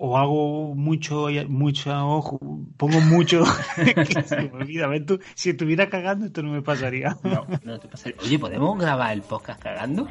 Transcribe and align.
o 0.00 0.16
hago 0.16 0.74
mucho, 0.76 1.26
mucho 1.48 1.90
ojo, 2.08 2.38
pongo 2.76 3.00
mucho, 3.00 3.44
se 4.24 4.36
me 4.36 4.50
olvida, 4.52 4.86
ver, 4.86 5.04
tú, 5.04 5.18
si 5.34 5.50
estuviera 5.50 5.90
cagando 5.90 6.26
esto 6.26 6.40
no 6.42 6.52
me 6.52 6.62
pasaría. 6.62 7.16
No, 7.24 7.46
no 7.64 7.80
te 7.80 7.88
pasaría. 7.88 8.16
Oye, 8.22 8.38
¿podemos 8.38 8.78
grabar 8.78 9.12
el 9.12 9.22
podcast 9.22 9.60
cagando? 9.60 10.06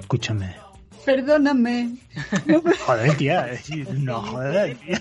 Escúchame. 0.00 0.54
Perdóname. 1.04 1.96
Joder, 2.86 3.16
tía, 3.16 3.50
no 3.98 4.22
joder, 4.22 4.76
tía. 4.76 5.00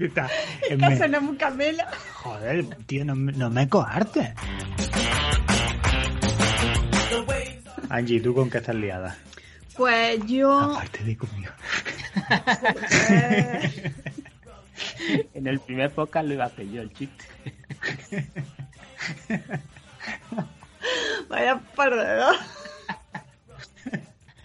Está, 0.00 0.30
es 0.70 1.00
una 1.00 1.20
mucamela. 1.20 1.90
Joder, 2.14 2.64
tío, 2.86 3.04
no, 3.04 3.14
no 3.14 3.50
me 3.50 3.68
coartes. 3.68 4.30
Angie, 7.90 8.20
¿tú 8.20 8.34
con 8.34 8.48
qué 8.48 8.58
estás 8.58 8.74
liada? 8.74 9.18
Pues 9.76 10.26
yo. 10.26 10.52
Aparte 10.52 11.04
de 11.04 11.16
conmigo. 11.16 11.52
en 15.34 15.46
el 15.46 15.60
primer 15.60 15.92
podcast 15.92 16.26
lo 16.26 16.34
iba 16.34 16.44
a 16.44 16.48
hacer 16.48 16.68
yo 16.70 16.82
el 16.82 16.92
chiste. 16.92 17.24
Vaya 21.28 21.60
perdedor. 21.74 22.36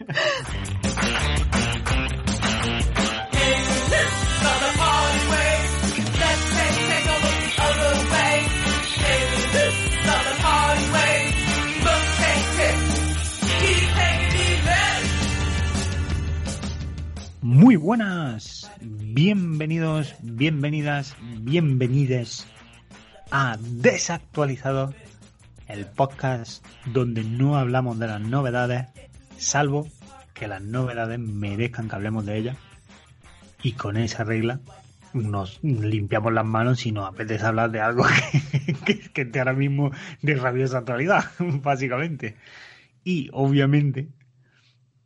Muy 17.49 17.77
buenas, 17.77 18.69
bienvenidos, 18.81 20.15
bienvenidas, 20.21 21.15
bienvenides 21.39 22.45
a 23.31 23.57
Desactualizado, 23.57 24.93
el 25.69 25.85
podcast 25.85 26.65
donde 26.87 27.23
no 27.23 27.55
hablamos 27.55 27.99
de 27.99 28.07
las 28.07 28.19
novedades, 28.19 28.87
salvo 29.37 29.87
que 30.33 30.49
las 30.49 30.61
novedades 30.61 31.19
merezcan 31.19 31.87
que 31.87 31.95
hablemos 31.95 32.25
de 32.25 32.37
ellas. 32.37 32.57
Y 33.63 33.71
con 33.71 33.95
esa 33.95 34.25
regla 34.25 34.59
nos 35.13 35.63
limpiamos 35.63 36.33
las 36.33 36.45
manos 36.45 36.81
si 36.81 36.91
nos 36.91 37.07
apetece 37.07 37.45
hablar 37.45 37.71
de 37.71 37.79
algo 37.79 38.03
que, 38.85 38.99
que 38.99 39.21
esté 39.21 39.39
ahora 39.39 39.53
mismo 39.53 39.91
de 40.21 40.35
rabiosa 40.35 40.79
actualidad, 40.79 41.23
básicamente. 41.39 42.35
Y 43.05 43.29
obviamente, 43.31 44.09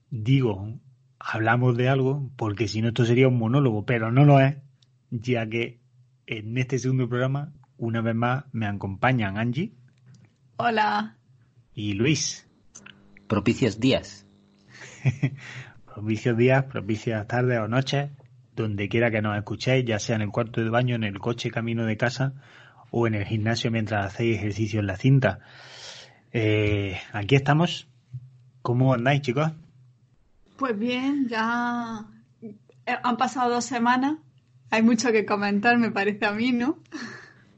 digo 0.09 0.81
hablamos 1.23 1.77
de 1.77 1.89
algo, 1.89 2.29
porque 2.35 2.67
si 2.67 2.81
no 2.81 2.89
esto 2.89 3.05
sería 3.05 3.27
un 3.27 3.37
monólogo, 3.37 3.85
pero 3.85 4.11
no 4.11 4.25
lo 4.25 4.39
es, 4.39 4.57
ya 5.09 5.47
que 5.47 5.79
en 6.25 6.57
este 6.57 6.79
segundo 6.79 7.07
programa, 7.07 7.53
una 7.77 8.01
vez 8.01 8.15
más, 8.15 8.45
me 8.51 8.65
acompañan 8.65 9.37
Angie. 9.37 9.73
Hola. 10.57 11.17
Y 11.73 11.93
Luis. 11.93 12.47
Propicios 13.27 13.79
días. 13.79 14.25
propicios 15.93 16.37
días, 16.37 16.65
propicias 16.65 17.27
tardes 17.27 17.59
o 17.59 17.67
noches, 17.67 18.11
donde 18.55 18.89
quiera 18.89 19.11
que 19.11 19.21
nos 19.21 19.37
escuchéis, 19.37 19.85
ya 19.85 19.99
sea 19.99 20.15
en 20.15 20.23
el 20.23 20.29
cuarto 20.29 20.61
de 20.61 20.69
baño, 20.69 20.95
en 20.95 21.03
el 21.03 21.19
coche 21.19 21.51
camino 21.51 21.85
de 21.85 21.97
casa 21.97 22.33
o 22.91 23.07
en 23.07 23.15
el 23.15 23.25
gimnasio 23.25 23.71
mientras 23.71 24.05
hacéis 24.05 24.37
ejercicio 24.37 24.79
en 24.79 24.87
la 24.87 24.97
cinta. 24.97 25.39
Eh, 26.33 26.97
aquí 27.13 27.35
estamos. 27.35 27.87
¿Cómo 28.61 28.93
andáis, 28.93 29.21
chicos? 29.21 29.51
Pues 30.61 30.77
bien, 30.77 31.27
ya 31.27 32.05
eh, 32.43 32.55
han 33.01 33.17
pasado 33.17 33.49
dos 33.49 33.65
semanas. 33.65 34.17
Hay 34.69 34.83
mucho 34.83 35.11
que 35.11 35.25
comentar, 35.25 35.75
me 35.79 35.89
parece 35.89 36.27
a 36.27 36.33
mí, 36.33 36.51
¿no? 36.51 36.77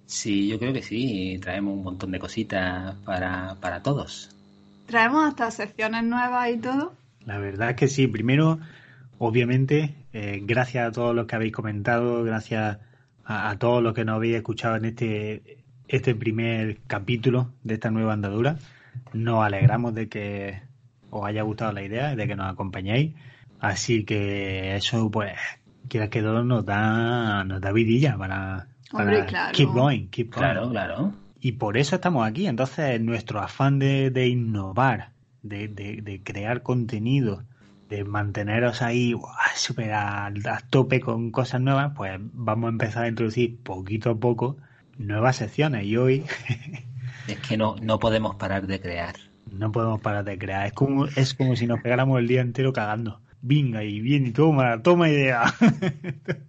Sí, 0.05 0.47
yo 0.47 0.57
creo 0.57 0.71
que 0.71 0.81
sí. 0.81 1.37
Traemos 1.41 1.75
un 1.75 1.83
montón 1.83 2.11
de 2.11 2.19
cositas 2.19 2.95
para, 3.03 3.55
para 3.59 3.83
todos. 3.83 4.33
Traemos 4.85 5.27
hasta 5.27 5.51
secciones 5.51 6.05
nuevas 6.05 6.49
y 6.49 6.57
todo. 6.59 6.93
La 7.25 7.39
verdad 7.39 7.71
es 7.71 7.75
que 7.75 7.89
sí. 7.89 8.07
Primero, 8.07 8.59
obviamente, 9.17 9.95
eh, 10.13 10.39
gracias 10.41 10.87
a 10.87 10.91
todos 10.93 11.13
los 11.13 11.27
que 11.27 11.35
habéis 11.35 11.51
comentado, 11.51 12.23
gracias 12.23 12.77
a, 13.25 13.49
a, 13.49 13.59
todos 13.59 13.83
los 13.83 13.93
que 13.93 14.05
nos 14.05 14.15
habéis 14.15 14.37
escuchado 14.37 14.77
en 14.77 14.85
este, 14.85 15.57
este 15.89 16.15
primer 16.15 16.77
capítulo 16.87 17.51
de 17.63 17.73
esta 17.73 17.91
nueva 17.91 18.13
andadura. 18.13 18.59
Nos 19.11 19.43
alegramos 19.43 19.93
de 19.93 20.07
que 20.07 20.72
os 21.13 21.25
haya 21.25 21.43
gustado 21.43 21.71
la 21.71 21.83
idea 21.83 22.15
de 22.15 22.27
que 22.27 22.35
nos 22.35 22.51
acompañéis. 22.51 23.13
Así 23.59 24.03
que 24.03 24.75
eso, 24.75 25.09
pues, 25.09 25.33
quiera 25.87 26.09
que 26.09 26.21
todo 26.21 26.43
nos 26.43 26.65
da, 26.65 27.43
nos 27.43 27.61
da 27.61 27.71
vidilla 27.71 28.17
para, 28.17 28.67
keep 29.53 29.69
going, 29.69 30.07
keep 30.07 30.31
going. 30.33 30.41
Claro, 30.41 30.69
claro. 30.69 31.13
Y 31.39 31.53
por 31.53 31.77
eso 31.77 31.95
estamos 31.95 32.27
aquí. 32.27 32.47
Entonces, 32.47 32.99
nuestro 33.01 33.39
afán 33.39 33.79
de, 33.79 34.09
de 34.09 34.27
innovar, 34.27 35.11
de, 35.41 35.67
de, 35.67 36.01
de, 36.01 36.23
crear 36.23 36.63
contenido, 36.63 37.43
de 37.89 38.03
manteneros 38.03 38.81
ahí 38.81 39.13
súper 39.55 39.91
a, 39.91 40.27
a 40.27 40.59
tope 40.69 40.99
con 40.99 41.31
cosas 41.31 41.61
nuevas, 41.61 41.93
pues 41.95 42.19
vamos 42.19 42.67
a 42.67 42.71
empezar 42.71 43.03
a 43.05 43.09
introducir 43.09 43.59
poquito 43.61 44.11
a 44.11 44.15
poco 44.15 44.57
nuevas 44.97 45.37
secciones. 45.37 45.85
Y 45.85 45.97
hoy... 45.97 46.25
es 47.27 47.39
que 47.39 47.57
no, 47.57 47.75
no 47.81 47.99
podemos 47.99 48.35
parar 48.35 48.67
de 48.67 48.79
crear 48.79 49.15
no 49.53 49.71
podemos 49.71 50.01
parar 50.01 50.23
de 50.25 50.37
crear. 50.37 50.67
Es 50.67 50.73
como, 50.73 51.05
es 51.05 51.33
como 51.33 51.55
si 51.55 51.67
nos 51.67 51.81
pegáramos 51.81 52.19
el 52.19 52.27
día 52.27 52.41
entero 52.41 52.73
cagando. 52.73 53.21
Venga 53.41 53.83
y 53.83 53.99
bien 53.99 54.25
y 54.25 54.31
toma, 54.31 54.81
toma 54.81 55.09
idea. 55.09 55.53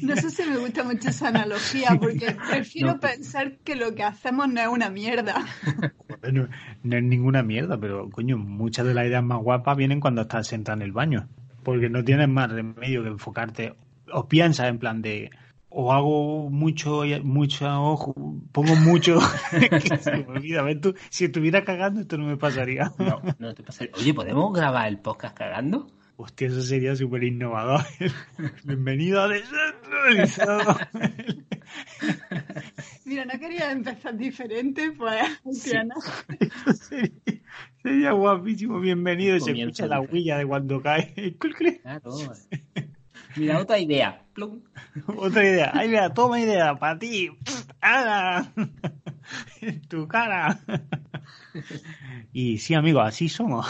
No 0.00 0.16
sé 0.16 0.30
si 0.30 0.48
me 0.48 0.56
gusta 0.56 0.82
mucho 0.82 1.10
esa 1.10 1.28
analogía, 1.28 1.90
porque 2.00 2.34
prefiero 2.50 2.98
pensar 2.98 3.58
que 3.58 3.76
lo 3.76 3.94
que 3.94 4.02
hacemos 4.02 4.48
no 4.48 4.62
es 4.62 4.66
una 4.66 4.88
mierda. 4.88 5.44
No 6.22 6.48
es 6.96 7.02
ninguna 7.02 7.42
mierda, 7.42 7.78
pero 7.78 8.08
coño, 8.08 8.38
muchas 8.38 8.86
de 8.86 8.94
las 8.94 9.06
ideas 9.06 9.22
más 9.22 9.42
guapas 9.42 9.76
vienen 9.76 10.00
cuando 10.00 10.22
estás 10.22 10.46
sentado 10.46 10.76
en 10.76 10.82
el 10.82 10.92
baño. 10.92 11.28
Porque 11.62 11.90
no 11.90 12.02
tienes 12.02 12.30
más 12.30 12.50
remedio 12.50 13.02
que 13.02 13.10
enfocarte. 13.10 13.74
O 14.10 14.26
piensas 14.26 14.68
en 14.68 14.78
plan 14.78 15.02
de, 15.02 15.30
o 15.74 15.92
hago 15.92 16.50
mucho, 16.50 17.02
mucho 17.22 17.82
ojo, 17.82 18.14
pongo 18.52 18.76
mucho, 18.76 19.20
se 20.00 20.12
me 20.12 20.26
olvida, 20.26 20.62
ver, 20.62 20.80
tú, 20.80 20.94
si 21.10 21.26
estuviera 21.26 21.64
cagando 21.64 22.00
esto 22.00 22.18
no 22.18 22.26
me 22.26 22.36
pasaría. 22.36 22.92
No, 22.98 23.20
no 23.38 23.54
te 23.54 23.62
pasaría. 23.62 23.94
Oye, 23.96 24.14
¿podemos 24.14 24.52
grabar 24.52 24.88
el 24.88 24.98
podcast 24.98 25.36
cagando? 25.36 25.86
Hostia, 26.16 26.48
eso 26.48 26.62
sería 26.62 26.94
súper 26.94 27.24
innovador. 27.24 27.80
Bienvenido 28.64 29.22
a 29.22 29.28
Descentralizado. 29.28 30.78
Mira, 33.04 33.24
no 33.24 33.40
quería 33.40 33.72
empezar 33.72 34.16
diferente, 34.16 34.92
pues, 34.92 35.40
sería, 35.52 35.86
sería, 37.82 38.12
guapísimo. 38.12 38.78
Bienvenido, 38.78 39.40
se 39.40 39.52
escucha 39.52 39.86
la 39.86 40.00
huilla 40.00 40.38
de 40.38 40.46
cuando 40.46 40.80
cae. 40.80 41.36
Claro. 41.82 42.10
Mira, 43.36 43.58
otra 43.58 43.78
idea. 43.78 44.22
Otra 45.06 45.44
idea. 45.44 45.72
Ahí 45.74 45.88
mira, 45.88 46.12
toma 46.14 46.40
idea 46.40 46.74
para 46.76 46.98
ti. 46.98 47.30
¡Hala! 47.80 48.52
En 49.60 49.80
tu 49.82 50.08
cara. 50.08 50.58
Y 52.32 52.58
sí, 52.58 52.74
amigos, 52.74 53.04
así 53.06 53.28
somos. 53.28 53.66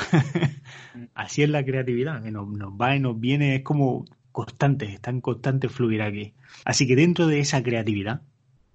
Así 1.14 1.42
es 1.42 1.50
la 1.50 1.64
creatividad, 1.64 2.22
que 2.22 2.30
nos, 2.30 2.48
nos 2.48 2.72
va 2.72 2.96
y 2.96 3.00
nos 3.00 3.20
viene, 3.20 3.56
es 3.56 3.62
como 3.62 4.04
constante, 4.32 4.86
está 4.86 5.10
en 5.10 5.20
constante 5.20 5.68
fluir 5.68 6.02
aquí. 6.02 6.32
Así 6.64 6.86
que 6.86 6.96
dentro 6.96 7.26
de 7.26 7.40
esa 7.40 7.62
creatividad, 7.62 8.22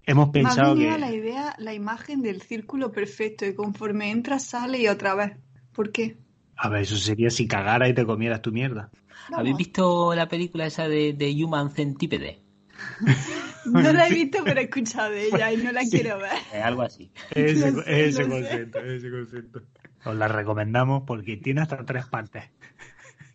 hemos 0.06 0.30
pensado 0.30 0.76
Me 0.76 0.86
que. 0.86 0.98
la 0.98 1.12
idea, 1.12 1.56
la 1.58 1.74
imagen 1.74 2.22
del 2.22 2.42
círculo 2.42 2.92
perfecto, 2.92 3.46
y 3.46 3.56
conforme 3.56 4.12
entras, 4.12 4.44
sale 4.44 4.80
y 4.80 4.88
otra 4.88 5.16
vez. 5.16 5.38
¿Por 5.74 5.92
qué? 5.92 6.18
A 6.56 6.70
ver, 6.70 6.84
eso 6.84 6.96
sería 6.96 7.30
si 7.30 7.48
cagara 7.48 7.90
y 7.90 7.94
te 7.94 8.06
comieras 8.06 8.42
tu 8.42 8.52
mierda. 8.52 8.92
¿Habéis 9.34 9.58
visto 9.58 10.16
la 10.16 10.28
película 10.28 10.66
esa 10.66 10.88
de, 10.88 11.14
de 11.14 11.44
Human 11.44 11.72
Centipede? 11.72 12.40
No 13.66 13.92
la 13.92 14.08
he 14.08 14.14
visto, 14.14 14.44
pero 14.46 14.62
he 14.62 14.64
escuchado 14.64 15.12
de 15.12 15.26
ella 15.28 15.52
y 15.52 15.58
no 15.58 15.74
la 15.74 15.82
quiero 15.82 16.18
ver. 16.20 16.32
Es 16.54 16.64
algo 16.64 16.84
así. 16.84 17.12
Ese, 17.32 17.72
no 17.72 17.82
sé, 17.82 18.08
ese 18.08 18.24
no 18.24 18.36
concepto, 18.36 18.80
sé. 18.80 18.96
ese 18.96 19.12
concepto. 19.12 19.62
Os 20.06 20.16
la 20.16 20.28
recomendamos 20.30 21.04
porque 21.06 21.36
tiene 21.36 21.62
hasta 21.62 21.86
tres 21.86 22.06
partes. 22.06 22.46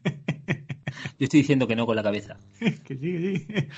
Yo 0.05 1.25
estoy 1.25 1.41
diciendo 1.41 1.67
que 1.67 1.77
no 1.77 1.87
con 1.87 1.97
la 1.97 2.03
cabeza. 2.03 2.39
que 2.59 2.97
sí, 2.97 3.45
que 3.45 3.45
sí. 3.47 3.69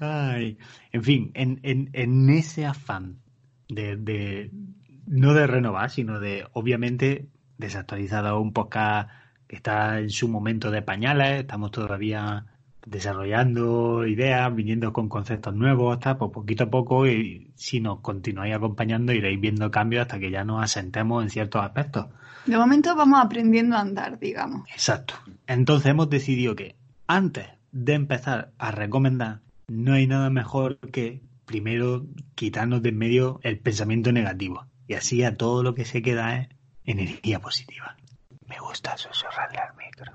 Ay. 0.00 0.58
En 0.92 1.02
fin, 1.04 1.30
en, 1.34 1.60
en, 1.62 1.90
en 1.92 2.28
ese 2.30 2.66
afán 2.66 3.20
de, 3.68 3.96
de, 3.96 4.50
no 5.06 5.34
de 5.34 5.46
renovar, 5.46 5.90
sino 5.90 6.20
de, 6.20 6.46
obviamente, 6.52 7.28
desactualizado 7.56 8.40
un 8.40 8.52
podcast 8.52 9.10
que 9.48 9.56
está 9.56 9.98
en 9.98 10.10
su 10.10 10.28
momento 10.28 10.70
de 10.70 10.82
pañales, 10.82 11.40
estamos 11.40 11.70
todavía 11.72 12.46
desarrollando 12.86 14.06
ideas, 14.06 14.54
viniendo 14.54 14.92
con 14.92 15.08
conceptos 15.08 15.54
nuevos, 15.54 15.94
hasta 15.94 16.16
pues 16.18 16.30
poquito 16.30 16.64
a 16.64 16.70
poco 16.70 17.06
y 17.06 17.50
si 17.54 17.80
nos 17.80 18.00
continuáis 18.00 18.54
acompañando 18.54 19.12
iréis 19.12 19.40
viendo 19.40 19.70
cambios 19.70 20.02
hasta 20.02 20.18
que 20.18 20.30
ya 20.30 20.44
nos 20.44 20.62
asentemos 20.62 21.22
en 21.22 21.30
ciertos 21.30 21.62
aspectos. 21.62 22.06
De 22.46 22.56
momento 22.56 22.94
vamos 22.94 23.20
aprendiendo 23.22 23.76
a 23.76 23.80
andar, 23.80 24.18
digamos. 24.18 24.68
Exacto. 24.70 25.14
Entonces 25.46 25.90
hemos 25.90 26.08
decidido 26.08 26.56
que 26.56 26.76
antes 27.06 27.46
de 27.72 27.94
empezar 27.94 28.52
a 28.58 28.70
recomendar, 28.70 29.40
no 29.66 29.92
hay 29.92 30.06
nada 30.06 30.30
mejor 30.30 30.78
que 30.78 31.20
primero 31.44 32.06
quitarnos 32.34 32.82
de 32.82 32.88
en 32.90 32.98
medio 32.98 33.40
el 33.42 33.58
pensamiento 33.58 34.12
negativo. 34.12 34.66
Y 34.86 34.94
así 34.94 35.22
a 35.24 35.36
todo 35.36 35.62
lo 35.62 35.74
que 35.74 35.84
se 35.84 36.00
queda 36.00 36.38
es 36.38 36.48
energía 36.84 37.40
positiva. 37.40 37.97
Me 38.48 38.58
gusta 38.58 38.96
susurrarle 38.96 39.58
al 39.58 39.76
micro. 39.76 40.12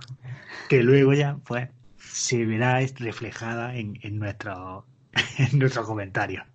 Que 0.69 0.81
luego 0.83 1.13
ya, 1.13 1.37
pues, 1.45 1.69
se 1.97 2.45
verá 2.45 2.79
reflejada 2.97 3.75
en, 3.75 3.99
en, 4.01 4.17
nuestro, 4.19 4.85
en 5.37 5.59
nuestros 5.59 5.85
comentarios. 5.85 6.45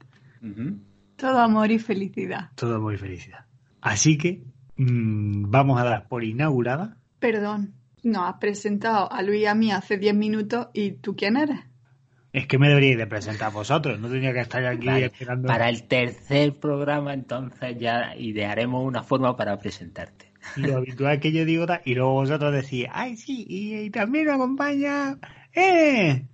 Uh 0.42 0.46
-huh. 0.46 0.78
Todo 1.16 1.38
amor 1.40 1.70
y 1.70 1.78
felicidad. 1.78 2.50
Todo 2.54 2.76
amor 2.76 2.94
y 2.94 2.98
felicidad. 2.98 3.44
Así 3.80 4.16
que 4.19 4.44
mmm, 4.76 5.50
vamos 5.50 5.80
a 5.80 5.84
dar 5.84 6.08
por 6.08 6.25
inaugurada. 6.25 6.96
Perdón, 7.19 7.75
no 8.02 8.25
has 8.25 8.34
presentado 8.38 9.10
a 9.12 9.22
Luis 9.22 9.42
y 9.42 9.46
a 9.46 9.54
mí 9.54 9.72
hace 9.72 9.98
10 9.98 10.14
minutos 10.14 10.69
y 10.72 10.92
tú 10.92 11.16
quién 11.16 11.36
eres. 11.36 11.58
Es 12.32 12.46
que 12.46 12.58
me 12.58 12.69
deberíais 12.69 12.98
de 12.98 13.06
presentar 13.06 13.52
vosotros, 13.52 13.98
no 13.98 14.08
tenía 14.08 14.32
que 14.32 14.40
estar 14.40 14.64
aquí 14.64 14.86
vale. 14.86 15.06
esperando. 15.06 15.48
Para 15.48 15.69
el 15.69 15.88
tercer 15.88 16.54
programa, 16.60 17.14
entonces 17.14 17.76
ya 17.78 18.14
idearemos 18.16 18.86
una 18.86 19.02
forma 19.02 19.36
para 19.36 19.58
presentarte. 19.58 20.27
Lo 20.56 20.79
habitual 20.79 21.20
que 21.20 21.32
yo 21.32 21.44
digo 21.44 21.67
y 21.85 21.94
luego 21.94 22.12
vosotros 22.12 22.52
decís, 22.52 22.87
ay 22.90 23.17
sí, 23.17 23.44
y, 23.49 23.76
y 23.76 23.90
también 23.90 24.26
me 24.26 24.32
acompaña 24.32 25.19
¡Eh! 25.55 26.26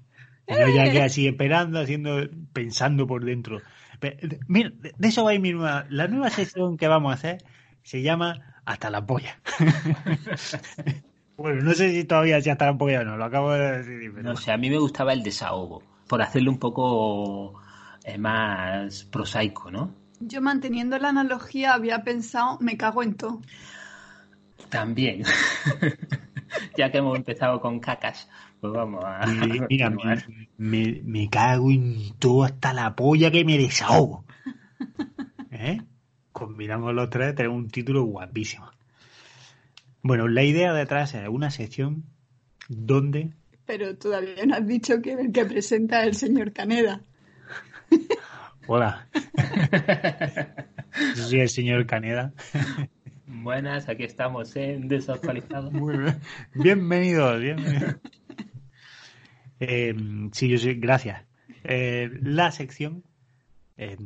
Y 0.47 0.53
yo 0.53 0.69
ya 0.69 0.85
quedé 0.85 1.03
así 1.03 1.27
esperando, 1.27 1.81
haciendo, 1.81 2.29
pensando 2.53 3.07
por 3.07 3.25
dentro. 3.25 3.63
Pero, 3.99 4.17
mira, 4.47 4.73
de 4.75 5.09
eso 5.09 5.25
va 5.25 5.31
a 5.31 5.35
ir 5.35 5.41
mi 5.41 5.53
nueva. 5.53 5.87
La 5.89 6.09
nueva 6.09 6.31
sección 6.31 6.77
que 6.77 6.89
vamos 6.89 7.13
a 7.13 7.15
hacer 7.15 7.39
se 7.83 8.03
llama 8.03 8.61
Hasta 8.67 8.91
la 8.91 9.07
polla. 9.07 9.41
bueno, 11.37 11.63
no 11.63 11.73
sé 11.73 11.93
si 11.93 12.05
todavía 12.05 12.41
si 12.43 12.51
hasta 12.51 12.67
la 12.67 12.77
polla 12.77 13.01
o 13.01 13.05
no, 13.05 13.17
lo 13.17 13.25
acabo 13.25 13.53
de 13.53 13.79
decir. 13.79 14.13
Pero... 14.15 14.23
No 14.23 14.37
sé, 14.37 14.53
a 14.53 14.59
mí 14.59 14.69
me 14.69 14.79
gustaba 14.79 15.15
el 15.15 15.23
desahogo, 15.23 15.83
por 16.07 16.21
hacerlo 16.21 16.51
un 16.51 16.59
poco 16.59 17.55
eh, 18.05 18.19
más 18.19 19.05
prosaico, 19.05 19.71
¿no? 19.71 19.95
Yo 20.21 20.43
manteniendo 20.43 20.99
la 20.99 21.09
analogía 21.09 21.73
había 21.73 22.03
pensado, 22.03 22.59
me 22.61 22.77
cago 22.77 23.03
en 23.03 23.15
todo. 23.15 23.41
También. 24.69 25.25
ya 26.77 26.91
que 26.91 26.99
hemos 26.99 27.17
empezado 27.17 27.61
con 27.61 27.81
cacas, 27.81 28.29
pues 28.61 28.73
vamos 28.73 29.05
a. 29.05 29.27
Mira, 29.69 29.91
me, 29.91 30.25
me, 30.57 31.01
me, 31.05 31.29
cago 31.29 31.71
en 31.71 32.15
todo 32.19 32.45
hasta 32.45 32.73
la 32.73 32.95
polla 32.95 33.31
que 33.31 33.45
me 33.45 33.59
desahogo. 33.59 34.25
¿Eh? 35.51 35.81
Combinamos 36.33 36.95
los 36.95 37.11
tres, 37.11 37.35
tenemos 37.35 37.59
un 37.59 37.69
título 37.69 38.05
guapísimo. 38.05 38.71
Bueno, 40.03 40.29
la 40.29 40.43
idea 40.43 40.73
detrás 40.73 41.15
es 41.15 41.29
una 41.29 41.51
sección 41.51 42.05
donde. 42.69 43.31
Pero 43.65 43.97
todavía 43.97 44.45
no 44.45 44.57
has 44.57 44.67
dicho 44.67 45.01
que 45.01 45.13
el 45.13 45.33
que 45.33 45.47
presenta 45.47 46.03
es 46.03 46.09
el 46.09 46.15
señor 46.15 46.53
Caneda. 46.53 47.01
Hola. 48.67 49.09
Yo 51.17 51.23
soy 51.23 51.41
el 51.41 51.49
señor 51.49 51.87
Caneda. 51.87 52.33
Buenas, 53.43 53.89
aquí 53.89 54.05
estamos 54.05 54.55
en 54.55 54.87
Desactualizado. 54.87 55.71
Muy 55.73 55.99
bien. 55.99 56.21
Bienvenidos, 56.55 57.41
bienvenidos. 57.41 57.97
Eh, 59.61 59.95
sí, 60.33 60.49
yo 60.49 60.59
soy, 60.59 60.75
gracias. 60.75 61.23
Eh, 61.63 62.11
la 62.21 62.51
sección, 62.51 63.05
eh, 63.79 63.97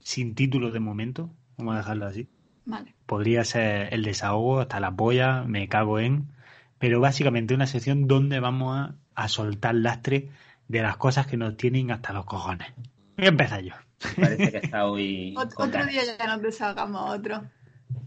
sin 0.00 0.34
título 0.34 0.72
de 0.72 0.80
momento, 0.80 1.30
vamos 1.56 1.74
a 1.74 1.78
dejarlo 1.78 2.06
así. 2.06 2.26
Vale. 2.64 2.94
Podría 3.06 3.44
ser 3.44 3.92
el 3.92 4.02
desahogo, 4.02 4.60
hasta 4.60 4.80
la 4.80 4.90
polla, 4.90 5.44
me 5.44 5.68
cago 5.68 6.00
en. 6.00 6.32
Pero 6.78 7.00
básicamente 7.00 7.54
una 7.54 7.66
sección 7.66 8.08
donde 8.08 8.40
vamos 8.40 8.76
a, 8.76 8.96
a 9.14 9.28
soltar 9.28 9.74
lastre 9.74 10.30
de 10.66 10.82
las 10.82 10.96
cosas 10.96 11.26
que 11.26 11.36
nos 11.36 11.56
tienen 11.56 11.92
hasta 11.92 12.12
los 12.12 12.24
cojones. 12.24 12.72
Voy 13.18 13.26
a 13.26 13.28
empezar 13.28 13.62
yo. 13.62 13.74
Parece 14.16 14.50
que 14.50 14.56
está 14.58 14.86
hoy. 14.86 15.34
Ot 15.36 15.52
otro 15.56 15.86
día 15.86 16.02
ya 16.18 16.26
nos 16.26 16.42
deshagamos 16.42 17.10
otro. 17.10 17.42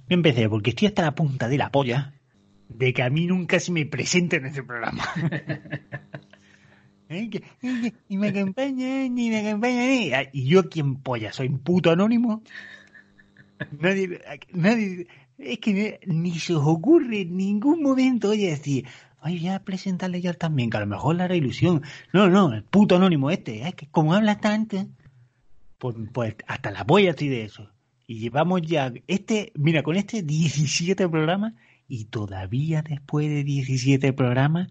Empecé 0.10 0.50
porque 0.50 0.72
estoy 0.72 0.88
hasta 0.88 1.04
la 1.04 1.16
punta 1.16 1.48
de 1.48 1.58
la 1.58 1.72
polla 1.72 2.14
de 2.68 2.94
que 2.94 3.04
a 3.04 3.10
mí 3.10 3.28
nunca 3.28 3.60
se 3.60 3.72
me 3.72 3.86
presente 3.86 4.38
en 4.38 4.46
ese 4.48 4.64
programa. 4.64 5.04
¿Eh? 7.10 7.30
que, 7.30 7.44
y 8.08 8.18
me 8.18 8.30
acompañan, 8.30 9.18
y 9.18 9.30
me 9.30 9.48
acompañan. 9.48 10.28
Y 10.32 10.46
yo, 10.46 10.70
¿quién 10.70 10.96
polla? 10.96 11.34
¿Soy 11.34 11.48
un 11.48 11.60
puto 11.60 11.92
anónimo? 11.92 12.42
Nadie, 13.80 14.22
nadie, 14.54 15.08
es 15.38 15.60
que 15.60 16.00
ni 16.06 16.40
se 16.40 16.56
os 16.56 16.64
ocurre 16.66 17.22
en 17.22 17.36
ningún 17.36 17.84
momento, 17.84 18.30
oye, 18.30 18.50
decir, 18.50 18.88
ay, 19.20 19.40
voy 19.40 19.50
a 19.50 19.64
presentarle 19.64 20.22
ya 20.22 20.34
también, 20.34 20.70
que 20.70 20.78
a 20.78 20.82
lo 20.82 20.88
mejor 20.88 21.16
le 21.16 21.24
hará 21.24 21.36
ilusión. 21.36 21.84
No, 22.14 22.30
no, 22.30 22.54
el 22.54 22.64
puto 22.64 22.96
anónimo 22.96 23.30
este, 23.30 23.68
es 23.68 23.76
que 23.76 23.88
como 23.88 24.14
habla 24.14 24.40
tanto, 24.40 24.88
pues, 25.78 25.96
pues 26.14 26.36
hasta 26.48 26.72
la 26.72 26.86
polla 26.86 27.12
estoy 27.12 27.28
de 27.28 27.44
eso. 27.44 27.70
Y 28.12 28.20
llevamos 28.20 28.62
ya, 28.64 28.92
este, 29.08 29.54
mira, 29.56 29.84
con 29.84 29.96
este 29.96 30.22
17 30.22 31.08
programas, 31.08 31.54
y 31.88 32.04
todavía 32.04 32.82
después 32.82 33.30
de 33.30 33.46
17 33.46 34.12
programas, 34.12 34.68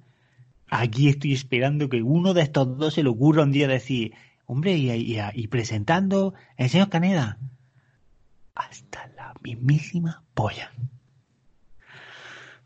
aquí 0.68 1.08
estoy 1.08 1.32
esperando 1.32 1.88
que 1.88 2.02
uno 2.02 2.34
de 2.34 2.42
estos 2.42 2.76
dos 2.76 2.92
se 2.92 3.02
le 3.02 3.08
ocurra 3.08 3.44
un 3.44 3.50
día 3.50 3.66
decir, 3.66 4.12
hombre, 4.44 4.76
y, 4.76 4.90
y, 4.90 5.18
y 5.32 5.46
presentando 5.46 6.34
el 6.58 6.68
señor 6.68 6.90
Caneda, 6.90 7.38
hasta 8.54 9.06
la 9.16 9.32
mismísima 9.42 10.22
polla. 10.34 10.70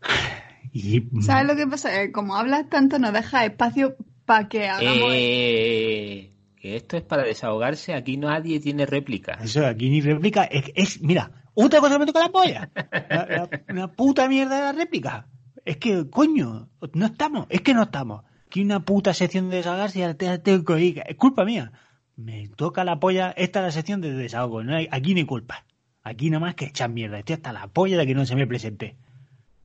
Y... 0.73 1.05
¿Sabes 1.23 1.47
lo 1.47 1.55
que 1.55 1.69
pasa? 1.69 2.03
Eh, 2.03 2.11
como 2.11 2.35
hablas 2.35 2.69
tanto, 2.69 2.99
no 2.99 3.13
deja 3.13 3.45
espacio 3.45 3.95
para 4.25 4.49
que 4.49 4.67
hagamos. 4.67 5.13
Eh, 5.13 6.34
que 6.65 6.77
esto 6.77 6.97
es 6.97 7.03
para 7.03 7.25
desahogarse, 7.25 7.93
aquí 7.93 8.17
nadie 8.17 8.59
tiene 8.59 8.87
réplica. 8.87 9.33
Eso, 9.35 9.67
aquí 9.67 9.91
ni 9.91 10.01
réplica. 10.01 10.45
Es, 10.45 10.73
es 10.75 11.03
mira, 11.03 11.31
otra 11.53 11.79
cosa 11.81 11.99
me 11.99 12.07
toca 12.07 12.21
la 12.21 12.33
polla. 12.33 12.71
La, 12.75 13.27
la, 13.27 13.51
una 13.69 13.93
puta 13.93 14.27
mierda 14.31 14.57
de 14.57 14.63
la 14.63 14.73
réplica. 14.73 15.27
Es 15.67 15.77
que, 15.77 16.09
coño, 16.09 16.71
no 16.95 17.05
estamos, 17.05 17.45
es 17.51 17.61
que 17.61 17.75
no 17.75 17.83
estamos. 17.83 18.25
Aquí 18.47 18.63
una 18.63 18.81
puta 18.81 19.13
sección 19.13 19.51
de 19.51 19.59
desahogarse 19.59 19.99
y 19.99 20.03
ahora 20.05 20.39
te, 20.39 20.65
que 20.65 20.81
ir. 20.81 21.03
Es 21.07 21.17
culpa 21.17 21.45
mía. 21.45 21.71
Me 22.17 22.49
toca 22.49 22.83
la 22.83 22.99
polla, 22.99 23.35
esta 23.37 23.59
es 23.59 23.65
la 23.67 23.71
sección 23.71 24.01
de 24.01 24.15
desahogo. 24.15 24.65
No 24.65 24.75
hay, 24.75 24.89
aquí 24.91 25.13
ni 25.13 25.27
culpa. 25.27 25.67
Aquí 26.03 26.31
nada 26.31 26.41
más 26.41 26.55
que 26.55 26.65
echar 26.65 26.89
mierda. 26.89 27.19
Estoy 27.19 27.35
hasta 27.35 27.53
la 27.53 27.67
polla 27.67 27.99
de 27.99 28.07
que 28.07 28.15
no 28.15 28.25
se 28.25 28.37
me 28.37 28.47
presente. 28.47 28.97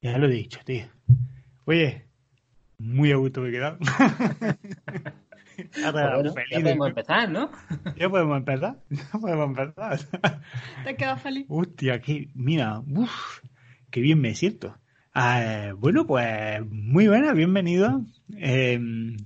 Ya 0.02 0.18
lo 0.18 0.28
he 0.28 0.32
dicho, 0.32 0.60
tío. 0.66 0.88
Oye, 1.64 2.08
muy 2.78 3.14
a 3.14 3.16
gusto 3.16 3.40
me 3.40 3.48
he 3.48 3.52
quedado. 3.54 3.78
bueno, 5.92 6.34
ya 6.52 6.60
podemos 6.60 6.88
empezar, 6.90 7.30
¿no? 7.30 7.52
Ya 7.98 8.10
podemos 8.10 8.38
empezar. 8.38 8.78
Ya 8.90 9.20
podemos 9.20 9.50
empezar. 9.50 10.00
¿Te 10.84 10.96
quedas 10.96 11.22
feliz? 11.22 11.46
Hostia, 11.50 12.02
que, 12.02 12.30
mira, 12.34 12.80
uff, 12.80 13.40
qué 13.90 14.02
bien 14.02 14.22
me 14.22 14.36
siento. 14.36 14.78
Eh, 15.16 15.74
bueno, 15.78 16.06
pues 16.06 16.62
muy 16.70 17.08
buena, 17.08 17.34
bienvenido. 17.34 18.06
Eh, 18.38 18.80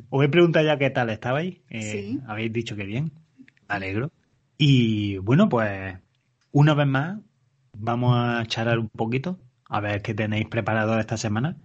os 0.09 0.23
he 0.23 0.29
preguntado 0.29 0.65
ya 0.65 0.77
qué 0.77 0.89
tal 0.89 1.09
estabais. 1.09 1.59
Eh, 1.69 1.81
sí. 1.81 2.19
Habéis 2.27 2.51
dicho 2.53 2.75
que 2.75 2.85
bien. 2.85 3.11
Me 3.67 3.75
alegro. 3.75 4.11
Y 4.57 5.17
bueno, 5.17 5.49
pues 5.49 5.97
una 6.51 6.73
vez 6.73 6.87
más 6.87 7.19
vamos 7.77 8.15
a 8.17 8.45
charlar 8.45 8.79
un 8.79 8.89
poquito 8.89 9.39
a 9.67 9.79
ver 9.81 10.01
qué 10.01 10.13
tenéis 10.13 10.47
preparado 10.47 10.99
esta 10.99 11.17
semana. 11.17 11.57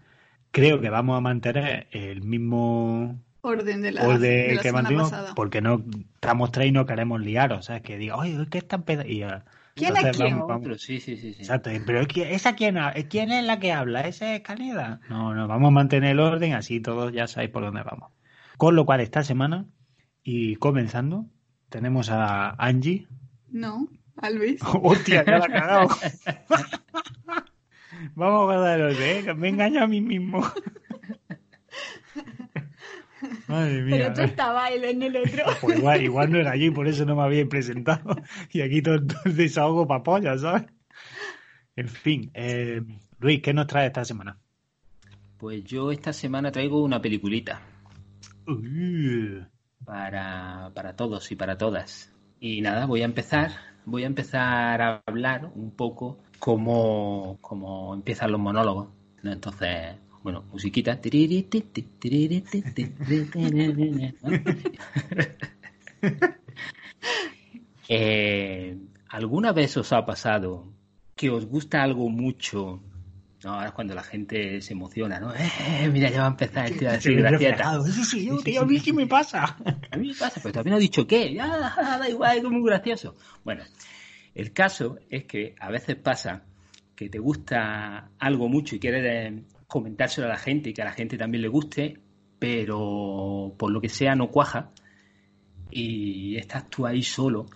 Creo 0.50 0.80
que 0.80 0.90
vamos 0.90 1.16
a 1.16 1.20
mantener 1.20 1.88
el 1.90 2.22
mismo 2.22 3.20
orden 3.40 3.82
de 3.82 3.92
la, 3.92 4.06
orden 4.06 4.20
de 4.20 4.54
la 4.54 4.62
que 4.62 4.68
semana 4.68 4.82
mantenemos 4.82 5.10
pasada. 5.10 5.34
porque 5.34 5.60
no 5.60 5.82
estamos 6.14 6.50
tres 6.52 6.68
y 6.68 6.72
no 6.72 6.86
queremos 6.86 7.20
liaros, 7.20 7.66
¿sabes? 7.66 7.82
Que 7.82 7.96
diga, 7.98 8.16
oye, 8.16 8.36
¿qué 8.50 8.58
están 8.58 8.82
peda-? 8.82 9.06
y 9.06 9.24
uh, 9.24 9.28
¿Quién 9.74 9.96
es 9.96 10.16
quién? 10.16 10.34
vamos- 10.34 10.48
vamos- 10.48 10.62
Otro, 10.66 10.78
sí, 10.78 10.98
sí, 11.00 11.16
sí. 11.16 11.34
sí. 11.34 11.40
Exacto, 11.42 11.70
pero 11.86 12.00
¿esa 12.00 12.54
quién, 12.56 12.78
ha- 12.78 12.92
quién 13.08 13.30
es 13.30 13.44
la 13.44 13.58
que 13.60 13.72
habla? 13.72 14.00
¿Esa 14.02 14.34
es 14.34 14.40
Caneda? 14.40 15.00
No, 15.08 15.34
no, 15.34 15.46
vamos 15.46 15.68
a 15.68 15.70
mantener 15.70 16.10
el 16.12 16.20
orden, 16.20 16.54
así 16.54 16.80
todos 16.80 17.12
ya 17.12 17.26
sabéis 17.28 17.50
por 17.52 17.62
dónde 17.62 17.82
vamos. 17.82 18.10
Con 18.56 18.74
lo 18.74 18.84
cual, 18.84 19.00
esta 19.00 19.22
semana, 19.22 19.66
y 20.24 20.56
comenzando, 20.56 21.26
tenemos 21.68 22.10
a 22.10 22.50
Angie. 22.58 23.06
No, 23.50 23.86
a 24.16 24.30
Luis. 24.30 24.60
¡Hostia, 24.82 25.24
ya 25.24 25.38
la 25.38 25.46
he 25.46 25.48
cagado! 25.48 25.88
vamos 28.16 28.40
a 28.40 28.44
guardar 28.44 28.80
el 28.80 28.86
orden, 28.86 29.28
¿eh? 29.28 29.34
me 29.34 29.46
he 29.46 29.50
engañado 29.50 29.84
a 29.84 29.88
mí 29.88 30.00
mismo. 30.00 30.40
Madre 33.46 33.82
mía. 33.82 33.96
Pero 33.96 34.14
tú 34.14 34.20
estabas 34.22 34.70
él 34.70 34.84
en 34.84 35.02
el 35.02 35.16
otro. 35.16 35.44
Pues 35.60 35.78
igual, 35.78 36.02
igual 36.02 36.30
no 36.30 36.38
era 36.38 36.52
allí, 36.52 36.70
por 36.70 36.86
eso 36.88 37.04
no 37.04 37.16
me 37.16 37.22
había 37.22 37.46
presentado. 37.48 38.16
Y 38.52 38.60
aquí 38.60 38.82
todo, 38.82 39.04
todo 39.04 39.20
el 39.24 39.36
desahogo 39.36 39.86
para 39.86 40.02
polla, 40.02 40.38
¿sabes? 40.38 40.64
En 41.76 41.88
fin, 41.88 42.30
eh, 42.34 42.82
Luis, 43.20 43.40
¿qué 43.42 43.54
nos 43.54 43.66
trae 43.66 43.86
esta 43.86 44.04
semana? 44.04 44.38
Pues 45.36 45.62
yo 45.64 45.92
esta 45.92 46.12
semana 46.12 46.50
traigo 46.50 46.82
una 46.82 47.00
peliculita 47.00 47.60
Uh, 48.48 49.44
para, 49.84 50.70
para 50.74 50.96
todos 50.96 51.30
y 51.30 51.36
para 51.36 51.58
todas. 51.58 52.12
Y 52.40 52.62
nada, 52.62 52.86
voy 52.86 53.02
a 53.02 53.04
empezar, 53.04 53.50
voy 53.84 54.04
a 54.04 54.06
empezar 54.06 54.80
a 54.80 55.02
hablar 55.06 55.50
un 55.54 55.70
poco 55.70 56.18
cómo, 56.38 57.36
cómo 57.42 57.94
empiezan 57.94 58.32
los 58.32 58.40
monólogos. 58.40 58.88
¿no? 59.22 59.32
Entonces, 59.32 59.96
bueno, 60.22 60.44
musiquita. 60.50 61.00
Eh, 67.90 68.76
¿Alguna 69.08 69.52
vez 69.52 69.74
os 69.78 69.94
ha 69.94 70.04
pasado 70.04 70.70
que 71.16 71.30
os 71.30 71.46
gusta 71.46 71.82
algo 71.82 72.10
mucho? 72.10 72.82
No, 73.42 73.54
ahora 73.54 73.68
es 73.68 73.72
cuando 73.72 73.94
la 73.94 74.02
gente 74.02 74.60
se 74.60 74.74
emociona, 74.74 75.18
¿no? 75.18 75.32
Eh, 75.34 75.88
mira, 75.90 76.10
ya 76.10 76.20
va 76.20 76.26
a 76.26 76.30
empezar 76.30 76.70
gracieta. 76.74 77.30
reflejado. 77.30 77.86
Eso 77.86 78.04
sí, 78.04 78.26
yo, 78.26 78.36
tío, 78.40 78.60
a 78.60 78.66
mí 78.66 78.78
qué 78.80 78.92
me 78.92 79.06
pasa. 79.06 79.56
A 79.90 79.96
mí 79.96 80.08
me 80.08 80.14
pasa, 80.14 80.38
pero 80.42 80.52
también 80.52 80.76
ha 80.76 80.78
dicho 80.78 81.06
qué. 81.06 81.32
Ya, 81.32 81.48
da 81.98 82.08
igual, 82.08 82.36
es 82.36 82.44
muy 82.44 82.62
gracioso. 82.62 83.16
Bueno, 83.42 83.64
el 84.34 84.52
caso 84.52 84.98
es 85.08 85.24
que 85.24 85.54
a 85.58 85.70
veces 85.70 85.96
pasa 85.96 86.42
que 86.94 87.08
te 87.08 87.18
gusta 87.18 88.10
algo 88.18 88.48
mucho 88.48 88.76
y 88.76 88.80
quieres 88.80 89.04
eh, 89.04 89.42
comentárselo 89.68 90.26
a 90.26 90.30
la 90.30 90.38
gente 90.38 90.70
y 90.70 90.74
que 90.74 90.82
a 90.82 90.86
la 90.86 90.92
gente 90.92 91.16
también 91.16 91.42
le 91.42 91.48
guste, 91.48 91.98
pero 92.38 93.54
por 93.56 93.70
lo 93.70 93.80
que 93.80 93.88
sea 93.88 94.16
no 94.16 94.30
cuaja 94.30 94.70
y 95.70 96.36
estás 96.36 96.68
tú 96.70 96.86
ahí 96.86 97.02
solo 97.02 97.46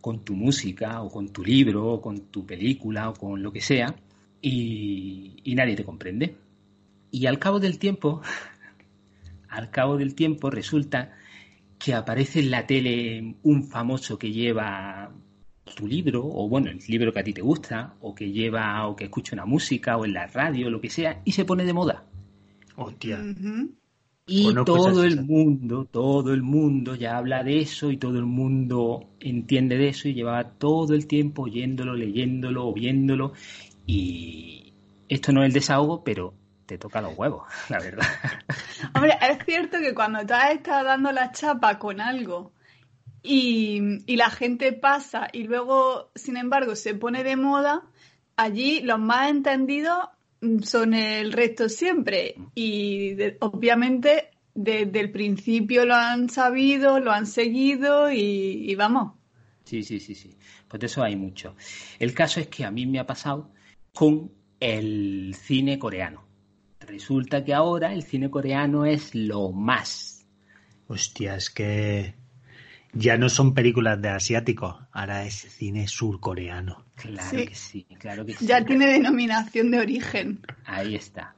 con 0.00 0.24
tu 0.24 0.34
música 0.34 1.00
o 1.02 1.10
con 1.10 1.32
tu 1.32 1.42
libro 1.42 1.86
o 1.86 2.00
con 2.00 2.26
tu 2.30 2.44
película 2.44 3.08
o 3.08 3.14
con 3.14 3.42
lo 3.42 3.52
que 3.52 3.60
sea 3.60 3.94
y, 4.42 5.54
nadie 5.56 5.76
te 5.76 5.84
comprende. 5.84 6.36
Y 7.10 7.26
al 7.26 7.38
cabo 7.38 7.60
del 7.60 7.78
tiempo, 7.78 8.20
al 9.48 9.70
cabo 9.70 9.96
del 9.96 10.14
tiempo 10.14 10.50
resulta 10.50 11.12
que 11.78 11.94
aparece 11.94 12.40
en 12.40 12.50
la 12.50 12.66
tele 12.66 13.36
un 13.42 13.64
famoso 13.64 14.18
que 14.18 14.30
lleva 14.30 15.12
tu 15.74 15.86
libro, 15.86 16.24
o 16.24 16.48
bueno, 16.48 16.70
el 16.70 16.78
libro 16.88 17.12
que 17.12 17.20
a 17.20 17.24
ti 17.24 17.32
te 17.32 17.42
gusta, 17.42 17.94
o 18.00 18.14
que 18.14 18.30
lleva, 18.30 18.86
o 18.86 18.96
que 18.96 19.04
escucha 19.04 19.34
una 19.34 19.46
música, 19.46 19.96
o 19.96 20.04
en 20.04 20.12
la 20.12 20.26
radio, 20.26 20.70
lo 20.70 20.80
que 20.80 20.90
sea, 20.90 21.20
y 21.24 21.32
se 21.32 21.44
pone 21.44 21.64
de 21.64 21.72
moda. 21.72 22.04
Hostia. 22.76 23.20
Y 24.26 24.54
todo 24.64 25.04
esa 25.04 25.06
el 25.06 25.24
mundo, 25.26 25.84
todo 25.90 26.32
el 26.32 26.42
mundo 26.42 26.94
ya 26.94 27.16
habla 27.16 27.42
de 27.42 27.60
eso 27.60 27.90
y 27.90 27.96
todo 27.96 28.18
el 28.18 28.26
mundo 28.26 29.10
entiende 29.18 29.76
de 29.76 29.88
eso 29.88 30.08
y 30.08 30.14
llevaba 30.14 30.44
todo 30.44 30.94
el 30.94 31.06
tiempo 31.06 31.42
oyéndolo, 31.42 31.94
leyéndolo, 31.94 32.68
o 32.68 32.72
viéndolo. 32.72 33.32
Y 33.86 34.72
esto 35.08 35.32
no 35.32 35.42
es 35.42 35.48
el 35.48 35.52
desahogo, 35.52 36.04
pero 36.04 36.34
te 36.66 36.78
toca 36.78 37.00
los 37.00 37.16
huevos, 37.18 37.48
la 37.68 37.78
verdad. 37.78 38.06
Hombre, 38.94 39.18
es 39.28 39.44
cierto 39.44 39.78
que 39.80 39.94
cuando 39.94 40.24
tú 40.24 40.34
has 40.34 40.52
estado 40.52 40.84
dando 40.84 41.10
la 41.12 41.32
chapa 41.32 41.78
con 41.78 42.00
algo 42.00 42.52
y, 43.22 43.80
y 44.06 44.16
la 44.16 44.30
gente 44.30 44.72
pasa 44.72 45.28
y 45.32 45.44
luego, 45.44 46.10
sin 46.14 46.36
embargo, 46.36 46.76
se 46.76 46.94
pone 46.94 47.24
de 47.24 47.36
moda, 47.36 47.82
allí 48.36 48.80
los 48.80 48.98
más 48.98 49.30
entendidos 49.30 49.98
son 50.62 50.94
el 50.94 51.32
resto 51.32 51.68
siempre. 51.68 52.34
Y 52.54 53.14
de- 53.14 53.36
obviamente 53.40 54.30
desde 54.54 55.00
el 55.00 55.10
principio 55.10 55.84
lo 55.86 55.94
han 55.94 56.28
sabido, 56.28 56.98
lo 57.00 57.12
han 57.12 57.26
seguido 57.26 58.10
y, 58.12 58.18
y 58.70 58.74
vamos. 58.74 59.14
Sí, 59.64 59.82
sí, 59.82 60.00
sí, 60.00 60.14
sí. 60.14 60.36
Pues 60.68 60.80
de 60.80 60.86
eso 60.86 61.02
hay 61.02 61.16
mucho. 61.16 61.54
El 61.98 62.14
caso 62.14 62.40
es 62.40 62.48
que 62.48 62.64
a 62.64 62.70
mí 62.70 62.86
me 62.86 62.98
ha 62.98 63.06
pasado 63.06 63.50
con 63.94 64.32
el 64.60 65.34
cine 65.38 65.78
coreano. 65.78 66.24
Resulta 66.80 67.44
que 67.44 67.54
ahora 67.54 67.92
el 67.92 68.02
cine 68.02 68.30
coreano 68.30 68.84
es 68.84 69.14
lo 69.14 69.52
más. 69.52 70.26
Hostia, 70.88 71.36
es 71.36 71.48
que 71.50 72.14
ya 72.92 73.16
no 73.18 73.28
son 73.28 73.54
películas 73.54 74.00
de 74.00 74.08
asiáticos, 74.10 74.76
ahora 74.92 75.24
es 75.26 75.34
cine 75.34 75.88
surcoreano. 75.88 76.84
Claro 76.94 77.30
Sí. 77.30 77.46
que 77.46 77.54
sí, 77.54 77.86
claro 77.98 78.24
que 78.26 78.34
sí. 78.34 78.46
Ya 78.46 78.64
tiene 78.64 78.86
denominación 78.86 79.70
de 79.70 79.78
origen. 79.80 80.40
Ahí 80.64 80.94
está. 80.94 81.34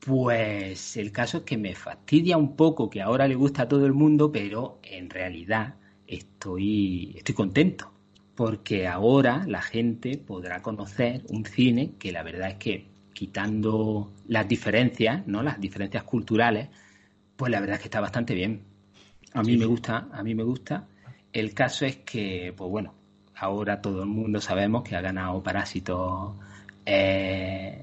Pues 0.00 0.96
el 0.96 1.12
caso 1.12 1.38
es 1.38 1.44
que 1.44 1.56
me 1.58 1.74
fastidia 1.74 2.36
un 2.38 2.56
poco 2.56 2.90
que 2.90 3.02
ahora 3.02 3.28
le 3.28 3.34
gusta 3.34 3.62
a 3.62 3.68
todo 3.68 3.86
el 3.86 3.92
mundo, 3.94 4.32
pero 4.32 4.80
en 4.82 5.10
realidad 5.10 5.76
estoy, 6.06 7.14
estoy 7.16 7.34
contento. 7.34 7.92
Porque 8.34 8.86
ahora 8.86 9.44
la 9.46 9.62
gente 9.62 10.18
podrá 10.18 10.62
conocer 10.62 11.24
un 11.30 11.44
cine 11.46 11.94
que 11.98 12.12
la 12.12 12.22
verdad 12.22 12.50
es 12.50 12.56
que 12.58 12.88
quitando 13.12 14.12
las 14.28 14.48
diferencias, 14.48 15.26
¿no? 15.26 15.42
Las 15.42 15.60
diferencias 15.60 16.04
culturales, 16.04 16.68
pues 17.36 17.50
la 17.52 17.60
verdad 17.60 17.76
es 17.76 17.82
que 17.82 17.88
está 17.88 18.00
bastante 18.00 18.34
bien. 18.34 18.62
A 19.34 19.42
mí 19.42 19.56
me 19.56 19.66
gusta, 19.66 20.08
a 20.12 20.22
mí 20.22 20.34
me 20.34 20.42
gusta. 20.42 20.86
El 21.32 21.54
caso 21.54 21.84
es 21.84 21.96
que, 21.98 22.52
pues 22.56 22.70
bueno, 22.70 22.94
ahora 23.36 23.80
todo 23.80 24.02
el 24.02 24.08
mundo 24.08 24.40
sabemos 24.40 24.82
que 24.82 24.96
ha 24.96 25.00
ganado 25.00 25.42
Parásito 25.42 26.34
eh, 26.86 27.82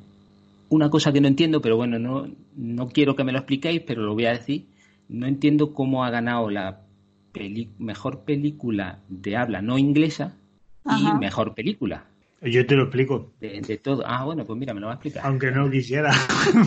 una 0.70 0.90
cosa 0.90 1.14
que 1.14 1.22
no 1.22 1.28
entiendo, 1.28 1.62
pero 1.62 1.78
bueno, 1.78 2.00
no, 2.00 2.28
no 2.56 2.88
quiero 2.90 3.16
que 3.16 3.24
me 3.24 3.32
lo 3.32 3.38
expliquéis, 3.40 3.82
pero 3.82 4.02
lo 4.02 4.14
voy 4.14 4.26
a 4.26 4.32
decir. 4.32 4.66
No 5.08 5.28
entiendo 5.28 5.74
cómo 5.74 6.04
ha 6.04 6.10
ganado 6.10 6.50
la 6.50 6.82
peli- 7.32 7.70
mejor 7.78 8.22
película 8.22 9.00
de 9.08 9.38
habla 9.38 9.62
no 9.62 9.78
inglesa 9.78 10.34
y 10.84 10.90
Ajá. 10.90 11.18
mejor 11.20 11.54
película 11.54 12.06
Yo 12.42 12.66
te 12.66 12.76
lo 12.76 12.84
explico, 12.84 13.32
de, 13.40 13.62
de 13.62 13.78
todo. 13.78 14.04
Ah, 14.06 14.24
bueno, 14.26 14.44
pues 14.46 14.58
mira, 14.58 14.74
me 14.74 14.80
lo 14.82 14.88
va 14.88 14.94
a 14.94 14.96
explicar. 14.96 15.24
aunque 15.26 15.52
no 15.52 15.70
quisiera. 15.70 16.12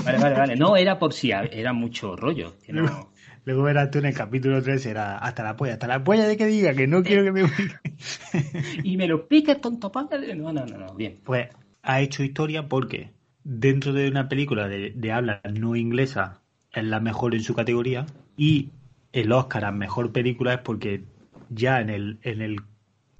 Vale, 0.05 0.19
vale, 0.19 0.35
vale. 0.37 0.57
No, 0.57 0.77
era 0.77 0.99
por 0.99 1.13
si 1.13 1.33
ha- 1.33 1.45
era 1.45 1.73
mucho 1.73 2.15
rollo. 2.17 2.55
que 2.65 2.73
no- 2.73 3.11
Luego 3.45 3.63
verás 3.63 3.91
tú 3.91 3.99
en 3.99 4.07
el 4.07 4.15
capítulo 4.15 4.63
3, 4.63 4.83
será 4.83 5.19
hasta 5.19 5.43
la 5.43 5.57
polla, 5.57 5.75
hasta 5.75 5.87
la 5.87 6.05
polla 6.05 6.27
de 6.27 6.37
que 6.37 6.47
diga 6.47 6.75
que 6.75 6.87
no 6.87 7.03
quiero 7.03 7.25
que 7.25 7.33
me 7.33 7.43
Y 8.85 8.97
me 8.97 9.07
lo 9.07 9.17
expliques, 9.17 9.61
tonto 9.61 9.91
padre. 9.91 10.35
No, 10.35 10.53
no, 10.53 10.67
no, 10.67 10.79
no. 10.79 10.95
Bien. 10.95 11.19
Pues 11.25 11.49
ha 11.83 12.01
hecho 12.01 12.23
historia 12.23 12.69
porque 12.69 13.13
dentro 13.45 13.93
de 13.93 14.09
una 14.09 14.29
película 14.29 14.69
de, 14.69 14.93
de 14.95 15.13
habla 15.13 15.41
no 15.53 15.77
inglesa 15.77 16.43
es 16.73 16.85
la 16.85 17.01
mejor 17.01 17.35
en 17.35 17.43
su 17.43 17.55
categoría 17.55 18.07
y 18.37 18.71
el 19.13 19.33
Oscar 19.33 19.65
a 19.65 19.73
mejor 19.73 20.13
película 20.13 20.55
es 20.55 20.61
porque 20.61 21.05
ya 21.49 21.81
en 21.81 21.91
el, 21.91 22.19
en 22.23 22.43
el 22.43 22.61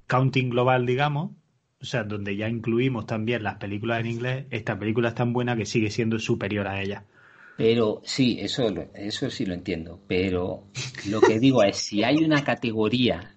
counting 0.07 0.51
global, 0.51 0.87
digamos, 0.87 1.33
o 1.81 1.85
sea, 1.85 2.05
donde 2.05 2.37
ya 2.37 2.49
incluimos 2.49 3.07
también 3.07 3.43
las 3.43 3.57
películas 3.57 4.01
en 4.01 4.07
inglés, 4.07 4.47
esta 4.51 4.79
película 4.79 5.09
es 5.09 5.15
tan 5.15 5.33
buena 5.33 5.57
que 5.57 5.67
sigue 5.67 5.91
siendo 5.91 6.19
superior 6.19 6.67
a 6.67 6.83
ella. 6.83 7.05
Pero 7.59 8.01
sí, 8.05 8.39
eso, 8.41 8.71
lo- 8.71 8.89
eso 8.95 9.29
sí 9.31 9.45
lo 9.45 9.53
entiendo. 9.53 10.01
Pero 10.07 10.63
lo 11.11 11.21
que 11.21 11.39
digo 11.41 11.63
es, 11.65 11.77
si 11.77 12.05
hay 12.05 12.19
una 12.25 12.45
categoría 12.45 13.35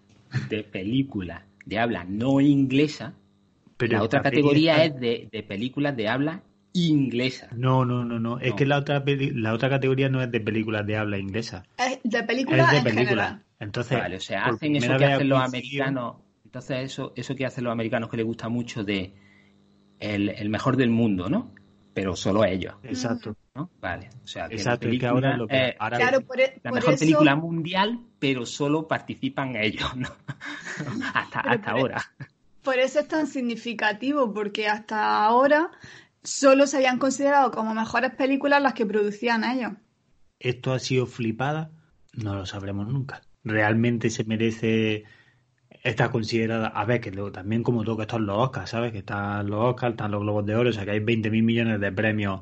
de 0.47 0.63
película 0.63 1.47
de 1.65 1.79
habla 1.79 2.03
no 2.05 2.39
inglesa, 2.39 3.15
Pero 3.77 3.97
la 3.97 4.03
otra 4.03 4.21
categoría 4.21 4.83
está- 4.83 4.95
es 4.95 5.01
de, 5.01 5.29
de 5.31 5.43
películas 5.43 5.97
de 5.97 6.07
habla 6.07 6.43
inglesa. 6.73 7.49
No, 7.55 7.83
no, 7.83 8.05
no, 8.05 8.19
no. 8.19 8.37
Es 8.39 8.51
No. 8.51 8.55
que 8.57 8.65
la 8.67 8.77
otra, 8.77 9.03
la 9.05 9.53
otra 9.53 9.69
categoría 9.69 10.07
no 10.07 10.21
es 10.21 10.31
de 10.31 10.39
películas 10.39 10.85
de 10.85 10.97
habla 10.97 11.17
inglesa. 11.17 11.63
Es 11.77 11.99
de 12.03 12.19
Es 12.19 12.23
película 12.25 12.71
de 12.71 12.77
en 12.77 12.83
películas. 12.83 13.07
general. 13.09 13.43
Entonces, 13.59 13.97
Vale, 13.97 14.15
o 14.17 14.19
sea, 14.21 14.45
hacen 14.45 14.75
eso 14.75 14.97
que 14.97 15.05
hacen 15.05 15.29
los 15.29 15.39
americanos. 15.41 16.15
Entonces, 16.45 16.77
eso, 16.83 17.11
eso 17.15 17.35
que 17.35 17.45
hacen 17.47 17.63
los 17.63 17.71
americanos 17.73 18.09
que 18.09 18.17
les 18.17 18.25
gusta 18.25 18.49
mucho 18.49 18.83
de 18.83 19.13
el, 19.99 20.29
el 20.29 20.49
mejor 20.49 20.77
del 20.77 20.89
mundo, 20.91 21.27
¿no? 21.29 21.53
Pero 21.93 22.15
solo 22.15 22.41
a 22.43 22.49
ellos, 22.49 22.75
Exacto. 22.83 23.35
¿no? 23.53 23.69
Vale. 23.81 24.09
O 24.23 24.27
sea, 24.27 24.47
que 24.47 24.55
Exacto, 24.55 24.87
la 24.87 24.93
es 24.93 24.99
que 24.99 25.07
ahora 25.07 25.35
lo 25.37 25.47
que- 25.47 25.55
eh, 25.57 25.75
ahora- 25.77 25.97
Claro, 25.97 26.21
por, 26.21 26.39
e- 26.39 26.59
la 26.63 26.69
por 26.71 26.79
mejor 26.79 26.93
eso, 26.93 26.99
película 27.01 27.35
mundial, 27.35 27.99
pero 28.17 28.45
solo 28.45 28.87
participan 28.87 29.55
ellos, 29.57 29.95
¿no? 29.97 30.07
hasta 31.13 31.39
hasta 31.41 31.71
por- 31.71 31.79
ahora. 31.79 32.01
por 32.63 32.77
eso 32.79 32.99
es 33.01 33.07
tan 33.07 33.27
significativo, 33.27 34.33
porque 34.33 34.67
hasta 34.67 35.25
ahora 35.25 35.69
solo 36.23 36.65
se 36.67 36.77
habían 36.77 36.97
considerado 36.99 37.51
como 37.51 37.73
mejores 37.73 38.11
películas 38.15 38.61
las 38.61 38.73
que 38.73 38.85
producían 38.85 39.43
ellos. 39.43 39.73
esto 40.39 40.71
ha 40.73 40.79
sido 40.79 41.05
flipada, 41.05 41.71
no 42.13 42.35
lo 42.35 42.45
sabremos 42.45 42.87
nunca. 42.87 43.21
Realmente 43.43 44.09
se 44.09 44.23
merece 44.23 45.03
está 45.83 46.11
considerada, 46.11 46.67
a 46.67 46.85
ver, 46.85 47.01
que 47.01 47.11
luego 47.11 47.31
también 47.31 47.63
como 47.63 47.83
todo 47.83 47.97
que 47.97 48.03
están 48.03 48.25
los 48.25 48.37
Oscars, 48.37 48.69
¿sabes? 48.69 48.91
Que 48.91 48.99
están 48.99 49.49
los 49.49 49.59
Oscars, 49.71 49.93
están 49.93 50.11
los 50.11 50.21
Globos 50.21 50.45
de 50.45 50.55
Oro, 50.55 50.69
o 50.69 50.73
sea 50.73 50.85
que 50.85 50.91
hay 50.91 50.99
20.000 50.99 51.43
millones 51.43 51.79
de 51.79 51.91
premios 51.91 52.41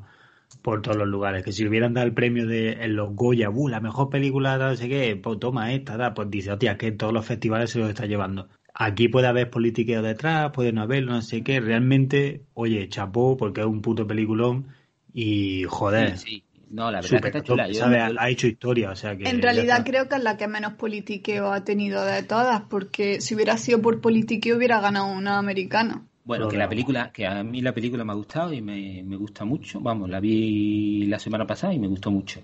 por 0.62 0.82
todos 0.82 0.96
los 0.96 1.08
lugares. 1.08 1.44
Que 1.44 1.52
si 1.52 1.66
hubieran 1.66 1.94
dado 1.94 2.06
el 2.06 2.14
premio 2.14 2.46
de 2.46 2.72
en 2.84 2.96
los 2.96 3.14
Goya, 3.14 3.50
uh, 3.50 3.68
la 3.68 3.80
mejor 3.80 4.10
película, 4.10 4.58
no 4.58 4.76
sé 4.76 4.88
qué, 4.88 5.16
pues 5.16 5.38
toma 5.38 5.72
esta, 5.72 6.14
pues 6.14 6.30
dice, 6.30 6.52
hostia, 6.52 6.76
que 6.76 6.92
todos 6.92 7.12
los 7.12 7.26
festivales 7.26 7.70
se 7.70 7.78
los 7.78 7.88
está 7.88 8.06
llevando. 8.06 8.48
Aquí 8.74 9.08
puede 9.08 9.26
haber 9.26 9.50
politiqueo 9.50 10.02
detrás, 10.02 10.52
puede 10.52 10.72
no 10.72 10.82
haberlo, 10.82 11.12
no 11.12 11.22
sé 11.22 11.42
qué. 11.42 11.60
Realmente, 11.60 12.46
oye, 12.54 12.88
chapó, 12.88 13.36
porque 13.36 13.60
es 13.60 13.66
un 13.66 13.82
puto 13.82 14.06
peliculón 14.06 14.68
y 15.12 15.64
joder. 15.64 16.16
Sí, 16.18 16.44
No, 16.70 16.90
la 16.90 17.00
verdad 17.00 17.20
que 17.20 17.26
está 17.28 17.42
chula. 17.42 17.68
Yo, 17.68 17.84
ha 17.84 18.30
hecho 18.30 18.46
historia, 18.46 18.90
o 18.90 18.96
sea 18.96 19.16
que. 19.16 19.28
En 19.28 19.42
realidad 19.42 19.84
creo 19.84 20.08
que 20.08 20.16
es 20.16 20.22
la 20.22 20.36
que 20.36 20.46
menos 20.46 20.74
politiqueo 20.74 21.52
ha 21.52 21.64
tenido 21.64 22.04
de 22.04 22.22
todas, 22.22 22.62
porque 22.62 23.20
si 23.20 23.34
hubiera 23.34 23.56
sido 23.56 23.82
por 23.82 24.00
politiqueo 24.00 24.56
hubiera 24.56 24.80
ganado 24.80 25.06
una 25.06 25.38
americana. 25.38 26.06
Bueno, 26.22 26.48
que 26.48 26.56
la 26.56 26.68
película, 26.68 27.10
que 27.12 27.26
a 27.26 27.42
mí 27.42 27.60
la 27.60 27.74
película 27.74 28.04
me 28.04 28.12
ha 28.12 28.14
gustado 28.14 28.52
y 28.52 28.62
me, 28.62 29.02
me 29.02 29.16
gusta 29.16 29.44
mucho. 29.44 29.80
Vamos, 29.80 30.08
la 30.08 30.20
vi 30.20 31.06
la 31.06 31.18
semana 31.18 31.44
pasada 31.44 31.74
y 31.74 31.80
me 31.80 31.88
gustó 31.88 32.12
mucho. 32.12 32.40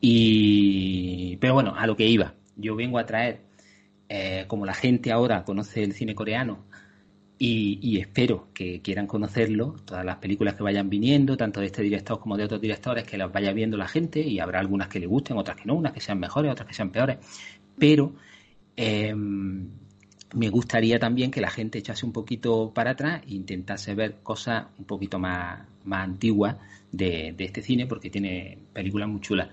Y, 0.00 1.36
pero 1.36 1.54
bueno, 1.54 1.74
a 1.76 1.86
lo 1.86 1.96
que 1.96 2.06
iba. 2.06 2.34
Yo 2.56 2.74
vengo 2.74 2.98
a 2.98 3.06
traer, 3.06 3.42
eh, 4.08 4.44
como 4.48 4.66
la 4.66 4.74
gente 4.74 5.12
ahora 5.12 5.44
conoce 5.44 5.84
el 5.84 5.92
cine 5.92 6.14
coreano, 6.14 6.65
y, 7.38 7.98
espero 7.98 8.48
que 8.54 8.80
quieran 8.80 9.06
conocerlo, 9.06 9.76
todas 9.84 10.04
las 10.04 10.16
películas 10.16 10.54
que 10.54 10.62
vayan 10.62 10.88
viniendo, 10.88 11.36
tanto 11.36 11.60
de 11.60 11.66
este 11.66 11.82
director 11.82 12.18
como 12.18 12.36
de 12.36 12.44
otros 12.44 12.60
directores, 12.60 13.04
que 13.04 13.18
las 13.18 13.30
vaya 13.30 13.52
viendo 13.52 13.76
la 13.76 13.88
gente 13.88 14.20
y 14.20 14.40
habrá 14.40 14.60
algunas 14.60 14.88
que 14.88 15.00
le 15.00 15.06
gusten, 15.06 15.36
otras 15.36 15.56
que 15.56 15.64
no, 15.66 15.74
unas 15.74 15.92
que 15.92 16.00
sean 16.00 16.18
mejores, 16.18 16.50
otras 16.50 16.66
que 16.66 16.74
sean 16.74 16.90
peores, 16.90 17.18
pero 17.78 18.14
em, 18.76 19.68
me 20.34 20.48
gustaría 20.48 20.98
también 20.98 21.30
que 21.30 21.40
la 21.40 21.50
gente 21.50 21.78
echase 21.78 22.06
un 22.06 22.12
poquito 22.12 22.72
para 22.74 22.92
atrás 22.92 23.22
e 23.26 23.34
intentase 23.34 23.94
ver 23.94 24.16
cosas 24.22 24.66
un 24.78 24.86
poquito 24.86 25.18
más, 25.18 25.60
más 25.84 26.04
antiguas 26.04 26.56
de, 26.92 27.34
de 27.36 27.44
este 27.44 27.62
cine 27.62 27.86
porque 27.86 28.10
tiene 28.10 28.58
películas 28.72 29.08
muy 29.08 29.20
chulas. 29.20 29.48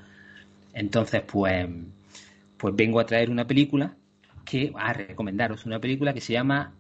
Entonces, 0.74 1.22
pues, 1.22 1.68
pues 2.58 2.76
vengo 2.76 3.00
a 3.00 3.06
traer 3.06 3.30
una 3.30 3.46
película 3.46 3.96
que, 4.46 4.72
a 4.76 4.94
recomendaros 4.94 5.66
una 5.66 5.80
película 5.80 6.14
que 6.14 6.22
se 6.22 6.34
llama 6.34 6.74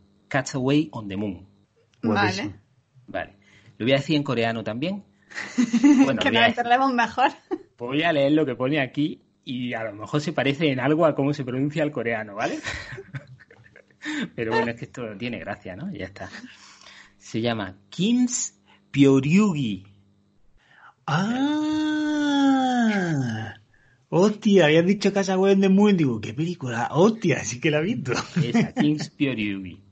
Away 0.53 0.89
on 0.91 1.07
the 1.07 1.17
Moon. 1.17 1.47
Vale. 2.01 2.55
Vale. 3.07 3.35
Lo 3.77 3.85
voy 3.85 3.93
a 3.93 3.97
decir 3.97 4.15
en 4.15 4.23
coreano 4.23 4.63
también. 4.63 5.03
Bueno, 6.03 6.21
que 6.21 6.31
nos 6.31 6.47
entendemos 6.47 6.93
mejor. 6.93 7.31
Voy 7.77 8.03
a 8.03 8.13
leer 8.13 8.33
lo 8.33 8.45
que 8.45 8.55
pone 8.55 8.79
aquí 8.79 9.23
y 9.43 9.73
a 9.73 9.83
lo 9.83 9.93
mejor 9.93 10.21
se 10.21 10.31
parece 10.31 10.71
en 10.71 10.79
algo 10.79 11.05
a 11.05 11.15
cómo 11.15 11.33
se 11.33 11.43
pronuncia 11.43 11.83
el 11.83 11.91
coreano, 11.91 12.35
¿vale? 12.35 12.59
Pero 14.35 14.51
bueno, 14.53 14.71
es 14.71 14.77
que 14.77 14.85
esto 14.85 15.17
tiene 15.17 15.39
gracia, 15.39 15.75
¿no? 15.75 15.91
Ya 15.91 16.05
está. 16.05 16.29
Se 17.17 17.41
llama 17.41 17.75
Kim's 17.89 18.57
Pyoryugi. 18.91 19.85
Ah. 21.07 22.53
Hostia, 24.09 24.65
habían 24.65 24.85
dicho 24.85 25.11
Casa 25.11 25.37
Web 25.37 25.57
de 25.57 25.69
Moon. 25.69 25.97
Digo, 25.97 26.21
¿qué 26.21 26.33
película? 26.33 26.89
Hostia, 26.91 27.43
sí 27.43 27.59
que 27.59 27.71
la 27.71 27.79
he 27.79 27.83
visto. 27.83 28.13
Esa, 28.41 28.71
Kim's 28.73 29.09
Pyoryugi. 29.09 29.82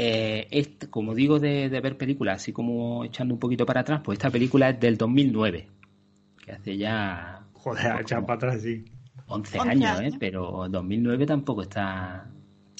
Eh, 0.00 0.76
como 0.90 1.12
digo 1.12 1.40
de, 1.40 1.68
ver 1.68 1.98
películas, 1.98 2.36
así 2.36 2.52
como 2.52 3.04
echando 3.04 3.34
un 3.34 3.40
poquito 3.40 3.66
para 3.66 3.80
atrás, 3.80 4.00
pues 4.04 4.16
esta 4.16 4.30
película 4.30 4.70
es 4.70 4.78
del 4.78 4.96
2009, 4.96 5.68
que 6.44 6.52
hace 6.52 6.76
ya... 6.76 7.44
Joder, 7.52 8.00
echar 8.00 8.24
para 8.24 8.36
atrás, 8.36 8.62
sí. 8.62 8.84
11, 9.26 9.58
años, 9.58 10.00
¿eh? 10.00 10.10
Pero 10.20 10.68
2009 10.70 11.26
tampoco 11.26 11.62
está... 11.62 12.30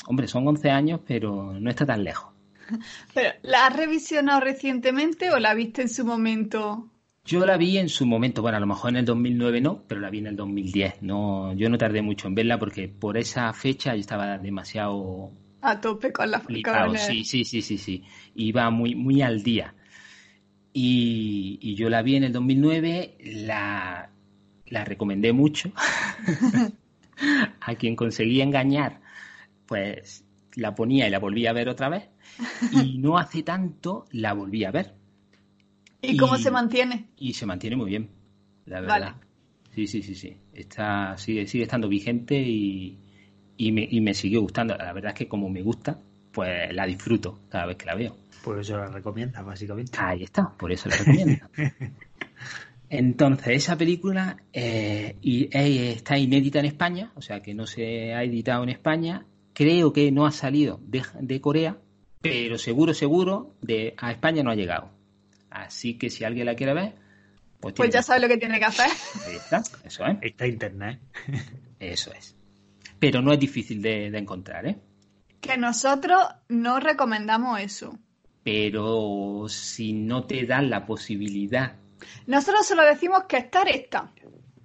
Hombre, 0.06 0.28
son 0.28 0.46
11 0.46 0.70
años, 0.70 1.00
pero 1.04 1.58
no 1.58 1.68
está 1.68 1.84
tan 1.84 2.04
lejos. 2.04 2.32
¿Pero 3.14 3.30
la 3.42 3.66
has 3.66 3.76
revisionado 3.76 4.38
recientemente 4.38 5.32
o 5.32 5.40
la 5.40 5.54
viste 5.54 5.82
en 5.82 5.88
su 5.88 6.04
momento? 6.04 6.88
Yo 7.25 7.44
la 7.44 7.56
vi 7.56 7.78
en 7.78 7.88
su 7.88 8.06
momento, 8.06 8.42
bueno, 8.42 8.58
a 8.58 8.60
lo 8.60 8.66
mejor 8.68 8.90
en 8.90 8.98
el 8.98 9.04
2009 9.04 9.60
no, 9.60 9.82
pero 9.88 10.00
la 10.00 10.08
vi 10.08 10.18
en 10.18 10.28
el 10.28 10.37
2010. 10.37 11.02
No, 11.02 11.52
yo 11.54 11.68
no 11.68 11.78
tardé 11.78 12.00
mucho 12.00 12.28
en 12.28 12.37
verla 12.37 12.60
porque 12.60 12.87
por 12.88 13.18
esa 13.18 13.52
fecha 13.54 13.92
yo 13.94 14.00
estaba 14.00 14.38
demasiado 14.38 15.32
a 15.60 15.80
tope 15.80 16.12
con 16.12 16.30
la 16.30 16.40
flipado, 16.40 16.96
sí, 16.96 17.24
sí, 17.24 17.44
sí, 17.44 17.62
sí, 17.62 17.78
sí. 17.78 18.04
Iba 18.34 18.70
muy, 18.70 18.94
muy 18.94 19.22
al 19.22 19.42
día. 19.42 19.74
Y, 20.72 21.74
yo 21.74 21.88
la 21.88 22.02
vi 22.02 22.16
en 22.16 22.24
el 22.24 22.32
2009, 22.32 23.16
la, 23.46 24.10
la 24.66 24.84
recomendé 24.84 25.32
mucho. 25.32 25.72
a 27.60 27.74
quien 27.74 27.96
conseguía 27.96 28.44
engañar, 28.44 29.00
pues 29.66 30.24
la 30.54 30.74
ponía 30.74 31.06
y 31.06 31.11
la 31.11 31.18
volvía 31.18 31.50
a 31.50 31.54
ver 31.54 31.68
otra 31.68 31.88
vez. 31.88 32.09
Y 32.72 32.98
no 32.98 33.18
hace 33.18 33.42
tanto 33.42 34.06
la 34.12 34.33
volví 34.35 34.64
a 34.64 34.70
ver. 34.70 34.94
¿Y, 36.00 36.16
cómo 36.16 36.37
se 36.37 36.50
mantiene? 36.50 37.09
Y 37.16 37.33
se 37.33 37.44
mantiene 37.44 37.74
muy 37.76 37.90
bien, 37.90 38.11
la 38.66 38.80
verdad. 38.80 39.16
Sí, 39.74 39.87
sí, 39.87 40.02
sí, 40.02 40.14
sí. 40.14 40.37
Está, 40.52 41.16
sigue, 41.16 41.46
sigue 41.46 41.64
estando 41.64 41.88
vigente 41.88 42.40
y, 42.40 42.98
y 43.59 43.73
me, 43.73 43.87
y 43.90 44.01
me 44.01 44.14
siguió 44.14 44.40
gustando. 44.40 44.75
La 44.77 44.92
verdad 44.92 45.12
es 45.12 45.18
que 45.18 45.29
como 45.29 45.51
me 45.51 45.61
gusta, 45.61 46.01
pues 46.33 46.73
la 46.73 46.87
disfruto 46.87 47.40
cada 47.51 47.66
vez 47.66 47.77
que 47.77 47.85
la 47.85 47.97
veo. 47.97 48.16
Por 48.42 48.59
eso 48.59 48.79
la 48.79 48.87
recomiendas, 48.87 49.44
básicamente. 49.44 49.99
Ahí 50.01 50.23
está, 50.23 50.49
por 50.57 50.73
eso 50.73 50.88
la 50.88 50.97
recomiendo. 50.99 51.47
Entonces, 52.88 53.49
esa 53.49 53.77
película 53.77 54.38
eh, 54.53 55.16
y, 55.21 55.49
está 55.53 56.16
inédita 56.16 56.61
en 56.61 56.64
España, 56.66 57.12
o 57.16 57.21
sea 57.21 57.40
que 57.40 57.53
no 57.53 57.66
se 57.66 58.14
ha 58.14 58.23
editado 58.23 58.62
en 58.62 58.71
España. 58.71 59.27
Creo 59.53 59.92
que 59.92 60.12
no 60.12 60.25
ha 60.25 60.31
salido 60.31 60.81
de, 60.85 61.40
Corea, 61.40 61.79
pero 62.23 62.59
seguro, 62.59 62.94
seguro, 62.94 63.57
de, 63.61 63.94
a 63.99 64.12
España 64.12 64.44
no 64.44 64.53
ha 64.53 64.55
llegado. 64.55 64.90
Así 65.51 65.99
que 65.99 66.11
si 66.11 66.23
alguien 66.23 66.47
la 66.47 66.55
quiere 66.55 66.75
ver, 66.75 66.94
pues, 67.59 67.75
pues 67.75 67.90
ya 67.90 68.03
sabe 68.03 68.21
lo 68.21 68.29
que 68.29 68.38
tiene 68.38 68.61
que 68.61 68.66
hacer. 68.66 68.88
Ahí 69.27 69.35
está, 69.35 69.62
eso 69.85 70.07
es. 70.07 70.18
Está 70.23 70.47
internet. 70.47 71.01
Eso 71.81 72.12
es 72.12 72.38
pero 72.98 73.22
no 73.22 73.32
es 73.32 73.38
difícil 73.38 73.80
de, 73.82 74.06
encontrar, 74.06 74.66
¿eh? 74.66 74.78
Que 75.40 75.56
nosotros 75.56 76.20
no 76.48 76.80
recomendamos 76.80 77.61
eso. 77.61 77.98
Pero 78.42 79.46
si 79.48 79.92
no 79.92 80.24
te 80.24 80.46
dan 80.46 80.70
la 80.70 80.87
posibilidad. 80.87 81.76
Nosotros 82.26 82.66
solo 82.66 82.82
decimos 82.82 83.24
que 83.28 83.37
estar 83.37 83.68
está. 83.68 84.12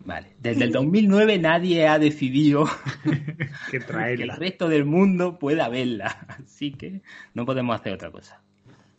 Vale. 0.06 0.36
Desde 0.39 0.65
el 0.65 0.72
2009 0.72 1.39
nadie 1.39 1.88
ha 1.88 1.98
decidido 2.00 2.65
que, 3.72 3.80
que 3.80 4.13
el 4.13 4.30
resto 4.30 4.67
del 4.67 4.86
mundo 4.86 5.38
pueda 5.39 5.69
verla. 5.69 6.26
Así 6.43 6.72
que 6.72 7.02
no 7.34 7.46
podemos 7.46 7.80
hacer 7.80 7.93
otra 7.93 8.12
cosa. 8.12 8.41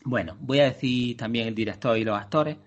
Bueno, 0.04 0.36
voy 0.40 0.60
a 0.60 0.64
decir 0.64 1.16
también 1.16 1.48
el 1.48 1.54
director 1.54 1.96
y 1.96 2.04
los 2.04 2.18
actores, 2.18 2.58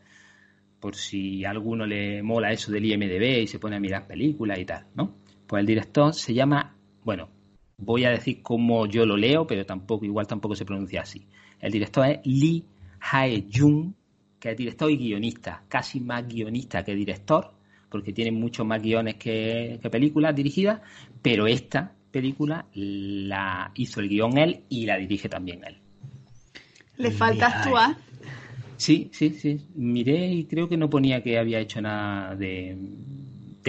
por 0.80 0.96
si 0.96 1.46
a 1.46 1.52
alguno 1.52 1.86
le 1.86 2.24
mola 2.24 2.52
eso 2.52 2.72
del 2.72 2.86
IMDB 2.86 3.44
y 3.44 3.48
se 3.48 3.60
pone 3.60 3.76
a 3.76 3.80
mirar 3.80 4.08
películas 4.08 4.58
y 4.60 4.66
tal, 4.66 4.86
¿no? 4.96 5.27
Pues 5.48 5.62
el 5.62 5.66
director 5.66 6.14
se 6.14 6.34
llama, 6.34 6.76
bueno, 7.06 7.30
voy 7.78 8.04
a 8.04 8.10
decir 8.10 8.42
cómo 8.42 8.86
yo 8.86 9.06
lo 9.06 9.16
leo, 9.16 9.48
pero 9.48 9.66
tampoco, 9.66 10.06
igual 10.06 10.28
tampoco 10.28 10.56
se 10.56 10.66
pronuncia 10.66 11.02
así. 11.02 11.26
El 11.60 11.72
director 11.72 12.06
es 12.06 12.20
Lee 12.26 12.66
Hae-jung, 13.00 13.94
que 14.40 14.52
es 14.52 14.58
director 14.58 14.92
y 14.92 14.98
guionista, 14.98 15.64
casi 15.70 16.02
más 16.02 16.28
guionista 16.28 16.84
que 16.84 16.94
director, 16.94 17.52
porque 17.90 18.12
tiene 18.12 18.32
muchos 18.32 18.66
más 18.66 18.82
guiones 18.82 19.16
que, 19.16 19.80
películas 19.90 20.36
dirigidas, 20.36 20.82
pero 21.22 21.48
esta 21.48 21.94
película 22.12 22.66
la 22.74 23.72
hizo 23.76 24.02
el 24.02 24.10
guion 24.10 24.38
él 24.38 24.62
y 24.70 24.86
la 24.86 24.98
dirige 24.98 25.30
también 25.30 25.64
él. 25.66 25.78
¿Le 26.98 27.12
falta 27.12 27.48
actuar? 27.48 27.96
Sí, 28.76 29.10
sí, 29.14 29.30
sí. 29.30 29.62
Miré 29.76 30.28
y 30.28 30.46
creo 30.46 30.68
que 30.68 30.78
no 30.78 30.90
ponía 30.90 31.24
que 31.24 31.38
había 31.38 31.60
hecho 31.60 31.82
nada 31.82 32.36
de, 32.36 32.78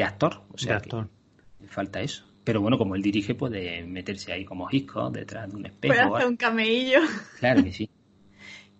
actor. 0.02 0.42
O 0.52 0.58
sea, 0.58 0.72
de 0.72 0.76
actor 0.76 1.17
falta 1.66 2.00
eso. 2.00 2.24
Pero 2.44 2.60
bueno, 2.62 2.78
como 2.78 2.94
él 2.94 3.02
dirige, 3.02 3.34
puede 3.34 3.84
meterse 3.84 4.32
ahí 4.32 4.44
como 4.44 4.68
Hitchcock 4.70 5.12
detrás 5.12 5.50
de 5.50 5.56
un 5.56 5.66
espejo. 5.66 5.94
Puede 5.94 6.16
hacer 6.16 6.28
un 6.28 6.36
camello. 6.36 7.00
Claro 7.38 7.62
que 7.62 7.72
sí. 7.72 7.90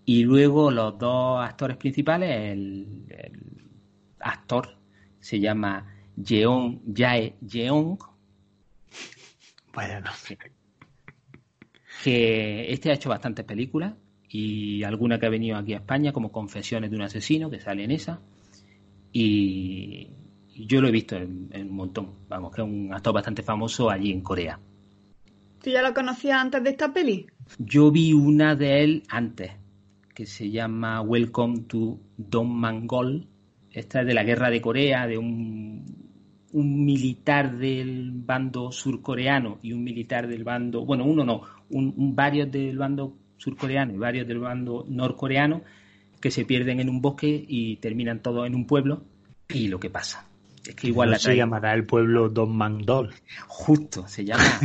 Y 0.07 0.25
luego 0.25 0.71
los 0.71 0.99
dos 0.99 1.45
actores 1.45 1.77
principales, 1.77 2.31
el, 2.53 3.05
actor 4.21 4.79
se 5.21 5.39
llama 5.39 5.87
Jeon 6.17 6.81
Jae 6.95 7.35
Jeong. 7.47 7.99
Vaya 9.75 10.01
no. 10.01 10.11
Que 12.03 12.73
este 12.73 12.91
ha 12.91 12.95
hecho 12.95 13.11
bastantes 13.11 13.45
películas 13.45 13.93
y 14.31 14.83
alguna 14.83 15.19
que 15.19 15.27
ha 15.27 15.31
venido 15.31 15.57
aquí 15.57 15.75
a 15.75 15.79
España, 15.79 16.13
como 16.13 16.33
Confesiones 16.33 16.91
de 16.91 16.97
un 16.97 17.03
asesino, 17.03 17.51
que 17.51 17.61
sale 17.61 17.85
en 17.85 17.91
esa. 17.91 18.21
Y, 19.13 20.11
yo 20.67 20.81
lo 20.81 20.89
he 20.89 20.93
visto 20.93 21.17
en, 21.17 21.51
un 21.53 21.71
montón. 21.75 22.11
Vamos, 22.29 22.55
que 22.55 22.63
es 22.63 22.69
un 22.69 22.93
actor 22.93 23.15
bastante 23.15 23.43
famoso 23.43 23.91
allí 23.91 24.13
en 24.13 24.21
Corea. 24.21 24.59
¿Tú 25.63 25.71
ya 25.71 25.83
lo 25.83 25.93
conocías 25.93 26.41
antes 26.41 26.63
de 26.63 26.71
esta 26.71 26.93
peli? 26.93 27.27
Yo 27.59 27.91
vi 27.91 28.13
una 28.13 28.55
de 28.55 28.85
él 28.85 29.03
antes, 29.09 29.53
que 30.15 30.27
se 30.27 30.51
llama 30.51 31.01
Welcome 31.01 31.63
to 31.63 31.99
Don 32.17 32.55
Mangol. 32.55 33.27
Esta 33.73 34.01
es 34.01 34.07
de 34.07 34.15
la 34.15 34.25
guerra 34.25 34.51
de 34.51 34.61
Corea, 34.61 35.07
de 35.07 35.19
un, 35.19 35.85
un 36.53 36.85
militar 36.85 37.57
del 37.59 38.13
bando 38.13 38.73
surcoreano 38.73 39.59
y 39.63 39.73
un 39.73 39.85
militar 39.85 40.29
del 40.29 40.45
bando, 40.45 40.85
bueno, 40.85 41.05
uno 41.05 41.25
no, 41.25 41.43
un, 41.71 42.15
varios 42.15 42.51
del 42.51 42.79
bando 42.79 43.17
surcoreano 43.37 43.95
y 43.95 43.99
varios 43.99 44.27
del 44.27 44.39
bando 44.39 44.85
norcoreano 44.89 45.63
que 46.21 46.31
se 46.31 46.45
pierden 46.45 46.81
en 46.81 46.89
un 46.89 47.01
bosque 47.01 47.45
y 47.47 47.77
terminan 47.77 48.23
todos 48.23 48.47
en 48.47 48.55
un 48.55 48.67
pueblo 48.67 49.05
y 49.49 49.69
lo 49.69 49.79
que 49.79 49.91
pasa. 49.91 50.28
Es 50.69 50.75
que 50.75 50.89
igual 50.89 51.11
la 51.11 51.19
se 51.19 51.35
llamará 51.35 51.73
el 51.73 51.87
pueblo 51.87 52.29
Don 52.29 52.55
Mandol. 52.55 53.15
Justo, 53.47 54.07
se 54.07 54.23
llama 54.27 54.45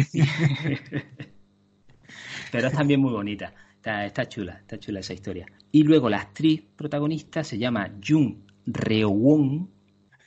Pero 2.51 2.67
es 2.67 2.73
también 2.73 2.99
muy 2.99 3.13
bonita. 3.13 3.53
Está, 3.81 4.27
chula, 4.27 4.57
está 4.59 4.77
chula 4.77 4.99
esa 4.99 5.13
historia. 5.13 5.45
Y 5.71 5.83
luego 5.83 6.09
la 6.09 6.19
actriz 6.19 6.61
protagonista 6.75 7.41
se 7.45 7.57
llama 7.57 7.89
Jung 8.05 8.35
Reo-won 8.65 9.69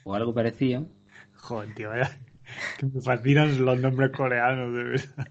o 0.05 0.15
algo 0.15 0.33
parecido. 0.33 0.89
Joder, 1.35 1.75
tío, 1.75 1.91
que 2.79 2.87
me 2.87 3.03
fascinan 3.03 3.63
los 3.63 3.79
nombres 3.79 4.13
coreanos, 4.17 4.75
de 4.75 4.83
verdad. 4.83 5.29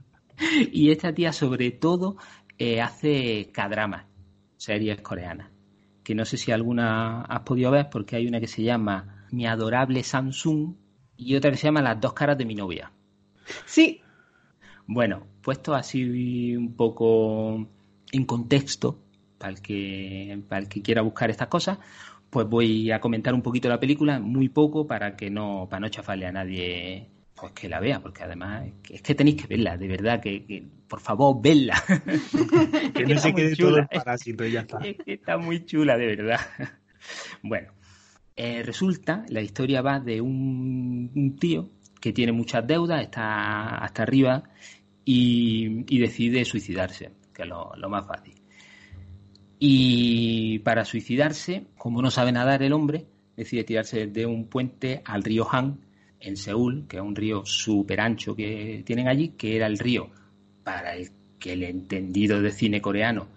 Y 0.71 0.91
esta 0.91 1.11
tía, 1.11 1.33
sobre 1.33 1.71
todo, 1.71 2.17
eh, 2.59 2.81
hace 2.81 3.49
K-dramas, 3.51 4.05
series 4.57 5.01
coreanas. 5.01 5.49
Que 6.03 6.13
no 6.13 6.23
sé 6.23 6.37
si 6.37 6.51
alguna 6.51 7.23
has 7.23 7.39
podido 7.41 7.71
ver, 7.71 7.89
porque 7.89 8.15
hay 8.15 8.27
una 8.27 8.39
que 8.39 8.47
se 8.47 8.61
llama 8.61 9.14
Mi 9.35 9.45
adorable 9.45 10.01
Samsung 10.01 10.73
y 11.17 11.35
otra 11.35 11.51
que 11.51 11.57
se 11.57 11.67
llama 11.67 11.81
Las 11.81 11.99
dos 11.99 12.13
caras 12.13 12.37
de 12.37 12.45
mi 12.45 12.55
novia. 12.55 12.91
Sí. 13.65 14.01
Bueno, 14.87 15.27
puesto 15.41 15.75
así 15.75 16.55
un 16.55 16.75
poco 16.75 17.67
en 18.11 18.25
contexto, 18.25 18.99
para 19.37 19.51
el 19.51 19.61
que, 19.61 20.41
para 20.47 20.61
el 20.61 20.69
que 20.69 20.81
quiera 20.81 21.01
buscar 21.01 21.29
estas 21.29 21.49
cosas, 21.49 21.79
pues 22.29 22.47
voy 22.47 22.91
a 22.91 23.01
comentar 23.01 23.33
un 23.33 23.41
poquito 23.41 23.67
la 23.67 23.79
película, 23.79 24.19
muy 24.19 24.49
poco, 24.49 24.87
para 24.87 25.15
que 25.15 25.29
no, 25.29 25.67
para 25.69 25.81
no 25.81 25.89
chafarle 25.89 26.27
a 26.27 26.31
nadie 26.31 27.09
pues 27.35 27.51
que 27.51 27.67
la 27.67 27.81
vea, 27.81 27.99
porque 27.99 28.23
además 28.23 28.65
es 28.89 29.01
que 29.01 29.13
tenéis 29.13 29.41
que 29.41 29.47
verla, 29.47 29.75
de 29.75 29.87
verdad, 29.89 30.21
que, 30.21 30.65
por 30.87 31.01
favor, 31.01 31.41
vedla. 31.41 31.75
que 32.93 33.05
no 33.05 33.19
se 33.19 33.33
quede 33.33 33.55
todo 33.57 33.79
el 33.79 33.87
parásito 33.87 34.45
y 34.45 34.53
ya 34.53 34.61
está. 34.61 34.79
está 35.05 35.37
muy 35.37 35.65
chula, 35.65 35.97
de 35.97 36.15
verdad. 36.15 36.39
Bueno, 37.43 37.71
eh, 38.35 38.63
resulta, 38.63 39.25
la 39.29 39.41
historia 39.41 39.81
va 39.81 39.99
de 39.99 40.19
un, 40.19 41.37
tío 41.39 41.69
que 42.01 42.11
tiene 42.11 42.31
muchas 42.31 42.67
deudas, 42.67 43.01
está 43.01 43.77
hasta 43.77 44.03
arriba 44.03 44.43
y, 45.03 45.97
decide 45.97 46.45
suicidarse, 46.45 47.11
que 47.33 47.43
es 47.43 47.47
lo, 47.47 47.89
más 47.89 48.05
fácil. 48.05 48.33
Y 49.57 50.59
para 50.59 50.85
suicidarse, 50.85 51.67
como 51.77 52.01
no 52.01 52.11
sabe 52.11 52.31
nadar 52.31 52.61
el 52.61 52.73
hombre, 52.73 53.05
decide 53.37 53.63
tirarse 53.63 54.07
de 54.07 54.25
un 54.25 54.47
puente 54.47 55.01
al 55.05 55.23
río 55.23 55.47
Han, 55.51 55.79
en 56.19 56.37
Seúl, 56.37 56.87
que 56.87 56.97
es 56.97 57.03
un 57.03 57.15
río 57.15 57.45
súper 57.45 58.01
ancho 58.01 58.35
que 58.35 58.83
tienen 58.85 59.07
allí, 59.07 59.29
que 59.29 59.55
era 59.55 59.67
el 59.67 59.79
río, 59.79 60.09
para 60.63 60.95
el 60.95 61.09
que 61.39 61.53
el 61.53 61.63
entendido 61.63 62.41
de 62.41 62.51
cine 62.51 62.81
coreano, 62.81 63.27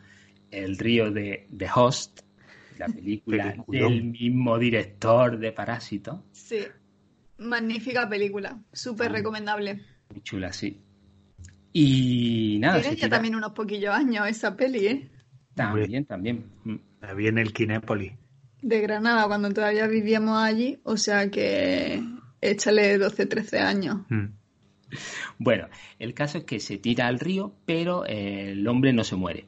el 0.50 0.78
río 0.78 1.10
de 1.10 1.46
The 1.56 1.68
Host, 1.74 2.20
la 2.78 2.86
película 2.86 3.54
del 3.66 4.04
mismo 4.04 4.58
director 4.58 5.38
de 5.38 5.52
Parásito. 5.52 6.24
Sí, 6.32 6.60
magnífica 7.38 8.08
película, 8.08 8.58
súper 8.72 9.12
recomendable. 9.12 9.80
Muy 10.10 10.22
chula, 10.22 10.52
sí. 10.52 10.80
Y 11.72 12.58
nada. 12.60 12.80
Tiene 12.80 12.96
ya 12.96 13.08
también 13.08 13.34
unos 13.34 13.52
poquillos 13.52 13.94
años 13.94 14.26
esa 14.28 14.56
peli, 14.56 14.86
¿eh? 14.86 15.10
También, 15.54 16.04
también. 16.04 16.46
La 17.00 17.14
vi 17.14 17.26
en 17.26 17.38
el 17.38 17.52
Kinépolis. 17.52 18.12
De 18.62 18.80
Granada, 18.80 19.26
cuando 19.26 19.50
todavía 19.52 19.86
vivíamos 19.86 20.42
allí, 20.42 20.80
o 20.82 20.96
sea 20.96 21.30
que 21.30 22.02
échale 22.40 22.98
12, 22.98 23.26
13 23.26 23.58
años. 23.58 23.98
Hmm. 24.08 24.26
Bueno, 25.38 25.68
el 25.98 26.14
caso 26.14 26.38
es 26.38 26.44
que 26.44 26.60
se 26.60 26.78
tira 26.78 27.06
al 27.06 27.20
río, 27.20 27.54
pero 27.66 28.06
eh, 28.06 28.52
el 28.52 28.66
hombre 28.66 28.92
no 28.92 29.04
se 29.04 29.16
muere. 29.16 29.46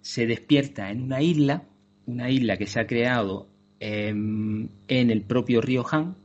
Se 0.00 0.26
despierta 0.26 0.90
en 0.90 1.02
una 1.02 1.20
isla, 1.20 1.64
una 2.06 2.30
isla 2.30 2.56
que 2.56 2.66
se 2.66 2.80
ha 2.80 2.86
creado 2.86 3.48
em, 3.80 4.68
en 4.88 5.10
el 5.10 5.22
propio 5.22 5.60
río 5.60 5.84
Han, 5.90 6.16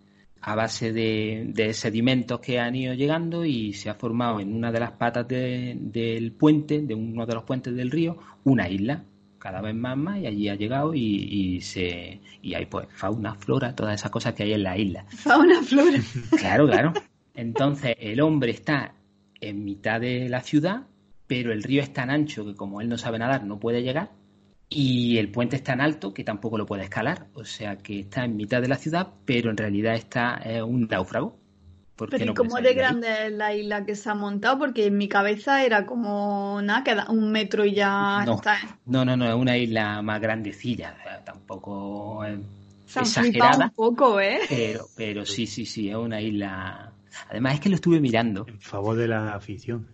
a 0.41 0.55
base 0.55 0.91
de, 0.91 1.73
sedimentos 1.73 2.39
que 2.39 2.59
han 2.59 2.75
ido 2.75 2.93
llegando 2.93 3.45
y 3.45 3.73
se 3.73 3.89
ha 3.89 3.93
formado 3.93 4.39
en 4.39 4.53
una 4.53 4.71
de 4.71 4.79
las 4.79 4.91
patas 4.93 5.27
del 5.27 6.33
puente, 6.37 6.81
de 6.81 6.95
uno 6.95 7.25
de 7.25 7.33
los 7.35 7.43
puentes 7.43 7.75
del 7.75 7.91
río, 7.91 8.17
una 8.43 8.67
isla 8.67 9.03
cada 9.37 9.61
vez 9.61 9.73
más 9.73 9.97
más 9.97 10.19
y 10.19 10.27
allí 10.27 10.49
ha 10.49 10.55
llegado 10.55 10.93
y, 10.93 11.59
se 11.61 12.21
y 12.41 12.53
hay 12.53 12.65
pues 12.65 12.87
fauna, 12.91 13.35
flora, 13.35 13.75
todas 13.75 13.95
esas 13.95 14.11
cosas 14.11 14.33
que 14.33 14.43
hay 14.43 14.53
en 14.53 14.63
la 14.63 14.77
isla. 14.77 15.05
Fauna, 15.09 15.61
flora. 15.63 15.99
Claro, 16.37 16.67
claro. 16.67 16.93
Entonces 17.35 17.95
el 17.99 18.21
hombre 18.21 18.51
está 18.51 18.93
en 19.39 19.63
mitad 19.63 19.99
de 19.99 20.29
la 20.29 20.41
ciudad, 20.41 20.83
pero 21.27 21.51
el 21.51 21.63
río 21.63 21.81
es 21.81 21.93
tan 21.93 22.09
ancho 22.09 22.45
que 22.45 22.55
como 22.55 22.81
él 22.81 22.89
no 22.89 22.97
sabe 22.97 23.17
nadar 23.19 23.43
no 23.43 23.59
puede 23.59 23.81
llegar 23.81 24.11
y 24.73 25.17
el 25.17 25.29
puente 25.29 25.57
es 25.57 25.63
tan 25.63 25.81
alto 25.81 26.13
que 26.13 26.23
tampoco 26.23 26.57
lo 26.57 26.65
puede 26.65 26.84
escalar. 26.84 27.27
O 27.34 27.43
sea 27.43 27.77
que 27.77 27.99
está 27.99 28.23
en 28.23 28.38
mitad 28.38 28.62
de 28.62 28.69
la 28.69 28.77
ciudad, 28.77 29.10
pero 29.25 29.51
en 29.51 29.57
realidad 29.57 29.95
está 29.95 30.41
eh, 30.45 30.63
un 30.63 30.88
náufrago. 30.88 31.38
Pero 31.97 32.31
¿y 32.31 32.34
cómo 32.34 32.55
de 32.55 32.73
grande 32.73 33.27
es 33.27 33.34
la 33.34 33.53
isla 33.53 33.86
que 33.86 33.95
se 33.95 34.10
ha 34.10 34.15
montado? 34.15 34.57
Porque 34.57 34.88
en 34.88 34.97
mi 34.97 35.10
cabeza 35.10 35.63
era 35.63 35.86
como 35.86 36.60
nada, 36.63 36.84
que 36.84 36.95
un 37.12 37.31
metro 37.31 37.65
y 37.65 37.75
ya 37.75 38.23
no, 38.25 38.36
está. 38.36 38.57
No, 38.86 39.03
no, 39.05 39.15
no, 39.17 39.27
es 39.27 39.36
una 39.36 39.57
isla 39.57 40.01
más 40.01 40.19
grandecilla, 40.19 40.95
tampoco 41.25 42.25
se 42.88 43.01
exagerada. 43.01 43.65
un 43.65 43.71
poco, 43.71 44.19
¿eh? 44.19 44.39
Pero, 44.49 44.88
pero 44.95 45.25
sí, 45.25 45.45
sí, 45.45 45.65
sí, 45.65 45.89
es 45.89 45.95
una 45.95 46.21
isla. 46.21 46.93
Además 47.29 47.55
es 47.55 47.60
que 47.60 47.69
lo 47.69 47.75
estuve 47.75 47.99
mirando. 47.99 48.47
En 48.47 48.62
favor 48.62 48.95
de 48.95 49.10
la 49.10 49.36
afición. 49.36 49.88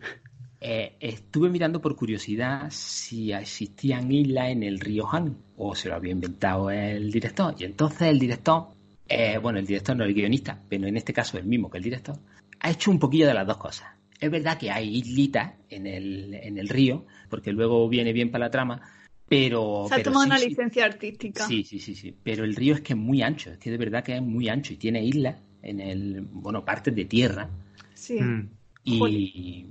Eh, 0.60 0.96
estuve 1.00 1.50
mirando 1.50 1.80
por 1.80 1.96
curiosidad 1.96 2.68
si 2.72 3.32
existían 3.32 4.12
islas 4.12 4.50
en 4.50 4.64
el 4.64 4.80
río 4.80 5.08
Han 5.12 5.38
o 5.56 5.76
se 5.76 5.90
lo 5.90 5.96
había 5.96 6.12
inventado 6.12 6.72
el 6.72 7.12
director. 7.12 7.56
Y 7.60 7.66
entonces 7.66 8.02
el 8.04 8.20
director 8.20 8.70
eh, 9.10 9.38
bueno, 9.38 9.60
el 9.60 9.66
director 9.66 9.96
no 9.96 10.04
el 10.04 10.14
guionista, 10.14 10.62
pero 10.68 10.88
en 10.88 10.98
este 10.98 11.14
caso 11.14 11.38
el 11.38 11.46
mismo 11.46 11.70
que 11.70 11.78
el 11.78 11.84
director, 11.84 12.18
ha 12.60 12.72
hecho 12.72 12.92
un 12.92 13.00
poquillo 13.00 13.28
de 13.28 13.34
las 13.34 13.48
dos 13.48 13.58
cosas. 13.58 13.88
Es 14.20 14.32
verdad 14.32 14.58
que 14.58 14.72
hay 14.72 14.98
islitas 14.98 15.54
en 15.70 15.88
el, 15.88 16.34
en 16.34 16.58
el 16.58 16.68
río, 16.68 17.06
porque 17.30 17.52
luego 17.52 17.88
viene 17.88 18.14
bien 18.14 18.32
para 18.32 18.46
la 18.46 18.52
trama, 18.52 18.82
pero... 19.28 19.86
Se 19.88 19.96
ha 19.96 20.04
tomado 20.04 20.26
una 20.26 20.40
licencia 20.40 20.86
artística. 20.86 21.46
Sí, 21.48 21.64
sí, 21.64 21.80
sí, 21.80 21.96
sí. 21.96 22.16
Pero 22.24 22.44
el 22.44 22.56
río 22.56 22.74
es 22.74 22.82
que 22.82 22.94
es 22.94 23.00
muy 23.00 23.22
ancho, 23.22 23.52
es 23.52 23.60
que 23.60 23.70
de 23.70 23.78
verdad 23.78 24.04
que 24.04 24.16
es 24.16 24.22
muy 24.22 24.50
ancho 24.50 24.74
y 24.74 24.78
tiene 24.78 25.04
islas 25.04 25.42
en 25.62 25.80
el, 25.80 26.22
bueno, 26.22 26.66
partes 26.66 26.96
de 26.96 27.06
tierra. 27.06 27.50
Sí. 27.94 28.20
Mm. 28.20 28.50
Y 28.84 29.66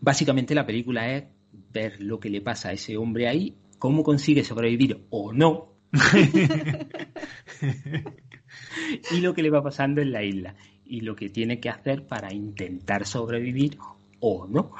básicamente 0.00 0.54
la 0.54 0.66
película 0.66 1.14
es 1.14 1.24
ver 1.72 2.00
lo 2.00 2.20
que 2.20 2.30
le 2.30 2.40
pasa 2.40 2.70
a 2.70 2.72
ese 2.72 2.96
hombre 2.96 3.28
ahí, 3.28 3.56
cómo 3.78 4.02
consigue 4.02 4.44
sobrevivir 4.44 5.06
o 5.10 5.32
no. 5.32 5.74
y 9.10 9.20
lo 9.20 9.34
que 9.34 9.42
le 9.42 9.50
va 9.50 9.62
pasando 9.62 10.00
en 10.00 10.12
la 10.12 10.22
isla 10.22 10.54
y 10.84 11.00
lo 11.00 11.16
que 11.16 11.28
tiene 11.28 11.58
que 11.60 11.68
hacer 11.68 12.06
para 12.06 12.32
intentar 12.32 13.06
sobrevivir 13.06 13.76
o 14.20 14.46
no. 14.46 14.72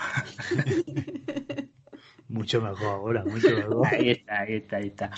mucho 2.29 2.61
mejor 2.61 2.87
ahora, 2.87 3.25
mucho 3.25 3.51
mejor. 3.51 3.87
Ahí 3.87 4.11
está, 4.11 4.41
ahí 4.41 4.55
está, 4.55 4.77
ahí 4.77 4.89
está. 4.89 5.11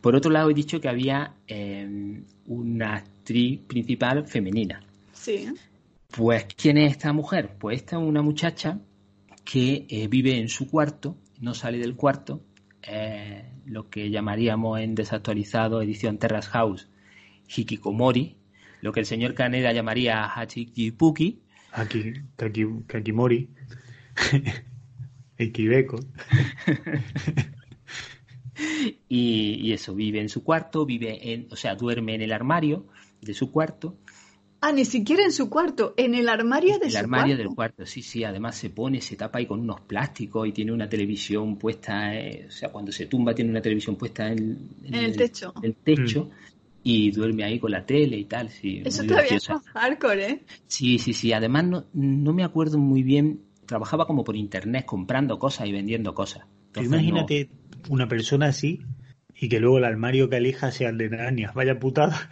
Por 0.00 0.16
otro 0.16 0.30
lado, 0.30 0.50
he 0.50 0.54
dicho 0.54 0.80
que 0.80 0.88
había 0.88 1.34
em, 1.46 2.24
una 2.46 2.96
actriz 2.96 3.60
principal 3.60 4.26
femenina. 4.26 4.82
Sí. 5.12 5.48
Pues, 6.10 6.46
¿quién 6.56 6.78
es 6.78 6.92
esta 6.92 7.12
mujer? 7.12 7.56
Pues 7.58 7.78
esta 7.78 7.96
es 7.96 8.02
una 8.02 8.22
muchacha 8.22 8.80
que 9.44 9.86
eh, 9.88 10.08
vive 10.08 10.38
en 10.38 10.48
su 10.48 10.70
cuarto, 10.70 11.16
no 11.40 11.54
sale 11.54 11.78
del 11.78 11.94
cuarto, 11.94 12.42
eh, 12.82 13.50
lo 13.66 13.88
que 13.88 14.10
llamaríamos 14.10 14.80
en 14.80 14.94
desactualizado 14.94 15.82
edición 15.82 16.18
Terrace 16.18 16.48
House, 16.50 16.88
hikikomori, 17.48 18.36
lo 18.80 18.92
que 18.92 19.00
el 19.00 19.06
señor 19.06 19.34
Kaneda 19.34 19.72
llamaría 19.72 20.24
hachikipuki. 20.24 21.40
Haki, 21.72 22.12
kakimori. 22.86 23.48
Ikibeko. 25.38 25.98
y, 29.08 29.58
y 29.60 29.72
eso, 29.72 29.94
vive 29.94 30.20
en 30.20 30.28
su 30.28 30.44
cuarto, 30.44 30.86
vive 30.86 31.32
en, 31.32 31.48
o 31.50 31.56
sea, 31.56 31.74
duerme 31.74 32.14
en 32.14 32.22
el 32.22 32.32
armario 32.32 32.86
de 33.20 33.34
su 33.34 33.50
cuarto. 33.50 33.98
Ah, 34.66 34.72
ni 34.72 34.86
siquiera 34.86 35.22
en 35.22 35.32
su 35.32 35.50
cuarto, 35.50 35.92
en 35.98 36.14
el 36.14 36.26
armario 36.26 36.78
de 36.78 36.86
el 36.86 36.96
armario 36.96 37.36
del 37.36 37.48
cuarto, 37.48 37.84
sí, 37.84 38.00
sí. 38.00 38.24
Además 38.24 38.56
se 38.56 38.70
pone, 38.70 38.98
se 39.02 39.14
tapa 39.14 39.38
ahí 39.38 39.44
con 39.44 39.60
unos 39.60 39.82
plásticos 39.82 40.48
y 40.48 40.52
tiene 40.52 40.72
una 40.72 40.88
televisión 40.88 41.58
puesta, 41.58 42.14
eh, 42.14 42.46
o 42.48 42.50
sea, 42.50 42.70
cuando 42.72 42.90
se 42.90 43.04
tumba 43.04 43.34
tiene 43.34 43.50
una 43.50 43.60
televisión 43.60 43.96
puesta 43.96 44.26
en, 44.32 44.70
el, 44.90 45.14
techo. 45.14 45.52
El 45.62 45.74
techo. 45.74 46.24
Mm 46.24 46.54
y 46.86 47.10
duerme 47.10 47.44
ahí 47.44 47.58
con 47.58 47.70
la 47.70 47.84
tele 47.84 48.18
y 48.18 48.26
tal. 48.26 48.50
Sí, 48.50 48.82
Eso 48.84 49.04
todavía 49.04 49.38
es 49.38 49.48
hardcore, 49.72 50.30
¿eh? 50.30 50.44
Sí, 50.66 50.98
sí, 50.98 51.14
sí. 51.14 51.32
Además, 51.32 51.64
no, 51.64 51.84
no 51.94 52.32
me 52.34 52.44
acuerdo 52.44 52.78
muy 52.78 53.02
bien. 53.02 53.40
Trabajaba 53.64 54.06
como 54.06 54.22
por 54.22 54.36
internet 54.36 54.84
comprando 54.84 55.38
cosas 55.38 55.66
y 55.66 55.72
vendiendo 55.72 56.14
cosas. 56.14 56.44
imagínate 56.76 57.48
una 57.88 58.06
persona 58.06 58.48
así 58.48 58.82
y 59.36 59.48
que 59.48 59.60
luego 59.60 59.78
el 59.78 59.84
armario 59.84 60.28
que 60.28 60.36
elija 60.36 60.70
sea 60.70 60.90
el 60.90 60.98
de 60.98 61.10
Narnia. 61.10 61.52
Vaya 61.54 61.78
putada. 61.78 62.28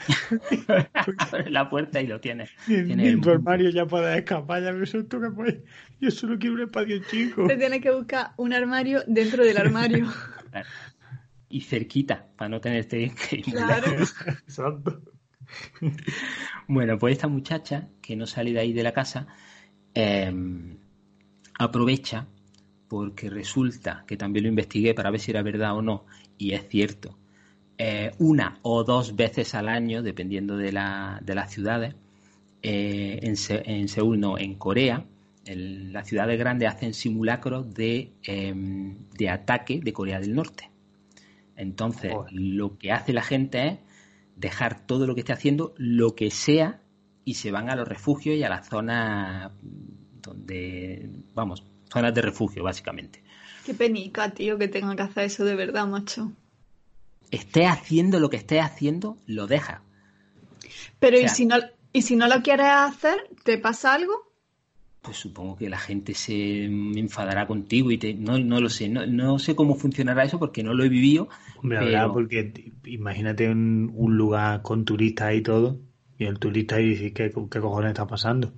Abre 1.19 1.51
la 1.51 1.69
puerta 1.69 2.01
y 2.01 2.07
lo 2.07 2.21
tienes. 2.21 2.51
En 2.69 3.21
tu 3.21 3.31
armario 3.31 3.71
ya 3.71 3.87
puedes 3.87 4.17
escapar. 4.17 4.63
Ya 4.63 4.73
me 4.73 4.87
suelto 4.87 5.21
que 5.21 5.31
pues, 5.31 5.57
Yo 6.01 6.11
solo 6.11 6.39
quiero 6.39 6.55
un 6.55 6.63
espacio 6.63 6.99
chico. 7.11 7.47
Te 7.47 7.57
tienes 7.57 7.81
que 7.81 7.91
buscar 7.91 8.33
un 8.37 8.53
armario 8.53 9.03
dentro 9.07 9.45
del 9.45 9.59
armario 9.59 10.07
y 11.49 11.61
cerquita 11.63 12.29
para 12.37 12.49
no 12.49 12.61
tener 12.61 12.87
que 12.87 13.37
ir. 13.37 13.45
Claro. 13.45 13.93
bueno, 16.69 16.99
pues 16.99 17.13
esta 17.13 17.29
muchacha 17.29 17.89
que 18.01 18.17
no 18.17 18.27
sale 18.27 18.53
de 18.53 18.61
ahí 18.61 18.73
de 18.73 18.83
la 18.83 18.93
casa 18.93 19.27
em, 19.95 20.79
aprovecha 21.59 22.27
porque 22.89 23.29
resulta 23.29 24.05
que 24.07 24.17
también 24.17 24.45
lo 24.45 24.49
investigué 24.51 24.95
para 24.95 25.11
ver 25.11 25.21
si 25.21 25.31
era 25.31 25.43
verdad 25.43 25.77
o 25.77 25.83
no 25.83 26.07
y 26.43 26.55
es 26.55 26.69
cierto. 26.69 27.19
eh, 27.79 28.13
una 28.19 28.59
o 28.63 28.85
dos 28.85 29.17
veces 29.17 29.55
al 29.55 29.69
año, 29.69 30.03
dependiendo 30.03 30.57
de, 30.57 30.73
la, 30.73 31.19
de 31.23 31.35
las 31.35 31.51
ciudades. 31.53 31.95
Eh, 32.63 33.19
en, 33.23 33.35
en, 33.67 33.89
Seúl, 33.89 34.21
no, 34.21 34.39
en 34.39 34.55
Corea, 34.55 35.05
en 35.47 35.93
las 35.93 36.07
ciudades 36.07 36.39
grandes 36.39 36.69
hacen 36.69 36.95
simulacros 36.95 37.75
de, 37.75 38.13
em, 38.23 38.97
de 39.19 39.29
ataque 39.31 39.81
de 39.83 39.93
Corea 39.93 40.21
del 40.21 40.35
Norte. 40.35 40.71
Entonces, 41.57 42.13
lo 42.31 42.79
que 42.79 42.93
hace 42.93 43.13
la 43.13 43.23
gente 43.23 43.67
es 43.67 43.79
dejar 44.37 44.87
todo 44.87 45.07
lo 45.07 45.15
que 45.15 45.21
esté 45.23 45.33
haciendo, 45.33 45.75
lo 45.77 46.15
que 46.15 46.31
sea, 46.31 46.81
y 47.25 47.35
se 47.35 47.51
van 47.51 47.69
a 47.71 47.77
los 47.77 47.89
refugios 47.89 48.37
y 48.37 48.45
a 48.45 48.49
las 48.49 48.69
zonas 48.69 49.53
donde, 50.23 51.11
vamos, 51.35 51.65
zonas 51.93 52.15
de 52.15 52.23
refugio, 52.23 52.63
básicamente. 52.63 53.22
Qué 53.65 53.75
penica, 53.75 54.31
tío, 54.31 54.59
que 54.59 54.69
tenga 54.69 54.97
que 54.97 55.03
hacer 55.03 55.25
eso 55.25 55.45
de 55.45 55.55
verdad, 55.55 55.87
macho 55.87 56.33
esté 57.33 57.67
haciendo 57.67 58.21
lo 58.21 58.31
que 58.31 58.37
esté 58.37 58.61
haciendo, 58.61 59.17
lo 59.27 59.49
deja. 59.49 59.83
Pero 61.01 61.19
¿y, 61.19 61.29
si 61.29 61.47
no, 61.47 61.57
¿y 61.93 62.03
si 62.03 62.15
no 62.15 62.29
lo 62.29 62.43
quieres 62.43 62.67
hacer, 62.69 63.17
te 63.43 63.59
pasa 63.59 63.95
algo? 63.95 64.31
Pues 65.01 65.17
supongo 65.17 65.57
que 65.57 65.69
la 65.69 65.79
gente 65.79 66.15
se 66.15 66.65
enfadará 66.65 67.49
contigo 67.49 67.91
y 67.91 67.99
te, 67.99 68.15
no, 68.15 68.39
no 68.39 68.61
lo 68.61 68.69
sé, 68.69 68.89
no, 68.89 69.39
sé 69.41 69.57
cómo 69.57 69.75
funcionará 69.75 70.23
eso 70.23 70.39
porque 70.39 70.63
no 70.63 70.75
lo 70.75 70.85
he 70.85 70.89
vivido. 70.89 71.29
Hombre, 71.57 71.79
pero... 71.81 72.13
porque 72.13 72.73
imagínate 72.85 73.51
un, 73.51 73.91
un, 73.97 74.17
lugar 74.17 74.63
con 74.63 74.85
turistas 74.85 75.35
y 75.35 75.41
todo, 75.41 75.81
y 76.19 76.27
el 76.27 76.39
turista 76.39 76.81
y 76.81 76.91
dice, 76.91 77.13
¿qué, 77.13 77.33
qué 77.33 77.61
cojones 77.61 77.91
está 77.91 78.07
pasando? 78.07 78.53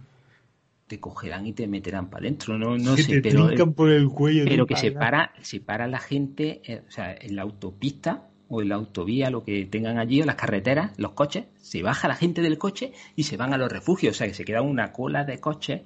Te 0.86 1.00
cogerán 1.00 1.46
y 1.46 1.52
te 1.52 1.66
meterán 1.66 2.10
para 2.10 2.26
adentro, 2.26 2.58
no, 2.58 2.76
no 2.76 2.96
sé, 2.96 3.20
pero, 3.22 3.48
por 3.72 3.90
el 3.90 4.08
cuello 4.08 4.44
pero 4.44 4.66
que 4.66 4.76
se 4.76 4.92
para, 4.92 5.32
se 5.40 5.60
para 5.60 5.86
la 5.88 5.98
gente, 5.98 6.60
eh, 6.64 6.82
o 6.86 6.90
sea, 6.90 7.14
en 7.18 7.36
la 7.36 7.42
autopista, 7.42 8.28
o 8.48 8.62
en 8.62 8.68
la 8.68 8.74
autovía, 8.76 9.30
lo 9.30 9.42
que 9.42 9.64
tengan 9.64 9.98
allí, 9.98 10.22
o 10.22 10.26
las 10.26 10.36
carreteras, 10.36 10.92
los 10.98 11.12
coches, 11.12 11.46
se 11.56 11.82
baja 11.82 12.08
la 12.08 12.14
gente 12.14 12.42
del 12.42 12.58
coche 12.58 12.92
y 13.16 13.24
se 13.24 13.36
van 13.36 13.54
a 13.54 13.58
los 13.58 13.70
refugios. 13.70 14.16
O 14.16 14.18
sea, 14.18 14.26
que 14.26 14.34
se 14.34 14.44
queda 14.44 14.62
una 14.62 14.92
cola 14.92 15.24
de 15.24 15.40
coches 15.40 15.82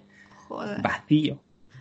vacío. 0.82 1.40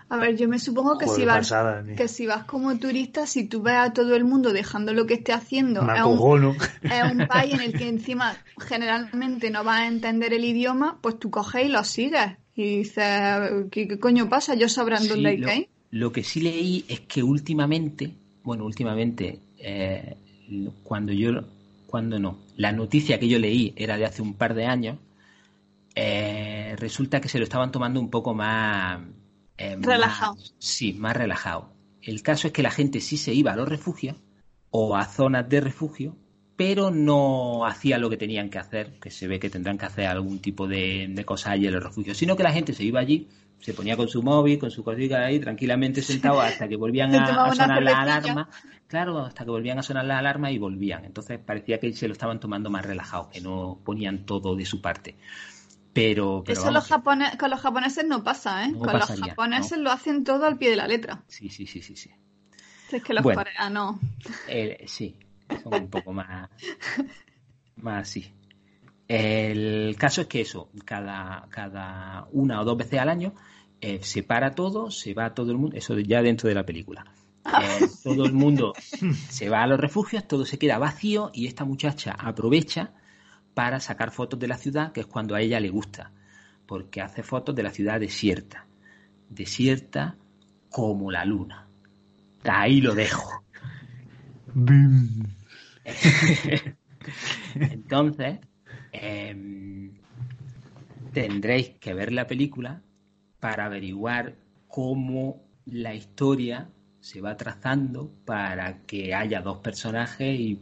A 0.10 0.18
ver, 0.18 0.38
yo 0.38 0.48
me 0.48 0.58
supongo 0.58 0.98
que 0.98 1.08
si 1.08 1.26
vas 1.26 1.54
que 1.98 2.08
si 2.08 2.28
vas 2.28 2.46
como 2.46 2.78
turista, 2.80 3.28
si 3.28 3.46
tú 3.46 3.62
ves 3.62 3.76
a 3.76 3.92
todo 3.92 4.16
el 4.16 4.24
mundo 4.24 4.54
dejando 4.54 4.94
lo 4.94 5.06
que 5.06 5.16
esté 5.16 5.34
haciendo, 5.34 5.82
es 5.82 6.02
un, 6.02 6.56
es 6.82 7.12
un, 7.12 7.28
país 7.28 7.54
en 7.56 7.60
el 7.62 7.74
que 7.78 7.90
encima 7.90 8.38
generalmente 8.58 9.50
no 9.50 9.66
vas 9.66 9.82
a 9.82 9.88
entender 9.88 10.34
el 10.34 10.46
idioma, 10.46 11.00
pues 11.02 11.20
tú 11.20 11.30
coges 11.30 11.66
y 11.66 11.70
lo 11.70 11.84
sigues. 11.84 12.38
Y 12.60 12.84
¿qué, 13.70 14.00
coño 14.00 14.28
pasa? 14.30 14.56
Yo 14.56 14.67
sabrán 14.67 15.08
dónde 15.08 15.30
hay 15.30 15.41
que 15.41 15.56
ir. 15.56 15.70
Lo 15.91 16.12
que 16.12 16.24
sí 16.24 16.41
leí 16.41 16.84
es 16.89 17.02
que 17.02 17.22
últimamente, 17.22 18.12
bueno, 18.43 18.65
últimamente, 18.65 19.39
eh, 19.60 20.17
cuando 20.82 21.13
yo, 21.13 21.43
cuando 21.86 22.17
no, 22.17 22.39
la 22.56 22.72
noticia 22.72 23.20
que 23.20 23.28
yo 23.28 23.38
leí 23.38 23.74
era 23.76 23.96
de 23.96 24.06
hace 24.06 24.24
un 24.24 24.34
par 24.34 24.56
de 24.56 24.65
años, 24.65 24.98
eh, 25.93 26.76
resulta 26.80 27.22
que 27.22 27.30
se 27.30 27.38
lo 27.38 27.43
estaban 27.43 27.72
tomando 27.72 28.00
un 28.00 28.10
poco 28.10 28.34
más... 28.34 29.02
Eh, 29.60 29.78
relajado. 29.80 30.36
sí, 30.58 30.93
más 30.93 31.15
relajado. 31.15 31.72
El 32.02 32.24
caso 32.24 32.48
es 32.48 32.54
que 32.54 32.63
la 32.63 32.72
gente 32.72 33.02
sí 33.02 33.17
se 33.17 33.36
iba 33.36 33.54
a 33.54 33.56
los 33.56 33.70
refugios 33.70 34.17
o 34.72 34.96
a 34.96 35.06
zonas 35.06 35.48
de 35.48 35.62
refugio, 35.62 36.15
pero 36.58 36.89
no 36.89 37.65
hacía 37.65 38.00
lo 38.00 38.10
que 38.10 38.17
tenían 38.17 38.50
que 38.50 38.58
hacer, 38.58 39.00
que 39.00 39.12
se 39.12 39.28
ve 39.28 39.39
que 39.39 39.50
tendrán 39.50 39.78
que 39.78 39.86
hacer 39.86 40.08
algún 40.08 40.39
tipo 40.39 40.67
de, 40.67 41.08
de 41.08 41.24
cosas 41.24 41.54
allí 41.54 41.67
en 41.67 41.76
los 41.76 41.84
refugios, 41.84 42.17
sino 42.17 42.36
que 42.36 42.43
la 42.43 42.52
gente 42.52 42.74
se 42.74 42.84
iba 42.84 43.00
allí, 43.00 43.30
se 43.60 43.76
ponía 43.76 43.96
con 43.96 44.08
su 44.08 44.24
móvil, 44.24 44.58
con 44.58 44.72
su 44.72 44.84
cosita 44.84 45.24
ahí, 45.24 45.39
tranquilamente 45.39 46.02
sentado 46.02 46.41
hasta 46.41 46.67
que 46.67 46.76
volvían 46.76 47.13
a, 47.15 47.54
sonar 47.54 47.84
las 47.84 47.96
alarmas. 47.96 48.48
Claro, 48.88 49.20
hasta 49.20 49.46
que 49.46 49.52
volvían 49.52 49.78
a 49.78 49.84
sonar 49.84 50.06
las 50.06 50.17
alarmas 50.17 50.52
y 50.52 50.58
volvían. 50.58 51.06
Entonces 51.06 51.39
parecía 51.39 51.80
que 51.80 51.93
se 51.93 52.08
lo 52.08 52.13
estaban 52.13 52.39
tomando 52.39 52.72
más 52.72 52.84
relajado, 52.84 53.30
que 53.30 53.39
no 53.39 53.80
ponían 53.84 54.26
todo 54.26 54.56
de 54.56 54.65
su 54.65 54.82
parte. 54.82 55.15
Pero, 55.93 56.43
Eso 56.48 56.63
con 56.63 56.74
los 57.50 57.60
japoneses 57.62 58.06
no 58.06 58.24
pasa, 58.24 58.65
¿eh? 58.65 58.74
con 58.74 58.93
los 58.93 59.20
japoneses 59.20 59.78
lo 59.78 59.91
hacen 59.91 60.24
todo 60.24 60.46
al 60.46 60.58
pie 60.58 60.72
de 60.72 60.76
la 60.76 60.88
letra. 60.88 61.24
Sí, 61.28 61.50
sí, 61.50 61.67
sí, 61.67 61.82
sí. 61.82 61.96
sí. 61.96 62.12
Es 62.91 63.04
que 63.04 63.13
los 63.13 63.24
bueno, 63.24 63.43
ah, 63.58 63.70
no. 63.70 64.00
sí, 64.86 65.17
son 65.64 65.74
un 65.74 65.90
poco 65.90 66.14
más, 66.14 66.50
más 67.78 68.02
así. 68.02 68.34
El 69.08 69.96
caso 69.98 70.22
es 70.22 70.28
que 70.28 70.42
eso, 70.42 70.70
cada, 70.84 71.48
cada 71.50 72.28
una 72.32 72.62
o 72.62 72.66
dos 72.66 72.78
veces 72.78 73.00
al 73.00 73.10
año, 73.10 73.34
eh, 73.80 74.00
se 74.02 74.24
para 74.24 74.56
todo, 74.56 74.92
se 74.92 75.14
va 75.14 75.34
todo 75.34 75.52
el 75.52 75.58
mundo, 75.58 75.78
eso 75.78 75.98
ya 76.00 76.22
dentro 76.22 76.50
de 76.50 76.56
la 76.56 76.66
película. 76.66 77.06
Eh, 77.46 77.88
todo 78.04 78.26
el 78.26 78.34
mundo 78.34 78.74
se 79.30 79.50
va 79.50 79.64
a 79.64 79.68
los 79.68 79.80
refugios, 79.80 80.28
todo 80.28 80.46
se 80.46 80.58
queda 80.58 80.78
vacío 80.78 81.32
y 81.34 81.48
esta 81.48 81.64
muchacha 81.64 82.12
aprovecha 82.12 82.92
para 83.54 83.80
sacar 83.80 84.12
fotos 84.12 84.40
de 84.40 84.48
la 84.48 84.58
ciudad, 84.58 84.92
que 84.92 85.02
es 85.02 85.08
cuando 85.08 85.36
a 85.36 85.42
ella 85.42 85.60
le 85.60 85.70
gusta, 85.70 86.12
porque 86.66 87.02
hace 87.02 87.24
fotos 87.24 87.56
de 87.56 87.64
la 87.64 87.72
ciudad 87.72 88.00
desierta, 88.00 88.66
desierta 89.30 90.18
como 90.70 91.12
la 91.12 91.24
luna. 91.24 91.68
Ahí 92.44 92.82
lo 92.82 92.94
dejo. 92.94 93.44
Entonces, 97.56 98.39
Em, 98.91 99.91
tendréis 101.13 101.69
que 101.80 101.93
ver 101.93 102.12
la 102.12 102.28
película 102.28 102.82
para 103.39 103.65
averiguar 103.65 104.36
cómo 104.67 105.43
la 105.65 105.93
historia 105.93 106.69
se 107.00 107.21
va 107.21 107.38
trazando 107.38 108.12
para 108.26 108.80
que 108.84 109.13
haya 109.13 109.41
dos 109.41 109.60
personajes 109.60 110.39
y 110.39 110.60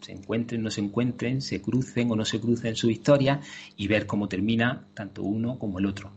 se 0.00 0.12
encuentren, 0.12 0.62
no 0.62 0.70
se 0.70 0.80
encuentren, 0.80 1.40
se 1.40 1.60
crucen 1.60 2.10
o 2.10 2.16
no 2.16 2.24
se 2.24 2.40
crucen 2.40 2.76
su 2.76 2.90
historia 2.90 3.40
y 3.76 3.86
ver 3.86 4.06
cómo 4.06 4.28
termina 4.28 4.84
tanto 4.94 5.22
uno 5.22 5.58
como 5.58 5.78
el 5.78 5.86
otro. 5.86 6.10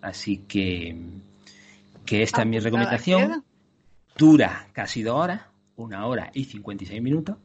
Así 0.00 0.38
que, 0.48 0.96
que 2.04 2.22
esta 2.22 2.42
es 2.42 2.48
mi 2.48 2.58
recomendación. 2.58 3.44
Dura 4.16 4.68
casi 4.72 5.02
dos 5.02 5.16
horas, 5.16 5.42
una 5.76 6.06
hora 6.06 6.30
y 6.32 6.44
56 6.44 7.02
minutos. 7.02 7.36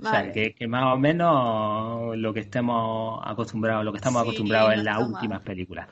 O 0.00 0.08
sea, 0.08 0.32
que, 0.32 0.54
más 0.66 0.94
o 0.94 0.98
menos 0.98 2.16
lo 2.16 2.32
que 2.32 2.40
estemos 2.40 3.20
acostumbrados, 3.24 3.84
lo 3.84 3.92
que 3.92 3.98
estamos 3.98 4.22
acostumbrados 4.22 4.74
en 4.74 4.84
las 4.84 5.06
últimas 5.06 5.42
películas. 5.42 5.88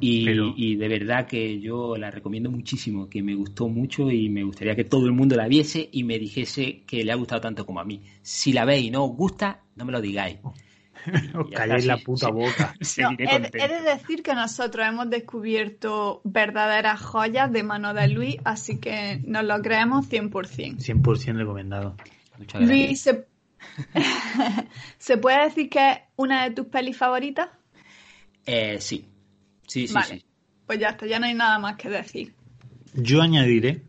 Y, 0.00 0.76
de 0.76 0.88
verdad 0.88 1.26
que 1.26 1.60
yo 1.60 1.96
la 1.96 2.10
recomiendo 2.10 2.50
muchísimo, 2.50 3.08
que 3.08 3.22
me 3.22 3.34
gustó 3.34 3.68
mucho 3.68 4.10
y 4.10 4.28
me 4.28 4.42
gustaría 4.42 4.74
que 4.74 4.84
todo 4.84 5.06
el 5.06 5.12
mundo 5.12 5.36
la 5.36 5.48
viese 5.48 5.88
y 5.90 6.04
me 6.04 6.18
dijese 6.18 6.82
que 6.86 7.04
le 7.04 7.12
ha 7.12 7.16
gustado 7.16 7.40
tanto 7.40 7.64
como 7.64 7.80
a 7.80 7.84
mí. 7.84 8.02
Si 8.22 8.52
la 8.52 8.64
veis 8.64 8.86
y 8.86 8.90
no 8.90 9.04
os 9.04 9.16
gusta, 9.16 9.60
no 9.76 9.84
me 9.84 9.92
lo 9.92 10.00
digáis. 10.00 10.38
os 11.34 11.50
calláis 11.50 11.86
la 11.86 11.98
puta 11.98 12.30
boca. 12.30 12.74
he, 12.98 13.68
de 13.68 13.80
decir 13.82 14.22
que 14.22 14.34
nosotros 14.34 14.86
hemos 14.86 15.08
descubierto 15.10 16.20
verdaderas 16.24 17.00
joyas 17.00 17.52
de 17.52 17.62
mano 17.62 17.94
de 17.94 18.08
Luis, 18.08 18.36
así 18.44 18.78
que 18.78 19.20
nos 19.24 19.44
lo 19.44 19.60
creemos 19.62 20.08
100%. 20.10 20.78
100% 20.78 21.36
recomendado. 21.36 21.96
Luis, 22.60 23.02
¿se... 24.98 25.16
puede 25.16 25.44
decir 25.44 25.70
que 25.70 25.90
es 25.90 25.98
una 26.16 26.44
de 26.44 26.50
tus 26.50 26.66
pelis 26.66 26.96
favoritas? 26.96 27.48
Eh, 28.46 28.78
sí. 28.80 29.08
Sí, 29.66 29.88
sí, 29.88 29.94
vale. 29.94 30.24
Pues 30.66 30.78
ya 30.78 30.90
está, 30.90 31.06
ya 31.06 31.18
no 31.18 31.26
hay 31.26 31.34
nada 31.34 31.58
más 31.58 31.76
que 31.76 31.88
decir. 31.88 32.34
Yo 32.94 33.22
añadiré, 33.22 33.82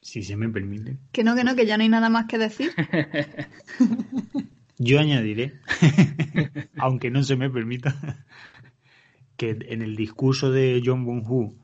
si 0.00 0.22
se 0.22 0.36
me 0.36 0.48
permite. 0.48 0.98
Que 1.12 1.24
no, 1.24 1.34
que 1.34 1.44
no, 1.44 1.54
que 1.54 1.66
ya 1.66 1.76
no 1.76 1.82
hay 1.82 1.88
nada 1.88 2.08
más 2.08 2.26
que 2.26 2.38
decir. 2.38 2.72
Yo 4.78 4.98
añadiré, 4.98 5.60
aunque 6.78 7.10
no 7.10 7.22
se 7.22 7.36
me 7.36 7.48
permita, 7.48 8.24
que 9.36 9.50
en 9.68 9.80
el 9.80 9.94
discurso 9.94 10.50
de 10.50 10.82
John 10.84 11.04
Bong-Hu, 11.04 11.56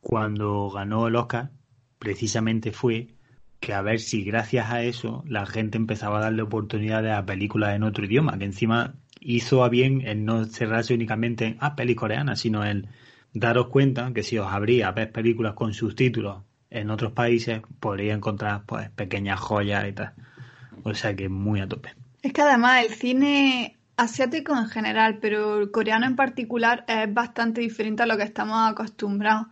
cuando 0.00 0.68
ganó 0.70 1.06
el 1.06 1.14
Oscar, 1.14 1.52
precisamente 2.00 2.72
fue 2.72 3.14
que 3.60 3.74
a 3.74 3.82
ver 3.82 4.00
si 4.00 4.22
gracias 4.24 4.70
a 4.70 4.82
eso 4.82 5.24
la 5.26 5.46
gente 5.46 5.78
empezaba 5.78 6.18
a 6.18 6.22
darle 6.22 6.42
oportunidades 6.42 7.12
a 7.12 7.26
películas 7.26 7.74
en 7.74 7.82
otro 7.82 8.04
idioma, 8.04 8.38
que 8.38 8.44
encima 8.44 8.94
hizo 9.20 9.64
a 9.64 9.68
bien 9.68 10.06
en 10.06 10.24
no 10.24 10.44
cerrarse 10.44 10.94
únicamente 10.94 11.46
en 11.46 11.56
ah, 11.60 11.74
pelis 11.74 11.96
coreanas, 11.96 12.40
sino 12.40 12.64
en 12.64 12.88
daros 13.32 13.68
cuenta 13.68 14.12
que 14.14 14.22
si 14.22 14.38
os 14.38 14.50
abría 14.50 14.88
a 14.88 14.92
ver 14.92 15.12
películas 15.12 15.54
con 15.54 15.74
subtítulos 15.74 16.42
en 16.70 16.90
otros 16.90 17.12
países, 17.12 17.62
podría 17.80 18.14
encontrar 18.14 18.62
pues 18.66 18.90
pequeñas 18.90 19.40
joyas 19.40 19.88
y 19.88 19.92
tal. 19.92 20.12
O 20.84 20.94
sea 20.94 21.16
que 21.16 21.28
muy 21.28 21.60
a 21.60 21.68
tope. 21.68 21.94
Es 22.22 22.32
que 22.32 22.42
además 22.42 22.84
el 22.84 22.94
cine 22.94 23.76
asiático 23.96 24.56
en 24.56 24.68
general, 24.68 25.18
pero 25.20 25.60
el 25.60 25.70
coreano 25.70 26.06
en 26.06 26.14
particular 26.14 26.84
es 26.86 27.12
bastante 27.12 27.60
diferente 27.60 28.02
a 28.02 28.06
lo 28.06 28.16
que 28.16 28.22
estamos 28.22 28.70
acostumbrados. 28.70 29.48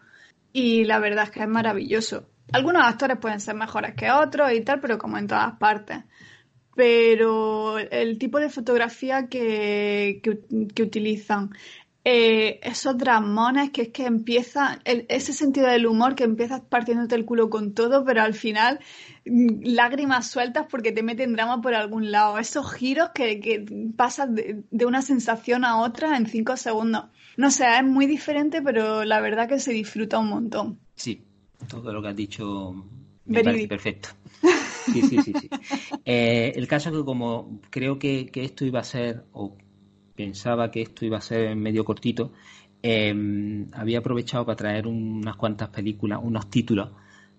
Y 0.52 0.84
la 0.84 0.98
verdad 0.98 1.24
es 1.24 1.30
que 1.30 1.42
es 1.42 1.48
maravilloso 1.48 2.28
algunos 2.52 2.84
actores 2.84 3.18
pueden 3.18 3.40
ser 3.40 3.54
mejores 3.54 3.94
que 3.94 4.10
otros 4.10 4.52
y 4.52 4.60
tal, 4.62 4.80
pero 4.80 4.98
como 4.98 5.18
en 5.18 5.26
todas 5.26 5.54
partes. 5.58 6.04
Pero 6.74 7.78
el 7.78 8.18
tipo 8.18 8.38
de 8.38 8.50
fotografía 8.50 9.28
que, 9.28 10.20
que, 10.22 10.82
utilizan, 10.82 11.50
eh, 12.04 12.60
esos 12.62 12.96
dramones 12.98 13.70
que 13.70 13.82
es 13.82 13.88
que 13.88 14.04
empieza, 14.04 14.78
ese 14.84 15.32
sentido 15.32 15.68
del 15.68 15.86
humor 15.86 16.14
que 16.14 16.24
empiezas 16.24 16.60
partiéndote 16.60 17.14
el 17.14 17.24
culo 17.24 17.48
con 17.48 17.72
todo, 17.74 18.04
pero 18.04 18.22
al 18.22 18.34
final 18.34 18.78
mm, 19.24 19.62
lágrimas 19.64 20.30
sueltas 20.30 20.66
porque 20.70 20.92
te 20.92 21.02
meten 21.02 21.32
drama 21.32 21.62
por 21.62 21.74
algún 21.74 22.12
lado. 22.12 22.38
Esos 22.38 22.70
giros 22.74 23.10
que, 23.14 23.40
que 23.40 23.64
pasas 23.96 24.28
de, 24.34 24.86
una 24.86 25.00
sensación 25.00 25.64
a 25.64 25.78
otra 25.80 26.16
en 26.16 26.26
cinco 26.26 26.58
segundos. 26.58 27.06
No 27.38 27.50
sé, 27.50 27.66
es 27.74 27.84
muy 27.84 28.06
diferente, 28.06 28.60
pero 28.62 29.04
la 29.04 29.20
verdad 29.20 29.48
que 29.48 29.58
se 29.58 29.72
disfruta 29.72 30.18
un 30.18 30.28
montón. 30.28 30.78
Sí, 30.94 31.25
todo 31.68 31.92
lo 31.92 32.02
que 32.02 32.08
has 32.08 32.16
dicho 32.16 32.74
me 33.26 33.42
parece 33.42 33.68
perfecto. 33.68 34.10
Sí, 34.86 35.02
sí, 35.02 35.20
sí. 35.20 35.34
sí. 35.34 35.50
Eh, 36.04 36.52
el 36.54 36.68
caso 36.68 36.90
es 36.90 36.94
que 36.94 37.04
como 37.04 37.60
creo 37.70 37.98
que, 37.98 38.26
que 38.26 38.44
esto 38.44 38.64
iba 38.64 38.78
a 38.78 38.84
ser, 38.84 39.24
o 39.32 39.56
pensaba 40.14 40.70
que 40.70 40.82
esto 40.82 41.04
iba 41.04 41.18
a 41.18 41.20
ser 41.20 41.56
medio 41.56 41.84
cortito, 41.84 42.32
em, 42.82 43.66
había 43.72 43.98
aprovechado 43.98 44.46
para 44.46 44.54
traer 44.54 44.86
unas 44.86 45.34
cuantas 45.34 45.70
películas, 45.70 46.20
unos 46.22 46.48
títulos 46.48 46.90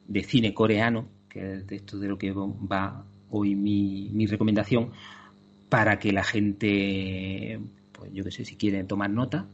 de 0.08 0.24
cine 0.24 0.54
coreano, 0.54 1.08
que 1.30 1.54
es 1.54 1.68
de 1.68 1.78
esto 1.78 1.98
de 1.98 2.10
lo 2.10 2.18
que 2.18 2.34
va 2.34 3.06
hoy 3.30 3.56
mi, 3.56 4.26
recomendación, 4.28 4.92
para 5.70 6.00
que 6.00 6.12
la 6.12 6.26
gente, 6.26 7.62
pues 7.94 8.12
yo 8.14 8.26
que 8.26 8.32
sé, 8.32 8.44
si 8.44 8.58
quiere 8.58 8.84
tomar 8.84 9.10
nota 9.10 9.48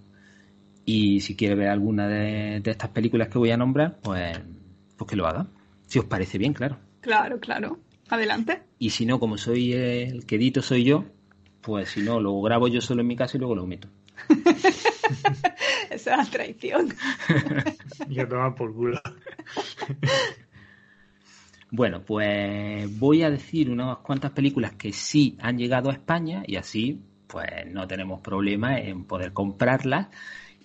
y 0.86 1.22
si 1.22 1.36
quiere 1.36 1.56
ver 1.56 1.70
alguna 1.70 2.08
de, 2.08 2.62
estas 2.66 2.90
películas 2.90 3.30
que 3.30 3.38
voy 3.38 3.52
a 3.52 3.58
nombrar, 3.58 4.00
pues, 4.02 4.40
pues 4.98 5.10
que 5.10 5.16
lo 5.16 5.28
haga. 5.28 5.48
Si 5.88 6.00
os 6.00 6.06
parece 6.06 6.38
bien, 6.38 6.54
claro. 6.54 6.78
Claro, 7.02 7.40
claro. 7.40 7.80
Adelante. 8.10 8.64
Y 8.80 8.90
si 8.90 9.06
no, 9.06 9.20
como 9.20 9.38
soy 9.38 9.74
el 9.74 10.26
quedito 10.26 10.62
soy 10.62 10.84
yo, 10.84 11.06
pues 11.62 11.90
si 11.90 12.02
no, 12.02 12.20
lo 12.20 12.42
grabo 12.42 12.68
yo 12.68 12.82
solo 12.82 13.02
en 13.02 13.08
mi 13.08 13.16
casa 13.16 13.38
y 13.38 13.40
luego 13.40 13.56
lo 13.56 13.66
meto. 13.66 13.88
Esa 15.90 16.22
es 16.22 16.30
traición. 16.30 16.94
Ya 18.10 18.28
toma 18.28 18.54
por 18.56 18.74
culo. 18.74 19.00
Bueno, 21.76 22.04
pues 22.06 23.00
voy 23.00 23.24
a 23.24 23.32
decir 23.32 23.72
unas 23.72 23.98
cuantas 23.98 24.30
películas 24.30 24.74
que 24.74 24.94
sí 24.94 25.36
han 25.42 25.58
llegado 25.58 25.90
a 25.90 25.94
España 25.94 26.44
y 26.46 26.56
así 26.58 27.02
pues 27.26 27.50
no 27.66 27.88
tenemos 27.88 28.22
problema 28.22 28.78
en 28.78 29.06
poder 29.06 29.34
comprarlas 29.34 30.10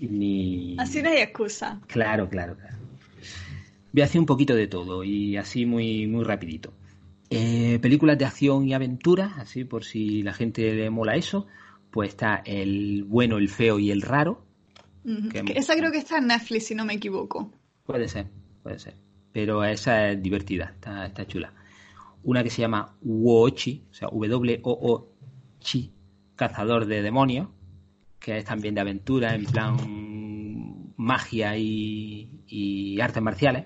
ni... 0.06 0.76
Así 0.78 1.02
no 1.02 1.10
hay 1.10 1.18
excusa. 1.18 1.80
Claro, 1.86 2.28
claro, 2.28 2.56
claro. 2.56 2.76
Voy 3.92 4.02
a 4.02 4.04
hacer 4.04 4.20
un 4.20 4.26
poquito 4.26 4.54
de 4.54 4.66
todo 4.66 5.02
y 5.02 5.36
así 5.36 5.66
muy, 5.66 6.06
muy 6.06 6.24
rapidito. 6.24 6.72
Eh, 7.30 7.78
películas 7.80 8.16
de 8.18 8.24
acción 8.24 8.66
y 8.66 8.74
aventura, 8.74 9.34
así 9.36 9.64
por 9.64 9.84
si 9.84 10.22
la 10.22 10.32
gente 10.32 10.72
le 10.74 10.90
mola 10.90 11.16
eso, 11.16 11.46
pues 11.90 12.10
está 12.10 12.42
El 12.44 13.04
bueno, 13.04 13.38
el 13.38 13.48
feo 13.48 13.78
y 13.78 13.90
el 13.90 14.02
raro. 14.02 14.44
Esa 15.54 15.74
creo 15.74 15.90
que 15.90 15.98
está 15.98 16.18
en 16.18 16.26
Netflix, 16.26 16.66
si 16.66 16.74
no 16.74 16.84
me 16.84 16.94
equivoco. 16.94 17.50
Puede 17.84 18.08
ser, 18.08 18.26
puede 18.62 18.78
ser. 18.78 18.94
Pero 19.32 19.64
esa 19.64 20.10
es 20.10 20.22
divertida, 20.22 20.72
está, 20.74 21.06
está 21.06 21.26
chula. 21.26 21.52
Una 22.24 22.42
que 22.42 22.50
se 22.50 22.60
llama 22.60 22.96
Woochi, 23.02 23.84
o 23.90 23.94
sea, 23.94 24.08
W-O-O-Chi, 24.10 25.92
Cazador 26.36 26.86
de 26.86 27.02
Demonios, 27.02 27.48
que 28.18 28.38
es 28.38 28.44
también 28.44 28.74
de 28.74 28.80
aventura, 28.80 29.34
en 29.34 29.44
plan 29.44 29.76
magia 30.96 31.56
y, 31.56 32.98
artes 33.00 33.22
marciales. 33.22 33.64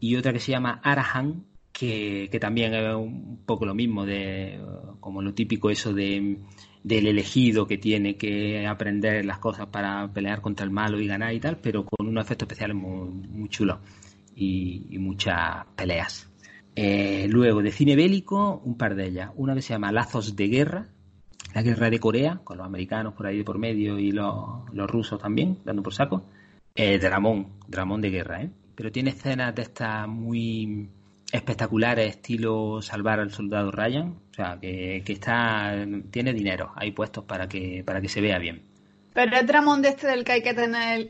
Y 0.00 0.16
otra 0.16 0.32
que 0.32 0.40
se 0.40 0.52
llama 0.52 0.80
Arahan, 0.82 1.44
que, 1.72 2.28
también 2.40 2.74
es 2.74 2.94
un 2.94 3.40
poco 3.46 3.64
lo 3.64 3.74
mismo, 3.74 4.04
de 4.04 4.60
como 5.00 5.22
lo 5.22 5.32
típico 5.32 5.70
eso 5.70 5.94
de, 5.94 6.38
del 6.82 7.06
elegido 7.06 7.66
que 7.66 7.78
tiene 7.78 8.16
que 8.16 8.66
aprender 8.66 9.24
las 9.24 9.38
cosas 9.38 9.66
para 9.68 10.12
pelear 10.12 10.40
contra 10.40 10.64
el 10.64 10.70
malo 10.70 11.00
y 11.00 11.06
ganar 11.06 11.32
y 11.34 11.40
tal, 11.40 11.58
pero 11.58 11.84
con 11.84 12.08
unos 12.08 12.24
efectos 12.24 12.46
especiales 12.46 12.76
muy, 12.76 13.08
muy 13.08 13.48
chulos 13.48 13.78
y, 14.34 14.96
muchas 14.98 15.66
peleas. 15.76 16.28
Eh, 16.76 17.26
luego, 17.28 17.62
de 17.62 17.72
cine 17.72 17.96
bélico, 17.96 18.60
un 18.64 18.76
par 18.76 18.94
de 18.94 19.06
ellas. 19.08 19.30
Una 19.36 19.54
que 19.54 19.62
se 19.62 19.74
llama 19.74 19.92
Lazos 19.92 20.36
de 20.36 20.48
Guerra, 20.48 20.88
la 21.54 21.62
guerra 21.62 21.90
de 21.90 21.98
Corea, 21.98 22.40
con 22.44 22.58
los 22.58 22.66
americanos 22.66 23.14
por 23.14 23.26
ahí 23.26 23.38
de 23.38 23.44
por 23.44 23.58
medio 23.58 23.98
y 23.98 24.12
los, 24.12 24.64
rusos 24.72 25.20
también, 25.20 25.58
dando 25.64 25.82
por 25.82 25.94
saco. 25.94 26.24
Eh, 26.74 26.98
dramón, 26.98 27.48
dramón 27.66 28.00
de 28.00 28.10
guerra, 28.10 28.42
¿eh? 28.42 28.50
Pero 28.74 28.92
tiene 28.92 29.10
escenas 29.10 29.54
de 29.54 29.62
estas 29.62 30.08
muy 30.08 30.88
espectaculares 31.32 32.08
estilo 32.08 32.82
salvar 32.82 33.20
al 33.20 33.30
soldado 33.30 33.70
Ryan, 33.70 34.16
o 34.30 34.34
sea, 34.34 34.58
que, 34.60 35.02
está 35.06 35.86
tiene 36.10 36.32
dinero 36.32 36.72
ahí 36.76 36.92
puestos 36.92 37.24
para 37.24 37.48
que 37.48 37.82
para 37.84 38.00
que 38.00 38.08
se 38.08 38.20
vea 38.20 38.38
bien. 38.38 38.62
Pero 39.12 39.36
es 39.36 39.46
Dramón 39.46 39.82
de 39.82 39.90
este 39.90 40.06
del 40.06 40.24
que 40.24 40.32
hay 40.32 40.42
que 40.42 40.54
tener 40.54 41.08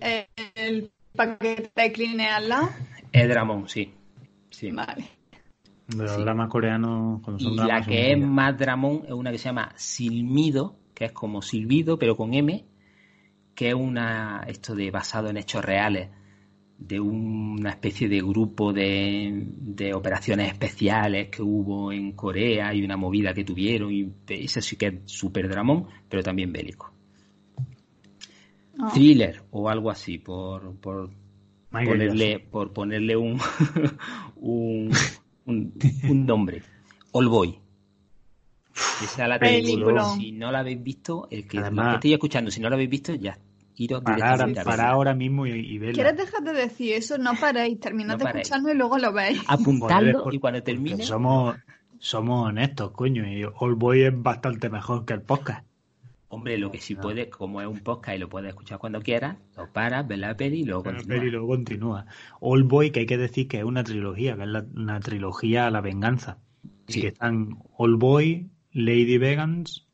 el, 0.54 0.90
paquete 1.14 1.70
de 1.74 1.92
clean 1.92 2.20
al 2.20 2.48
lado. 2.48 2.70
Es 3.12 3.28
Dramón, 3.28 3.68
sí. 3.68 3.92
sí. 4.50 4.70
Vale. 4.70 5.19
De 5.96 6.04
los 6.04 6.18
dramas 6.18 6.48
coreanos, 6.48 7.20
y 7.38 7.56
la 7.56 7.82
que 7.82 8.12
es 8.12 8.18
más 8.18 8.56
Dramón 8.56 9.02
es 9.06 9.12
una 9.12 9.30
que 9.32 9.38
se 9.38 9.44
llama 9.46 9.72
Silmido, 9.76 10.76
que 10.94 11.06
es 11.06 11.12
como 11.12 11.42
silbido, 11.42 11.98
pero 11.98 12.16
con 12.16 12.34
M, 12.34 12.64
que 13.54 13.68
es 13.68 13.74
una 13.74 14.44
esto 14.46 14.74
de 14.74 14.90
basado 14.90 15.28
en 15.28 15.36
hechos 15.36 15.64
reales 15.64 16.10
de 16.80 16.98
una 16.98 17.70
especie 17.70 18.08
de 18.08 18.22
grupo 18.22 18.72
de, 18.72 19.92
operaciones 19.94 20.50
especiales 20.50 21.28
que 21.28 21.42
hubo 21.42 21.92
en 21.92 22.12
Corea 22.12 22.74
y 22.74 22.82
una 22.82 22.96
movida 22.96 23.34
que 23.34 23.44
tuvieron 23.44 23.92
y 23.92 24.10
ese 24.28 24.62
sí 24.62 24.76
que 24.76 24.86
es 24.86 24.94
súper 25.04 25.48
dramón, 25.48 25.86
pero 26.08 26.22
también 26.22 26.52
bélico. 26.52 26.90
Ah. 28.78 28.90
Thriller 28.94 29.42
o 29.50 29.68
algo 29.68 29.90
así, 29.90 30.16
por, 30.16 30.74
por 30.76 31.10
ponerle, 31.70 32.38
por 32.38 32.72
ponerle 32.72 33.14
un, 33.14 33.38
un, 34.36 34.90
un, 35.46 35.72
nombre. 36.26 36.62
All 37.12 37.28
Boy. 37.28 37.58
Esa 39.02 39.26
la 39.26 39.38
Si 39.38 40.32
no 40.32 40.52
la 40.52 40.60
habéis 40.60 40.82
visto, 40.82 41.26
el 41.30 41.46
que, 41.46 41.58
Además, 41.58 41.96
estoy 41.96 42.12
escuchando, 42.12 42.50
si 42.50 42.60
no 42.60 42.68
la 42.68 42.76
habéis 42.76 42.90
visto, 42.90 43.14
ya 43.14 43.38
para, 44.64 44.90
ahora 44.90 45.14
mismo 45.14 45.46
y, 45.46 45.78
verla. 45.78 45.94
¿Quieres 45.94 46.16
dejar 46.16 46.42
de 46.42 46.52
decir 46.52 46.94
eso? 46.94 47.18
No 47.18 47.34
paréis, 47.34 47.80
terminad 47.80 48.18
de 48.18 48.24
escucharlo 48.24 48.70
y 48.70 48.74
luego 48.74 48.98
lo 48.98 49.12
veis. 49.12 49.42
Apuntadlo 49.48 50.30
y 50.32 50.38
cuando 50.38 50.62
termine. 50.62 51.04
Somos, 51.04 51.56
somos 51.98 52.48
honestos, 52.48 52.90
coño, 52.92 53.26
y 53.26 53.44
All 53.58 53.74
Boy 53.74 54.02
es 54.02 54.22
bastante 54.22 54.68
mejor 54.68 55.04
que 55.04 55.14
el 55.14 55.22
podcast. 55.22 55.64
Hombre, 56.30 56.56
lo 56.58 56.70
que 56.70 56.78
sí 56.78 56.94
ah. 56.96 57.02
puedes, 57.02 57.28
como 57.28 57.60
es 57.60 57.66
un 57.66 57.80
podcast 57.80 58.16
y 58.16 58.20
lo 58.20 58.28
puedes 58.28 58.48
escuchar 58.48 58.78
cuando 58.78 59.02
quieras, 59.02 59.36
lo 59.56 59.70
paras, 59.72 60.06
ves 60.06 60.18
la 60.18 60.36
peli 60.36 60.60
y 60.60 60.64
luego 60.64 60.84
continúa. 60.84 61.24
y 61.24 61.30
luego 61.30 61.46
continúa. 61.48 62.06
All 62.40 62.62
Boy, 62.62 62.90
que 62.90 63.00
hay 63.00 63.06
que 63.06 63.18
decir 63.18 63.48
que 63.48 63.58
es 63.58 63.64
una 63.64 63.84
trilogía, 63.84 64.36
que 64.36 64.44
es 64.44 64.48
una 64.74 65.00
trilogía 65.00 65.66
a 65.66 65.70
la 65.70 65.80
venganza. 65.80 66.38
Sí. 66.86 67.02
que 67.02 67.08
están 67.08 67.58
All 67.76 67.96
Boy, 67.96 68.48
Lady 68.72 69.18
Vegans. 69.18 69.86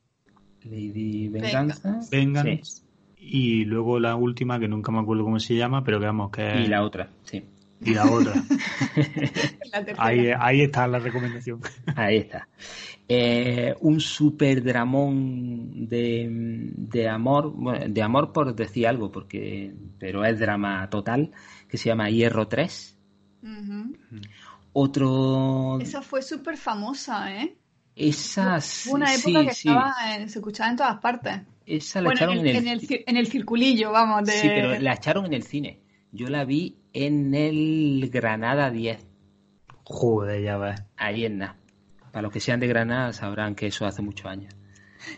Lady 0.62 1.28
Venganza. 1.28 2.00
Venganza 2.10 2.86
y 3.28 3.64
luego 3.64 3.98
la 3.98 4.14
última, 4.14 4.60
que 4.60 4.68
nunca 4.68 4.92
me 4.92 5.00
acuerdo 5.00 5.24
cómo 5.24 5.40
se 5.40 5.56
llama, 5.56 5.82
pero 5.82 5.98
que 5.98 6.06
vamos 6.06 6.30
que... 6.30 6.62
Y 6.62 6.68
la 6.68 6.84
otra, 6.84 7.10
sí. 7.24 7.42
Y 7.80 7.94
la 7.94 8.10
otra. 8.10 8.34
ahí, 9.98 10.30
ahí, 10.38 10.62
está 10.62 10.86
la 10.86 10.98
recomendación. 10.98 11.60
Ahí 11.96 12.18
está. 12.18 12.48
Eh, 13.08 13.74
un 13.80 14.00
super 14.00 14.62
dramón 14.64 15.86
de, 15.86 16.26
de 16.74 17.08
amor, 17.08 17.52
bueno, 17.54 17.84
de 17.86 18.02
amor 18.02 18.32
por 18.32 18.54
decir 18.54 18.88
algo, 18.88 19.12
porque 19.12 19.72
pero 19.98 20.24
es 20.24 20.38
drama 20.40 20.88
total, 20.90 21.30
que 21.68 21.78
se 21.78 21.88
llama 21.90 22.10
Hierro 22.10 22.48
3. 22.48 22.98
Otro... 24.72 25.78
Esa 25.80 26.02
fue 26.02 26.20
súper 26.22 26.56
famosa, 26.56 27.34
¿eh? 27.34 27.56
Esa, 27.94 28.58
una 28.90 29.14
época 29.14 29.44
que 29.44 29.50
estaba 29.50 29.94
se 30.26 30.38
escuchaba 30.38 30.70
en 30.70 30.76
todas 30.76 30.98
partes. 30.98 31.40
Esa 31.64 32.02
la 32.02 32.12
echaron 32.12 32.38
en 32.38 32.68
el, 32.68 33.04
en 33.06 33.16
el, 33.16 33.26
circulillo, 33.26 33.90
vamos. 33.90 34.24
De... 34.24 34.32
Sí, 34.32 34.48
pero 34.48 34.78
la 34.78 34.92
echaron 34.92 35.26
en 35.26 35.32
el 35.32 35.44
cine. 35.44 35.80
Yo 36.12 36.28
la 36.28 36.44
vi 36.44 36.76
en 36.96 37.34
el 37.34 38.08
Granada 38.10 38.70
10. 38.70 39.06
Joder, 39.84 40.42
ya 40.42 40.56
ves. 40.56 40.82
Ahí 40.96 41.26
en 41.26 41.38
nada. 41.38 41.56
Para 42.10 42.22
los 42.22 42.32
que 42.32 42.40
sean 42.40 42.58
de 42.58 42.68
Granada 42.68 43.12
sabrán 43.12 43.54
que 43.54 43.66
eso 43.66 43.84
hace 43.84 44.00
muchos 44.00 44.26
años. 44.26 44.54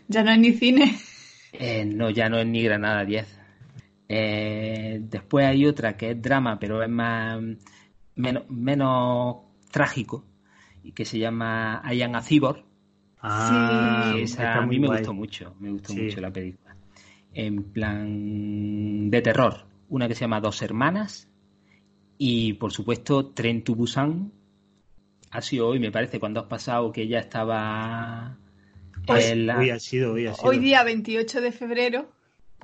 Ya 0.08 0.24
no 0.24 0.32
es 0.32 0.38
ni 0.38 0.52
cine. 0.52 0.98
Eh, 1.52 1.84
no, 1.84 2.10
ya 2.10 2.28
no 2.28 2.38
es 2.38 2.46
ni 2.46 2.62
Granada 2.64 3.04
10. 3.04 3.40
Eh, 4.08 4.98
después 5.02 5.46
hay 5.46 5.66
otra 5.66 5.96
que 5.96 6.10
es 6.10 6.20
drama, 6.20 6.58
pero 6.58 6.82
es 6.82 6.88
más 6.90 7.40
menos, 8.16 8.50
menos 8.50 9.36
trágico 9.70 10.24
y 10.82 10.92
que 10.92 11.04
se 11.04 11.18
llama 11.18 11.82
I 11.90 12.02
Am 12.02 12.16
a 12.16 12.22
Ah, 13.20 14.14
esa 14.18 14.54
a 14.54 14.66
mí 14.66 14.78
me 14.78 14.88
gustó 14.88 15.12
mucho, 15.12 15.54
me 15.58 15.70
gustó 15.70 15.94
mucho 15.94 16.20
la 16.20 16.32
película. 16.32 16.76
En 17.32 17.72
plan 17.72 19.10
de 19.10 19.22
terror, 19.22 19.66
una 19.88 20.08
que 20.08 20.14
se 20.14 20.22
llama 20.22 20.40
Dos 20.40 20.60
Hermanas 20.62 21.27
y 22.18 22.54
por 22.54 22.72
supuesto 22.72 23.26
Tren 23.30 23.62
to 23.64 23.74
Busan. 23.74 24.32
Ha 25.30 25.40
sido 25.42 25.68
hoy, 25.68 25.78
me 25.78 25.90
parece, 25.92 26.18
cuando 26.18 26.40
has 26.40 26.46
pasado 26.46 26.90
que 26.92 27.02
ella 27.02 27.20
estaba... 27.20 28.36
Hoy, 29.06 29.70
ha 29.70 29.78
sido, 29.78 30.12
hoy, 30.14 30.26
ha 30.26 30.34
sido. 30.34 30.48
hoy 30.50 30.58
día 30.58 30.82
28 30.84 31.40
de 31.40 31.52
febrero. 31.52 32.10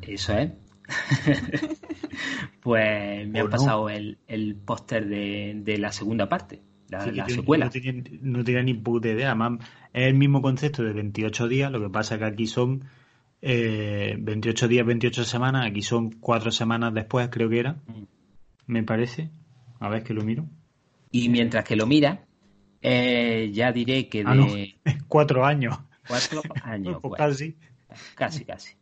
Eso 0.03 0.37
es. 0.37 0.51
pues 2.61 3.29
me 3.29 3.41
¿O 3.41 3.45
han 3.45 3.51
no? 3.51 3.51
pasado 3.51 3.89
el, 3.89 4.19
el 4.27 4.55
póster 4.57 5.07
de, 5.09 5.55
de 5.63 5.79
la 5.79 5.93
segunda 5.93 6.29
parte, 6.29 6.61
la, 6.89 7.05
Sí, 7.05 7.13
la 7.13 7.27
yo 7.27 7.35
secuela. 7.37 7.67
No 7.67 7.71
tenía, 7.71 7.95
no 8.21 8.45
tenía 8.45 8.63
ni 8.63 8.75
puta 8.75 9.09
idea. 9.09 9.29
Además, 9.29 9.61
es 9.93 10.07
el 10.07 10.15
mismo 10.15 10.43
concepto 10.43 10.83
de 10.83 10.93
28 10.93 11.49
días, 11.49 11.71
lo 11.73 11.81
que 11.81 11.89
pasa 11.91 12.19
que 12.19 12.25
aquí 12.25 12.47
son 12.47 12.85
eh, 13.41 14.17
28 14.19 14.69
días, 14.69 14.87
28 14.87 15.25
semanas, 15.25 15.67
aquí 15.67 15.83
son 15.83 16.11
4 16.13 16.51
semanas 16.51 16.93
después, 16.95 17.29
creo 17.31 17.49
que 17.49 17.61
era, 17.61 17.77
Mm. 17.87 18.05
me 18.67 18.83
parece. 18.83 19.31
A 19.81 19.89
ver 19.89 20.03
que 20.03 20.15
lo 20.15 20.23
miro. 20.25 20.47
Y 21.11 21.29
mientras 21.29 21.65
que 21.65 21.77
lo 21.77 21.87
mira, 21.87 22.25
eh, 22.83 23.51
ya 23.53 23.73
diré 23.73 24.09
que 24.09 24.25
de 24.25 24.31
Ah, 24.31 24.35
no. 24.35 24.47
4 25.09 25.45
años. 25.45 25.79
cuatro 26.07 26.43
años, 26.65 26.99
Pues 27.03 27.15
casi. 27.19 27.57
casi, 28.15 28.45
casi. 28.45 28.75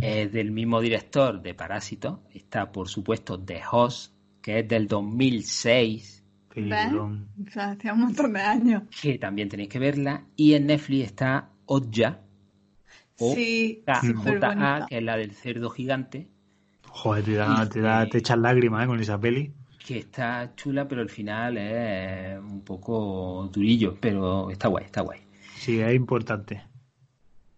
Es 0.00 0.32
del 0.32 0.50
mismo 0.52 0.80
director 0.80 1.40
de 1.42 1.54
Parásito. 1.54 2.22
Está, 2.32 2.72
por 2.72 2.88
supuesto, 2.88 3.38
The 3.38 3.60
Host, 3.70 4.14
que 4.40 4.60
es 4.60 4.68
del 4.68 4.88
2006, 4.88 6.24
Peliculón. 6.52 7.28
O 7.46 7.50
sea, 7.50 7.70
hacía 7.72 7.92
un 7.94 8.00
montón 8.00 8.32
de 8.32 8.40
años. 8.40 8.82
que 9.00 9.18
también 9.18 9.48
tenéis 9.48 9.68
que 9.70 9.78
verla. 9.78 10.24
Y 10.36 10.54
en 10.54 10.66
Netflix 10.66 11.04
está 11.06 11.50
Oja, 11.66 12.20
o 13.18 13.34
Sí, 13.34 13.82
JA, 13.86 14.00
bonita. 14.14 14.86
que 14.88 14.98
es 14.98 15.02
la 15.04 15.16
del 15.16 15.32
cerdo 15.32 15.70
gigante, 15.70 16.28
Joder, 16.88 17.24
te, 17.24 17.32
da, 17.34 17.68
te, 17.68 17.80
da, 17.80 18.06
te 18.06 18.18
echas 18.18 18.36
lágrimas 18.38 18.84
¿eh? 18.84 18.86
con 18.86 19.00
esa 19.00 19.18
peli. 19.18 19.52
Que 19.86 19.98
está 19.98 20.52
chula, 20.56 20.86
pero 20.86 21.00
al 21.00 21.08
final 21.08 21.58
es 21.58 22.38
un 22.38 22.62
poco 22.62 23.48
durillo, 23.52 23.96
pero 24.00 24.50
está 24.50 24.68
guay, 24.68 24.84
está 24.84 25.02
guay. 25.02 25.20
Sí, 25.56 25.80
es 25.80 25.94
importante. 25.94 26.62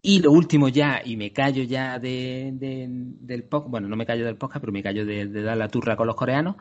Y 0.03 0.21
lo 0.21 0.33
último 0.33 0.69
ya, 0.69 1.01
y 1.05 1.17
me 1.17 1.33
callo 1.33 1.63
ya 1.63 1.99
de, 1.99 2.51
de- 2.55 2.87
del 2.89 3.45
podcast, 3.45 3.71
bueno, 3.71 3.89
no 3.89 3.97
me 3.97 4.05
callo 4.07 4.27
del 4.27 4.37
podcast, 4.37 4.61
pero 4.61 4.73
me 4.73 4.83
callo 4.83 5.07
de, 5.07 5.27
de 5.27 5.43
dar 5.43 5.57
la 5.57 5.69
turra 5.69 5.97
con 5.97 6.07
los 6.07 6.17
coreanos. 6.17 6.57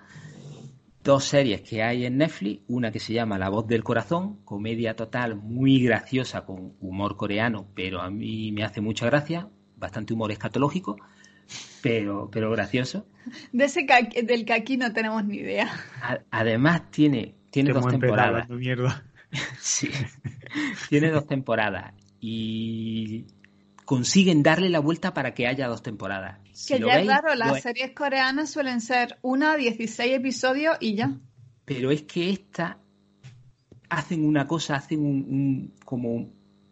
Dos 1.03 1.25
series 1.25 1.61
que 1.61 1.83
hay 1.83 2.05
en 2.05 2.17
Netflix, 2.17 2.63
una 2.69 2.89
que 2.91 3.01
se 3.01 3.11
llama 3.11 3.37
La 3.37 3.49
voz 3.49 3.67
del 3.67 3.83
corazón, 3.83 4.37
comedia 4.45 4.95
total 4.95 5.35
muy 5.35 5.83
graciosa 5.83 6.45
con 6.45 6.75
humor 6.79 7.17
coreano, 7.17 7.67
pero 7.75 7.99
a 8.01 8.09
mí 8.09 8.53
me 8.53 8.63
hace 8.63 8.79
mucha 8.79 9.05
gracia, 9.07 9.49
bastante 9.75 10.13
humor 10.13 10.31
escatológico, 10.31 10.95
pero, 11.83 12.29
pero 12.31 12.49
gracioso. 12.49 13.05
De 13.51 13.65
ese 13.65 13.85
ca- 13.85 14.01
del 14.23 14.45
que 14.45 14.53
aquí 14.53 14.77
no 14.77 14.91
tenemos 14.93 15.23
ni 15.25 15.37
idea. 15.37 15.69
A- 16.01 16.19
además 16.31 16.89
tiene, 16.89 17.35
tiene 17.51 17.73
dos 17.73 17.85
temporadas. 17.87 18.49
mierda. 18.49 19.05
Sí. 19.59 19.89
Tiene 20.89 21.09
dos 21.09 21.25
temporadas 21.27 21.93
y 22.19 23.25
consiguen 23.83 24.43
darle 24.43 24.69
la 24.69 24.79
vuelta 24.79 25.13
para 25.13 25.33
que 25.33 25.47
haya 25.47 25.67
dos 25.67 25.81
temporadas. 25.83 26.37
Si 26.53 26.75
Que 26.75 26.79
ya 26.81 26.99
es 26.99 27.07
raro, 27.07 27.33
las 27.35 27.57
es. 27.57 27.63
series 27.63 27.91
coreanas 27.95 28.51
suelen 28.51 28.79
ser 28.79 29.17
una, 29.23 29.57
16 29.57 30.13
episodios 30.13 30.77
y 30.79 30.95
ya. 30.95 31.17
Pero 31.65 31.89
es 31.91 32.03
que 32.03 32.29
esta 32.29 32.77
hacen 33.89 34.23
una 34.25 34.45
cosa, 34.47 34.75
hacen 34.75 34.99
un, 35.01 35.25
un- 35.27 35.73
como 35.83 36.29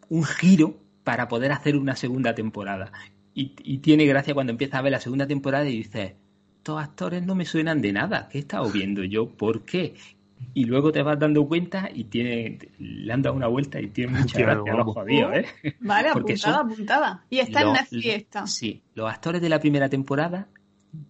un 0.08 0.24
giro 0.24 0.78
para 1.04 1.26
poder 1.28 1.50
hacer 1.52 1.76
una 1.76 1.96
segunda 1.96 2.34
temporada. 2.34 2.92
Y, 3.34 3.52
y 3.64 3.78
tiene 3.78 4.04
gracia 4.06 4.34
cuando 4.34 4.52
empiezas 4.52 4.78
a 4.78 4.82
ver 4.82 4.92
la 4.92 5.00
segunda 5.00 5.26
temporada 5.26 5.68
y 5.68 5.78
dices, 5.78 6.12
estos 6.58 6.80
actores 6.82 7.24
no 7.24 7.34
me 7.34 7.44
suenan 7.44 7.80
de 7.80 7.92
nada. 7.92 8.28
¿Qué 8.30 8.38
he 8.38 8.40
estado 8.42 8.70
viendo 8.70 9.02
yo? 9.04 9.28
¿Por 9.28 9.62
qué? 9.64 9.94
Y 10.54 10.64
luego 10.64 10.92
te 10.92 11.02
vas 11.02 11.18
dando 11.18 11.46
cuenta 11.46 11.88
y 11.94 12.04
tiene, 12.04 12.58
le 12.78 13.12
han 13.12 13.22
dado 13.22 13.36
una 13.36 13.46
vuelta 13.46 13.80
y 13.80 13.88
tiene 13.88 14.12
mucha 14.18 14.38
gracia 14.40 14.74
los 14.74 14.86
jodidos, 14.92 15.34
¿eh? 15.36 15.46
Vale, 15.80 16.08
Porque 16.12 16.32
apuntada, 16.34 16.58
son- 16.58 16.72
apuntada. 16.72 17.24
Y 17.30 17.38
está 17.38 17.60
en 17.60 17.66
Lo- 17.66 17.72
Netflix 17.74 18.06
esta. 18.06 18.46
Sí, 18.46 18.82
los 18.94 19.10
actores 19.10 19.40
de 19.40 19.48
la 19.48 19.60
primera 19.60 19.88
temporada 19.88 20.48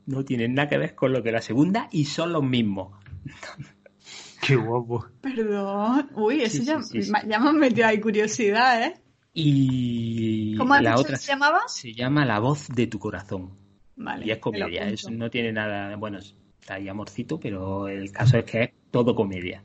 no 0.07 0.25
tienen 0.25 0.55
nada 0.55 0.69
que 0.69 0.79
ver 0.79 0.95
con 0.95 1.13
los 1.13 1.25
de 1.25 1.33
la 1.33 1.43
segunda 1.43 1.89
y 1.91 2.05
son 2.05 2.33
los 2.33 2.45
mismos. 2.45 2.93
Qué 4.47 4.57
guapo. 4.57 5.07
Perdón. 5.21 6.11
Uy, 6.15 6.43
eso 6.43 6.59
Sí, 6.59 6.65
ya, 6.65 6.81
sí, 6.83 6.89
sí, 7.01 7.03
sí. 7.05 7.11
ma- 7.11 7.25
ya 7.27 7.39
me 7.39 7.49
han 7.49 7.59
metido 7.59 7.87
ahí 7.87 8.01
curiosidad, 8.01 8.83
¿eh? 8.85 8.95
Y 9.35 10.57
¿Cómo 10.57 10.75
has 10.75 10.83
la 10.83 10.91
dicho 10.91 11.01
otra 11.03 11.17
que 11.17 11.23
se 11.23 11.33
llamaba? 11.33 11.61
se 11.69 11.93
llama 11.95 12.25
La 12.27 12.39
voz 12.39 12.69
de 12.69 12.87
tu 12.87 12.99
corazón. 12.99 13.51
Vale. 13.97 14.27
Y 14.27 14.31
es 14.31 14.39
comedia, 14.39 14.89
es- 14.89 15.09
no 15.11 15.31
tiene 15.31 15.53
nada, 15.53 15.97
bueno, 15.97 16.19
está 16.19 16.75
ahí 16.75 16.89
amorcito, 16.89 17.39
pero 17.41 17.89
el 17.89 18.11
caso 18.13 18.39
es 18.39 18.45
que 18.45 18.63
es 18.63 18.71
todo 18.91 19.15
comedia. 19.15 19.63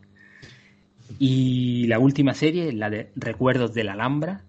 Y 1.20 1.88
la 1.88 2.00
última 2.00 2.34
serie 2.34 2.70
es 2.70 2.74
la 2.74 2.90
de 2.90 3.12
Recuerdos 3.16 3.74
de 3.74 3.84
la 3.84 3.94
Alhambra, 3.94 4.44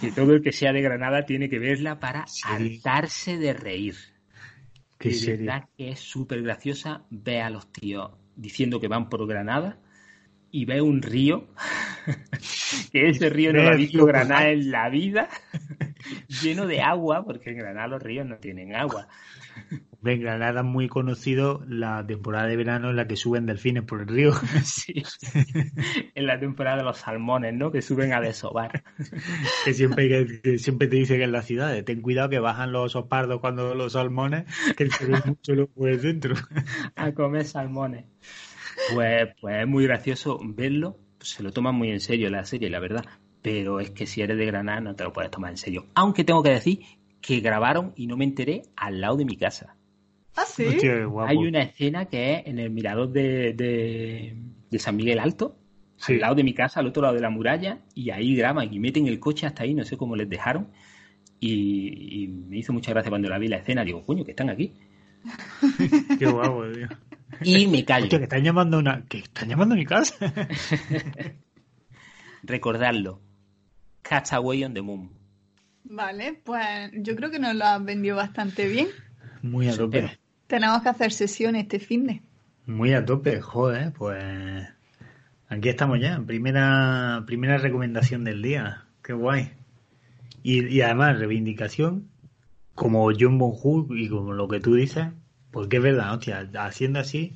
que 0.00 0.12
todo 0.12 0.34
el 0.34 0.42
que 0.42 0.52
sea 0.52 0.72
de 0.72 0.80
Granada 0.82 1.26
tiene 1.26 1.48
que 1.48 1.58
verla 1.58 1.98
para 2.00 2.26
Sí. 2.26 2.42
hartarse 2.46 3.36
de 3.38 3.52
reír. 3.52 3.96
Qué 4.98 5.08
de 5.10 5.14
serie. 5.14 5.46
verdad 5.46 5.68
que 5.76 5.90
es 5.90 6.00
súper 6.00 6.42
graciosa. 6.42 7.04
Ve 7.10 7.40
a 7.40 7.50
los 7.50 7.72
tíos 7.72 8.10
diciendo 8.36 8.80
que 8.80 8.88
van 8.88 9.08
por 9.08 9.26
Granada 9.26 9.78
y 10.50 10.64
ve 10.64 10.80
un 10.80 11.02
río, 11.02 11.48
que 12.92 13.08
ese 13.08 13.30
río 13.30 13.52
no 13.52 13.62
lo 13.62 13.68
ha 13.70 13.74
visto 13.74 14.04
Granada 14.04 14.50
en 14.50 14.70
la 14.70 14.88
vida, 14.88 15.28
lleno 16.42 16.66
de 16.66 16.80
agua, 16.80 17.24
porque 17.24 17.50
en 17.50 17.58
Granada 17.58 17.88
los 17.88 18.02
ríos 18.02 18.26
no 18.26 18.36
tienen 18.36 18.74
agua. 18.74 19.08
Venga, 20.02 20.38
nada 20.38 20.62
muy 20.62 20.88
conocido 20.88 21.62
la 21.68 22.06
temporada 22.06 22.46
de 22.46 22.56
verano 22.56 22.88
en 22.88 22.96
la 22.96 23.06
que 23.06 23.16
suben 23.16 23.44
delfines 23.44 23.82
por 23.82 24.00
el 24.00 24.08
río. 24.08 24.32
Sí. 24.64 25.02
en 26.14 26.26
la 26.26 26.38
temporada 26.38 26.78
de 26.78 26.84
los 26.84 26.98
salmones, 26.98 27.52
¿no? 27.54 27.70
Que 27.70 27.82
suben 27.82 28.12
a 28.12 28.20
desovar. 28.20 28.82
que 29.64 29.74
siempre 29.74 30.08
que, 30.08 30.40
que 30.40 30.58
siempre 30.58 30.88
te 30.88 30.96
dice 30.96 31.18
que 31.18 31.24
en 31.24 31.32
las 31.32 31.44
ciudades 31.44 31.84
ten 31.84 32.00
cuidado 32.00 32.30
que 32.30 32.38
bajan 32.38 32.72
los 32.72 32.86
osos 32.86 33.08
pardos 33.08 33.40
cuando 33.40 33.74
los 33.74 33.92
salmones 33.92 34.44
que 34.76 34.88
se 34.90 35.06
ven 35.06 35.20
mucho 35.26 35.66
por 35.68 35.90
el 35.90 36.00
centro 36.00 36.34
a 36.96 37.12
comer 37.12 37.44
salmones. 37.44 38.04
Pues, 38.94 39.28
pues 39.40 39.56
es 39.62 39.66
muy 39.66 39.84
gracioso 39.84 40.38
verlo. 40.42 40.96
Se 41.20 41.42
lo 41.42 41.52
toman 41.52 41.74
muy 41.74 41.90
en 41.90 42.00
serio 42.00 42.30
la 42.30 42.44
serie, 42.44 42.70
la 42.70 42.80
verdad. 42.80 43.04
Pero 43.42 43.80
es 43.80 43.90
que 43.90 44.06
si 44.06 44.20
eres 44.22 44.36
de 44.36 44.46
Granada 44.46 44.80
no 44.80 44.94
te 44.94 45.04
lo 45.04 45.12
puedes 45.12 45.30
tomar 45.30 45.50
en 45.50 45.56
serio. 45.56 45.86
Aunque 45.94 46.24
tengo 46.24 46.42
que 46.42 46.50
decir 46.50 46.80
que 47.20 47.40
grabaron 47.40 47.92
y 47.96 48.06
no 48.06 48.16
me 48.16 48.24
enteré 48.24 48.62
al 48.76 49.00
lado 49.00 49.16
de 49.16 49.24
mi 49.24 49.36
casa. 49.36 49.76
Ah, 50.36 50.44
sí. 50.46 50.64
Hostia. 50.64 51.08
Hay 51.26 51.36
una 51.38 51.62
escena 51.62 52.06
que 52.06 52.34
es 52.34 52.46
en 52.46 52.58
el 52.58 52.70
mirador 52.70 53.10
de, 53.10 53.52
de, 53.52 54.36
de 54.70 54.78
San 54.78 54.96
Miguel 54.96 55.18
Alto, 55.18 55.56
Sí. 55.96 56.14
al 56.14 56.20
lado 56.20 56.34
de 56.36 56.44
mi 56.44 56.54
casa, 56.54 56.80
al 56.80 56.86
otro 56.86 57.02
lado 57.02 57.14
de 57.14 57.20
la 57.20 57.28
muralla, 57.28 57.80
y 57.94 58.08
ahí 58.10 58.34
graban 58.34 58.72
y 58.72 58.78
meten 58.78 59.06
el 59.06 59.20
coche 59.20 59.46
hasta 59.46 59.64
ahí, 59.64 59.74
no 59.74 59.84
sé 59.84 59.98
cómo 59.98 60.16
les 60.16 60.28
dejaron. 60.30 60.68
Y, 61.40 62.22
y 62.24 62.28
me 62.28 62.58
hizo 62.58 62.72
mucha 62.72 62.90
gracia 62.92 63.10
cuando 63.10 63.28
la 63.28 63.38
vi 63.38 63.48
la 63.48 63.56
escena, 63.58 63.84
digo, 63.84 64.04
coño, 64.06 64.24
que 64.24 64.30
están 64.30 64.48
aquí. 64.48 64.72
qué 66.18 66.26
guapo 66.26 66.64
tío. 66.72 66.88
Y 67.42 67.66
me 67.66 67.84
callo. 67.84 68.04
Hostia, 68.04 68.18
que 68.18 68.24
están 68.24 68.42
llamando 68.44 68.76
a 68.76 68.80
una 68.80 69.04
que 69.06 69.18
están 69.18 69.48
llamando 69.48 69.74
a 69.74 69.78
mi 69.78 69.86
casa 69.86 70.14
Recordadlo. 72.42 73.20
Castaway 74.02 74.64
on 74.64 74.74
the 74.74 74.82
Moon. 74.82 75.10
Vale, 75.84 76.40
pues 76.44 76.90
yo 76.94 77.14
creo 77.16 77.30
que 77.30 77.38
nos 77.38 77.54
lo 77.54 77.64
has 77.64 77.84
vendido 77.84 78.16
bastante 78.16 78.68
bien. 78.68 78.88
muy 79.42 79.68
a 79.68 79.76
tope 79.76 80.18
Tenemos 80.46 80.82
que 80.82 80.88
hacer 80.88 81.12
sesión 81.12 81.56
este 81.56 81.78
fin 81.78 82.06
de. 82.06 82.22
muy 82.66 82.92
a 82.92 83.04
tope 83.04 83.40
joder 83.40 83.92
pues 83.92 84.22
aquí 85.48 85.68
estamos 85.68 85.98
ya 86.00 86.20
primera 86.20 87.24
primera 87.26 87.56
recomendación 87.58 88.24
del 88.24 88.42
día 88.42 88.84
qué 89.02 89.12
guay 89.14 89.52
y, 90.42 90.66
y 90.66 90.82
además 90.82 91.18
reivindicación 91.18 92.08
como 92.74 93.10
John 93.18 93.38
Bonhu 93.38 93.94
y 93.94 94.08
como 94.08 94.32
lo 94.32 94.46
que 94.48 94.60
tú 94.60 94.74
dices 94.74 95.06
porque 95.50 95.78
es 95.78 95.82
verdad 95.82 96.14
hostia 96.14 96.48
haciendo 96.58 97.00
así 97.00 97.34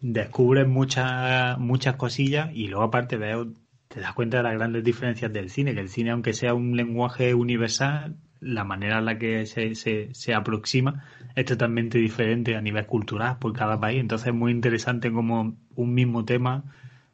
descubres 0.00 0.66
muchas 0.66 1.58
muchas 1.58 1.96
cosillas 1.96 2.50
y 2.52 2.68
luego 2.68 2.84
aparte 2.84 3.16
veo 3.16 3.52
te 3.88 4.00
das 4.00 4.14
cuenta 4.14 4.38
de 4.38 4.42
las 4.44 4.54
grandes 4.54 4.84
diferencias 4.84 5.32
del 5.32 5.50
cine 5.50 5.74
que 5.74 5.80
el 5.80 5.88
cine 5.88 6.10
aunque 6.10 6.32
sea 6.32 6.54
un 6.54 6.76
lenguaje 6.76 7.34
universal 7.34 8.16
la 8.40 8.64
manera 8.64 8.98
en 8.98 9.04
la 9.04 9.18
que 9.18 9.46
se, 9.46 9.74
se, 9.76 10.08
se 10.12 10.34
aproxima 10.34 11.04
es 11.34 11.44
totalmente 11.46 11.98
diferente 11.98 12.56
a 12.56 12.60
nivel 12.60 12.86
cultural 12.86 13.38
por 13.38 13.52
cada 13.52 13.80
país. 13.80 14.00
Entonces 14.00 14.28
es 14.28 14.34
muy 14.34 14.52
interesante 14.52 15.12
cómo 15.12 15.56
un 15.74 15.94
mismo 15.94 16.24
tema 16.24 16.64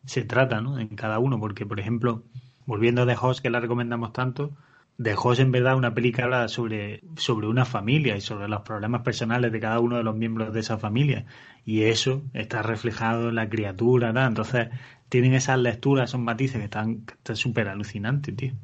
se 0.06 0.24
trata 0.24 0.60
¿no? 0.60 0.78
en 0.78 0.88
cada 0.88 1.18
uno. 1.18 1.38
Porque, 1.38 1.66
por 1.66 1.78
ejemplo, 1.78 2.24
volviendo 2.66 3.02
a 3.02 3.06
The 3.06 3.16
Host, 3.20 3.42
que 3.42 3.50
la 3.50 3.60
recomendamos 3.60 4.12
tanto, 4.12 4.52
The 5.00 5.14
Host 5.16 5.40
en 5.40 5.52
verdad 5.52 5.76
una 5.76 5.94
película 5.94 6.48
sobre, 6.48 7.02
sobre 7.16 7.46
una 7.46 7.64
familia 7.64 8.16
y 8.16 8.20
sobre 8.20 8.48
los 8.48 8.62
problemas 8.62 9.02
personales 9.02 9.52
de 9.52 9.60
cada 9.60 9.78
uno 9.80 9.96
de 9.96 10.02
los 10.02 10.16
miembros 10.16 10.52
de 10.52 10.60
esa 10.60 10.78
familia. 10.78 11.24
Y 11.64 11.82
eso 11.82 12.24
está 12.34 12.62
reflejado 12.62 13.28
en 13.28 13.36
la 13.36 13.48
criatura. 13.48 14.12
¿no? 14.12 14.26
Entonces 14.26 14.68
tienen 15.08 15.34
esas 15.34 15.58
lecturas, 15.58 16.10
esos 16.10 16.20
matices 16.20 16.58
que 16.58 16.64
están 16.64 17.04
súper 17.34 17.68
alucinantes, 17.68 18.34
tío. 18.34 18.54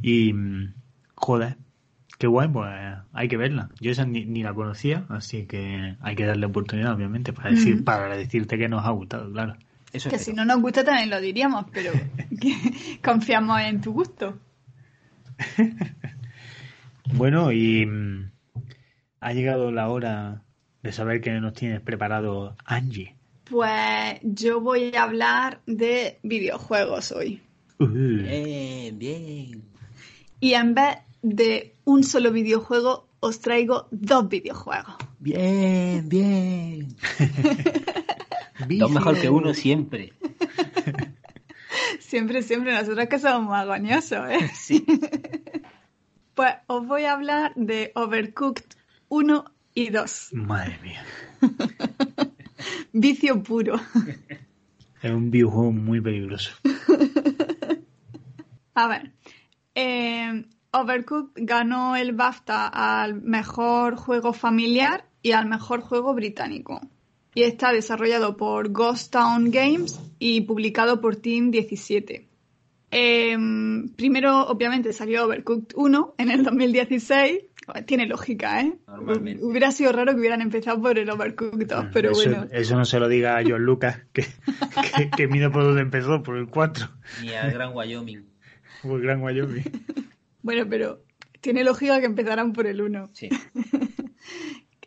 Y, 0.00 0.32
mm, 0.32 0.74
joder, 1.14 1.56
Qué 2.22 2.28
guay, 2.28 2.46
pues 2.46 2.70
hay 3.12 3.26
que 3.26 3.36
verla. 3.36 3.68
Yo 3.80 3.90
esa 3.90 4.06
ni, 4.06 4.24
ni 4.24 4.44
la 4.44 4.54
conocía, 4.54 5.06
así 5.08 5.46
que 5.46 5.96
hay 6.00 6.14
que 6.14 6.24
darle 6.24 6.46
oportunidad, 6.46 6.94
obviamente, 6.94 7.32
para 7.32 7.50
decir, 7.50 7.82
para 7.82 8.16
decirte 8.16 8.58
que 8.58 8.68
nos 8.68 8.86
ha 8.86 8.90
gustado, 8.90 9.28
claro. 9.32 9.56
Eso 9.92 10.08
Que 10.08 10.14
espero. 10.14 10.24
si 10.24 10.32
no 10.32 10.44
nos 10.44 10.62
gusta 10.62 10.84
también 10.84 11.10
lo 11.10 11.20
diríamos, 11.20 11.66
pero 11.72 11.90
que 12.40 12.54
confiamos 13.02 13.60
en 13.62 13.80
tu 13.80 13.92
gusto. 13.92 14.38
Bueno, 17.14 17.52
y 17.52 17.84
mm, 17.84 18.30
ha 19.20 19.32
llegado 19.32 19.70
la 19.72 19.88
hora 19.88 20.44
de 20.82 20.92
saber 20.92 21.20
qué 21.20 21.32
nos 21.40 21.52
tienes 21.52 21.80
preparado, 21.80 22.56
Angie. 22.64 23.16
Pues 23.44 24.18
yo 24.22 24.60
voy 24.60 24.94
a 24.94 25.02
hablar 25.02 25.60
de 25.66 26.18
videojuegos 26.22 27.12
hoy. 27.12 27.40
Uh, 27.78 27.86
Bien, 27.86 28.98
bien. 28.98 29.62
Y 30.40 30.54
en 30.54 30.74
vez 30.74 30.98
de 31.22 31.74
un 31.84 32.04
solo 32.04 32.32
videojuego, 32.32 33.08
os 33.20 33.40
traigo 33.40 33.88
dos 33.90 34.28
videojuegos. 34.28 34.94
Bien, 35.18 36.08
bien. 36.08 36.96
Dos 38.78 38.90
mejor 38.90 39.20
que 39.20 39.28
uno 39.28 39.54
siempre. 39.54 40.12
Siempre, 42.00 42.42
siempre, 42.42 42.72
nosotros 42.74 43.06
que 43.08 43.18
somos 43.18 43.48
más 43.48 43.62
agoniosos, 43.62 44.28
¿eh? 44.30 44.50
Sí. 44.54 44.84
Pues 46.34 46.54
os 46.66 46.86
voy 46.86 47.04
a 47.04 47.12
hablar 47.12 47.52
de 47.56 47.92
Overcooked 47.94 48.64
1 49.10 49.44
y 49.74 49.90
2. 49.90 50.30
Madre 50.32 50.78
mía. 50.82 51.04
Vicio 52.94 53.42
puro. 53.42 53.78
Es 55.02 55.10
un 55.10 55.30
videojuego 55.30 55.72
muy 55.72 56.00
peligroso. 56.00 56.52
A 58.74 58.88
ver, 58.88 59.12
eh, 59.74 60.46
Overcooked 60.70 61.44
ganó 61.44 61.96
el 61.96 62.12
BAFTA 62.12 62.68
al 62.68 63.20
mejor 63.20 63.96
juego 63.96 64.32
familiar 64.32 65.04
y 65.20 65.32
al 65.32 65.44
mejor 65.44 65.82
juego 65.82 66.14
británico. 66.14 66.80
Y 67.34 67.44
está 67.44 67.72
desarrollado 67.72 68.36
por 68.36 68.70
Ghost 68.70 69.12
Town 69.12 69.50
Games 69.50 69.98
y 70.18 70.42
publicado 70.42 71.00
por 71.00 71.16
Team 71.16 71.50
17. 71.50 72.28
Eh, 72.90 73.36
primero, 73.96 74.46
obviamente, 74.48 74.92
salió 74.92 75.24
Overcooked 75.24 75.74
1 75.76 76.14
en 76.18 76.30
el 76.30 76.44
2016. 76.44 77.40
Tiene 77.86 78.06
lógica, 78.06 78.60
¿eh? 78.60 78.74
Normalmente. 78.86 79.42
Hubiera 79.42 79.70
sido 79.70 79.92
raro 79.92 80.12
que 80.12 80.18
hubieran 80.18 80.42
empezado 80.42 80.82
por 80.82 80.98
el 80.98 81.08
Overcooked 81.08 81.66
2, 81.66 81.86
pero 81.92 82.10
eso, 82.10 82.28
bueno. 82.30 82.48
eso 82.52 82.76
no 82.76 82.84
se 82.84 82.98
lo 82.98 83.08
diga 83.08 83.38
a 83.38 83.42
John 83.46 83.64
Lucas, 83.64 84.00
que, 84.12 84.26
que, 84.96 85.10
que 85.10 85.28
mira 85.28 85.50
por 85.50 85.64
donde 85.64 85.80
empezó, 85.80 86.22
por 86.22 86.36
el 86.36 86.48
4, 86.48 86.88
Ni 87.22 87.32
al 87.32 87.52
Gran 87.52 87.72
Wyoming. 87.74 88.26
por 88.82 89.00
el 89.00 89.02
Gran 89.02 89.22
Wyoming. 89.22 89.64
Bueno, 90.42 90.66
pero 90.68 91.04
tiene 91.40 91.64
lógica 91.64 92.00
que 92.00 92.06
empezaran 92.06 92.52
por 92.52 92.66
el 92.66 92.82
1. 92.82 93.10
Sí. 93.12 93.28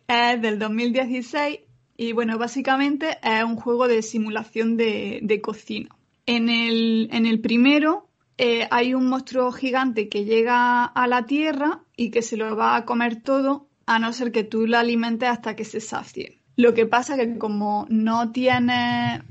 Es 0.08 0.42
del 0.42 0.60
2016 0.60 1.60
y 1.98 2.12
bueno, 2.12 2.38
básicamente 2.38 3.18
es 3.24 3.44
un 3.44 3.56
juego 3.56 3.88
de 3.88 4.02
simulación 4.02 4.78
de, 4.78 5.20
de 5.22 5.42
cocina. 5.42 5.90
En 6.26 6.50
el, 6.50 7.10
en 7.12 7.26
el 7.26 7.40
primero 7.40 8.08
eh, 8.38 8.68
hay 8.72 8.94
un 8.94 9.08
monstruo 9.08 9.52
gigante 9.52 10.10
que 10.10 10.26
llega 10.26 10.84
a 10.84 11.08
la 11.08 11.26
Tierra 11.26 11.82
y 11.96 12.12
que 12.12 12.22
se 12.22 12.36
lo 12.36 12.56
va 12.56 12.76
a 12.76 12.86
comer 12.86 13.22
todo 13.22 13.68
a 13.86 14.00
no 14.00 14.12
ser 14.12 14.32
que 14.32 14.44
tú 14.44 14.68
lo 14.68 14.78
alimentes 14.78 15.30
hasta 15.30 15.56
que 15.56 15.64
se 15.64 15.80
sacie. 15.80 16.40
Lo 16.58 16.74
que 16.74 16.86
pasa 16.86 17.18
que 17.18 17.38
como 17.38 17.86
no 17.90 18.32
tienes, 18.32 19.22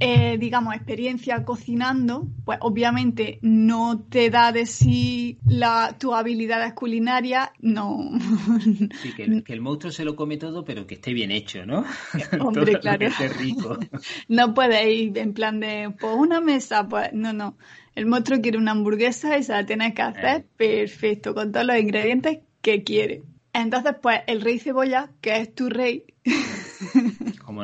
eh, 0.00 0.38
digamos, 0.38 0.74
experiencia 0.74 1.44
cocinando, 1.44 2.28
pues 2.44 2.58
obviamente 2.60 3.40
no 3.42 3.98
te 4.08 4.30
da 4.30 4.52
de 4.52 4.64
sí 4.64 5.38
la, 5.44 5.96
tus 5.98 6.14
habilidades 6.14 6.74
culinarias, 6.74 7.50
no, 7.58 8.10
Sí, 9.02 9.12
que 9.16 9.24
el, 9.24 9.42
que 9.42 9.52
el 9.52 9.60
monstruo 9.60 9.90
se 9.90 10.04
lo 10.04 10.14
come 10.14 10.36
todo, 10.36 10.64
pero 10.64 10.86
que 10.86 10.94
esté 10.94 11.12
bien 11.12 11.32
hecho, 11.32 11.66
¿no? 11.66 11.84
Hombre, 12.40 12.72
Todo 12.72 12.80
claro. 12.80 12.98
Que 12.98 13.06
esté 13.06 13.28
rico. 13.28 13.76
No 14.28 14.54
puedes 14.54 14.86
ir 14.86 15.18
en 15.18 15.34
plan 15.34 15.58
de, 15.58 15.92
pues 15.98 16.14
una 16.16 16.40
mesa, 16.40 16.86
pues 16.88 17.12
no, 17.12 17.32
no. 17.32 17.56
El 17.96 18.06
monstruo 18.06 18.40
quiere 18.40 18.58
una 18.58 18.70
hamburguesa 18.70 19.36
y 19.36 19.42
se 19.42 19.50
la 19.50 19.66
tienes 19.66 19.94
que 19.94 20.02
hacer 20.02 20.46
perfecto, 20.56 21.34
con 21.34 21.50
todos 21.50 21.66
los 21.66 21.76
ingredientes 21.76 22.38
que 22.62 22.84
quiere. 22.84 23.22
Entonces, 23.52 23.96
pues 24.00 24.20
el 24.28 24.40
rey 24.40 24.60
cebolla, 24.60 25.10
que 25.20 25.36
es 25.38 25.52
tu 25.52 25.68
rey, 25.68 26.04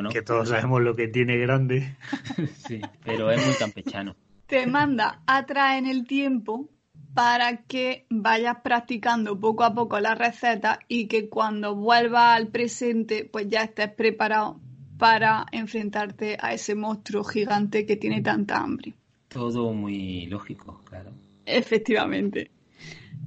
No. 0.01 0.09
Que 0.09 0.21
todos 0.21 0.49
sabemos 0.49 0.81
lo 0.81 0.95
que 0.95 1.07
tiene 1.07 1.37
grande. 1.37 1.95
Sí, 2.67 2.81
pero 3.03 3.31
es 3.31 3.45
muy 3.45 3.55
campechano. 3.55 4.15
te 4.47 4.65
manda 4.67 5.21
atrás 5.27 5.77
en 5.77 5.85
el 5.85 6.05
tiempo 6.05 6.69
para 7.13 7.63
que 7.63 8.05
vayas 8.09 8.57
practicando 8.61 9.39
poco 9.39 9.63
a 9.63 9.73
poco 9.73 9.99
la 9.99 10.15
receta 10.15 10.79
y 10.87 11.07
que 11.07 11.29
cuando 11.29 11.75
vuelvas 11.75 12.35
al 12.35 12.47
presente, 12.47 13.23
pues 13.31 13.47
ya 13.47 13.61
estés 13.61 13.89
preparado 13.91 14.59
para 14.97 15.45
enfrentarte 15.51 16.37
a 16.39 16.53
ese 16.53 16.75
monstruo 16.75 17.23
gigante 17.23 17.85
que 17.85 17.95
tiene 17.95 18.21
tanta 18.21 18.57
hambre. 18.57 18.93
Todo 19.29 19.71
muy 19.73 20.25
lógico, 20.27 20.81
claro. 20.85 21.11
Efectivamente. 21.45 22.51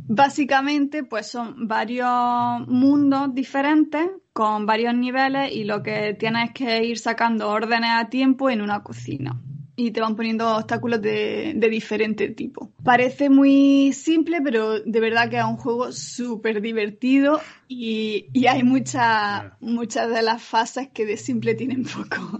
Básicamente, 0.06 1.04
pues 1.04 1.26
son 1.26 1.68
varios 1.68 2.66
mundos 2.66 3.34
diferentes 3.34 4.08
con 4.38 4.66
varios 4.66 4.94
niveles 4.94 5.50
y 5.52 5.64
lo 5.64 5.82
que 5.82 6.14
tienes 6.14 6.50
es 6.50 6.54
que 6.54 6.84
ir 6.84 7.00
sacando 7.00 7.48
órdenes 7.48 7.90
a 7.92 8.08
tiempo 8.08 8.48
en 8.50 8.60
una 8.60 8.84
cocina. 8.84 9.42
Y 9.74 9.90
te 9.90 10.00
van 10.00 10.14
poniendo 10.14 10.54
obstáculos 10.54 11.02
de, 11.02 11.54
de 11.56 11.68
diferente 11.68 12.28
tipo. 12.28 12.70
Parece 12.84 13.30
muy 13.30 13.92
simple, 13.92 14.40
pero 14.40 14.78
de 14.78 15.00
verdad 15.00 15.28
que 15.28 15.38
es 15.38 15.44
un 15.44 15.56
juego 15.56 15.90
súper 15.90 16.60
divertido 16.60 17.40
y, 17.66 18.26
y 18.32 18.46
hay 18.46 18.62
muchas 18.62 19.54
muchas 19.58 20.08
de 20.08 20.22
las 20.22 20.40
fases 20.40 20.86
que 20.94 21.04
de 21.04 21.16
simple 21.16 21.54
tienen 21.56 21.82
poco. 21.82 22.38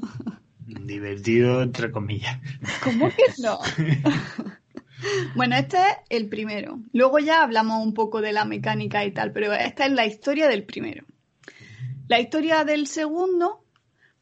Divertido, 0.67 1.63
entre 1.63 1.91
comillas. 1.91 2.39
¿Cómo 2.85 3.09
que 3.09 3.25
no? 3.43 3.59
Bueno, 5.37 5.57
este 5.57 5.79
es 5.79 5.97
el 6.11 6.29
primero. 6.29 6.81
Luego 6.93 7.21
ya 7.21 7.43
hablamos 7.43 7.85
un 7.85 7.95
poco 7.95 8.21
de 8.21 8.33
la 8.33 8.45
mecánica 8.45 9.05
y 9.05 9.13
tal, 9.13 9.31
pero 9.33 9.53
esta 9.53 9.87
es 9.87 9.93
la 9.93 10.07
historia 10.07 10.49
del 10.49 10.65
primero. 10.65 11.05
La 12.09 12.19
historia 12.21 12.65
del 12.65 12.87
segundo, 12.87 13.63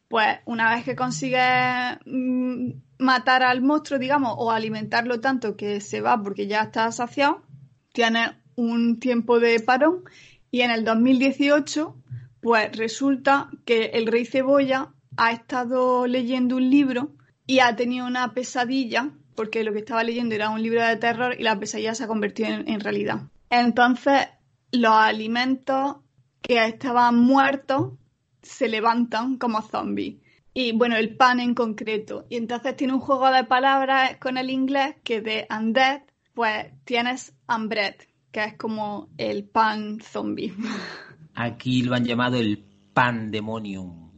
pues 0.09 0.39
una 0.45 0.75
vez 0.75 0.85
que 0.85 0.97
consigues 0.97 1.99
mm, 2.05 2.71
matar 2.99 3.45
al 3.45 3.63
monstruo, 3.63 4.01
digamos, 4.01 4.35
o 4.37 4.51
alimentarlo 4.51 5.21
tanto 5.21 5.57
que 5.57 5.81
se 5.81 6.01
va 6.01 6.21
porque 6.21 6.49
ya 6.49 6.63
está 6.63 6.91
saciado, 6.91 7.43
tienes 7.93 8.31
un 8.57 8.99
tiempo 8.99 9.39
de 9.39 9.61
parón 9.61 10.03
y 10.51 10.63
en 10.63 10.73
el 10.73 10.85
2018, 10.85 11.97
pues 12.41 12.77
resulta 12.77 13.51
que 13.65 13.87
el 13.95 14.07
rey 14.07 14.25
cebolla 14.25 14.93
ha 15.17 15.31
estado 15.31 16.09
leyendo 16.09 16.57
un 16.57 16.69
libro 16.69 17.13
y 17.47 17.61
ha 17.61 17.77
tenido 17.77 18.07
una 18.07 18.35
pesadilla 18.35 19.13
porque 19.37 19.63
lo 19.63 19.73
que 19.73 19.81
estaba 19.81 20.03
leyendo 20.03 20.35
era 20.35 20.51
un 20.51 20.61
libro 20.61 20.85
de 20.85 20.97
terror 20.97 21.37
y 21.39 21.45
la 21.45 21.59
pesadilla 21.59 21.95
se 21.95 22.05
ha 22.05 22.09
convertido 22.09 22.49
en, 22.49 22.69
en 22.69 22.81
realidad. 22.81 23.29
Entonces, 23.51 24.29
los 24.73 24.93
alimentos 24.93 25.97
que 26.47 26.65
estaban 26.65 27.17
muertos 27.19 27.93
se 28.43 28.69
levantan 28.69 29.37
como 29.37 29.63
zombies. 29.63 30.17
Y 30.55 30.73
bueno, 30.73 30.97
el 30.97 31.17
pan 31.17 31.41
en 31.41 31.55
concreto. 31.55 32.25
Y 32.31 32.37
entonces 32.37 32.77
tiene 32.77 32.95
un 32.95 33.01
juego 33.01 33.31
de 33.31 33.45
palabras 33.45 34.17
con 34.19 34.39
el 34.39 34.49
inglés 34.51 34.95
que 35.03 35.21
de 35.21 35.47
undead, 35.51 36.03
pues 36.35 36.67
tienes 36.85 37.35
unbread, 37.49 37.97
que 38.31 38.45
es 38.45 38.55
como 38.57 39.09
el 39.19 39.45
pan 39.45 39.99
zombie. 40.01 40.55
Aquí 41.35 41.83
lo 41.83 41.95
han 41.95 42.05
llamado 42.05 42.37
el 42.37 42.65
pandemonium. 42.95 44.11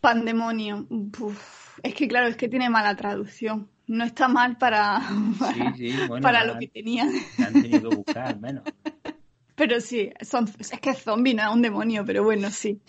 Pandemonium. 0.00 0.86
Uf, 1.20 1.78
es 1.82 1.94
que 1.94 2.08
claro, 2.08 2.26
es 2.26 2.36
que 2.36 2.48
tiene 2.48 2.68
mala 2.70 2.96
traducción. 2.96 3.68
No 3.86 4.02
está 4.04 4.26
mal 4.28 4.56
para, 4.56 5.00
para, 5.38 5.54
Sí, 5.76 5.90
sí, 5.92 6.06
bueno, 6.08 6.22
para 6.22 6.44
la- 6.44 6.54
lo 6.54 6.58
que 6.58 6.68
tenía. 6.68 7.06
la 7.38 7.46
han 7.46 7.52
tenido 7.52 7.90
que 7.90 7.96
buscar, 7.96 8.28
al 8.28 8.40
menos. 8.40 8.64
Pero 9.56 9.80
sí, 9.80 10.12
son, 10.20 10.48
es 10.58 10.70
que 10.80 10.90
es 10.90 11.02
zombie, 11.02 11.34
no 11.34 11.52
un 11.52 11.62
demonio, 11.62 12.04
pero 12.04 12.22
bueno, 12.22 12.50
sí. 12.50 12.80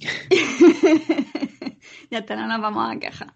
ya 2.10 2.20
no 2.20 2.46
nos 2.46 2.60
vamos 2.60 2.90
a 2.90 2.98
quejar. 2.98 3.34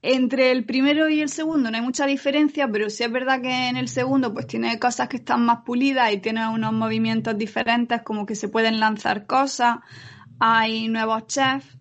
Entre 0.00 0.52
el 0.52 0.64
primero 0.64 1.08
y 1.08 1.20
el 1.20 1.28
segundo 1.28 1.70
no 1.70 1.76
hay 1.76 1.82
mucha 1.82 2.06
diferencia, 2.06 2.68
pero 2.68 2.88
sí 2.88 3.04
es 3.04 3.12
verdad 3.12 3.42
que 3.42 3.68
en 3.68 3.76
el 3.76 3.88
segundo 3.88 4.32
pues 4.32 4.46
tiene 4.46 4.78
cosas 4.78 5.08
que 5.08 5.18
están 5.18 5.44
más 5.44 5.58
pulidas 5.66 6.12
y 6.12 6.18
tiene 6.18 6.48
unos 6.48 6.72
movimientos 6.72 7.36
diferentes, 7.36 8.02
como 8.02 8.24
que 8.24 8.34
se 8.34 8.48
pueden 8.48 8.80
lanzar 8.80 9.26
cosas, 9.26 9.78
hay 10.38 10.88
nuevos 10.88 11.26
chefs 11.26 11.78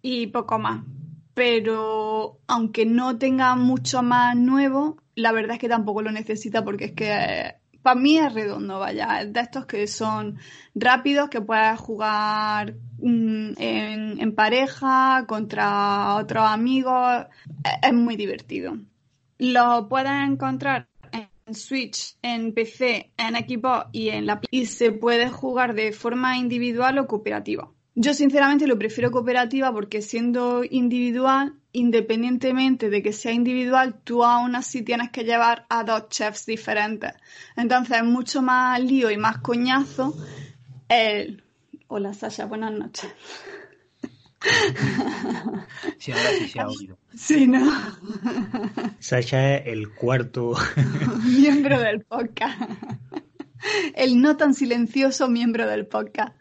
y 0.00 0.28
poco 0.28 0.58
más. 0.58 0.84
Pero 1.34 2.40
aunque 2.46 2.86
no 2.86 3.18
tenga 3.18 3.56
mucho 3.56 4.02
más 4.02 4.36
nuevo, 4.36 4.96
la 5.14 5.32
verdad 5.32 5.54
es 5.54 5.58
que 5.58 5.68
tampoco 5.68 6.02
lo 6.02 6.12
necesita 6.12 6.64
porque 6.64 6.86
es 6.86 6.92
que 6.92 7.58
para 7.82 7.98
mí 7.98 8.18
es 8.18 8.32
redondo, 8.32 8.78
vaya. 8.78 9.22
Es 9.22 9.32
de 9.32 9.40
estos 9.40 9.66
que 9.66 9.86
son 9.86 10.38
rápidos, 10.74 11.28
que 11.28 11.40
puedes 11.40 11.78
jugar 11.78 12.74
mm, 12.98 13.52
en, 13.58 14.34
pareja, 14.34 15.24
contra 15.26 16.16
otros 16.16 16.44
amigos. 16.44 17.26
Es, 17.64 17.90
es 17.90 17.92
muy 17.94 18.16
divertido. 18.16 18.76
Lo 19.38 19.88
puedes 19.88 20.10
encontrar 20.28 20.88
en 21.12 21.54
Switch, 21.54 22.16
en 22.22 22.52
PC, 22.52 23.12
en 23.16 23.34
Xbox 23.36 23.86
y 23.92 24.08
en 24.10 24.26
la. 24.26 24.40
Y 24.50 24.66
se 24.66 24.92
puede 24.92 25.28
jugar 25.30 25.74
de 25.74 25.92
forma 25.92 26.36
individual 26.36 26.98
o 26.98 27.06
cooperativa. 27.06 27.70
Yo 27.94 28.14
sinceramente 28.14 28.68
lo 28.68 28.78
prefiero 28.78 29.10
cooperativa 29.10 29.72
porque 29.72 30.02
siendo 30.02 30.62
individual, 30.62 31.54
independientemente 31.72 32.90
de 32.90 33.02
que 33.02 33.12
sea 33.12 33.32
individual, 33.32 34.00
tú 34.02 34.24
aún 34.24 34.56
así 34.56 34.82
tienes 34.82 35.10
que 35.10 35.24
llevar 35.24 35.66
a 35.68 35.84
dos 35.84 36.08
chefs 36.08 36.46
diferentes. 36.46 37.12
Entonces 37.56 37.98
es 37.98 38.04
mucho 38.04 38.42
más 38.42 38.80
lío 38.80 39.10
y 39.10 39.16
más 39.16 39.38
coñazo 39.38 40.14
El... 40.88 41.44
Hola 41.90 42.12
Sasha, 42.12 42.44
buenas 42.44 42.72
noches. 42.72 43.10
Sí, 45.98 46.12
ahora 46.12 46.30
sí 46.38 46.48
se 46.48 46.60
ha 46.60 46.68
oído. 46.68 46.98
Sí, 47.14 47.46
¿no? 47.48 47.72
Sasha 49.00 49.56
es 49.56 49.66
el 49.66 49.92
cuarto. 49.92 50.54
miembro 51.24 51.80
del 51.80 52.02
podcast. 52.02 52.60
El 53.94 54.20
no 54.20 54.36
tan 54.36 54.54
silencioso 54.54 55.28
miembro 55.28 55.66
del 55.66 55.86
podcast. 55.86 56.36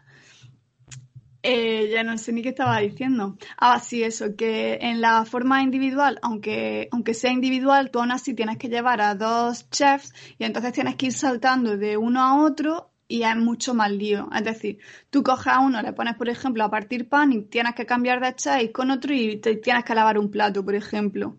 Eh, 1.49 1.89
ya 1.91 2.03
no 2.03 2.17
sé 2.17 2.33
ni 2.33 2.41
qué 2.41 2.49
estaba 2.49 2.79
diciendo. 2.79 3.37
Ah, 3.57 3.79
sí, 3.79 4.03
eso, 4.03 4.35
que 4.35 4.79
en 4.81 4.99
la 4.99 5.23
forma 5.23 5.61
individual, 5.63 6.19
aunque, 6.21 6.89
aunque 6.91 7.13
sea 7.13 7.31
individual, 7.31 7.89
tú 7.89 7.99
aún 7.99 8.11
así 8.11 8.33
tienes 8.33 8.57
que 8.57 8.67
llevar 8.67 8.99
a 8.99 9.15
dos 9.15 9.69
chefs 9.69 10.13
y 10.37 10.43
entonces 10.43 10.73
tienes 10.73 10.95
que 10.97 11.05
ir 11.07 11.13
saltando 11.13 11.77
de 11.77 11.95
uno 11.95 12.21
a 12.21 12.43
otro 12.43 12.91
y 13.07 13.23
es 13.23 13.35
mucho 13.37 13.73
más 13.73 13.91
lío. 13.91 14.27
Es 14.35 14.43
decir, 14.43 14.79
tú 15.09 15.23
coges 15.23 15.47
a 15.47 15.59
uno, 15.61 15.81
le 15.81 15.93
pones, 15.93 16.15
por 16.17 16.27
ejemplo, 16.27 16.65
a 16.65 16.69
partir 16.69 17.07
pan 17.07 17.31
y 17.31 17.43
tienes 17.43 17.75
que 17.75 17.85
cambiar 17.85 18.19
de 18.19 18.35
chef 18.35 18.71
con 18.73 18.91
otro 18.91 19.13
y 19.13 19.37
te 19.37 19.55
tienes 19.55 19.85
que 19.85 19.95
lavar 19.95 20.17
un 20.19 20.29
plato, 20.29 20.65
por 20.65 20.75
ejemplo. 20.75 21.37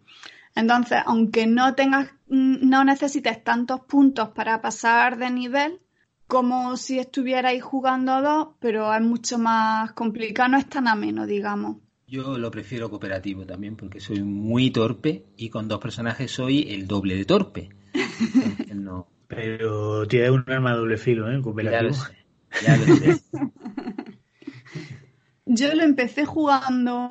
Entonces, 0.55 1.01
aunque 1.07 1.47
no 1.47 1.75
tengas, 1.75 2.09
no 2.29 2.85
necesites 2.85 3.45
tantos 3.45 3.81
puntos 3.81 4.31
para 4.31 4.61
pasar 4.63 5.19
de 5.19 5.31
nivel, 5.31 5.81
como 6.29 6.77
si 6.77 6.99
estuvierais 6.99 7.63
jugando 7.63 8.13
a 8.13 8.21
dos, 8.21 8.49
pero 8.61 8.95
es 8.95 9.01
mucho 9.01 9.39
más 9.39 9.93
complicado, 9.93 10.51
no 10.51 10.59
es 10.59 10.69
tan 10.69 10.87
ameno, 10.87 11.27
digamos. 11.27 11.79
Yo 12.07 12.39
lo 12.39 12.51
prefiero 12.51 12.91
cooperativo 12.91 13.45
también 13.45 13.77
porque 13.77 13.99
soy 13.99 14.23
muy 14.23 14.71
torpe 14.71 15.25
y 15.37 15.49
con 15.49 15.69
dos 15.69 15.81
personajes 15.81 16.31
soy 16.31 16.69
el 16.71 16.87
doble 16.87 17.17
de 17.17 17.25
torpe. 17.25 17.71
no. 18.75 19.09
Pero 19.27 20.07
tiene 20.07 20.31
un 20.31 20.45
arma 20.47 20.73
de 20.73 20.79
doble 20.79 20.97
filo, 20.99 21.31
¿eh? 21.31 21.41
Cooperativo. 21.43 21.81
Ya 21.81 21.89
lo 21.89 21.95
sé. 21.95 22.17
Ya 22.65 22.77
lo 22.77 22.97
sé. 22.97 23.21
Yo 25.47 25.75
lo 25.75 25.83
empecé 25.83 26.27
jugando 26.27 27.09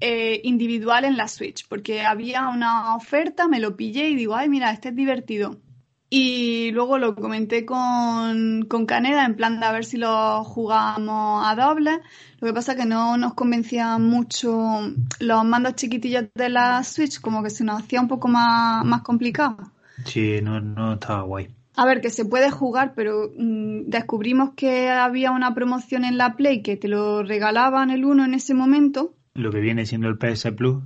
eh, 0.00 0.40
individual 0.44 1.04
en 1.04 1.18
la 1.18 1.28
Switch 1.28 1.66
porque 1.68 2.00
había 2.00 2.48
una 2.48 2.96
oferta, 2.96 3.46
me 3.46 3.60
lo 3.60 3.76
pillé 3.76 4.08
y 4.08 4.16
digo, 4.16 4.34
ay, 4.34 4.48
mira, 4.48 4.70
este 4.70 4.88
es 4.88 4.96
divertido. 4.96 5.60
Y 6.08 6.70
luego 6.70 6.98
lo 6.98 7.16
comenté 7.16 7.66
con, 7.66 8.64
con 8.68 8.86
Caneda 8.86 9.24
en 9.24 9.34
plan 9.34 9.58
de 9.58 9.66
a 9.66 9.72
ver 9.72 9.84
si 9.84 9.96
lo 9.96 10.44
jugábamos 10.44 11.44
a 11.44 11.54
doble. 11.56 12.00
Lo 12.40 12.46
que 12.46 12.54
pasa 12.54 12.72
es 12.72 12.78
que 12.78 12.86
no 12.86 13.16
nos 13.16 13.34
convencían 13.34 14.04
mucho 14.04 14.80
los 15.18 15.44
mandos 15.44 15.74
chiquitillos 15.74 16.26
de 16.34 16.48
la 16.48 16.84
Switch, 16.84 17.20
como 17.20 17.42
que 17.42 17.50
se 17.50 17.64
nos 17.64 17.82
hacía 17.82 18.00
un 18.00 18.08
poco 18.08 18.28
más, 18.28 18.84
más 18.84 19.02
complicado. 19.02 19.56
Sí, 20.04 20.40
no, 20.42 20.60
no 20.60 20.94
estaba 20.94 21.22
guay. 21.22 21.48
A 21.74 21.84
ver, 21.84 22.00
que 22.00 22.10
se 22.10 22.24
puede 22.24 22.50
jugar, 22.50 22.94
pero 22.94 23.30
mmm, 23.36 23.82
descubrimos 23.86 24.50
que 24.56 24.88
había 24.88 25.32
una 25.32 25.54
promoción 25.54 26.04
en 26.04 26.16
la 26.16 26.36
Play 26.36 26.62
que 26.62 26.76
te 26.76 26.88
lo 26.88 27.22
regalaban 27.22 27.90
el 27.90 28.04
uno 28.04 28.24
en 28.24 28.34
ese 28.34 28.54
momento. 28.54 29.14
Lo 29.34 29.50
que 29.50 29.60
viene 29.60 29.84
siendo 29.84 30.08
el 30.08 30.16
PS 30.16 30.52
Plus. 30.52 30.82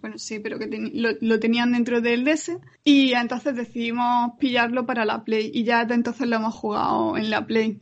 Bueno, 0.00 0.18
sí, 0.18 0.38
pero 0.38 0.58
que 0.58 0.66
ten 0.66 0.90
lo, 0.94 1.10
lo, 1.20 1.38
tenían 1.38 1.72
dentro 1.72 2.00
del 2.00 2.24
DS. 2.24 2.58
Y 2.84 3.12
entonces 3.12 3.54
decidimos 3.56 4.32
pillarlo 4.38 4.86
para 4.86 5.04
la 5.04 5.24
Play. 5.24 5.50
Y 5.52 5.64
ya 5.64 5.84
de 5.84 5.94
entonces 5.94 6.26
lo 6.28 6.36
hemos 6.36 6.54
jugado 6.54 7.16
en 7.16 7.30
la 7.30 7.46
Play. 7.46 7.80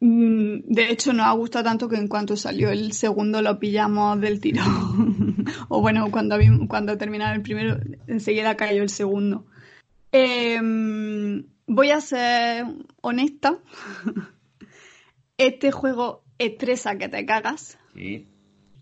Mm, 0.00 0.60
De 0.66 0.90
hecho, 0.90 1.12
nos 1.12 1.26
ha 1.26 1.32
gustado 1.32 1.64
tanto 1.64 1.88
que 1.88 1.96
en 1.96 2.08
cuanto 2.08 2.36
salió 2.36 2.70
el 2.70 2.92
segundo 2.92 3.42
lo 3.42 3.58
pillamos 3.58 4.20
del 4.20 4.40
tiro. 4.40 4.62
o 5.68 5.80
bueno, 5.80 6.10
cuando, 6.10 6.36
cuando 6.68 6.96
terminaba 6.98 7.34
el 7.34 7.42
primero, 7.42 7.78
enseguida 8.06 8.56
cayó 8.56 8.82
el 8.82 8.88
segundo. 8.88 9.46
Eh, 10.12 10.58
voy 11.66 11.90
a 11.90 12.00
ser 12.00 12.66
honesta. 13.00 13.58
Este 15.36 15.72
juego 15.72 16.22
estresa 16.36 16.98
que 16.98 17.08
te 17.08 17.24
cagas. 17.24 17.78
Sí. 17.94 18.28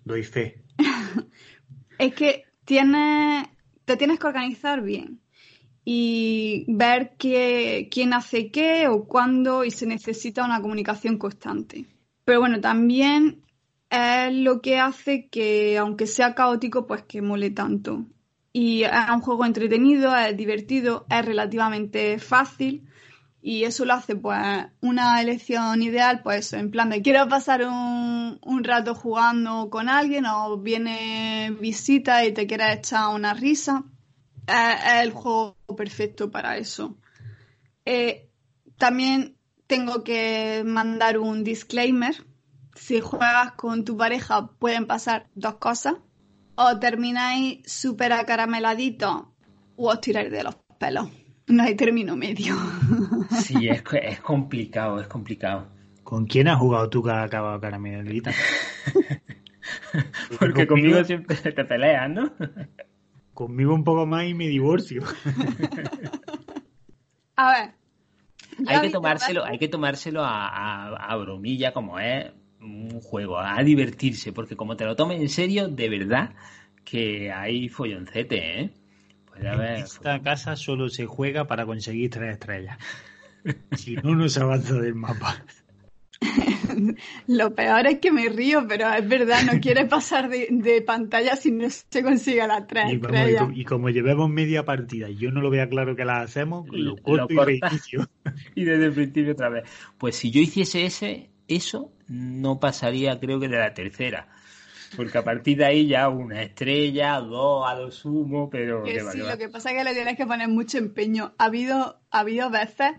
Doy 0.05 0.24
fe. 0.24 0.64
es 1.99 2.14
que 2.14 2.44
tienes, 2.64 3.46
te 3.84 3.96
tienes 3.96 4.18
que 4.18 4.26
organizar 4.26 4.82
bien 4.82 5.20
y 5.84 6.66
ver 6.68 7.14
qué, 7.18 7.88
quién 7.90 8.12
hace 8.12 8.51
qué 8.51 8.88
o 8.88 9.05
cuándo 9.07 9.64
y 9.64 9.70
se 9.70 9.86
necesita 9.86 10.44
una 10.44 10.61
comunicación 10.61 11.18
constante. 11.18 11.86
Pero 12.24 12.40
bueno, 12.40 12.61
también 12.61 13.42
es 13.90 14.34
lo 14.34 14.61
que 14.61 14.78
hace 14.78 15.28
que, 15.28 15.78
aunque 15.78 16.07
sea 16.07 16.34
caótico, 16.34 16.86
pues 16.86 17.03
que 17.05 17.22
mole 17.22 17.51
tanto. 17.51 18.05
Y 18.53 18.82
es 18.82 18.92
un 19.12 19.20
juego 19.20 19.44
entretenido, 19.46 20.14
es 20.16 20.36
divertido, 20.36 21.07
es 21.09 21.24
relativamente 21.24 22.18
fácil 22.18 22.88
y 23.49 23.64
eso 23.64 23.86
lo 23.86 23.94
hace 23.94 24.14
pues 24.14 24.66
una 24.82 25.22
elección 25.22 25.80
ideal, 25.82 26.20
pues 26.22 26.53
en 26.53 26.70
plan 26.70 26.90
de 26.90 27.01
quiero 27.01 27.26
pasar 27.30 27.66
un, 27.66 28.62
rato 28.62 28.94
jugando 28.94 29.70
con 29.70 29.88
alguien 29.88 30.26
o 30.26 30.59
viene 30.59 31.57
visita 31.59 32.26
y 32.26 32.32
te 32.32 32.46
quieres 32.46 32.76
echar 32.76 33.09
una 33.14 33.32
risa. 33.32 33.84
Es, 34.46 34.84
es 34.84 35.03
el 35.03 35.12
juego 35.12 35.57
perfecto 35.74 36.30
para 36.30 36.59
eso. 36.59 36.99
Eh, 37.86 38.28
también 38.76 39.38
tengo 39.66 40.05
que 40.05 40.62
mandar 40.66 41.16
un 41.16 41.42
disclaimer. 41.42 42.22
Si 42.74 43.01
juegas 43.01 43.53
con 43.53 43.82
tu 43.82 43.96
pareja 43.96 44.51
pueden 44.59 44.86
pasar 44.86 45.30
dos 45.34 45.55
cosas. 45.55 45.94
O 46.55 46.78
termináis 46.78 47.61
súper 47.64 48.12
acarameladitos 48.12 49.22
o 49.76 49.88
os 49.88 50.01
tiráis 50.03 50.30
de 50.30 50.42
los 50.42 50.57
pelos. 50.78 51.09
No 51.49 51.62
hay 51.62 51.74
término 51.74 52.16
medio. 52.16 52.55
Sí, 53.30 53.68
es, 53.68 53.82
es 54.03 54.20
complicado, 54.20 55.01
es 55.01 55.07
complicado. 55.07 55.68
¿Con 56.03 56.26
quién 56.26 56.49
has 56.49 56.59
jugado 56.59 56.88
tú 56.88 57.03
que 57.03 57.11
has 57.11 57.26
acabado 57.26 57.61
caramelita? 57.61 58.32
Porque 60.38 60.66
conmigo, 60.66 60.96
conmigo 60.96 61.05
siempre 61.05 61.36
te 61.36 61.64
peleas, 61.64 62.11
¿no? 62.11 62.32
Conmigo 63.34 63.74
un 63.74 63.84
poco 63.84 64.07
más 64.07 64.26
y 64.26 64.34
me 64.34 64.49
divorcio. 64.49 65.03
A 67.36 67.53
ver. 67.53 67.70
Hay 68.66 68.80
que 68.80 68.90
tomárselo, 68.90 69.44
hay 69.44 69.59
que 69.59 69.68
tomárselo 69.68 70.24
a, 70.24 70.49
a, 70.49 70.96
a, 70.96 71.16
bromilla 71.16 71.72
como 71.72 72.01
es 72.01 72.32
un 72.61 73.01
juego, 73.01 73.38
a 73.38 73.62
divertirse, 73.62 74.32
porque 74.32 74.57
como 74.57 74.76
te 74.76 74.84
lo 74.84 74.96
tomes 74.96 75.20
en 75.20 75.28
serio, 75.28 75.68
de 75.68 75.88
verdad 75.88 76.34
que 76.84 77.30
hay 77.30 77.68
folloncete, 77.68 78.61
¿eh? 78.61 78.70
Esta 79.41 80.20
casa 80.22 80.57
solo 80.57 80.89
se 80.89 81.07
juega 81.07 81.47
para 81.47 81.66
conseguir 81.66 82.11
tres 82.11 82.32
estrellas. 82.32 82.78
si 83.76 83.97
no, 83.97 84.14
no 84.14 84.28
se 84.28 84.41
avanza 84.41 84.74
del 84.74 84.95
mapa. 84.95 85.43
Lo 87.26 87.55
peor 87.55 87.86
es 87.86 87.99
que 88.01 88.11
me 88.11 88.28
río, 88.28 88.66
pero 88.68 88.93
es 88.93 89.09
verdad, 89.09 89.43
no 89.45 89.61
quiere 89.61 89.84
pasar 89.86 90.28
de, 90.28 90.49
de 90.51 90.82
pantalla 90.82 91.36
si 91.36 91.51
no 91.51 91.68
se 91.70 92.03
consigue 92.03 92.47
las 92.47 92.66
tres 92.66 92.93
y, 92.93 92.97
estrellas. 92.97 93.43
Como, 93.43 93.53
y, 93.57 93.64
como 93.64 93.91
llevemos 93.91 94.28
media 94.28 94.64
partida 94.64 95.09
y 95.09 95.16
yo 95.16 95.30
no 95.30 95.41
lo 95.41 95.51
vea 95.51 95.68
claro 95.68 95.95
que 95.95 96.05
la 96.05 96.20
hacemos, 96.20 96.68
lo 96.70 96.97
corto 96.97 97.32
lo 97.32 97.51
y 97.51 97.61
reinicio. 97.61 98.09
y 98.55 98.64
desde 98.64 98.86
el 98.86 98.93
principio 98.93 99.32
otra 99.32 99.49
vez. 99.49 99.64
Pues 99.97 100.16
si 100.16 100.30
yo 100.30 100.41
hiciese 100.41 100.84
ese, 100.84 101.30
eso, 101.47 101.93
no 102.09 102.59
pasaría 102.59 103.18
creo 103.20 103.39
que 103.39 103.49
de 103.49 103.59
la 103.59 103.74
tercera. 103.74 104.28
Porque 104.97 105.18
a 105.18 105.24
partir 105.24 105.59
de 105.59 105.66
ahí 105.66 105.86
ya 105.86 106.09
una 106.09 106.43
estrella, 106.43 107.20
dos 107.20 107.68
a 107.68 107.74
lo 107.74 107.91
sumo, 107.91 108.49
pero... 108.49 108.82
Que 108.82 109.01
sí, 109.01 109.18
lo 109.18 109.36
que 109.36 109.49
pasa 109.49 109.70
es 109.70 109.76
que 109.76 109.84
le 109.84 109.95
tienes 109.95 110.16
que 110.16 110.26
poner 110.26 110.49
mucho 110.49 110.78
empeño. 110.78 111.34
Ha 111.39 111.45
habido, 111.45 112.01
ha 112.11 112.20
habido 112.20 112.51
veces 112.51 112.93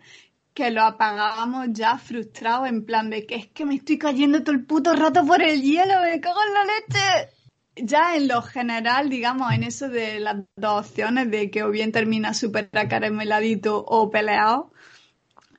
que 0.53 0.71
lo 0.71 0.83
apagábamos 0.83 1.67
ya 1.71 1.97
frustrados 1.97 2.67
en 2.67 2.85
plan 2.85 3.09
de 3.09 3.25
que 3.25 3.35
es 3.35 3.47
que 3.47 3.65
me 3.65 3.75
estoy 3.75 3.97
cayendo 3.97 4.43
todo 4.43 4.55
el 4.55 4.65
puto 4.65 4.93
rato 4.93 5.25
por 5.25 5.41
el 5.41 5.61
hielo, 5.61 6.01
me 6.01 6.19
cago 6.19 6.39
en 6.47 6.53
la 6.53 6.63
leche. 6.65 7.33
Ya 7.75 8.17
en 8.17 8.27
lo 8.27 8.41
general, 8.41 9.09
digamos, 9.09 9.53
en 9.53 9.63
eso 9.63 9.87
de 9.87 10.19
las 10.19 10.37
dos 10.57 10.87
opciones 10.87 11.31
de 11.31 11.49
que 11.49 11.63
o 11.63 11.69
bien 11.69 11.93
termina 11.93 12.33
súper 12.33 12.69
acarameladito 12.73 13.83
o 13.85 14.09
peleado, 14.09 14.73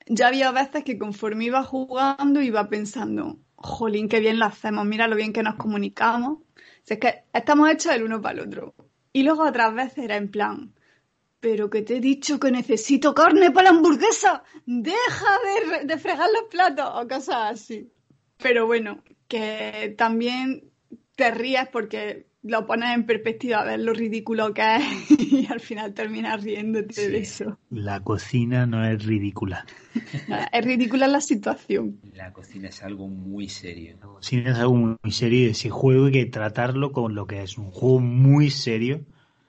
ya 0.07 0.26
había 0.26 0.51
veces 0.51 0.85
que 0.85 0.99
conforme 0.99 1.47
iba 1.47 1.62
jugando 1.62 2.43
iba 2.43 2.68
pensando, 2.68 3.39
jolín, 3.61 4.08
qué 4.08 4.20
bien 4.20 4.38
lo 4.38 4.46
hacemos, 4.46 4.86
mira 4.86 5.06
lo 5.06 5.16
bien 5.16 5.32
que 5.32 5.42
nos 5.42 5.56
comunicamos. 5.56 6.38
Si 6.82 6.94
es 6.94 7.00
que 7.00 7.24
estamos 7.32 7.70
hechos 7.70 7.92
el 7.92 8.04
uno 8.04 8.20
para 8.20 8.40
el 8.40 8.48
otro. 8.48 8.74
Y 9.12 9.22
luego 9.22 9.44
otras 9.44 9.74
veces 9.74 9.98
era 10.04 10.16
en 10.16 10.30
plan, 10.30 10.74
pero 11.40 11.68
que 11.68 11.82
te 11.82 11.96
he 11.96 12.00
dicho 12.00 12.40
que 12.40 12.50
necesito 12.50 13.14
carne 13.14 13.50
para 13.50 13.70
la 13.70 13.76
hamburguesa, 13.76 14.42
deja 14.64 15.38
de, 15.78 15.84
de 15.84 15.98
fregar 15.98 16.28
los 16.32 16.48
platos 16.50 16.88
o 16.94 17.06
cosas 17.06 17.52
así. 17.52 17.92
Pero 18.38 18.66
bueno, 18.66 19.02
que 19.28 19.94
también 19.98 20.70
te 21.16 21.30
rías 21.30 21.68
porque 21.68 22.30
lo 22.43 22.66
pones 22.66 22.95
en 22.95 23.05
perspectiva 23.05 23.61
a 23.61 23.64
ver 23.64 23.80
lo 23.80 23.93
ridículo 23.93 24.55
que 24.55 24.76
es 24.76 25.11
y 25.32 25.47
al 25.47 25.61
final 25.61 25.93
terminas 25.93 26.43
riéndote 26.43 26.95
sí. 26.95 27.07
de 27.09 27.18
eso. 27.18 27.59
La 27.70 28.01
cocina 28.01 28.66
no 28.66 28.84
es 28.84 29.05
ridícula. 29.05 29.66
es 30.53 30.64
ridícula 30.64 31.07
la 31.07 31.20
situación. 31.20 32.01
La 32.14 32.32
cocina 32.32 32.68
es 32.68 32.82
algo 32.82 33.09
muy 33.09 33.49
serio. 33.49 33.97
La 34.01 34.07
cocina 34.07 34.51
es 34.53 34.59
algo 34.59 34.74
muy 34.74 35.12
serio 35.12 35.47
y 35.47 35.51
ese 35.51 35.70
juego 35.70 36.07
hay 36.07 36.12
que 36.12 36.26
tratarlo 36.26 36.93
con 36.93 37.14
lo 37.14 37.26
que 37.26 37.43
es 37.43 37.59
un 37.59 37.70
juego 37.70 38.01
muy 38.01 38.51
serio. 38.51 39.05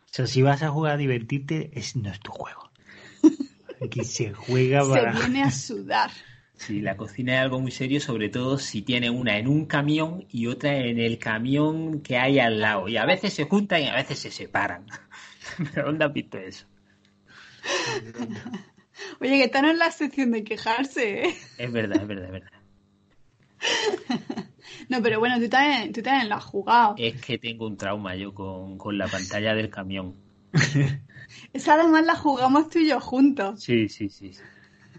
O 0.05 0.13
sea, 0.13 0.27
si 0.27 0.41
vas 0.41 0.61
a 0.61 0.69
jugar 0.69 0.93
a 0.93 0.97
divertirte, 0.97 1.71
es, 1.73 1.95
no 1.95 2.11
es 2.11 2.19
tu 2.19 2.31
juego. 2.31 2.69
Aquí 3.81 4.03
se 4.03 4.33
juega 4.33 4.87
para... 4.87 5.13
Se 5.13 5.19
viene 5.19 5.43
a 5.43 5.51
sudar. 5.51 6.11
Sí, 6.61 6.79
la 6.79 6.95
cocina 6.95 7.33
es 7.33 7.39
algo 7.39 7.59
muy 7.59 7.71
serio, 7.71 7.99
sobre 7.99 8.29
todo 8.29 8.59
si 8.59 8.83
tiene 8.83 9.09
una 9.09 9.39
en 9.39 9.47
un 9.47 9.65
camión 9.65 10.27
y 10.29 10.45
otra 10.45 10.77
en 10.77 10.99
el 10.99 11.17
camión 11.17 12.01
que 12.01 12.17
hay 12.17 12.37
al 12.37 12.61
lado. 12.61 12.87
Y 12.87 12.97
a 12.97 13.05
veces 13.07 13.33
se 13.33 13.45
juntan 13.45 13.81
y 13.81 13.87
a 13.87 13.95
veces 13.95 14.19
se 14.19 14.29
separan. 14.29 14.85
¿Pero 15.73 15.87
dónde 15.87 16.05
has 16.05 16.13
visto 16.13 16.37
eso? 16.37 16.67
Oye, 19.19 19.39
que 19.39 19.45
están 19.45 19.65
en 19.65 19.79
la 19.79 19.89
sección 19.89 20.29
de 20.29 20.43
quejarse, 20.43 21.23
¿eh? 21.23 21.35
Es 21.57 21.71
verdad, 21.71 21.99
es 21.99 22.07
verdad, 22.07 22.25
es 22.25 22.31
verdad. 22.31 22.51
No, 24.87 25.01
pero 25.01 25.19
bueno, 25.19 25.39
tú 25.39 25.49
también, 25.49 25.91
tú 25.91 26.03
también 26.03 26.29
lo 26.29 26.35
has 26.35 26.45
jugado. 26.45 26.93
Es 26.99 27.19
que 27.21 27.39
tengo 27.39 27.65
un 27.65 27.75
trauma 27.75 28.15
yo 28.15 28.35
con, 28.35 28.77
con 28.77 28.99
la 28.99 29.07
pantalla 29.07 29.55
del 29.55 29.71
camión. 29.71 30.13
Esa 31.53 31.73
además 31.73 32.05
la 32.05 32.15
jugamos 32.15 32.69
tú 32.69 32.77
y 32.77 32.89
yo 32.89 32.99
juntos. 32.99 33.63
Sí, 33.63 33.89
sí, 33.89 34.09
sí. 34.09 34.33
sí. 34.33 34.41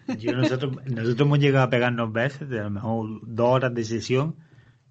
Yo, 0.06 0.34
nosotros, 0.34 0.76
nosotros 0.86 1.20
hemos 1.26 1.38
llegado 1.38 1.64
a 1.66 1.70
pegarnos 1.70 2.12
veces, 2.12 2.48
de 2.48 2.60
a 2.60 2.64
lo 2.64 2.70
mejor 2.70 3.20
dos 3.22 3.48
horas 3.50 3.74
de 3.74 3.84
sesión 3.84 4.36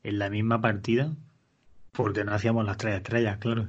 en 0.03 0.19
la 0.19 0.29
misma 0.29 0.61
partida, 0.61 1.15
porque 1.91 2.23
no 2.23 2.33
hacíamos 2.33 2.65
las 2.65 2.77
tres 2.77 2.95
estrellas, 2.95 3.37
claro. 3.39 3.67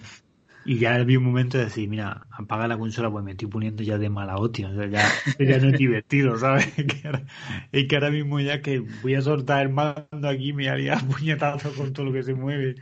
Y 0.64 0.78
ya 0.78 0.95
había 0.97 1.18
un 1.18 1.24
momento 1.24 1.59
de 1.59 1.64
decir, 1.64 1.88
mira, 1.88 2.26
apaga 2.30 2.68
la 2.68 2.78
consola, 2.78 3.11
pues 3.11 3.24
me 3.24 3.32
estoy 3.32 3.49
poniendo 3.49 3.82
ya 3.82 3.99
de 3.99 4.11
mala 4.11 4.36
hostia, 4.36 4.70
o 4.70 4.74
sea, 4.74 4.86
ya, 4.88 5.05
ya 5.40 5.59
no 5.59 5.68
es 5.70 5.78
divertido, 5.78 6.38
¿sabes? 6.38 6.66
Que 6.76 7.03
ahora- 7.09 7.24
es 7.72 7.88
que 7.88 7.97
ahora 7.97 8.11
mismo 8.11 8.40
ya 8.40 8.62
que 8.62 8.80
voy 8.80 9.14
a 9.16 9.22
soltar 9.22 9.62
el 9.62 9.70
mando 9.72 10.28
aquí 10.28 10.51
y 10.51 10.53
me 10.53 10.68
haría 10.68 10.97
puñetazo 10.99 11.74
con 11.74 11.93
todo 11.93 12.07
lo 12.07 12.12
que 12.12 12.22
se 12.22 12.34
mueve. 12.34 12.76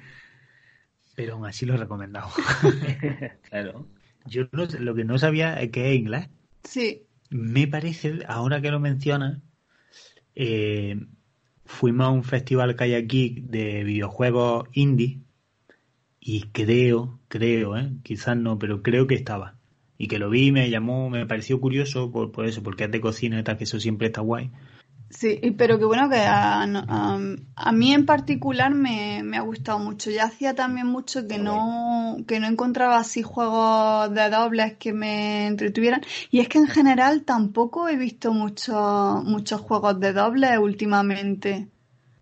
Pero 1.15 1.35
aún 1.35 1.47
así 1.47 1.67
lo 1.67 1.75
he 1.75 1.77
recomendado. 1.77 2.29
Claro. 3.51 3.87
Yo 4.27 4.45
no 4.53 4.67
sé- 4.67 4.81
lo 4.81 4.95
que 4.95 5.05
no 5.05 5.19
sabía 5.19 5.61
es 5.61 5.71
que 5.71 5.93
es 5.93 5.99
inglés. 5.99 6.29
Sí. 6.65 7.07
Me 7.31 7.67
parece, 7.69 8.21
ahora 8.27 8.61
que 8.61 8.71
lo 8.71 8.81
mencionas, 8.81 9.41
eh, 10.35 11.01
fuimos 11.65 12.07
a 12.07 12.11
un 12.11 12.25
festival 12.25 12.77
que 12.77 12.85
hay 12.85 12.95
aquí 12.95 13.45
de 13.49 13.85
videojuegos 13.85 14.69
indie 14.73 15.21
y 16.19 16.43
creo, 16.53 17.21
creo, 17.29 17.77
¿eh? 17.77 17.93
quizás 18.03 18.37
no, 18.37 18.59
pero 18.59 18.83
creo 18.83 19.07
que 19.07 19.15
estaba. 19.15 19.59
Y 19.97 20.09
que 20.09 20.19
lo 20.19 20.29
vi, 20.31 20.51
me 20.51 20.71
llamó, 20.71 21.09
me 21.11 21.27
pareció 21.27 21.61
curioso 21.61 22.11
por, 22.11 22.33
por 22.33 22.47
eso, 22.47 22.63
porque 22.63 22.85
es 22.85 22.91
de 22.91 23.01
cocina 23.01 23.39
y 23.39 23.43
tal, 23.45 23.57
que 23.57 23.65
eso 23.65 23.79
siempre 23.79 24.09
está 24.09 24.21
guay. 24.23 24.51
Sí, 25.11 25.41
pero 25.59 25.79
que 25.79 25.85
bueno 25.85 26.09
que 26.09 26.17
a, 26.19 26.67
no- 26.67 26.85
a- 26.89 27.19
a 27.57 27.73
mí 27.73 27.93
en 27.93 28.07
particular 28.07 28.73
me, 28.75 29.23
me 29.25 29.37
ha 29.37 29.41
gustado 29.43 29.79
mucho. 29.81 30.11
Ya 30.11 30.25
hacía 30.25 30.55
también 30.55 30.87
mucho 30.87 31.27
que 31.27 31.39
no, 31.39 32.17
que 32.29 32.39
no 32.41 32.47
encontraba 32.47 32.99
así 32.99 33.23
juegos 33.23 34.15
de 34.15 34.31
dobles 34.31 34.75
que 34.79 34.93
me 34.93 35.47
entretuvieran. 35.49 36.03
Y 36.31 36.39
es 36.41 36.49
que 36.49 36.59
en 36.59 36.69
general 36.69 37.25
tampoco 37.25 37.89
he 37.89 37.97
visto 37.97 38.33
muchos 38.33 39.25
muchos 39.25 39.61
juegos 39.61 39.99
de 40.01 40.13
dobles 40.13 40.59
últimamente. 40.59 41.69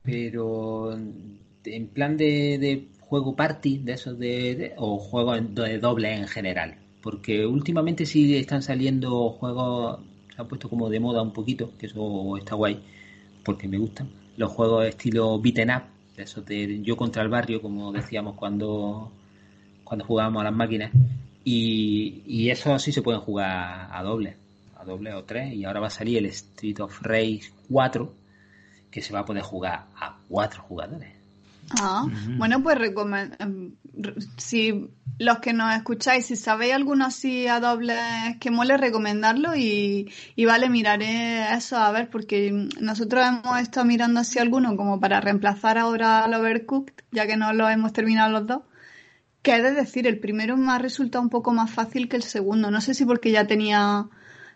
Pero 0.02 0.92
en 0.94 1.88
plan 1.88 2.16
de, 2.16 2.58
de 2.58 2.88
juego 3.00 3.36
party, 3.36 3.78
de 3.78 3.92
esos 3.92 4.18
de, 4.18 4.54
de- 4.56 4.74
o 4.76 4.98
juego 4.98 5.34
en- 5.34 5.54
de 5.54 5.78
doble 5.78 6.14
en 6.14 6.26
general. 6.28 6.76
Porque 7.02 7.46
últimamente 7.46 8.06
sí 8.06 8.36
están 8.36 8.62
saliendo 8.62 9.30
juegos, 9.30 10.00
se 10.38 10.42
han 10.42 10.46
puesto 10.46 10.70
como 10.70 10.88
de 10.88 11.00
moda 11.00 11.20
un 11.20 11.32
poquito, 11.32 11.72
que 11.76 11.86
eso 11.86 12.36
está 12.36 12.54
guay, 12.54 12.80
porque 13.44 13.66
me 13.66 13.76
gustan. 13.76 14.08
Los 14.36 14.52
juegos 14.52 14.86
estilo 14.86 15.40
beaten 15.40 15.70
up, 15.70 15.82
de 16.16 16.22
esos 16.22 16.46
de 16.46 16.80
yo 16.80 16.96
contra 16.96 17.24
el 17.24 17.28
barrio, 17.28 17.60
como 17.60 17.90
decíamos 17.90 18.36
cuando, 18.36 19.10
cuando 19.82 20.04
jugábamos 20.04 20.42
a 20.42 20.44
las 20.44 20.54
máquinas. 20.54 20.92
Y, 21.42 22.22
y 22.24 22.50
eso 22.50 22.78
sí 22.78 22.92
se 22.92 23.02
pueden 23.02 23.20
jugar 23.20 23.88
a 23.90 24.00
doble, 24.04 24.36
a 24.76 24.84
doble 24.84 25.12
o 25.12 25.24
tres. 25.24 25.52
Y 25.54 25.64
ahora 25.64 25.80
va 25.80 25.88
a 25.88 25.90
salir 25.90 26.18
el 26.18 26.26
Street 26.26 26.78
of 26.78 27.02
Rage 27.02 27.50
4, 27.68 28.14
que 28.92 29.02
se 29.02 29.12
va 29.12 29.20
a 29.20 29.24
poder 29.24 29.42
jugar 29.42 29.86
a 29.96 30.18
cuatro 30.28 30.62
jugadores. 30.62 31.17
Ah, 31.70 32.06
bueno, 32.36 32.62
pues 32.62 32.78
em, 33.38 33.74
si 34.36 34.88
los 35.18 35.38
que 35.40 35.52
nos 35.52 35.74
escucháis, 35.74 36.26
si 36.26 36.36
sabéis 36.36 36.74
alguno 36.74 37.04
así 37.06 37.46
a 37.48 37.60
dobles 37.60 37.98
que 38.40 38.50
mole, 38.50 38.76
recomendarlo 38.76 39.56
y, 39.56 40.10
y 40.36 40.44
vale, 40.44 40.70
miraré 40.70 41.52
eso 41.54 41.76
a 41.76 41.90
ver, 41.90 42.08
porque 42.08 42.50
nosotros 42.80 43.24
hemos 43.26 43.60
estado 43.60 43.86
mirando 43.86 44.20
así 44.20 44.38
alguno 44.38 44.76
como 44.76 45.00
para 45.00 45.20
reemplazar 45.20 45.76
ahora 45.78 46.24
al 46.24 46.34
Overcooked, 46.34 46.94
ya 47.10 47.26
que 47.26 47.36
no 47.36 47.52
lo 47.52 47.68
hemos 47.68 47.92
terminado 47.92 48.30
los 48.30 48.46
dos. 48.46 48.62
Que 49.42 49.56
he 49.56 49.62
de 49.62 49.72
decir, 49.72 50.06
el 50.06 50.18
primero 50.20 50.56
me 50.56 50.72
ha 50.72 50.78
resultado 50.78 51.22
un 51.22 51.30
poco 51.30 51.52
más 51.52 51.70
fácil 51.70 52.08
que 52.08 52.16
el 52.16 52.22
segundo. 52.22 52.70
No 52.70 52.80
sé 52.80 52.94
si 52.94 53.04
porque 53.04 53.30
ya 53.32 53.46
tenía, 53.46 54.08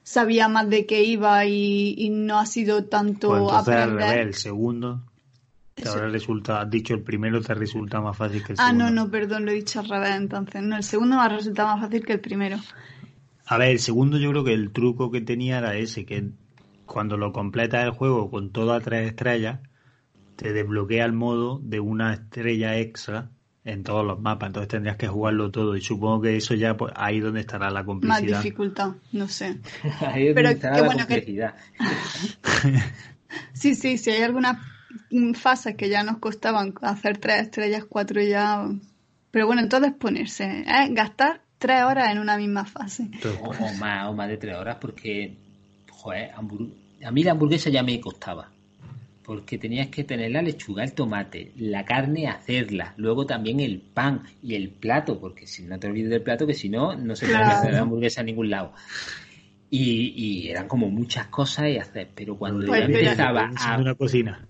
sabía 0.02 0.48
más 0.48 0.68
de 0.68 0.86
qué 0.86 1.02
iba 1.04 1.44
y, 1.46 1.94
y 1.98 2.10
no 2.10 2.38
ha 2.38 2.46
sido 2.46 2.84
tanto 2.86 3.28
Pues 3.28 3.52
al 3.52 3.58
aprender. 3.60 3.98
revés, 3.98 4.26
el 4.26 4.34
segundo 4.34 5.02
te 5.74 5.88
habrá 5.88 6.08
resultado, 6.08 6.58
has 6.60 6.70
dicho 6.70 6.94
el 6.94 7.02
primero 7.02 7.40
te 7.40 7.54
resulta 7.54 8.00
más 8.00 8.16
fácil 8.16 8.42
que 8.44 8.52
el 8.52 8.58
Ah, 8.60 8.66
segundo. 8.66 8.84
no, 8.84 8.90
no, 8.90 9.10
perdón, 9.10 9.44
lo 9.44 9.50
he 9.50 9.54
dicho 9.54 9.80
al 9.80 9.88
revés 9.88 10.14
entonces. 10.16 10.62
No, 10.62 10.76
el 10.76 10.82
segundo 10.82 11.16
me 11.16 11.22
ha 11.22 11.28
resultado 11.28 11.68
más 11.68 11.80
fácil 11.80 12.04
que 12.04 12.12
el 12.14 12.20
primero. 12.20 12.58
A 13.46 13.58
ver, 13.58 13.68
el 13.70 13.78
segundo 13.78 14.18
yo 14.18 14.30
creo 14.30 14.44
que 14.44 14.54
el 14.54 14.70
truco 14.72 15.10
que 15.10 15.20
tenía 15.20 15.58
era 15.58 15.74
ese, 15.76 16.04
que 16.06 16.30
cuando 16.86 17.16
lo 17.16 17.32
completas 17.32 17.84
el 17.84 17.90
juego 17.90 18.30
con 18.30 18.50
todas 18.50 18.82
tres 18.82 19.08
estrellas, 19.08 19.60
te 20.36 20.52
desbloquea 20.52 21.04
el 21.04 21.12
modo 21.12 21.58
de 21.62 21.80
una 21.80 22.14
estrella 22.14 22.78
extra 22.78 23.30
en 23.64 23.84
todos 23.84 24.04
los 24.04 24.20
mapas, 24.20 24.48
entonces 24.48 24.68
tendrías 24.68 24.96
que 24.96 25.06
jugarlo 25.06 25.50
todo 25.52 25.76
y 25.76 25.80
supongo 25.80 26.22
que 26.22 26.36
eso 26.36 26.54
ya 26.54 26.76
pues, 26.76 26.92
ahí 26.96 27.20
donde 27.20 27.40
estará 27.40 27.66
la 27.70 27.80
Más 27.80 27.86
complicidad. 27.86 28.38
dificultad, 28.38 28.92
no 29.12 29.28
sé. 29.28 29.58
Ahí 30.00 30.28
es 30.28 30.34
Pero 30.34 30.48
donde 30.48 30.60
qué 30.60 30.68
la 30.68 30.82
bueno 30.82 31.06
que- 31.06 31.22
complejidad. 31.24 31.54
Sí, 33.54 33.74
sí, 33.74 33.96
sí, 33.98 34.10
hay 34.10 34.22
algunas 34.22 34.56
mm, 34.58 34.71
fases 35.34 35.76
que 35.76 35.88
ya 35.88 36.02
nos 36.02 36.18
costaban 36.18 36.74
hacer 36.82 37.18
tres 37.18 37.42
estrellas, 37.42 37.84
cuatro 37.88 38.20
ya. 38.22 38.68
Pero 39.30 39.46
bueno, 39.46 39.62
entonces 39.62 39.92
ponerse, 39.92 40.44
¿eh? 40.44 40.88
gastar 40.90 41.40
tres 41.58 41.82
horas 41.84 42.10
en 42.10 42.18
una 42.18 42.36
misma 42.36 42.64
fase. 42.64 43.08
O, 43.42 43.48
o 43.50 43.74
más, 43.78 44.08
o 44.08 44.12
más 44.12 44.28
de 44.28 44.36
tres 44.36 44.54
horas, 44.56 44.76
porque, 44.80 45.36
joder, 45.90 46.32
a 46.32 47.10
mí 47.10 47.22
la 47.24 47.32
hamburguesa 47.32 47.70
ya 47.70 47.82
me 47.82 48.00
costaba. 48.00 48.50
Porque 49.24 49.56
tenías 49.56 49.86
que 49.86 50.02
tener 50.02 50.32
la 50.32 50.42
lechuga, 50.42 50.82
el 50.82 50.94
tomate, 50.94 51.52
la 51.56 51.84
carne, 51.84 52.26
hacerla, 52.26 52.92
luego 52.96 53.24
también 53.24 53.60
el 53.60 53.80
pan 53.80 54.24
y 54.42 54.56
el 54.56 54.68
plato, 54.70 55.20
porque 55.20 55.46
si 55.46 55.62
no 55.62 55.78
te 55.78 55.86
olvides 55.86 56.10
del 56.10 56.22
plato, 56.22 56.44
que 56.44 56.54
si 56.54 56.68
no, 56.68 56.96
no 56.96 57.14
se 57.14 57.26
puede 57.26 57.38
Claro. 57.44 57.56
hacer 57.56 57.72
la 57.72 57.80
hamburguesa 57.82 58.20
en 58.20 58.26
ningún 58.26 58.50
lado. 58.50 58.72
Y, 59.74 60.12
y 60.14 60.50
eran 60.50 60.68
como 60.68 60.90
muchas 60.90 61.28
cosas 61.28 61.70
y 61.70 61.78
hacer, 61.78 62.10
pero 62.14 62.36
cuando 62.36 62.66
Pues 62.66 62.82
ya 62.82 62.86
mira, 62.88 63.00
empezaba 63.00 63.50
a, 63.56 63.78
una 63.78 63.94
cocina. 63.94 64.46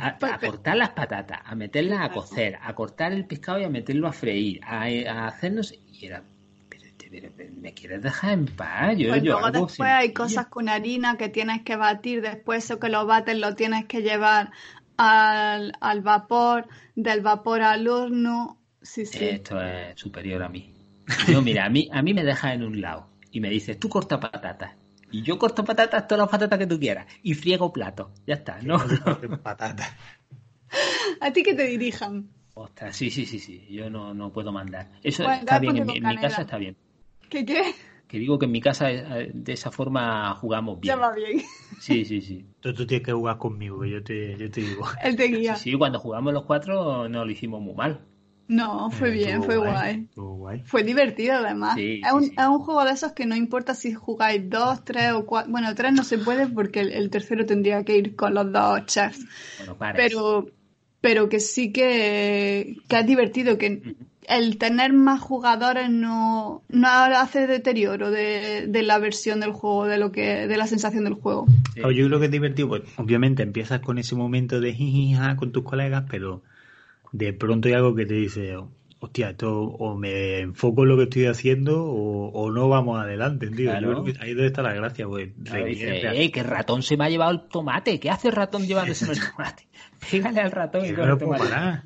a, 0.00 0.18
Pues, 0.18 0.32
a 0.32 0.38
pero- 0.38 0.52
cortar 0.52 0.76
las 0.76 0.88
patatas, 0.90 1.38
a 1.44 1.54
meterlas 1.54 2.00
a 2.00 2.08
cocer, 2.12 2.58
a 2.60 2.74
cortar 2.74 3.12
el 3.12 3.24
pescado 3.24 3.60
y 3.60 3.64
a 3.64 3.68
meterlo 3.68 4.08
a 4.08 4.12
freír, 4.12 4.60
a, 4.64 4.82
a 4.86 5.28
hacernos... 5.28 5.72
Y 5.92 6.06
era, 6.06 6.24
pero, 6.68 6.82
pero- 7.08 7.30
pero, 7.36 7.52
¿me 7.54 7.72
quieres 7.72 8.02
dejar 8.02 8.32
en 8.32 8.46
paz? 8.46 8.96
Yo, 8.98 9.10
Pues 9.10 9.22
yo 9.22 9.38
luego 9.38 9.50
después 9.52 9.88
hay 9.90 10.12
cosas 10.12 10.46
con 10.46 10.68
harina 10.68 11.16
que 11.18 11.28
tienes 11.28 11.62
que 11.62 11.76
batir, 11.76 12.20
después 12.20 12.64
eso 12.64 12.80
que 12.80 12.88
lo 12.88 13.06
bates 13.06 13.38
lo 13.38 13.54
tienes 13.54 13.84
que 13.84 14.02
llevar 14.02 14.50
al, 14.96 15.72
al 15.80 16.00
vapor, 16.00 16.66
del 16.96 17.20
vapor 17.20 17.62
al 17.62 17.86
horno. 17.86 18.58
Sí, 18.82 19.06
sí. 19.06 19.24
Esto 19.24 19.62
es 19.62 19.94
superior 20.00 20.42
a 20.42 20.48
mí. 20.48 20.74
Yo, 21.28 21.42
mira, 21.42 21.66
a 21.66 21.70
mí, 21.70 21.88
a 21.92 22.02
mí 22.02 22.12
me 22.12 22.24
dejas 22.24 22.54
en 22.54 22.64
un 22.64 22.80
lado 22.80 23.06
y 23.34 23.40
me 23.40 23.50
dices, 23.50 23.80
tú 23.80 23.88
corta 23.88 24.20
patatas. 24.20 24.76
Y 25.10 25.22
yo 25.22 25.40
corto 25.40 25.64
patatas, 25.64 26.06
todas 26.06 26.20
las 26.20 26.28
patatas 26.28 26.56
que 26.56 26.68
tú 26.68 26.78
quieras. 26.78 27.06
Y 27.20 27.34
friego 27.34 27.72
platos. 27.72 28.12
Ya 28.28 28.34
está, 28.34 28.62
¿no? 28.62 28.78
Patatas. 29.42 29.92
A 31.20 31.32
ti 31.32 31.42
que 31.42 31.52
te 31.54 31.66
dirijan. 31.66 32.28
Ostras, 32.54 32.96
sí, 32.96 33.10
sí, 33.10 33.26
sí, 33.26 33.40
sí. 33.40 33.66
Yo 33.68 33.90
no, 33.90 34.14
no 34.14 34.32
puedo 34.32 34.52
mandar. 34.52 34.92
Eso 35.02 35.24
Bueno, 35.24 35.40
está 35.40 35.58
bien, 35.58 35.76
en 35.78 35.82
mi, 35.82 35.94
con 35.94 35.96
en 35.96 36.08
mi 36.10 36.16
casa 36.16 36.42
está 36.42 36.58
bien. 36.58 36.76
¿Qué 37.28 37.44
qué? 37.44 37.74
Que 38.06 38.20
digo 38.20 38.38
que 38.38 38.46
en 38.46 38.52
mi 38.52 38.60
casa 38.60 38.92
eh, 38.92 39.32
de 39.34 39.52
esa 39.52 39.72
forma 39.72 40.32
jugamos 40.36 40.78
bien. 40.78 40.94
Ya 40.94 41.00
va 41.00 41.12
bien. 41.12 41.42
Sí, 41.80 42.04
sí, 42.04 42.20
sí. 42.20 42.46
Entonces 42.54 42.78
tú 42.78 42.86
tienes 42.86 43.04
que 43.04 43.12
jugar 43.12 43.38
conmigo, 43.38 43.80
que 43.80 43.90
yo 43.90 44.04
te, 44.04 44.36
yo 44.36 44.48
te 44.48 44.60
digo. 44.60 44.86
Él 45.02 45.16
te 45.16 45.24
guía. 45.24 45.56
Sí, 45.56 45.72
sí, 45.72 45.76
cuando 45.76 45.98
jugamos 45.98 46.32
los 46.32 46.44
cuatro 46.44 47.08
no 47.08 47.24
lo 47.24 47.30
hicimos 47.32 47.60
muy 47.60 47.74
mal. 47.74 48.06
No, 48.46 48.90
fue 48.90 49.08
Eh, 49.08 49.12
bien, 49.12 49.42
fue 49.42 49.56
guay. 49.56 50.06
Fue 50.66 50.82
divertido 50.82 51.34
además. 51.36 51.76
Sí, 51.76 52.02
es, 52.04 52.12
un, 52.12 52.24
sí. 52.24 52.34
es 52.36 52.46
un 52.46 52.58
juego 52.58 52.84
de 52.84 52.92
esos 52.92 53.12
que 53.12 53.26
no 53.26 53.36
importa 53.36 53.74
si 53.74 53.94
jugáis 53.94 54.48
dos, 54.48 54.84
tres 54.84 55.12
o 55.12 55.24
cuatro. 55.24 55.50
Bueno, 55.50 55.74
tres 55.74 55.92
no 55.92 56.04
se 56.04 56.18
puede 56.18 56.46
porque 56.46 56.80
el, 56.80 56.92
el 56.92 57.10
tercero 57.10 57.46
tendría 57.46 57.84
que 57.84 57.96
ir 57.96 58.16
con 58.16 58.34
los 58.34 58.52
dos 58.52 58.84
chefs. 58.86 59.24
Bueno. 59.58 59.94
Pero, 59.96 60.46
pero 61.00 61.28
que 61.28 61.40
sí 61.40 61.72
que, 61.72 62.76
que 62.88 62.98
es 62.98 63.06
divertido, 63.06 63.56
que 63.56 63.96
el 64.28 64.56
tener 64.56 64.92
más 64.92 65.20
jugadores 65.20 65.90
no, 65.90 66.62
no 66.68 66.88
hace 66.88 67.46
deterioro 67.46 68.10
de, 68.10 68.66
de 68.68 68.82
la 68.82 68.98
versión 68.98 69.40
del 69.40 69.52
juego, 69.52 69.86
de 69.86 69.98
lo 69.98 70.12
que, 70.12 70.46
de 70.46 70.56
la 70.56 70.66
sensación 70.66 71.04
del 71.04 71.14
juego. 71.14 71.46
Sí. 71.74 71.80
Yo 71.80 72.06
creo 72.06 72.20
que 72.20 72.26
es 72.26 72.32
divertido, 72.32 72.68
pues 72.68 72.82
obviamente 72.96 73.42
empiezas 73.42 73.80
con 73.80 73.98
ese 73.98 74.14
momento 74.14 74.60
de 74.60 74.72
jijija 74.72 75.36
con 75.36 75.52
tus 75.52 75.62
colegas, 75.64 76.04
pero 76.10 76.42
de 77.14 77.32
pronto 77.32 77.68
hay 77.68 77.74
algo 77.74 77.94
que 77.94 78.06
te 78.06 78.14
dice, 78.14 78.56
hostia, 78.98 79.30
esto 79.30 79.62
o 79.62 79.96
me 79.96 80.40
enfoco 80.40 80.82
en 80.82 80.88
lo 80.88 80.96
que 80.96 81.04
estoy 81.04 81.26
haciendo 81.26 81.84
o, 81.84 82.50
no 82.50 82.68
vamos 82.68 83.00
adelante, 83.00 83.50
tío. 83.50 83.72
ahí 83.72 84.34
debe 84.34 84.46
estar 84.46 84.64
la 84.64 84.74
gracia, 84.74 85.06
pues. 85.06 85.30
eh, 85.52 86.30
que 86.32 86.40
el 86.40 86.46
ratón 86.46 86.82
se 86.82 86.96
me 86.96 87.04
ha 87.04 87.08
llevado 87.08 87.30
el 87.30 87.42
tomate. 87.42 88.00
¿Qué 88.00 88.10
hace 88.10 88.26
el 88.28 88.34
ratón 88.34 88.66
llevándose 88.66 89.12
el 89.12 89.20
tomate? 89.30 89.68
Pégale 90.10 90.40
al 90.40 90.50
ratón 90.50 90.86
y 90.86 90.90
no 90.90 91.04
el 91.04 91.18
tomate. 91.18 91.44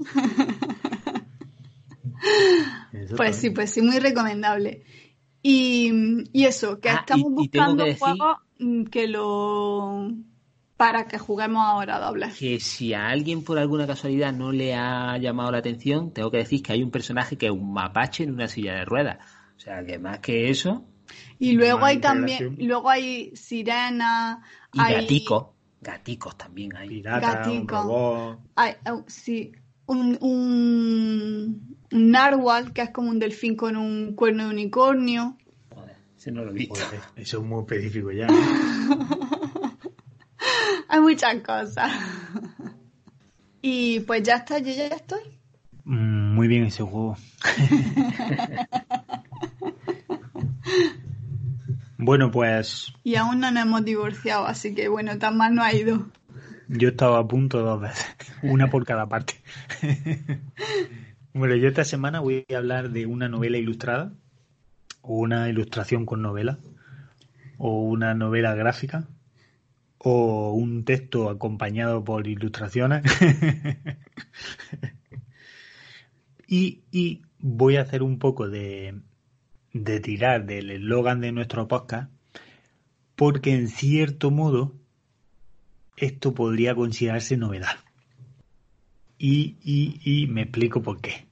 pues 3.16 3.37
sí, 3.37 3.51
pues 3.51 3.70
sí, 3.70 3.83
muy 3.83 3.99
recomendable. 3.99 4.83
Y, 5.43 6.24
eso, 6.33 6.81
que 6.81 6.89
ah, 6.89 7.01
estamos 7.01 7.33
buscando 7.33 7.85
juegos 7.97 8.39
mm, 8.59 8.85
que 8.85 9.09
lo 9.09 10.11
para 10.79 11.09
que 11.09 11.18
juguemos 11.18 11.66
ahora 11.66 11.99
doble. 11.99 12.31
Que 12.39 12.61
si 12.61 12.95
a 12.95 13.09
alguien 13.09 13.43
por 13.43 13.59
alguna 13.59 13.85
casualidad 13.87 14.33
no 14.33 14.53
le 14.53 14.76
ha 14.76 15.18
llamado 15.18 15.51
la 15.51 15.59
atención, 15.59 16.12
tengo 16.12 16.31
que 16.31 16.39
decir 16.39 16.62
que 16.62 16.72
hay 16.72 16.85
un 16.85 16.93
personaje 16.93 17.37
que 17.37 17.47
es 17.47 17.53
un 17.53 17.72
mapache 17.72 18.22
en 18.22 18.33
una 18.33 18.47
silla 18.47 18.74
de 18.74 18.85
ruedas. 18.85 19.18
O 19.57 19.61
sea, 19.61 19.85
que 19.85 19.99
más 19.99 20.20
que 20.20 20.51
eso. 20.51 20.87
Y 21.41 21.53
luego 21.53 21.85
hay 21.85 21.99
también, 21.99 22.57
luego 22.61 22.89
hay 22.89 23.35
sirena, 23.35 24.41
y 24.72 24.81
hay... 24.81 24.95
gaticos, 24.95 25.47
gaticos 25.81 26.39
también 26.39 26.76
hay. 26.76 26.89
Pirata, 26.89 27.51
un 27.51 28.39
Hay, 28.55 28.74
oh, 28.89 29.05
sí, 29.09 29.51
un, 29.87 30.16
un, 30.20 31.76
un, 31.91 32.11
narwhal 32.12 32.72
que 32.72 32.83
es 32.83 32.91
como 32.91 33.11
un 33.11 33.18
delfín 33.18 33.57
con 33.57 33.76
un 33.76 34.14
cuerno 34.14 34.45
de 34.45 34.51
unicornio. 34.51 35.37
Joder, 35.74 35.97
ese 36.16 36.31
no 36.31 36.45
lo 36.45 36.53
he 36.53 36.55
visto. 36.55 36.79
eso 37.16 37.39
es 37.39 37.45
muy 37.45 37.62
específico 37.62 38.12
ya. 38.12 38.29
Hay 40.89 41.01
muchas 41.01 41.36
cosas. 41.43 41.93
Y 43.61 44.01
pues 44.01 44.22
ya 44.22 44.36
está, 44.36 44.59
yo 44.59 44.72
ya 44.72 44.86
estoy. 44.86 45.20
Mm, 45.84 46.34
muy 46.34 46.49
bien 46.49 46.64
ese 46.64 46.82
juego. 46.82 47.18
bueno, 51.99 52.30
pues. 52.30 52.95
Y 53.05 53.16
aún 53.16 53.41
no 53.41 53.51
nos 53.51 53.64
hemos 53.64 53.84
divorciado, 53.84 54.47
así 54.47 54.74
que 54.74 54.89
bueno, 54.89 55.18
tan 55.18 55.36
mal 55.36 55.55
no 55.55 55.62
ha 55.62 55.74
ido. 55.74 56.07
Yo 56.68 56.91
estaba 56.91 57.18
a 57.18 57.26
punto 57.26 57.62
dos 57.62 57.80
veces, 57.80 58.07
una 58.43 58.70
por 58.70 58.84
cada 58.84 59.09
parte. 59.09 59.41
bueno, 61.32 61.57
yo 61.57 61.68
esta 61.68 61.84
semana 61.84 62.20
voy 62.20 62.45
a 62.53 62.59
hablar 62.59 62.91
de 62.91 63.07
una 63.07 63.28
novela 63.28 63.59
ilustrada, 63.59 64.12
o 65.03 65.16
una 65.16 65.49
ilustración 65.49 66.07
con 66.07 66.22
novela, 66.22 66.59
o 67.57 67.82
una 67.82 68.14
novela 68.14 68.55
gráfica, 68.55 69.09
o 69.99 70.53
un 70.53 70.84
texto 70.84 71.28
acompañado 71.28 72.05
por 72.05 72.26
ilustraciones. 72.26 73.03
y, 76.46 77.22
voy 77.40 77.76
a 77.76 77.82
hacer 77.82 78.03
un 78.03 78.18
poco 78.18 78.49
de, 78.49 79.01
de 79.72 80.01
tirar 80.01 80.44
del 80.46 80.70
eslogan 80.70 81.20
de 81.20 81.32
nuestro 81.32 81.68
podcast, 81.68 82.11
porque 83.14 83.55
en 83.55 83.68
cierto 83.68 84.30
modo 84.30 84.74
esto 85.96 86.34
podría 86.34 86.74
considerarse 86.74 87.36
novedad. 87.36 87.76
Y, 89.18 89.57
y, 89.62 90.01
y 90.05 90.26
me 90.28 90.42
explico 90.42 90.80
por 90.80 91.01
qué. 91.01 91.26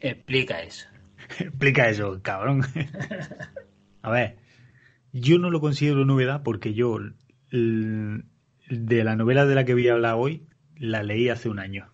explica 0.00 0.62
eso. 0.62 0.86
explica 1.38 1.88
eso, 1.88 2.20
cabrón. 2.22 2.62
a 4.02 4.10
ver, 4.10 4.36
yo 5.12 5.38
no 5.38 5.50
lo 5.50 5.60
considero 5.60 6.04
novedad 6.04 6.42
porque 6.42 6.74
yo 6.74 6.98
de 7.50 9.04
la 9.04 9.16
novela 9.16 9.46
de 9.46 9.54
la 9.54 9.64
que 9.64 9.74
voy 9.74 9.88
a 9.88 9.94
hablar 9.94 10.14
hoy, 10.14 10.46
la 10.76 11.02
leí 11.02 11.28
hace 11.28 11.48
un 11.48 11.58
año. 11.58 11.92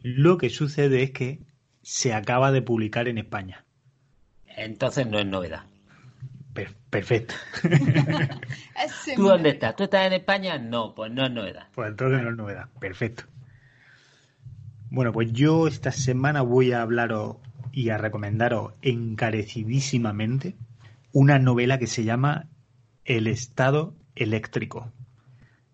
Lo 0.00 0.38
que 0.38 0.50
sucede 0.50 1.02
es 1.02 1.10
que 1.10 1.40
se 1.82 2.14
acaba 2.14 2.52
de 2.52 2.62
publicar 2.62 3.08
en 3.08 3.18
España. 3.18 3.64
Entonces 4.46 5.06
no 5.06 5.18
es 5.18 5.26
novedad. 5.26 5.64
perfecto. 6.90 7.34
¿Tú 9.16 9.22
dónde 9.22 9.50
estás? 9.50 9.76
¿Tú 9.76 9.84
estás 9.84 10.06
en 10.06 10.12
España? 10.12 10.58
No, 10.58 10.94
pues 10.94 11.10
no 11.10 11.24
es 11.24 11.30
novedad. 11.30 11.68
Pues 11.74 11.88
entonces 11.88 12.22
no 12.22 12.30
es 12.30 12.36
novedad. 12.36 12.68
Perfecto. 12.78 13.24
Bueno, 14.90 15.12
pues 15.12 15.32
yo 15.32 15.66
esta 15.66 15.90
semana 15.90 16.42
voy 16.42 16.72
a 16.72 16.82
hablaros 16.82 17.36
y 17.72 17.88
a 17.88 17.96
recomendaros 17.96 18.74
encarecidísimamente 18.82 20.54
una 21.12 21.38
novela 21.38 21.78
que 21.78 21.86
se 21.86 22.04
llama 22.04 22.48
El 23.04 23.26
estado 23.26 23.94
eléctrico 24.14 24.92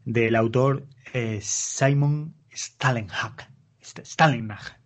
del 0.04 0.36
autor 0.36 0.86
eh, 1.12 1.40
Simon 1.42 2.34
Stalenhag. 2.52 3.50
Stalenhag. 3.80 4.76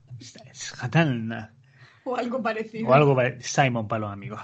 O 2.05 2.17
algo 2.17 2.43
parecido. 2.43 2.89
O 2.89 2.95
algo 2.95 3.17
Simon 3.41 3.89
para 3.89 4.01
los 4.01 4.13
amigos. 4.13 4.41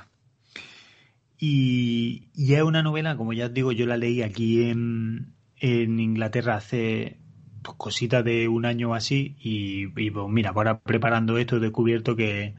Y, 1.39 2.29
y, 2.35 2.55
es 2.55 2.63
una 2.63 2.83
novela, 2.83 3.17
como 3.17 3.33
ya 3.33 3.47
os 3.47 3.55
digo, 3.55 3.73
yo 3.73 3.87
la 3.87 3.97
leí 3.97 4.23
aquí 4.23 4.71
en, 4.71 5.35
en 5.57 6.01
Inglaterra 6.01 6.57
hace 6.57 7.19
pues, 7.63 7.77
cositas 7.77 8.25
de 8.25 8.49
un 8.49 8.65
año 8.65 8.91
o 8.91 8.95
así. 8.95 9.37
Y, 9.41 9.87
y, 10.01 10.11
pues 10.11 10.29
mira, 10.29 10.51
ahora 10.51 10.81
preparando 10.81 11.39
esto 11.39 11.57
he 11.57 11.61
descubierto 11.61 12.17
que, 12.17 12.55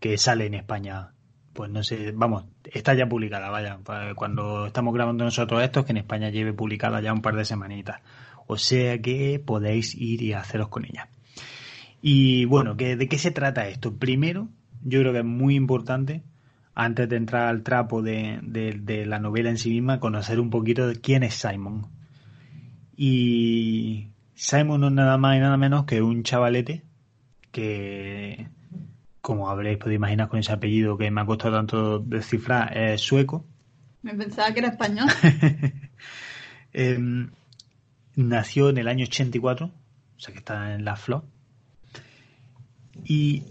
que 0.00 0.16
sale 0.18 0.46
en 0.46 0.54
España 0.54 1.12
pues 1.52 1.70
no 1.70 1.82
sé, 1.82 2.12
vamos, 2.14 2.44
está 2.64 2.94
ya 2.94 3.08
publicada, 3.08 3.50
vaya, 3.50 3.78
cuando 4.14 4.66
estamos 4.66 4.94
grabando 4.94 5.24
nosotros 5.24 5.62
esto, 5.62 5.84
que 5.84 5.92
en 5.92 5.98
España 5.98 6.30
lleve 6.30 6.52
publicada 6.52 7.00
ya 7.00 7.12
un 7.12 7.22
par 7.22 7.36
de 7.36 7.44
semanitas. 7.44 8.00
O 8.46 8.56
sea 8.56 9.00
que 9.00 9.40
podéis 9.44 9.94
ir 9.94 10.22
y 10.22 10.32
haceros 10.32 10.68
con 10.68 10.84
ella. 10.84 11.08
Y 12.00 12.46
bueno, 12.46 12.74
¿de 12.74 13.08
qué 13.08 13.18
se 13.18 13.30
trata 13.30 13.68
esto? 13.68 13.94
Primero, 13.96 14.48
yo 14.82 15.00
creo 15.00 15.12
que 15.12 15.20
es 15.20 15.24
muy 15.24 15.54
importante, 15.54 16.22
antes 16.74 17.08
de 17.08 17.16
entrar 17.16 17.48
al 17.48 17.62
trapo 17.62 18.02
de, 18.02 18.40
de 18.42 19.06
la 19.06 19.18
novela 19.18 19.50
en 19.50 19.58
sí 19.58 19.70
misma, 19.70 20.00
conocer 20.00 20.40
un 20.40 20.50
poquito 20.50 20.88
de 20.88 21.00
quién 21.00 21.22
es 21.22 21.34
Simon. 21.34 21.86
Y 22.96 24.08
Simon 24.34 24.80
no 24.80 24.88
es 24.88 24.92
nada 24.92 25.18
más 25.18 25.36
y 25.36 25.40
nada 25.40 25.56
menos 25.56 25.84
que 25.84 26.02
un 26.02 26.22
chavalete 26.24 26.82
que 27.52 28.48
como 29.22 29.48
habréis 29.48 29.78
podido 29.78 29.94
imaginar 29.94 30.28
con 30.28 30.40
ese 30.40 30.52
apellido 30.52 30.98
que 30.98 31.10
me 31.10 31.20
ha 31.20 31.26
costado 31.26 31.54
tanto 31.54 32.00
descifrar, 32.00 32.76
es 32.76 33.00
sueco. 33.00 33.46
Me 34.02 34.14
pensaba 34.14 34.52
que 34.52 34.58
era 34.58 34.68
español. 34.68 35.08
Em, 36.74 37.30
nació 38.16 38.70
en 38.70 38.78
el 38.78 38.88
año 38.88 39.04
84, 39.04 39.66
o 39.66 40.20
sea 40.20 40.32
que 40.32 40.38
está 40.38 40.74
en 40.74 40.86
la 40.86 40.96
flor. 40.96 41.22
Y 43.04 43.42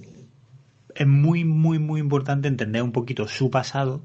es 0.96 1.06
muy, 1.06 1.46
muy, 1.46 1.78
muy 1.78 2.00
importante 2.00 2.48
entender 2.48 2.82
un 2.82 2.92
poquito 2.92 3.28
su 3.28 3.52
pasado 3.52 4.04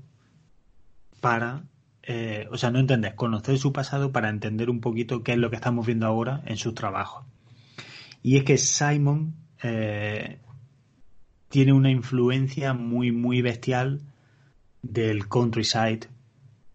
para, 1.22 1.62
eh, 2.02 2.46
o 2.50 2.58
sea, 2.58 2.70
no 2.70 2.78
entender, 2.78 3.14
conocer 3.14 3.56
su 3.56 3.72
pasado 3.72 4.12
para 4.12 4.28
entender 4.28 4.68
un 4.68 4.82
poquito 4.82 5.22
qué 5.22 5.32
es 5.32 5.38
lo 5.38 5.48
que 5.48 5.56
estamos 5.56 5.86
viendo 5.86 6.06
ahora 6.06 6.42
en 6.44 6.58
sus 6.58 6.74
trabajos. 6.74 7.24
Y 8.22 8.36
es 8.36 8.44
que 8.44 8.58
Simon 8.58 9.34
eh, 9.62 10.40
tiene 11.57 11.72
una 11.72 11.90
influencia 11.90 12.74
muy, 12.74 13.12
muy 13.12 13.40
bestial 13.40 14.02
del 14.82 15.26
countryside 15.26 16.00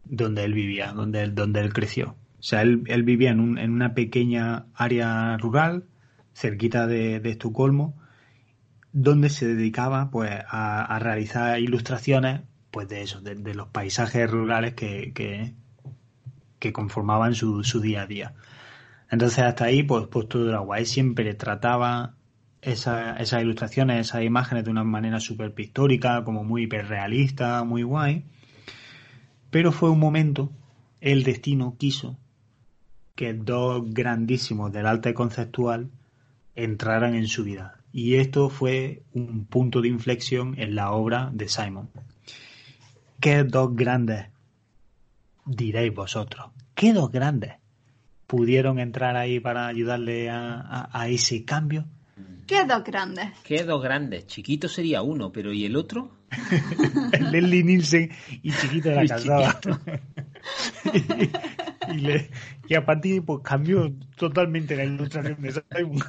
donde 0.06 0.44
él 0.44 0.56
vivía, 0.56 0.92
donde 0.92 1.22
él, 1.22 1.36
donde 1.36 1.60
él 1.60 1.72
creció. 1.72 2.16
O 2.40 2.42
sea, 2.42 2.64
él, 2.64 3.04
vivía 3.04 3.30
en, 3.30 3.60
en, 3.60 3.74
una 3.74 3.94
pequeña 3.94 4.66
área 4.74 5.38
rural, 5.38 5.84
cerquita 6.34 6.88
de, 6.88 7.18
Estocolmo, 7.18 7.96
donde 8.92 9.30
se 9.30 9.46
dedicaba 9.46 10.10
pues 10.10 10.32
a, 10.50 10.98
realizar 10.98 11.60
ilustraciones 11.60 12.42
pues 12.72 12.90
de 12.90 13.04
eso, 13.04 13.22
de, 13.22 13.54
los 13.54 13.68
paisajes 13.68 14.32
rurales 14.32 14.74
que, 14.74 15.14
que, 16.58 16.74
conformaban 16.74 17.36
su, 17.36 17.64
su, 17.64 17.82
día 17.82 18.02
a 18.02 18.08
día. 18.08 18.34
Entonces 19.12 19.44
hasta 19.44 19.66
ahí 19.66 19.84
pues, 19.84 20.08
pues 20.08 20.28
todo 20.28 20.50
era 20.50 20.58
guay, 20.58 20.88
siempre 20.88 21.36
trataba 21.36 22.16
esa, 22.62 23.18
esas 23.18 23.42
ilustraciones, 23.42 24.08
esas 24.08 24.24
imágenes 24.24 24.64
de 24.64 24.72
una 24.72 24.84
manera 24.84 25.20
súper 25.20 25.54
pictórica, 25.54 26.24
como 26.24 26.44
muy 26.44 26.64
hiperrealista, 26.64 27.64
muy 27.64 27.84
guay. 27.84 28.24
Pero 29.50 29.72
fue 29.72 29.90
un 29.90 30.00
momento, 30.00 30.52
el 31.02 31.24
destino 31.24 31.76
quiso 31.78 32.18
que 33.16 33.34
dos 33.34 33.94
grandísimos 33.94 34.72
del 34.72 34.86
arte 34.86 35.14
conceptual 35.14 35.90
entraran 36.56 37.16
en 37.16 37.28
su 37.28 37.44
vida. 37.44 37.78
Y 37.92 38.16
esto 38.16 38.50
fue 38.50 39.04
un 39.14 39.46
punto 39.46 39.82
de 39.82 39.90
inflexión 39.90 40.56
en 40.58 40.76
la 40.76 40.92
obra 40.92 41.30
de 41.34 41.50
Simon. 41.50 41.90
¿Qué 43.20 43.44
dos 43.44 43.76
grandes 43.76 44.28
diréis 45.46 45.94
vosotros? 45.94 46.52
¿Qué 46.74 46.94
dos 46.94 47.12
grandes 47.12 47.56
pudieron 48.28 48.80
entrar 48.80 49.18
ahí 49.18 49.40
para 49.40 49.68
ayudarle 49.68 50.30
a 50.30 51.06
ese 51.10 51.44
cambio? 51.44 51.86
¿Qué 52.48 52.66
dos 52.66 52.84
grandes? 52.84 53.32
¿Qué 53.44 53.64
dos 53.64 53.82
grandes? 53.82 54.28
Chiquito 54.28 54.68
sería 54.68 55.02
uno, 55.02 55.32
pero 55.32 55.54
¿y 55.54 55.66
el 55.66 55.76
otro? 55.76 56.12
el 57.12 57.32
Leslie 57.32 57.64
Nielsen 57.64 58.10
y 58.42 58.52
chiquito 58.52 58.90
de 58.90 58.96
la 58.96 59.06
casada. 59.08 59.60
y, 62.68 62.76
a 62.76 62.86
partir 62.86 63.24
pues 63.24 63.40
cambió 63.44 63.94
totalmente 64.16 64.76
la 64.76 64.86
ilustración 64.86 65.42
de 65.42 65.52
Simon. 65.52 66.04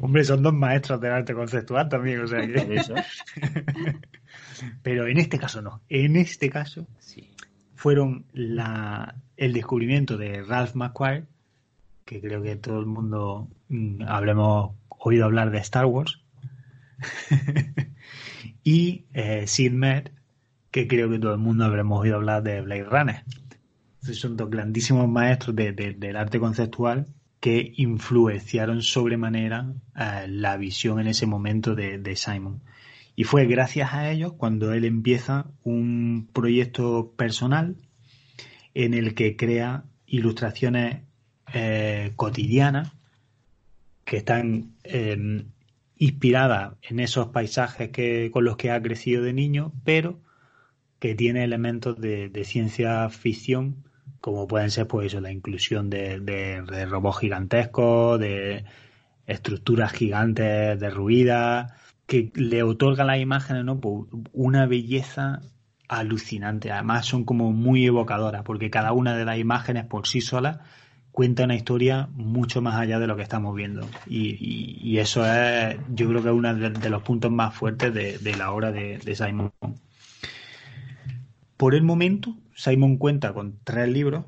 Hombre, 0.00 0.24
son 0.24 0.42
dos 0.42 0.54
maestros 0.54 1.00
del 1.00 1.12
arte 1.12 1.34
conceptual 1.34 1.88
también, 1.88 2.20
o 2.20 2.26
sea 2.26 2.40
que... 2.46 2.94
Pero 4.82 5.06
en 5.06 5.18
este 5.18 5.38
caso 5.38 5.62
no. 5.62 5.82
En 5.88 6.16
este 6.16 6.50
caso 6.50 6.86
fueron 7.74 8.24
la, 8.32 9.14
el 9.36 9.52
descubrimiento 9.52 10.16
de 10.16 10.42
Ralph 10.42 10.74
McQuarrie, 10.74 11.24
que 12.06 12.22
creo 12.22 12.42
que 12.42 12.56
todo 12.56 12.80
el 12.80 12.86
mundo 12.86 13.50
mm, 13.68 14.04
habremos 14.08 14.70
oído 14.88 15.26
hablar 15.26 15.50
de 15.50 15.58
Star 15.58 15.84
Wars, 15.84 16.22
y 18.64 19.04
eh, 19.12 19.46
Sid 19.46 19.72
Mead, 19.72 20.10
que 20.70 20.88
creo 20.88 21.10
que 21.10 21.18
todo 21.18 21.32
el 21.32 21.38
mundo 21.38 21.64
habremos 21.64 22.00
oído 22.00 22.16
hablar 22.16 22.42
de 22.42 22.62
Blade 22.62 22.84
Runner. 22.84 23.24
son 24.00 24.36
dos 24.36 24.48
grandísimos 24.48 25.08
maestros 25.08 25.54
del 25.56 26.16
arte 26.16 26.38
conceptual 26.38 27.06
que 27.40 27.72
influenciaron 27.76 28.82
sobremanera 28.82 29.72
eh, 29.94 30.26
la 30.28 30.56
visión 30.56 31.00
en 31.00 31.08
ese 31.08 31.26
momento 31.26 31.74
de, 31.74 32.16
Simon. 32.16 32.62
Y 33.14 33.24
fue 33.24 33.46
gracias 33.46 33.94
a 33.94 34.10
ellos 34.10 34.34
cuando 34.34 34.72
él 34.72 34.84
empieza 34.84 35.46
un 35.62 36.28
proyecto 36.32 37.12
personal 37.16 37.76
en 38.74 38.94
el 38.94 39.14
que 39.14 39.36
crea 39.36 39.84
ilustraciones 40.06 41.05
eh, 41.52 42.12
cotidianas 42.16 42.92
que 44.04 44.18
están 44.18 44.74
em, 44.84 45.46
inspiradas 45.96 46.74
en 46.82 47.00
esos 47.00 47.28
paisajes 47.28 47.90
que, 47.90 48.30
con 48.32 48.44
los 48.44 48.56
que 48.56 48.70
ha 48.70 48.80
crecido 48.82 49.22
de 49.22 49.32
niño, 49.32 49.72
pero 49.84 50.20
que 50.98 51.14
tiene 51.14 51.44
elementos 51.44 52.00
de, 52.00 52.30
ciencia 52.44 53.08
ficción 53.10 53.84
como 54.20 54.48
pueden 54.48 54.70
ser 54.70 54.86
pues 54.88 55.08
eso, 55.08 55.20
la 55.20 55.30
inclusión 55.30 55.88
de, 55.90 56.86
robots 56.88 57.18
gigantescos, 57.18 58.18
de 58.18 58.64
estructuras 59.26 59.92
gigantes 59.92 60.80
derruidas, 60.80 61.72
que 62.06 62.32
le 62.34 62.62
otorga 62.62 63.04
a 63.04 63.06
las 63.06 63.20
imágenes 63.20 63.64
¿no? 63.64 63.80
Pues, 63.80 64.06
una 64.32 64.66
belleza 64.66 65.42
alucinante. 65.88 66.72
Además 66.72 67.06
son 67.06 67.24
como 67.24 67.52
muy 67.52 67.86
evocadoras, 67.86 68.42
porque 68.42 68.70
cada 68.70 68.92
una 68.92 69.16
de 69.16 69.24
las 69.24 69.38
imágenes 69.38 69.84
por 69.86 70.06
sí 70.06 70.20
sola 70.20 70.64
cuenta 71.16 71.44
una 71.44 71.54
historia 71.54 72.10
mucho 72.12 72.60
más 72.60 72.74
allá 72.74 72.98
de 72.98 73.06
lo 73.06 73.16
que 73.16 73.22
estamos 73.22 73.56
viendo. 73.56 73.88
Y, 74.06 74.98
eso 74.98 75.24
es, 75.24 75.78
yo 75.88 76.10
creo 76.10 76.22
que 76.22 76.28
es 76.28 76.34
uno 76.34 76.54
de, 76.54 76.90
los 76.90 77.02
puntos 77.02 77.32
más 77.32 77.54
fuertes 77.54 77.94
de, 77.94 78.36
la 78.36 78.52
obra 78.52 78.70
de, 78.70 78.98
de 78.98 79.16
Simon. 79.16 79.50
Por 81.56 81.74
el 81.74 81.84
momento, 81.84 82.36
Simon 82.54 82.98
cuenta 82.98 83.32
con 83.32 83.56
tres 83.64 83.88
libros, 83.88 84.26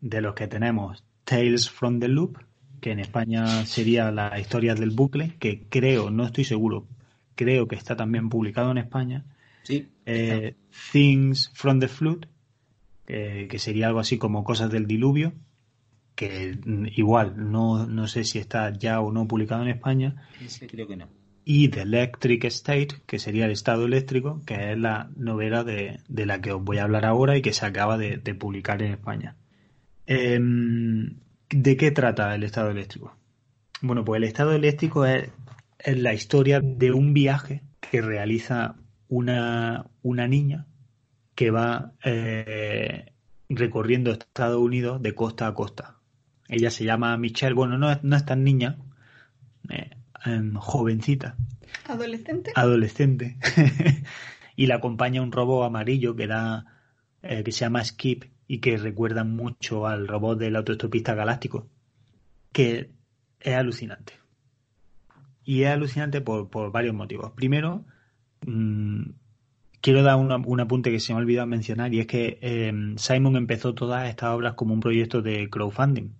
de 0.00 0.20
los 0.20 0.36
que 0.36 0.46
tenemos 0.46 1.02
Tales 1.24 1.68
from 1.68 1.98
the 1.98 2.06
Loop, 2.06 2.38
que 2.80 2.92
en 2.92 3.00
España 3.00 3.66
sería 3.66 4.12
la 4.12 4.38
historia 4.38 4.76
del 4.76 4.90
bucle, 4.90 5.34
que 5.40 5.64
creo, 5.68 6.12
no 6.12 6.24
estoy 6.24 6.44
seguro, 6.44 6.86
creo 7.34 7.66
que 7.66 7.74
está 7.74 7.96
también 7.96 8.28
publicado 8.28 8.70
en 8.70 8.78
España. 8.78 9.24
Sí. 9.64 9.88
Eh, 10.06 10.54
Things 10.92 11.50
from 11.52 11.80
the 11.80 11.88
Flood, 11.88 12.26
que 13.06 13.58
sería 13.58 13.88
algo 13.88 13.98
así 13.98 14.18
como 14.18 14.44
Cosas 14.44 14.70
del 14.70 14.86
Diluvio, 14.86 15.32
que 16.18 16.58
igual 16.96 17.50
no, 17.52 17.86
no 17.86 18.08
sé 18.08 18.24
si 18.24 18.40
está 18.40 18.72
ya 18.76 19.00
o 19.00 19.12
no 19.12 19.28
publicado 19.28 19.62
en 19.62 19.68
España. 19.68 20.16
creo 20.68 20.88
que 20.88 20.96
no 20.96 21.06
y 21.50 21.68
The 21.68 21.80
Electric 21.80 22.44
State, 22.44 22.88
que 23.06 23.18
sería 23.18 23.46
el 23.46 23.52
estado 23.52 23.86
eléctrico, 23.86 24.42
que 24.44 24.72
es 24.72 24.78
la 24.78 25.08
novela 25.16 25.64
de, 25.64 25.98
la 26.06 26.42
que 26.42 26.52
os 26.52 26.62
voy 26.62 26.76
a 26.76 26.82
hablar 26.82 27.06
ahora 27.06 27.38
y 27.38 27.40
que 27.40 27.54
se 27.54 27.64
acaba 27.64 27.96
de, 27.96 28.18
publicar 28.34 28.82
en 28.82 28.92
España. 28.92 29.34
Em, 30.04 31.14
¿De 31.48 31.76
qué 31.78 31.90
trata 31.90 32.34
el 32.34 32.42
estado 32.42 32.70
eléctrico? 32.70 33.16
Bueno, 33.80 34.04
pues 34.04 34.18
el 34.18 34.24
estado 34.24 34.52
eléctrico 34.52 35.06
es, 35.06 35.30
la 35.86 36.12
historia 36.12 36.60
de 36.60 36.92
un 36.92 37.14
viaje 37.14 37.62
que 37.80 38.02
realiza 38.02 38.76
una, 39.08 39.86
una 40.02 40.28
niña 40.28 40.66
que 41.34 41.50
va 41.50 41.92
eh, 42.04 43.06
recorriendo 43.48 44.10
Estados 44.10 44.60
Unidos 44.60 45.00
de 45.00 45.14
costa 45.14 45.46
a 45.46 45.54
costa. 45.54 45.97
Ella 46.48 46.70
se 46.70 46.84
llama 46.84 47.16
Michelle, 47.16 47.54
bueno, 47.54 47.78
no, 47.78 47.98
no 48.02 48.16
es 48.16 48.24
tan 48.24 48.42
niña, 48.44 48.78
eh, 49.68 49.90
Em, 50.24 50.54
jovencita. 50.54 51.36
¿Adolescente? 51.86 52.52
Adolescente. 52.54 53.36
y 54.56 54.66
la 54.66 54.76
acompaña 54.76 55.22
un 55.22 55.32
robot 55.32 55.64
amarillo 55.66 56.16
que 56.16 56.26
da 56.26 56.66
eh, 57.22 57.42
que 57.44 57.52
se 57.52 57.60
llama 57.60 57.84
Skip 57.84 58.24
y 58.46 58.58
que 58.58 58.76
recuerda 58.76 59.24
mucho 59.24 59.86
al 59.86 60.08
robot 60.08 60.38
del 60.38 60.56
autoestopista 60.56 61.14
galáctico. 61.14 61.68
Que 62.52 62.90
es 63.40 63.54
alucinante. 63.54 64.14
Y 65.44 65.62
es 65.62 65.70
alucinante 65.70 66.20
por, 66.20 66.72
varios 66.72 66.94
motivos. 66.94 67.32
Primero, 67.32 67.84
mm, 68.46 69.02
quiero 69.80 70.02
dar 70.02 70.16
un 70.16 70.60
apunte 70.60 70.90
que 70.90 71.00
se 71.00 71.12
me 71.12 71.18
ha 71.18 71.22
olvidado 71.22 71.46
mencionar 71.46 71.94
y 71.94 72.00
es 72.00 72.06
que 72.06 72.38
em, 72.42 72.96
Simon 72.98 73.36
empezó 73.36 73.74
todas 73.74 74.08
estas 74.08 74.30
obras 74.30 74.54
como 74.54 74.74
un 74.74 74.80
proyecto 74.80 75.22
de 75.22 75.48
crowdfunding 75.48 76.17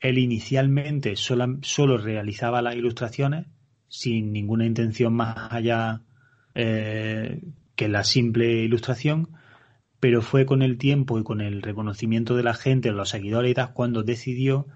él 0.00 0.18
inicialmente 0.18 1.16
solo, 1.16 1.98
realizaba 1.98 2.62
las 2.62 2.76
ilustraciones 2.76 3.46
sin 3.88 4.32
ninguna 4.32 4.66
intención 4.66 5.14
más 5.14 5.52
allá 5.52 6.02
eh, 6.54 7.42
que 7.76 7.88
la 7.88 8.04
simple 8.04 8.64
ilustración, 8.64 9.30
pero 10.00 10.22
fue 10.22 10.46
con 10.46 10.62
el 10.62 10.78
tiempo 10.78 11.18
y 11.18 11.22
con 11.24 11.40
el 11.40 11.62
reconocimiento 11.62 12.36
de 12.36 12.42
la 12.42 12.54
gente, 12.54 12.90
los 12.92 13.10
seguidores 13.10 13.50
y 13.50 13.54
tal, 13.54 13.72
cuando 13.72 14.02
decidió 14.02 14.66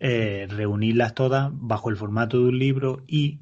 eh, 0.00 0.46
reunirlas 0.50 1.14
todas 1.14 1.50
bajo 1.52 1.88
el 1.88 1.96
formato 1.96 2.38
de 2.38 2.48
un 2.48 2.58
libro 2.58 3.04
y 3.06 3.40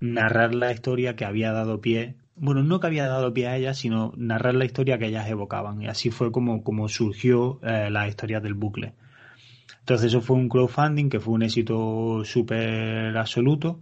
narrar 0.00 0.54
la 0.54 0.72
historia 0.72 1.14
que 1.14 1.24
había 1.24 1.52
dado 1.52 1.80
pie, 1.80 2.16
bueno, 2.34 2.62
no 2.62 2.80
que 2.80 2.86
había 2.86 3.06
dado 3.06 3.34
pie 3.34 3.48
a 3.48 3.56
ellas, 3.56 3.76
sino 3.76 4.14
narrar 4.16 4.54
la 4.54 4.64
historia 4.64 4.98
que 4.98 5.06
ellas 5.06 5.28
evocaban. 5.28 5.82
Y 5.82 5.88
así 5.88 6.10
fue 6.10 6.32
como, 6.32 6.64
como 6.64 6.88
surgió 6.88 7.60
eh, 7.62 7.90
la 7.90 8.08
historia 8.08 8.40
del 8.40 8.54
bucle. 8.54 8.94
Entonces 9.90 10.12
eso 10.12 10.20
fue 10.20 10.36
un 10.36 10.48
crowdfunding 10.48 11.08
que 11.08 11.18
fue 11.18 11.34
un 11.34 11.42
éxito 11.42 12.22
súper 12.24 13.16
absoluto 13.16 13.80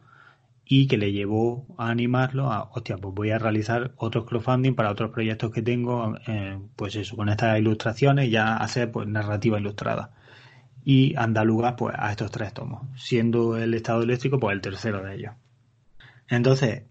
y 0.65 0.87
que 0.87 0.97
le 0.97 1.13
llevó 1.13 1.67
a 1.77 1.91
animarlo 1.91 2.51
a, 2.51 2.71
hostia, 2.73 2.97
pues 2.97 3.15
voy 3.15 3.31
a 3.31 3.39
realizar 3.39 3.93
otros 3.97 4.25
crowdfunding 4.25 4.75
para 4.75 4.91
otros 4.91 5.11
proyectos 5.11 5.51
que 5.51 5.61
tengo, 5.61 6.17
eh, 6.27 6.59
pues 6.77 6.97
eso, 6.97 7.15
con 7.15 7.29
estas 7.29 7.59
ilustraciones 7.59 8.31
ya 8.31 8.57
hacer 8.57 8.91
pues 8.91 9.07
narrativa 9.07 9.61
ilustrada. 9.61 10.15
Y 10.83 11.15
anda 11.15 11.45
lugar 11.45 11.77
pues 11.77 11.95
a 11.99 12.11
estos 12.11 12.31
tres 12.31 12.55
tomos, 12.55 12.87
siendo 12.97 13.59
el 13.59 13.75
estado 13.75 14.03
eléctrico 14.03 14.39
pues 14.41 14.55
el 14.55 14.63
tercero 14.63 15.03
de 15.03 15.15
ellos. 15.15 15.35
Entonces, 16.27 16.85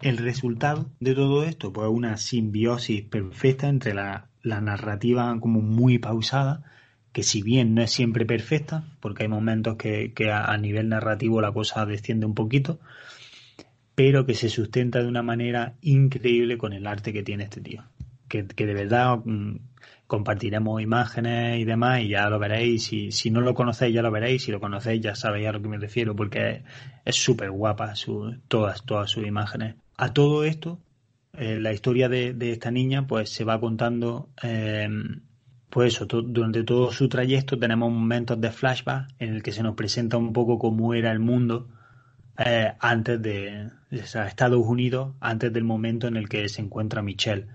el 0.00 0.16
resultado 0.16 0.92
de 1.00 1.16
todo 1.16 1.42
esto, 1.42 1.72
pues 1.72 1.88
una 1.88 2.16
simbiosis 2.18 3.02
perfecta 3.02 3.66
entre 3.66 3.94
la, 3.94 4.28
la 4.44 4.60
narrativa 4.60 5.36
como 5.40 5.60
muy 5.60 5.98
pausada, 5.98 6.62
que 7.12 7.22
si 7.22 7.42
bien 7.42 7.74
no 7.74 7.82
es 7.82 7.90
siempre 7.90 8.24
perfecta, 8.24 8.84
porque 9.00 9.24
hay 9.24 9.28
momentos 9.28 9.76
que, 9.76 10.12
a, 10.32 10.56
nivel 10.58 10.88
narrativo 10.88 11.40
la 11.40 11.52
cosa 11.52 11.84
desciende 11.86 12.26
un 12.26 12.34
poquito, 12.34 12.78
pero 13.94 14.26
que 14.26 14.34
se 14.34 14.48
sustenta 14.48 15.02
de 15.02 15.08
una 15.08 15.22
manera 15.22 15.74
increíble 15.82 16.56
con 16.56 16.72
el 16.72 16.86
arte 16.86 17.12
que 17.12 17.22
tiene 17.22 17.44
este 17.44 17.60
tío. 17.60 17.84
Que, 18.28 18.44
de 18.44 18.74
verdad 18.74 19.18
mm, 19.24 19.56
compartiremos 20.06 20.80
imágenes 20.80 21.58
y 21.58 21.64
demás 21.64 22.02
y 22.02 22.08
ya 22.08 22.30
lo 22.30 22.38
veréis. 22.38 22.84
Si, 22.84 23.30
no 23.30 23.40
lo 23.40 23.54
conocéis 23.54 23.92
ya 23.92 24.02
lo 24.02 24.12
veréis, 24.12 24.44
si 24.44 24.52
lo 24.52 24.60
conocéis 24.60 25.02
ya 25.02 25.16
sabéis 25.16 25.48
a 25.48 25.52
lo 25.52 25.60
que 25.60 25.68
me 25.68 25.78
refiero, 25.78 26.14
porque 26.14 26.62
es 27.04 27.16
súper 27.16 27.50
guapa 27.50 27.96
su, 27.96 28.36
todas, 28.46 28.84
todas 28.84 29.10
sus 29.10 29.26
imágenes. 29.26 29.74
A 29.96 30.12
todo 30.12 30.44
esto, 30.44 30.78
eh, 31.32 31.58
la 31.58 31.72
historia 31.72 32.08
de, 32.08 32.36
esta 32.52 32.70
niña 32.70 33.08
pues 33.08 33.30
se 33.30 33.42
va 33.42 33.58
contando... 33.58 34.28
Eh, 34.44 34.88
pues 35.70 35.94
eso, 35.94 36.06
durante 36.06 36.64
todo 36.64 36.90
su 36.90 37.08
trayecto 37.08 37.58
tenemos 37.58 37.92
momentos 37.92 38.40
de 38.40 38.50
flashback 38.50 39.08
en 39.20 39.34
el 39.34 39.42
que 39.42 39.52
se 39.52 39.62
nos 39.62 39.76
presenta 39.76 40.16
un 40.16 40.32
poco 40.32 40.58
cómo 40.58 40.94
era 40.94 41.12
el 41.12 41.20
mundo 41.20 41.68
eh, 42.36 42.72
antes 42.80 43.22
de 43.22 43.70
Estados 43.90 44.66
Unidos, 44.66 45.14
antes 45.20 45.52
del 45.52 45.64
momento 45.64 46.08
en 46.08 46.16
el 46.16 46.28
que 46.28 46.48
se 46.48 46.60
encuentra 46.60 47.02
Michelle. 47.02 47.46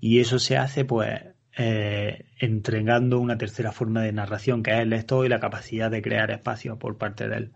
Y 0.00 0.20
eso 0.20 0.38
se 0.38 0.56
hace 0.56 0.86
pues 0.86 1.20
eh, 1.58 2.24
entregando 2.38 3.18
una 3.18 3.36
tercera 3.36 3.72
forma 3.72 4.02
de 4.02 4.12
narración, 4.12 4.62
que 4.62 4.70
es 4.72 4.78
el 4.78 4.90
lector 4.90 5.26
y 5.26 5.28
la 5.28 5.40
capacidad 5.40 5.90
de 5.90 6.00
crear 6.00 6.30
espacio 6.30 6.78
por 6.78 6.96
parte 6.96 7.28
de 7.28 7.36
él. 7.36 7.52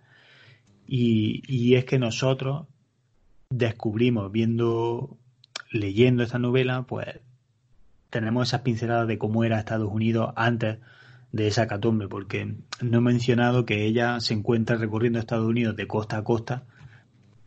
Y, 0.87 1.43
y 1.47 1.77
es 1.77 1.87
que 1.87 1.99
nosotros 1.99 2.67
descubrimos, 3.49 4.31
viendo, 4.31 5.17
leyendo 5.71 6.23
esta 6.23 6.39
novela, 6.39 6.83
pues 6.83 7.07
tenemos 8.13 8.49
esas 8.49 8.61
pinceladas 8.61 9.09
de 9.09 9.17
cómo 9.17 9.43
era 9.43 9.59
Estados 9.59 9.91
Unidos 9.91 10.33
antes 10.37 10.79
de 11.33 11.49
esa 11.49 11.67
catombe, 11.67 12.09
porque 12.09 12.57
no 12.83 12.99
he 12.99 13.01
mencionado 13.01 13.65
que 13.65 13.87
ella 13.87 14.21
se 14.21 14.35
encuentra 14.35 14.77
recorriendo 14.77 15.19
Estados 15.19 15.49
Unidos 15.49 15.75
de 15.77 15.87
costa 15.87 16.19
a 16.19 16.25
costa 16.25 16.65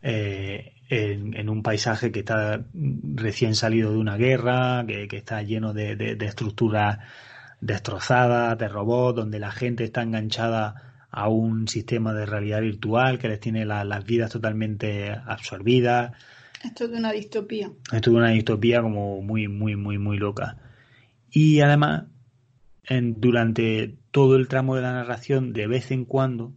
eh, 0.02 0.72
en, 0.88 1.48
un 1.48 1.62
paisaje 1.62 2.10
que 2.10 2.18
está 2.18 2.64
recién 3.14 3.54
salido 3.54 3.92
de 3.92 3.98
una 3.98 4.16
guerra, 4.16 4.84
que, 4.86 5.08
está 5.12 5.40
lleno 5.42 5.72
de, 5.72 6.16
estructuras 6.20 6.98
destrozadas, 7.60 8.58
de 8.58 8.66
robots, 8.66 9.16
donde 9.16 9.38
la 9.38 9.52
gente 9.52 9.84
está 9.84 10.02
enganchada 10.02 11.06
a 11.12 11.28
un 11.28 11.68
sistema 11.68 12.12
de 12.12 12.26
realidad 12.26 12.60
virtual 12.60 13.20
que 13.20 13.28
les 13.28 13.38
tiene 13.38 13.64
las 13.64 14.04
vidas 14.04 14.32
totalmente 14.32 15.10
absorbidas. 15.10 16.12
Esto 16.64 16.84
es 16.84 16.90
de 16.90 16.96
una 16.96 17.12
distopía. 17.12 17.70
Esto 17.92 17.96
es 17.96 18.02
de 18.02 18.10
una 18.10 18.30
distopía 18.30 18.82
como 18.82 19.20
muy, 19.22 19.48
muy, 19.48 19.76
muy, 19.76 19.98
muy 19.98 20.18
loca. 20.18 20.58
Y 21.30 21.60
además, 21.60 22.04
en, 22.84 23.20
durante 23.20 23.96
todo 24.10 24.36
el 24.36 24.48
tramo 24.48 24.76
de 24.76 24.82
la 24.82 24.92
narración, 24.92 25.52
de 25.52 25.66
vez 25.66 25.90
en 25.90 26.04
cuando, 26.04 26.52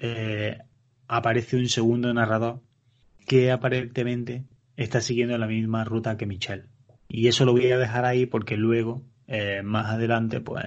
eh, 0.00 0.58
aparece 1.08 1.56
un 1.56 1.68
segundo 1.68 2.12
narrador 2.12 2.60
que 3.26 3.50
aparentemente 3.52 4.44
está 4.76 5.00
siguiendo 5.00 5.36
la 5.38 5.46
misma 5.46 5.84
ruta 5.84 6.16
que 6.16 6.26
Michelle. 6.26 6.64
Y 7.08 7.28
eso 7.28 7.44
lo 7.44 7.52
voy 7.52 7.70
a 7.70 7.78
dejar 7.78 8.04
ahí 8.04 8.26
porque 8.26 8.56
luego, 8.56 9.02
eh, 9.26 9.62
más 9.62 9.86
adelante, 9.86 10.40
pues 10.40 10.64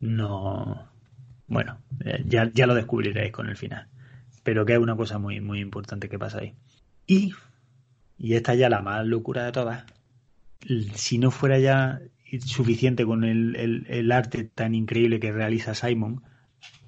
no. 0.00 0.88
Bueno, 1.46 1.78
eh, 2.04 2.24
ya, 2.26 2.50
ya 2.52 2.66
lo 2.66 2.74
descubriréis 2.74 3.32
con 3.32 3.48
el 3.48 3.56
final. 3.56 3.86
Pero 4.42 4.64
que 4.64 4.74
es 4.74 4.78
una 4.78 4.96
cosa 4.96 5.18
muy, 5.18 5.40
muy 5.40 5.60
importante 5.60 6.08
que 6.08 6.18
pasa 6.18 6.38
ahí. 6.38 6.54
Y, 7.06 7.32
y 8.18 8.34
esta 8.34 8.54
ya 8.54 8.68
la 8.68 8.82
más 8.82 9.06
locura 9.06 9.44
de 9.44 9.52
todas. 9.52 9.84
Si 10.94 11.18
no 11.18 11.30
fuera 11.30 11.58
ya 11.58 12.00
suficiente 12.44 13.04
con 13.04 13.24
el, 13.24 13.86
el, 13.88 14.12
arte 14.12 14.44
tan 14.44 14.74
increíble 14.74 15.20
que 15.20 15.32
realiza 15.32 15.74
Simon, 15.74 16.22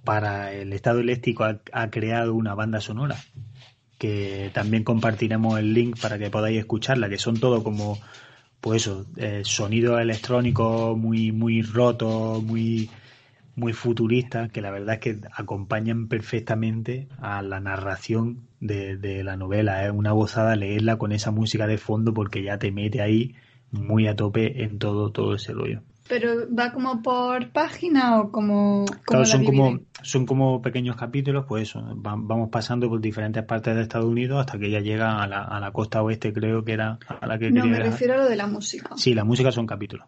para 0.04 0.52
el 0.52 0.72
estado 0.72 1.00
eléctrico 1.00 1.44
ha, 1.44 1.90
creado 1.90 2.34
una 2.34 2.54
banda 2.54 2.80
sonora 2.80 3.16
que 3.98 4.50
también 4.54 4.84
compartiremos 4.84 5.58
el 5.58 5.74
link 5.74 6.00
para 6.00 6.18
que 6.18 6.30
podáis 6.30 6.58
escucharla, 6.58 7.08
que 7.08 7.18
son 7.18 7.40
todo 7.40 7.64
como, 7.64 7.98
pues 8.60 8.82
eso, 8.82 9.06
eh, 9.16 9.42
sonidos 9.44 10.00
electrónicos 10.00 10.96
muy, 10.96 11.32
muy 11.32 11.62
rotos, 11.62 12.42
muy, 12.42 12.88
muy 13.58 13.72
futuristas, 13.72 14.50
que 14.50 14.62
la 14.62 14.70
verdad 14.70 14.94
es 14.94 15.00
que 15.00 15.18
acompañan 15.32 16.08
perfectamente 16.08 17.08
a 17.20 17.42
la 17.42 17.60
narración 17.60 18.46
de, 18.60 18.96
de 18.96 19.24
la 19.24 19.36
novela. 19.36 19.84
Es 19.84 19.92
una 19.92 20.12
gozada 20.12 20.56
leerla 20.56 20.96
con 20.96 21.12
esa 21.12 21.30
música 21.30 21.66
de 21.66 21.78
fondo 21.78 22.14
porque 22.14 22.42
ya 22.42 22.58
te 22.58 22.70
mete 22.70 23.02
ahí 23.02 23.34
muy 23.70 24.06
a 24.06 24.16
tope 24.16 24.62
en 24.62 24.78
todo, 24.78 25.10
todo 25.10 25.34
ese 25.34 25.52
rollo. 25.52 25.82
¿Pero 26.08 26.46
va 26.54 26.72
como 26.72 27.02
por 27.02 27.50
página 27.50 28.20
o 28.20 28.32
como...? 28.32 28.86
claro, 29.04 29.26
son 29.26 29.44
como, 29.44 29.80
son 30.02 30.24
como 30.24 30.62
pequeños 30.62 30.96
capítulos, 30.96 31.44
pues 31.46 31.68
eso, 31.68 31.84
vamos 31.96 32.48
pasando 32.48 32.88
por 32.88 33.00
diferentes 33.00 33.44
partes 33.44 33.74
de 33.74 33.82
Estados 33.82 34.06
Unidos 34.06 34.40
hasta 34.40 34.58
que 34.58 34.70
ya 34.70 34.80
llega 34.80 35.22
a 35.22 35.26
la, 35.26 35.42
a 35.42 35.60
la 35.60 35.70
costa 35.70 36.02
oeste, 36.02 36.32
creo 36.32 36.64
que 36.64 36.72
era 36.72 36.98
a 37.08 37.26
la 37.26 37.38
que 37.38 37.50
No, 37.50 37.66
me 37.66 37.78
refiero 37.78 38.14
a 38.14 38.16
lo 38.18 38.24
de 38.26 38.36
la 38.36 38.46
música. 38.46 38.90
Sí, 38.96 39.12
la 39.12 39.24
música 39.24 39.52
son 39.52 39.66
capítulos. 39.66 40.06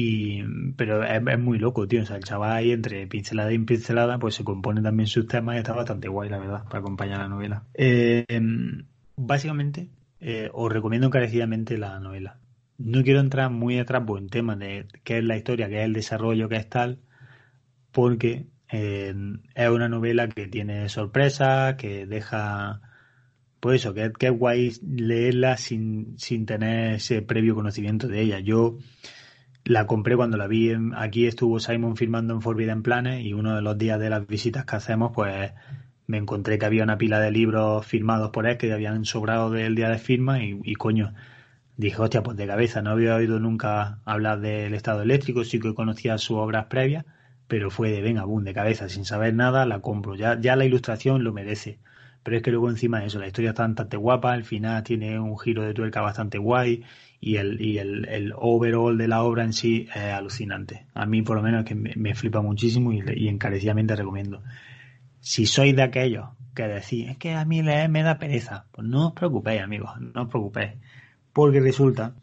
Y, 0.00 0.44
pero 0.76 1.02
es, 1.02 1.38
muy 1.38 1.58
loco, 1.58 1.88
tío. 1.88 2.02
O 2.02 2.06
sea, 2.06 2.16
el 2.16 2.24
chaval 2.24 2.52
ahí 2.52 2.72
entre 2.72 3.06
pincelada 3.06 3.52
y 3.52 3.58
pincelada, 3.58 4.18
pues 4.18 4.34
se 4.34 4.44
compone 4.44 4.82
también 4.82 5.06
sus 5.06 5.26
temas 5.26 5.56
y 5.56 5.58
está 5.58 5.72
bastante 5.72 6.08
guay, 6.08 6.28
la 6.28 6.38
verdad, 6.38 6.64
para 6.64 6.80
acompañar 6.80 7.18
la 7.18 7.28
novela. 7.28 7.64
Eh, 7.74 8.24
básicamente, 9.16 9.88
eh, 10.20 10.50
os 10.52 10.72
recomiendo 10.72 11.06
encarecidamente 11.08 11.78
la 11.78 11.98
novela 12.00 12.38
no 12.78 13.02
quiero 13.02 13.20
entrar 13.20 13.50
muy 13.50 13.78
atrás 13.78 14.04
en 14.16 14.28
temas 14.28 14.58
de 14.58 14.86
qué 15.04 15.18
es 15.18 15.24
la 15.24 15.36
historia, 15.36 15.68
qué 15.68 15.80
es 15.80 15.84
el 15.84 15.92
desarrollo, 15.92 16.48
qué 16.48 16.56
es 16.56 16.68
tal, 16.68 17.00
porque 17.92 18.46
eh, 18.70 19.14
es 19.54 19.68
una 19.68 19.88
novela 19.88 20.28
que 20.28 20.46
tiene 20.46 20.88
sorpresas, 20.88 21.74
que 21.74 22.06
deja, 22.06 22.80
pues 23.60 23.80
eso, 23.82 23.94
que, 23.94 24.12
que, 24.12 24.26
es 24.28 24.32
guay 24.32 24.72
leerla 24.86 25.56
sin, 25.56 26.18
sin 26.18 26.46
tener 26.46 26.94
ese 26.94 27.20
previo 27.20 27.56
conocimiento 27.56 28.06
de 28.06 28.22
ella. 28.22 28.38
Yo 28.38 28.78
la 29.64 29.86
compré 29.86 30.16
cuando 30.16 30.36
la 30.36 30.46
vi, 30.46 30.72
aquí 30.96 31.26
estuvo 31.26 31.60
Simon 31.60 31.96
firmando 31.96 32.34
en 32.34 32.42
Forbidden 32.42 32.82
Planes 32.82 33.24
y 33.24 33.32
uno 33.34 33.54
de 33.54 33.62
los 33.62 33.78
días 33.78 34.00
de 34.00 34.10
las 34.10 34.26
visitas 34.26 34.64
que 34.64 34.76
hacemos, 34.76 35.12
pues 35.14 35.52
me 36.06 36.18
encontré 36.18 36.58
que 36.58 36.66
había 36.66 36.84
una 36.84 36.98
pila 36.98 37.20
de 37.20 37.30
libros 37.30 37.86
firmados 37.86 38.30
por 38.30 38.46
él 38.46 38.56
que 38.58 38.72
habían 38.72 39.04
sobrado 39.04 39.50
del 39.50 39.74
día 39.74 39.90
de 39.90 39.98
firma 39.98 40.42
y, 40.42 40.58
y 40.64 40.74
coño, 40.74 41.14
dije, 41.76 42.00
hostia, 42.02 42.22
pues 42.22 42.36
de 42.36 42.46
cabeza, 42.46 42.82
no 42.82 42.90
había 42.90 43.14
oído 43.16 43.40
nunca 43.40 44.00
hablar 44.04 44.40
del 44.40 44.74
estado 44.74 45.02
eléctrico, 45.02 45.44
sí 45.44 45.60
que 45.60 45.74
conocía 45.74 46.18
sus 46.18 46.36
obras 46.38 46.66
previas, 46.66 47.04
pero 47.46 47.70
fue 47.70 47.90
de 47.90 48.02
venga, 48.02 48.24
boom, 48.24 48.44
de 48.44 48.54
cabeza, 48.54 48.88
sin 48.88 49.04
saber 49.04 49.34
nada, 49.34 49.66
la 49.66 49.80
compro. 49.80 50.14
Ya, 50.14 50.38
ya 50.40 50.56
la 50.56 50.64
ilustración 50.66 51.24
lo 51.24 51.32
merece. 51.32 51.78
Pero 52.22 52.36
es 52.36 52.42
que 52.42 52.50
luego 52.50 52.68
encima 52.68 53.00
de 53.00 53.06
eso, 53.06 53.18
la 53.18 53.26
historia 53.26 53.50
está 53.50 53.66
bastante 53.66 53.96
guapa, 53.96 54.32
al 54.32 54.44
final 54.44 54.82
tiene 54.82 55.18
un 55.18 55.38
giro 55.38 55.62
de 55.62 55.74
tuerca 55.74 56.00
bastante 56.00 56.38
guay 56.38 56.84
y 57.20 57.36
el, 57.36 57.60
y 57.60 57.78
el, 57.78 58.06
el 58.08 58.32
overall 58.36 58.98
de 58.98 59.08
la 59.08 59.22
obra 59.22 59.44
en 59.44 59.52
sí 59.52 59.88
es 59.94 60.12
alucinante. 60.12 60.86
A 60.94 61.06
mí 61.06 61.22
por 61.22 61.36
lo 61.36 61.42
menos 61.42 61.64
que 61.64 61.74
me, 61.74 62.14
flipa 62.14 62.42
muchísimo 62.42 62.92
y, 62.92 63.02
y, 63.16 63.28
encarecidamente 63.28 63.96
recomiendo. 63.96 64.42
Si 65.20 65.46
sois 65.46 65.74
de 65.74 65.82
aquellos 65.82 66.28
que 66.54 66.64
decís, 66.64 67.08
es 67.08 67.16
que 67.16 67.34
a 67.34 67.44
mí 67.44 67.62
leer 67.62 67.88
me 67.88 68.02
da 68.02 68.18
pereza, 68.18 68.66
pues 68.72 68.86
no 68.86 69.08
os 69.08 69.12
preocupéis 69.14 69.62
amigos, 69.62 69.90
no 70.00 70.22
os 70.22 70.28
preocupéis 70.28 70.72
porque 71.38 71.60
resulta 71.60 72.14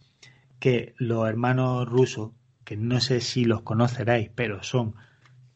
que 0.60 0.94
los 0.98 1.26
hermanos 1.26 1.88
rusos, 1.88 2.32
que 2.66 2.76
no 2.76 3.00
sé 3.00 3.22
si 3.22 3.46
los 3.46 3.62
conoceréis, 3.62 4.30
pero 4.36 4.62
son 4.62 4.96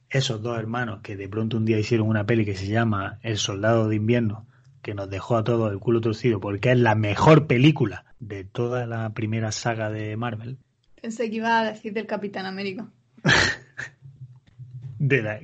esos 0.09 0.41
dos 0.41 0.57
hermanos 0.57 1.01
que 1.01 1.15
de 1.15 1.29
pronto 1.29 1.57
un 1.57 1.65
día 1.65 1.79
hicieron 1.79 2.07
una 2.07 2.25
peli 2.25 2.45
que 2.45 2.55
se 2.55 2.67
llama 2.67 3.19
El 3.21 3.37
Soldado 3.37 3.87
de 3.87 3.95
Invierno, 3.95 4.47
que 4.81 4.93
nos 4.93 5.09
dejó 5.09 5.37
a 5.37 5.43
todos 5.43 5.71
el 5.71 5.79
culo 5.79 6.01
torcido 6.01 6.39
porque 6.39 6.71
es 6.71 6.79
la 6.79 6.95
mejor 6.95 7.47
película 7.47 8.05
de 8.19 8.43
toda 8.43 8.85
la 8.85 9.11
primera 9.11 9.51
saga 9.51 9.89
de 9.89 10.15
Marvel. 10.17 10.57
Pensé 11.01 11.29
que 11.29 11.37
iba 11.37 11.59
a 11.59 11.71
decir 11.71 11.93
del 11.93 12.07
Capitán 12.07 12.45
América. 12.45 12.89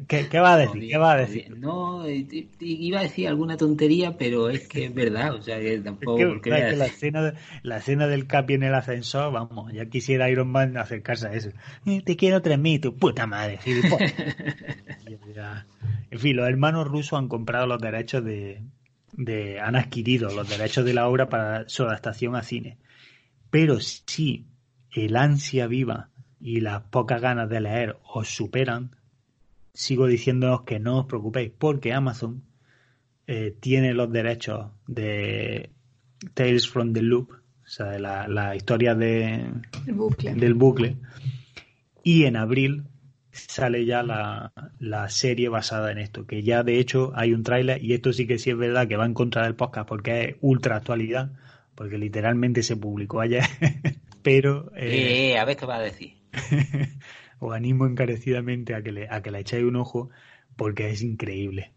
¿qué, 0.07 0.39
va 0.39 0.53
a 0.53 0.57
decir? 0.57 0.89
¿Qué 0.89 0.97
va 0.97 1.13
a 1.13 1.17
decir? 1.17 1.57
No, 1.57 2.03
iba 2.09 2.99
a 2.99 3.03
decir 3.03 3.27
alguna 3.27 3.55
tontería, 3.55 4.17
pero 4.17 4.49
es 4.49 4.67
que 4.67 4.85
es 4.85 4.93
verdad, 4.93 5.33
o 5.35 5.41
sea, 5.41 5.59
que 5.59 5.77
tampoco... 5.83 6.19
la, 6.45 6.85
escena, 6.85 7.33
la 7.63 7.77
escena 7.77 8.07
del 8.07 8.27
Capi 8.27 8.55
en 8.55 8.63
el 8.63 8.73
ascensor, 8.73 9.31
vamos, 9.31 9.71
ya 9.71 9.85
quisiera 9.85 10.29
Iron 10.29 10.49
Man 10.49 10.75
acercarse 10.77 11.27
a 11.27 11.33
eso. 11.33 11.51
Eh, 11.85 12.01
te 12.03 12.17
quiero 12.17 12.41
tres 12.41 12.59
mil, 12.59 12.81
tu 12.81 12.95
puta 12.97 13.25
madre, 13.27 13.59
en 16.11 16.19
fin, 16.19 16.35
los 16.35 16.47
hermanos 16.47 16.87
rusos 16.87 17.17
han 17.17 17.29
comprado 17.29 17.65
los 17.67 17.79
derechos 17.81 18.23
de, 18.25 18.61
de... 19.13 19.59
han 19.59 19.75
adquirido 19.75 20.31
los 20.31 20.49
derechos 20.49 20.83
de 20.83 20.93
la 20.93 21.07
obra 21.07 21.29
para 21.29 21.69
su 21.69 21.83
adaptación 21.83 22.35
a 22.35 22.43
cine. 22.43 22.77
Pero 23.49 23.79
si 23.79 24.47
el 24.91 25.15
ansia 25.15 25.67
viva 25.67 26.09
y 26.41 26.59
las 26.59 26.81
pocas 26.83 27.21
ganas 27.21 27.49
de 27.49 27.61
leer 27.61 27.97
os 28.03 28.27
superan, 28.27 28.91
sigo 29.75 30.07
diciéndoos 30.07 30.63
que 30.63 30.79
no 30.79 30.99
os 30.99 31.05
preocupéis 31.05 31.51
porque 31.55 31.93
Amazon 31.93 32.43
eh, 33.27 33.55
tiene 33.59 33.93
los 33.93 34.11
derechos 34.11 34.71
de 34.87 35.69
Tales 36.33 36.67
from 36.67 36.93
the 36.93 37.01
Loop, 37.01 37.31
o 37.31 37.67
sea, 37.67 37.87
de 37.87 37.99
la, 37.99 38.55
historia 38.55 38.95
de, 38.95 39.51
del 40.35 40.53
bucle. 40.53 40.95
Y 42.03 42.23
en 42.23 42.37
abril 42.37 42.85
sale 43.31 43.85
ya 43.85 44.01
la, 44.01 44.53
la, 44.79 45.09
serie 45.09 45.49
basada 45.49 45.91
en 45.91 45.97
esto, 45.97 46.25
que 46.25 46.41
ya 46.41 46.63
de 46.63 46.79
hecho 46.79 47.11
hay 47.15 47.33
un 47.33 47.43
tráiler 47.43 47.83
y 47.83 47.93
esto 47.93 48.13
sí 48.13 48.25
que 48.27 48.39
sí 48.39 48.51
es 48.51 48.57
verdad 48.57 48.87
que 48.87 48.95
va 48.95 49.05
en 49.05 49.13
contra 49.13 49.43
del 49.43 49.55
podcast 49.55 49.89
porque 49.89 50.23
es 50.23 50.35
ultra 50.39 50.77
actualidad, 50.77 51.31
porque 51.73 51.97
literalmente 51.97 52.63
se 52.63 52.77
publicó 52.77 53.19
ayer, 53.19 53.43
pero... 54.21 54.71
Eh, 54.75 55.31
eh, 55.31 55.37
a 55.37 55.43
ver 55.43 55.57
qué 55.57 55.65
va 55.65 55.77
a 55.77 55.81
decir. 55.81 56.13
os 57.39 57.53
animo 57.53 57.85
encarecidamente 57.85 58.75
a 58.75 58.81
que 58.81 58.91
le, 58.91 59.07
a 59.09 59.21
que 59.21 59.31
la 59.31 59.39
echéis 59.39 59.65
un 59.65 59.75
ojo 59.75 60.09
porque 60.55 60.89
es 60.89 61.01
increíble. 61.01 61.71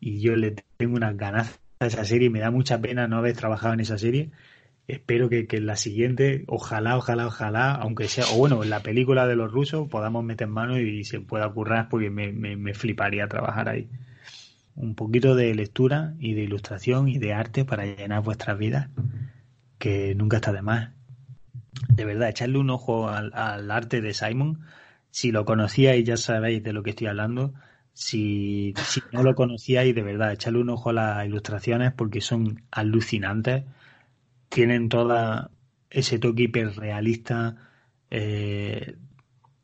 Y 0.00 0.20
yo 0.20 0.36
le 0.36 0.56
tengo 0.76 0.96
unas 0.96 1.16
ganas 1.16 1.60
a 1.80 1.86
esa 1.86 2.04
serie 2.04 2.28
y 2.28 2.30
me 2.30 2.40
da 2.40 2.50
mucha 2.50 2.80
pena 2.80 3.08
no 3.08 3.18
haber 3.18 3.36
trabajado 3.36 3.74
en 3.74 3.80
esa 3.80 3.98
serie. 3.98 4.30
Espero 4.88 5.28
que, 5.28 5.46
que 5.46 5.56
en 5.56 5.66
la 5.66 5.76
siguiente, 5.76 6.44
ojalá, 6.46 6.96
ojalá, 6.96 7.26
ojalá, 7.26 7.72
aunque 7.72 8.06
sea, 8.08 8.24
o 8.32 8.38
bueno, 8.38 8.62
en 8.62 8.70
la 8.70 8.80
película 8.80 9.26
de 9.26 9.34
los 9.34 9.50
rusos 9.50 9.88
podamos 9.88 10.22
meter 10.24 10.46
mano 10.46 10.78
y, 10.78 11.04
se 11.04 11.20
pueda 11.20 11.48
currar 11.50 11.88
porque 11.88 12.08
me, 12.08 12.32
me, 12.32 12.56
me 12.56 12.72
fliparía 12.72 13.26
trabajar 13.28 13.68
ahí. 13.68 13.88
Un 14.76 14.94
poquito 14.94 15.34
de 15.34 15.54
lectura 15.54 16.14
y 16.20 16.34
de 16.34 16.42
ilustración 16.42 17.08
y 17.08 17.18
de 17.18 17.32
arte 17.32 17.64
para 17.64 17.84
llenar 17.84 18.22
vuestras 18.22 18.58
vidas, 18.58 18.88
que 19.78 20.14
nunca 20.14 20.36
está 20.36 20.52
de 20.52 20.62
más. 20.62 20.90
De 21.88 22.04
verdad, 22.04 22.28
echarle 22.28 22.58
un 22.58 22.70
ojo 22.70 23.08
al, 23.08 23.32
al 23.34 23.70
arte 23.70 24.00
de 24.00 24.14
Simon 24.14 24.60
si 25.16 25.32
lo 25.32 25.46
conocíais 25.46 26.04
ya 26.04 26.18
sabéis 26.18 26.62
de 26.62 26.74
lo 26.74 26.82
que 26.82 26.90
estoy 26.90 27.06
hablando. 27.06 27.54
Si, 27.94 28.74
si 28.84 29.00
no 29.12 29.22
lo 29.22 29.34
conocíais, 29.34 29.94
de 29.94 30.02
verdad, 30.02 30.30
echarle 30.30 30.60
un 30.60 30.68
ojo 30.68 30.90
a 30.90 30.92
las 30.92 31.26
ilustraciones 31.26 31.94
porque 31.94 32.20
son 32.20 32.64
alucinantes. 32.70 33.64
Tienen 34.50 34.90
toda 34.90 35.50
ese 35.88 36.18
toque 36.18 36.42
hiperrealista, 36.42 37.56
eh, 38.10 38.96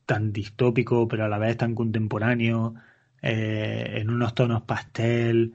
tan 0.07 0.33
distópico, 0.33 1.07
pero 1.07 1.27
a 1.27 1.29
la 1.29 1.37
vez 1.37 1.59
tan 1.59 1.75
contemporáneo, 1.75 2.75
eh, 3.21 3.99
en 4.01 4.09
unos 4.09 4.35
tonos 4.35 4.63
pastel. 4.63 5.53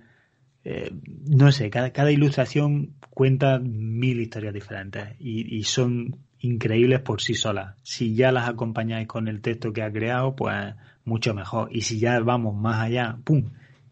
Eh, 0.63 0.93
no 1.25 1.51
sé, 1.51 1.71
cada, 1.71 1.91
cada, 1.91 2.11
ilustración 2.11 2.93
cuenta 3.09 3.57
mil 3.57 4.21
historias 4.21 4.53
diferentes 4.53 5.15
y, 5.17 5.57
y 5.57 5.63
son 5.63 6.26
increíbles 6.47 7.01
por 7.01 7.21
sí 7.21 7.33
solas. 7.33 7.75
Si 7.83 8.15
ya 8.15 8.31
las 8.31 8.49
acompañáis 8.49 9.07
con 9.07 9.27
el 9.27 9.41
texto 9.41 9.73
que 9.73 9.83
ha 9.83 9.91
creado, 9.91 10.35
pues 10.35 10.75
mucho 11.05 11.33
mejor. 11.33 11.69
Y 11.71 11.81
si 11.81 11.99
ya 11.99 12.19
vamos 12.19 12.55
más 12.55 12.81
allá, 12.81 13.17
¡pum! 13.23 13.49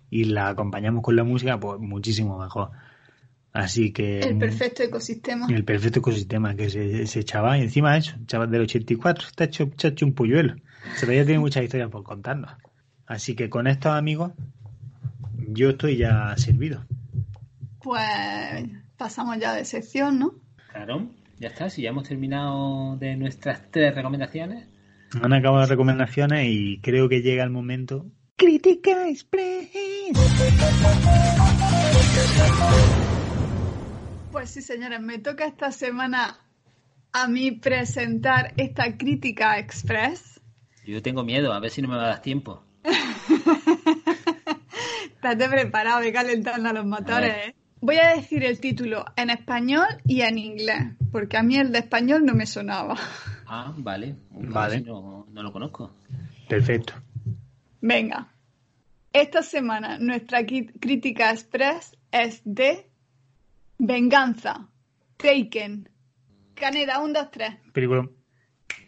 y 0.09 0.23
la 0.25 0.49
acompañamos 0.49 1.03
con 1.03 1.15
la 1.15 1.23
música, 1.23 1.59
pues 1.59 1.79
muchísimo 1.79 2.39
mejor. 2.39 2.71
Así 3.51 3.91
que... 3.91 4.19
El 4.19 4.37
perfecto 4.37 4.83
ecosistema. 4.83 5.47
El 5.49 5.63
perfecto 5.65 5.99
ecosistema 5.99 6.55
que 6.55 6.69
se, 6.69 7.01
ese 7.01 7.23
chaval, 7.23 7.61
encima 7.61 7.97
eso, 7.97 8.15
chaval 8.25 8.51
del 8.51 8.61
84, 8.61 9.27
está 9.27 9.43
hecho, 9.45 9.63
está 9.63 9.89
hecho 9.89 10.05
un 10.05 10.13
polluelo. 10.13 10.55
Se 10.95 11.05
ya 11.05 11.25
tiene 11.25 11.39
muchas 11.39 11.63
historias 11.63 11.89
por 11.89 12.03
contarnos. 12.03 12.51
Así 13.05 13.35
que 13.35 13.49
con 13.49 13.67
estos 13.67 13.91
amigos, 13.93 14.31
yo 15.49 15.71
estoy 15.71 15.97
ya 15.97 16.35
servido. 16.37 16.85
Pues 17.81 18.05
pasamos 18.97 19.37
ya 19.39 19.53
de 19.53 19.65
sección, 19.65 20.19
¿no? 20.19 20.35
Claro, 20.71 21.09
ya 21.39 21.49
está, 21.49 21.69
si 21.69 21.81
ya 21.81 21.89
hemos 21.89 22.07
terminado 22.07 22.97
de 22.97 23.15
nuestras 23.15 23.69
tres 23.71 23.93
recomendaciones. 23.93 24.67
Han 25.21 25.33
acabado 25.33 25.61
las 25.61 25.69
recomendaciones 25.69 26.47
y 26.49 26.79
creo 26.81 27.09
que 27.09 27.21
llega 27.21 27.43
el 27.43 27.49
momento. 27.49 28.05
Crítica 28.37 29.07
Express. 29.07 29.69
Pues 34.31 34.49
sí, 34.49 34.61
señores, 34.61 34.99
me 34.99 35.19
toca 35.19 35.45
esta 35.45 35.71
semana 35.71 36.39
a 37.13 37.27
mí 37.27 37.51
presentar 37.51 38.53
esta 38.57 38.97
crítica 38.97 39.57
express. 39.57 40.41
Yo 40.85 41.01
tengo 41.01 41.23
miedo, 41.23 41.53
a 41.53 41.59
ver 41.61 41.71
si 41.71 41.81
no 41.81 41.87
me 41.87 41.95
va 41.95 42.03
a 42.03 42.09
dar 42.09 42.21
tiempo. 42.21 42.61
Estate 45.05 45.49
preparado 45.49 46.03
y 46.03 46.11
calentando 46.11 46.69
a 46.69 46.73
los 46.73 46.85
motores. 46.85 47.47
¿eh? 47.47 47.55
Voy 47.81 47.97
a 47.97 48.15
decir 48.15 48.43
el 48.43 48.59
título 48.59 49.05
en 49.15 49.29
español 49.29 49.87
y 50.05 50.21
en 50.21 50.37
inglés, 50.37 50.93
porque 51.11 51.37
a 51.37 51.43
mí 51.43 51.57
el 51.57 51.71
de 51.71 51.79
español 51.79 52.25
no 52.25 52.33
me 52.33 52.45
sonaba. 52.45 52.95
Ah, 53.47 53.73
vale. 53.77 54.15
Vale. 54.31 54.81
No, 54.81 55.27
no 55.29 55.43
lo 55.43 55.51
conozco. 55.51 55.91
Perfecto. 56.49 56.93
Venga. 57.81 58.33
Esta 59.13 59.43
semana 59.43 59.99
nuestra 59.99 60.45
crítica 60.45 61.31
express 61.31 61.95
es 62.11 62.41
de 62.43 62.89
Venganza. 63.77 64.67
Taken. 65.17 65.89
Caneda, 66.55 66.99
un, 67.01 67.13
dos, 67.13 67.29
tres. 67.31 67.55
Película. 67.71 68.09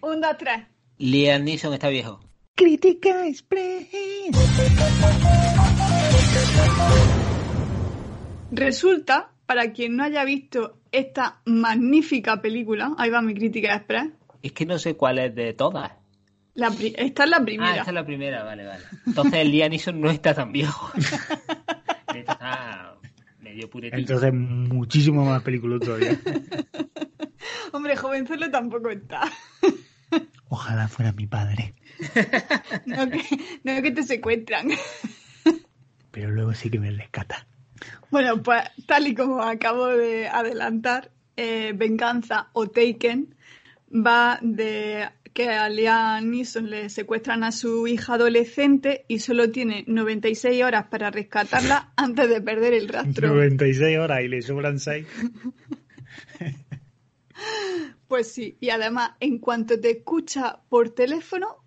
Un, 0.01 0.21
dos, 0.21 0.37
tres. 0.37 0.65
Liam 0.97 1.43
Neeson 1.43 1.73
está 1.73 1.89
viejo. 1.89 2.19
Crítica 2.57 3.27
Express. 3.27 3.87
Resulta, 8.51 9.31
para 9.45 9.71
quien 9.73 9.95
no 9.97 10.03
haya 10.03 10.23
visto 10.23 10.79
esta 10.91 11.41
magnífica 11.45 12.41
película, 12.41 12.93
ahí 12.97 13.09
va 13.09 13.21
mi 13.21 13.33
crítica 13.33 13.75
express. 13.75 14.09
Es 14.41 14.51
que 14.53 14.65
no 14.65 14.77
sé 14.79 14.95
cuál 14.95 15.19
es 15.19 15.35
de 15.35 15.53
todas. 15.53 15.91
La 16.53 16.71
pri- 16.71 16.93
esta 16.97 17.25
es 17.25 17.29
la 17.29 17.37
Ah, 17.37 17.45
primera. 17.45 17.75
esta 17.75 17.91
es 17.91 17.93
la 17.93 18.05
primera, 18.05 18.43
vale, 18.43 18.65
vale. 18.65 18.83
Entonces 19.05 19.33
el 19.41 19.51
Liam 19.51 19.69
Neeson 19.69 19.99
no 20.01 20.09
está 20.09 20.33
tan 20.33 20.51
viejo. 20.51 20.91
Está 22.15 22.95
medio 23.41 23.69
puretito. 23.69 23.97
Entonces, 23.99 24.33
muchísimo 24.33 25.23
más 25.23 25.43
película 25.43 25.77
todavía. 25.77 26.17
Hombre, 27.73 27.95
jovenzuelo 27.95 28.49
tampoco 28.49 28.89
está. 28.89 29.21
Ojalá 30.49 30.87
fuera 30.87 31.11
mi 31.11 31.27
padre. 31.27 31.75
No 32.85 33.07
que, 33.09 33.21
no 33.63 33.81
que 33.83 33.91
te 33.91 34.01
secuestran. 34.03 34.69
Pero 36.11 36.31
luego 36.31 36.53
sí 36.55 36.71
que 36.71 36.79
me 36.79 36.89
rescata. 36.89 37.45
Bueno, 38.09 38.41
pues 38.41 38.63
tal 38.85 39.07
y 39.07 39.15
como 39.15 39.41
acabo 39.41 39.87
de 39.87 40.27
adelantar, 40.27 41.11
eh, 41.35 41.73
Venganza 41.75 42.49
o 42.53 42.67
Taken 42.67 43.35
va 43.91 44.39
de 44.41 45.09
que 45.33 45.49
a 45.49 45.69
Liam 45.69 46.31
Neeson 46.31 46.69
le 46.69 46.89
secuestran 46.89 47.43
a 47.43 47.51
su 47.51 47.87
hija 47.87 48.15
adolescente 48.15 49.05
y 49.07 49.19
solo 49.19 49.51
tiene 49.51 49.83
96 49.85 50.63
horas 50.63 50.87
para 50.87 51.11
rescatarla 51.11 51.91
antes 51.95 52.27
de 52.27 52.41
perder 52.41 52.73
el 52.73 52.87
rastro. 52.87 53.29
96 53.35 53.97
horas 53.99 54.21
y 54.23 54.27
le 54.29 54.41
sobran 54.41 54.79
6. 54.79 55.05
Pues 58.07 58.31
sí, 58.31 58.57
y 58.61 58.69
además, 58.69 59.11
en 59.19 59.37
cuanto 59.37 59.79
te 59.79 59.91
escucha 59.91 60.61
por 60.69 60.91
teléfono, 60.91 61.57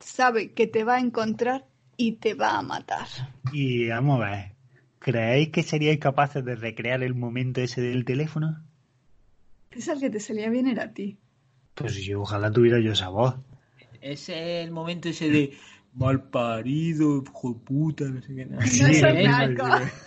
sabe 0.00 0.52
que 0.52 0.66
te 0.66 0.84
va 0.84 0.96
a 0.96 1.00
encontrar 1.00 1.66
y 1.96 2.12
te 2.12 2.34
va 2.34 2.58
a 2.58 2.62
matar. 2.62 3.06
Y 3.52 3.88
vamos 3.88 4.22
a 4.22 4.30
ver. 4.30 4.55
¿Creéis 5.06 5.50
que 5.50 5.62
seríais 5.62 6.00
capaces 6.00 6.44
de 6.44 6.56
recrear 6.56 7.00
el 7.04 7.14
momento 7.14 7.60
ese 7.60 7.80
del 7.80 8.04
teléfono? 8.04 8.60
Esa 9.70 9.92
el 9.92 10.00
que 10.00 10.10
te 10.10 10.18
salía 10.18 10.50
bien 10.50 10.66
era 10.66 10.82
a 10.82 10.92
ti. 10.92 11.16
Pues 11.76 11.94
si 11.94 12.12
ojalá 12.12 12.50
tuviera 12.50 12.80
yo 12.80 12.90
esa 12.90 13.08
voz. 13.08 13.36
Ese 14.00 14.62
es 14.62 14.66
el 14.66 14.72
momento 14.72 15.08
ese 15.08 15.30
de 15.30 15.52
mal 15.92 16.24
parido, 16.24 17.22
hijo 17.22 17.52
de 17.52 17.60
puta, 17.60 18.04
no 18.06 18.20
sé 18.20 18.34
qué. 18.34 18.46
No, 18.46 18.56
No, 18.56 18.66
Sí, 18.66 18.82
es 18.82 18.96
sí. 18.96 19.04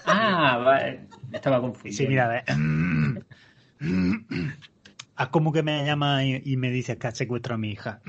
Ah, 0.04 0.58
vale. 0.66 1.08
Me 1.30 1.38
estaba 1.38 1.62
confundiendo. 1.62 1.98
Sí, 1.98 2.06
mira, 2.10 2.26
a 2.26 2.28
ver. 2.28 2.44
Haz 5.16 5.30
como 5.30 5.54
que 5.54 5.64
me 5.64 5.86
llama 5.86 6.26
y, 6.26 6.42
y 6.44 6.58
me 6.58 6.72
dices 6.72 6.98
que 6.98 7.08
has 7.08 7.18
secuestrado 7.18 7.56
a 7.56 7.60
mi 7.60 7.72
hija. 7.72 8.02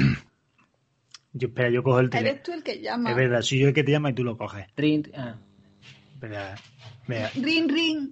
Yo, 1.35 1.47
espera, 1.47 1.71
yo 1.71 1.85
cojo 1.85 2.01
el 2.01 2.11
teléfono. 2.11 2.33
Eres 2.33 2.43
tú 2.43 2.53
el 2.53 2.65
que 2.65 2.81
llama. 2.83 3.11
Es 3.11 3.17
verdad, 3.17 3.43
soy 3.43 3.61
yo 3.61 3.69
el 3.69 3.75
que 3.75 3.85
te 3.85 3.93
llama 3.93 4.11
y 4.11 4.15
tú 4.15 4.25
lo 4.25 4.37
coges. 4.37 4.67
Rin- 4.77 5.09
ah. 5.15 5.37
Espera, 6.21 6.55
espera. 7.01 7.31
Ring, 7.35 7.71
ring. 7.73 8.11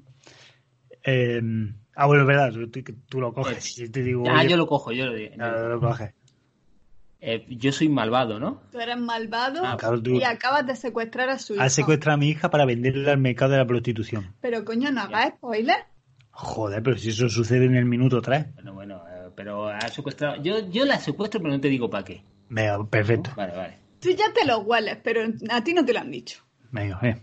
Eh, 1.05 1.41
ah, 1.95 2.07
bueno, 2.07 2.23
es 2.23 2.27
verdad, 2.27 2.53
tú, 3.07 3.21
lo 3.21 3.35
coges. 3.35 3.63
Si 3.75 3.91
te 3.91 4.03
digo, 4.03 4.25
Ah, 4.31 4.45
yo 4.45 4.57
lo 4.57 4.67
cojo, 4.67 4.93
yo 4.93 5.05
lo 5.07 5.13
digo. 5.13 5.35
ah, 5.39 5.67
lo 5.69 5.79
coges. 5.79 6.15
Eh, 7.21 7.45
yo 7.51 7.71
soy 7.73 7.89
malvado, 7.91 8.41
¿no? 8.41 8.63
Tú 8.73 8.79
eres 8.81 8.97
malvado 8.97 9.63
Ah, 9.65 9.77
claro, 9.77 10.01
tú- 10.03 10.19
y 10.19 10.23
acabas 10.25 10.67
de 10.67 10.75
secuestrar 10.77 11.29
a 11.29 11.39
su 11.39 11.55
hija. 11.55 11.65
Has 11.65 11.75
secuestrado 11.75 12.15
a 12.15 12.17
mi 12.17 12.29
hija 12.31 12.49
para 12.49 12.65
venderla 12.65 13.13
al 13.13 13.19
mercado 13.19 13.53
de 13.53 13.59
la 13.59 13.67
prostitución. 13.67 14.35
Pero 14.41 14.65
coño, 14.65 14.91
no 14.91 15.03
hagas 15.03 15.35
spoiler. 15.37 15.77
Joder, 16.31 16.83
pero 16.83 16.97
si 16.97 17.11
eso 17.11 17.29
sucede 17.29 17.67
en 17.67 17.75
el 17.77 17.85
minuto 17.85 18.23
3. 18.23 18.55
Bueno, 18.55 18.73
bueno, 18.73 19.03
eh, 19.11 19.31
pero 19.37 19.67
ha 19.69 19.81
secuestrado. 19.89 20.41
Yo, 20.43 20.71
yo 20.71 20.85
la 20.87 20.99
secuestro, 20.99 21.41
pero 21.41 21.53
no 21.53 21.61
te 21.61 21.69
digo 21.69 21.91
para 21.91 22.05
qué. 22.05 22.23
Venga, 22.49 22.83
perfecto. 22.89 23.33
Vale, 23.37 23.55
vale. 23.55 23.75
Tú 24.01 24.11
ya 24.11 24.33
te 24.33 24.47
lo 24.47 24.61
hueles, 24.61 24.97
pero 25.03 25.23
a 25.51 25.63
ti 25.65 25.75
no 25.75 25.85
te 25.85 25.93
lo 25.93 25.99
han 25.99 26.11
dicho. 26.13 26.41
Venga, 26.71 27.01
eh. 27.03 27.17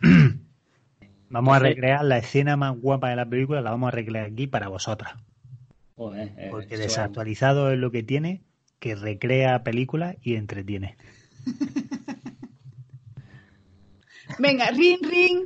Vamos 1.30 1.56
a 1.56 1.60
recrear 1.60 2.04
la 2.04 2.18
escena 2.18 2.56
más 2.56 2.76
guapa 2.76 3.10
de 3.10 3.16
la 3.16 3.28
película, 3.28 3.60
la 3.60 3.70
vamos 3.70 3.88
a 3.88 3.92
recrear 3.92 4.26
aquí 4.26 4.46
para 4.48 4.68
vosotras. 4.68 5.14
Joder, 5.96 6.32
eh, 6.36 6.48
Porque 6.50 6.76
desactualizado 6.76 7.70
es 7.70 7.78
lo 7.78 7.90
que 7.90 8.02
tiene, 8.02 8.42
que 8.80 8.96
recrea 8.96 9.62
películas 9.62 10.16
y 10.22 10.34
entretiene. 10.34 10.96
Venga, 14.38 14.70
ring, 14.70 14.98
ring. 15.02 15.44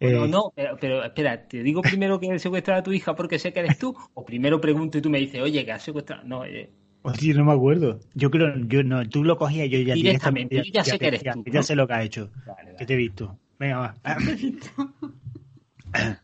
No, 0.00 0.24
Eh, 0.24 0.28
no, 0.28 0.52
pero, 0.54 0.76
pero 0.80 1.04
espera, 1.04 1.48
¿te 1.48 1.62
digo 1.62 1.82
primero 1.82 2.20
que 2.20 2.28
he 2.28 2.38
secuestrado 2.38 2.80
a 2.80 2.82
tu 2.84 2.92
hija 2.92 3.16
porque 3.16 3.38
sé 3.38 3.52
que 3.52 3.60
eres 3.60 3.78
tú? 3.78 3.96
¿O 4.14 4.24
primero 4.24 4.60
pregunto 4.60 4.98
y 4.98 5.02
tú 5.02 5.10
me 5.10 5.18
dices, 5.18 5.40
oye, 5.42 5.64
que 5.64 5.72
has 5.72 5.82
secuestrado? 5.82 6.22
No, 6.24 6.44
eh, 6.44 6.70
Hostia, 7.02 7.34
no 7.34 7.44
me 7.44 7.52
acuerdo. 7.52 7.98
Yo 8.14 8.30
creo, 8.30 8.54
yo 8.56 8.84
no, 8.84 9.08
tú 9.08 9.24
lo 9.24 9.36
cogías 9.36 9.66
y 9.66 9.70
yo 9.70 9.78
ya 9.80 9.94
Directamente, 9.94 10.56
yo 10.56 10.62
ya 10.72 10.84
sé 10.84 10.98
que 10.98 11.08
eres 11.08 11.22
ya, 11.22 11.32
tú, 11.32 11.42
ya 11.46 11.52
¿no? 11.54 11.62
sé 11.62 11.74
lo 11.74 11.88
que 11.88 11.94
has 11.94 12.04
hecho. 12.04 12.30
vale, 12.46 12.64
vale. 12.64 12.76
Que 12.76 12.86
te 12.86 12.94
he 12.94 12.96
visto. 12.96 13.38
Venga, 13.58 13.78
va. 13.78 13.94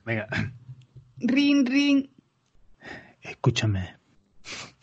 Venga, 0.05 0.28
Ring, 1.19 1.66
ring. 1.66 2.09
escúchame. 3.23 3.97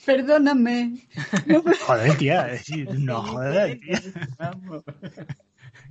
Perdóname. 0.06 0.98
No, 1.46 1.62
Joder, 1.86 2.18
tía. 2.18 2.58
sí, 2.58 2.86
No, 2.98 3.22
joder, 3.22 3.80
tía. 3.80 4.02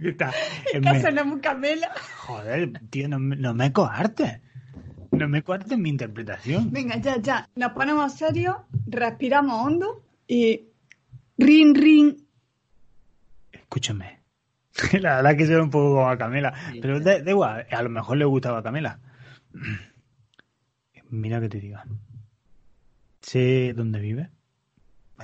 Está- 0.01 0.33
me- 0.75 0.81
casa 0.83 1.11
no 1.13 1.41
camela. 1.41 1.93
Joder, 2.27 2.73
tío, 2.91 3.09
no, 3.09 3.19
me- 3.19 3.37
no 3.37 3.55
me 3.55 3.73
coartes. 3.73 4.41
No 5.13 5.29
me 5.29 5.43
coartes 5.43 5.77
mi 5.79 5.89
interpretación. 5.91 6.71
Venga, 6.73 6.97
ya, 6.97 7.19
ya. 7.21 7.49
Nos 7.55 7.73
ponemos 7.73 8.15
serios, 8.15 8.57
respiramos 8.87 9.65
hondo 9.67 10.05
y. 10.27 10.67
Ring, 11.39 11.75
ring. 11.77 12.17
Escúchame. 13.53 14.20
La 15.01 15.17
verdad 15.17 15.37
que 15.37 15.47
suena 15.47 15.63
un 15.63 15.71
poco 15.71 15.95
como 15.95 16.09
a 16.09 16.17
Camela. 16.19 16.55
Sí. 16.73 16.81
Pero 16.81 17.01
da, 17.01 17.19
igual, 17.19 17.67
a 17.71 17.83
lo 17.83 17.91
mejor 17.91 18.17
le 18.17 18.25
gustaba 18.25 18.59
a 18.59 18.63
Camela. 18.63 19.01
Mira 21.11 21.41
que 21.41 21.49
te 21.49 21.59
diga. 21.61 21.85
Sé 23.21 23.73
dónde 23.75 24.01
vive. 24.01 24.31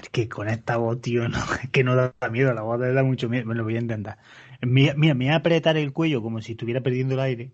Es 0.01 0.11
que 0.11 0.29
con 0.29 0.49
esta 0.49 0.77
voz, 0.77 1.01
tío, 1.01 1.29
no, 1.29 1.39
es 1.63 1.71
que 1.71 1.85
no 1.85 1.97
da 1.97 2.13
miedo, 2.31 2.53
la 2.53 2.63
voz 2.63 2.81
da 2.81 3.03
mucho 3.03 3.29
miedo. 3.29 3.47
Me 3.47 3.55
lo 3.55 3.65
voy 3.65 3.77
a 3.77 3.81
intentar. 3.81 4.19
Mira, 4.61 4.95
mira, 4.95 5.15
me 5.15 5.27
voy 5.27 5.33
a 5.33 5.37
apretar 5.37 5.77
el 5.77 5.93
cuello 5.93 6.23
como 6.23 6.41
si 6.41 6.53
estuviera 6.53 6.81
perdiendo 6.81 7.15
el 7.15 7.21
aire. 7.21 7.53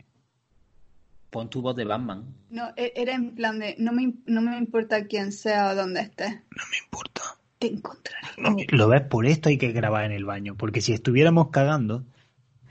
Pon 1.31 1.49
tu 1.49 1.63
voz 1.63 1.77
de 1.77 1.85
Batman. 1.85 2.35
No, 2.51 2.73
e- 2.77 2.93
era 2.97 3.15
en 3.15 3.35
plan 3.35 3.59
de. 3.59 3.77
No 3.79 3.93
me, 3.93 4.15
no 4.27 4.43
me 4.43 4.59
importa 4.59 5.07
quién 5.07 5.33
sea 5.33 5.71
o 5.71 5.75
dónde 5.75 6.01
estés. 6.01 6.35
No 6.35 6.63
me 6.71 6.77
importa. 6.85 7.23
Te 7.63 7.69
encontraré. 7.69 8.27
No, 8.39 8.57
lo 8.71 8.89
ves, 8.89 9.03
por 9.03 9.25
esto 9.25 9.49
hay 9.49 9.57
que 9.57 9.71
grabar 9.71 10.05
en 10.05 10.11
el 10.11 10.25
baño. 10.25 10.57
Porque 10.57 10.81
si 10.81 10.93
estuviéramos 10.93 11.51
cagando, 11.51 12.05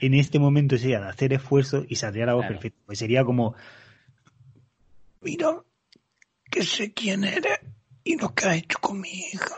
en 0.00 0.12
este 0.12 0.38
momento 0.38 0.76
sería 0.76 1.00
de 1.00 1.08
hacer 1.08 1.32
esfuerzo 1.32 1.86
y 1.88 1.96
saldría 1.96 2.26
la 2.26 2.34
voz 2.34 2.42
Claro. 2.42 2.56
perfecta. 2.56 2.78
Pues 2.84 2.98
sería 2.98 3.24
como, 3.24 3.54
mira, 5.22 5.62
que 6.50 6.62
sé 6.62 6.92
quién 6.92 7.24
eres 7.24 7.58
y 8.04 8.18
lo 8.18 8.34
que 8.34 8.44
has 8.44 8.56
hecho 8.58 8.76
con 8.82 9.00
mi 9.00 9.08
hija. 9.08 9.56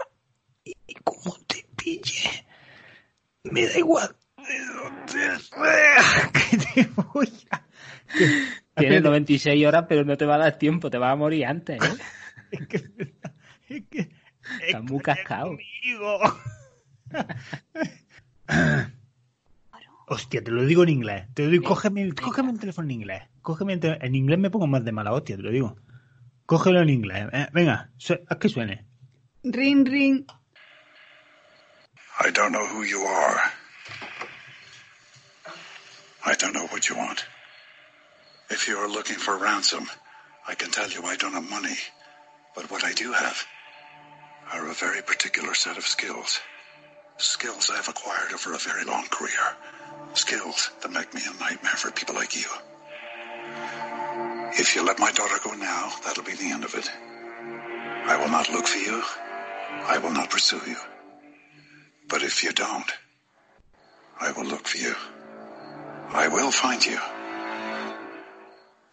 Y, 0.62 0.76
y 0.86 0.94
cómo 1.02 1.36
te 1.48 1.66
pille. 1.76 2.30
Me 3.42 3.66
da 3.66 3.76
igual. 3.76 4.14
que 6.50 6.58
te 6.58 6.88
voy 6.94 7.28
a... 7.50 7.66
Tienes 8.76 9.02
96 9.02 9.66
horas, 9.66 9.86
pero 9.88 10.04
no 10.04 10.16
te 10.16 10.26
va 10.26 10.36
a 10.36 10.38
dar 10.38 10.58
tiempo, 10.58 10.90
te 10.90 10.98
vas 10.98 11.12
a 11.12 11.16
morir 11.16 11.46
antes. 11.46 11.82
¿eh? 11.82 11.96
Es 12.52 12.68
que, 12.68 12.76
es 13.68 13.82
que, 13.90 14.10
Estás 14.62 14.82
muy 14.82 15.00
cascado. 15.00 15.46
conmigo. 15.56 16.20
Hostia, 20.06 20.44
te 20.44 20.50
lo 20.50 20.64
digo 20.66 20.82
en 20.82 20.90
inglés. 20.90 21.26
Te 21.34 21.44
lo 21.44 21.50
digo, 21.50 21.64
cógeme, 21.64 22.02
el- 22.02 22.14
cógeme 22.14 22.50
el 22.52 22.60
teléfono 22.60 22.86
en 22.86 22.90
inglés. 22.92 23.22
Cógeme 23.42 23.72
el 23.74 23.80
te- 23.80 24.04
en 24.04 24.14
inglés 24.14 24.38
me 24.38 24.50
pongo 24.50 24.66
más 24.66 24.84
de 24.84 24.92
mala 24.92 25.12
hostia, 25.12 25.36
te 25.36 25.42
lo 25.42 25.50
digo. 25.50 25.76
Cógelo 26.46 26.82
en 26.82 26.90
inglés. 26.90 27.26
Eh, 27.32 27.48
venga, 27.52 27.90
su- 27.96 28.20
haz 28.28 28.38
que 28.38 28.48
suene. 28.50 28.84
Ring, 29.44 29.86
ring. 29.86 30.26
I 32.20 32.30
don't 32.30 32.50
know 32.52 32.64
who 32.66 32.84
you 32.84 33.02
are. 33.06 33.40
I 36.26 36.34
don't 36.38 36.52
know 36.54 36.66
what 36.70 36.82
you 36.88 36.96
want. 36.96 37.20
If 38.50 38.68
you 38.68 38.78
are 38.78 38.88
looking 38.88 39.16
for 39.18 39.38
ransom, 39.38 39.84
I 40.46 40.54
can 40.54 40.70
tell 40.70 40.88
you 40.90 41.00
I 41.10 41.16
don't 41.16 41.34
have 41.34 41.48
money. 41.48 41.76
But 42.54 42.70
what 42.70 42.84
I 42.84 42.92
do 42.94 43.10
have 43.12 43.36
are 44.52 44.68
a 44.68 44.74
very 44.74 45.02
particular 45.02 45.54
set 45.54 45.76
of 45.76 45.86
skills. 45.86 46.40
Skills 47.16 47.70
I've 47.72 47.88
acquired 47.88 48.32
over 48.32 48.54
a 48.54 48.58
very 48.58 48.84
long 48.84 49.06
career. 49.08 49.56
Skills 50.14 50.70
that 50.82 50.92
make 50.92 51.12
me 51.14 51.22
a 51.26 51.40
nightmare 51.40 51.76
for 51.76 51.90
people 51.90 52.14
like 52.14 52.36
you. 52.36 52.46
If 54.56 54.76
you 54.76 54.84
let 54.84 54.98
my 54.98 55.10
daughter 55.12 55.38
go 55.42 55.52
now, 55.54 55.92
that'll 56.04 56.24
be 56.24 56.34
the 56.34 56.50
end 56.50 56.64
of 56.64 56.74
it. 56.74 56.88
I 58.06 58.16
will 58.20 58.30
not 58.30 58.50
look 58.50 58.66
for 58.66 58.78
you. 58.78 59.02
I 59.86 59.98
will 59.98 60.12
not 60.12 60.30
pursue 60.30 60.60
you. 60.66 60.76
But 62.08 62.22
if 62.22 62.44
you 62.44 62.52
don't, 62.52 62.90
I 64.20 64.32
will 64.32 64.44
look 64.44 64.66
for 64.68 64.78
you. 64.78 64.94
I 66.10 66.28
will 66.28 66.50
find 66.50 66.84
you. 66.84 66.98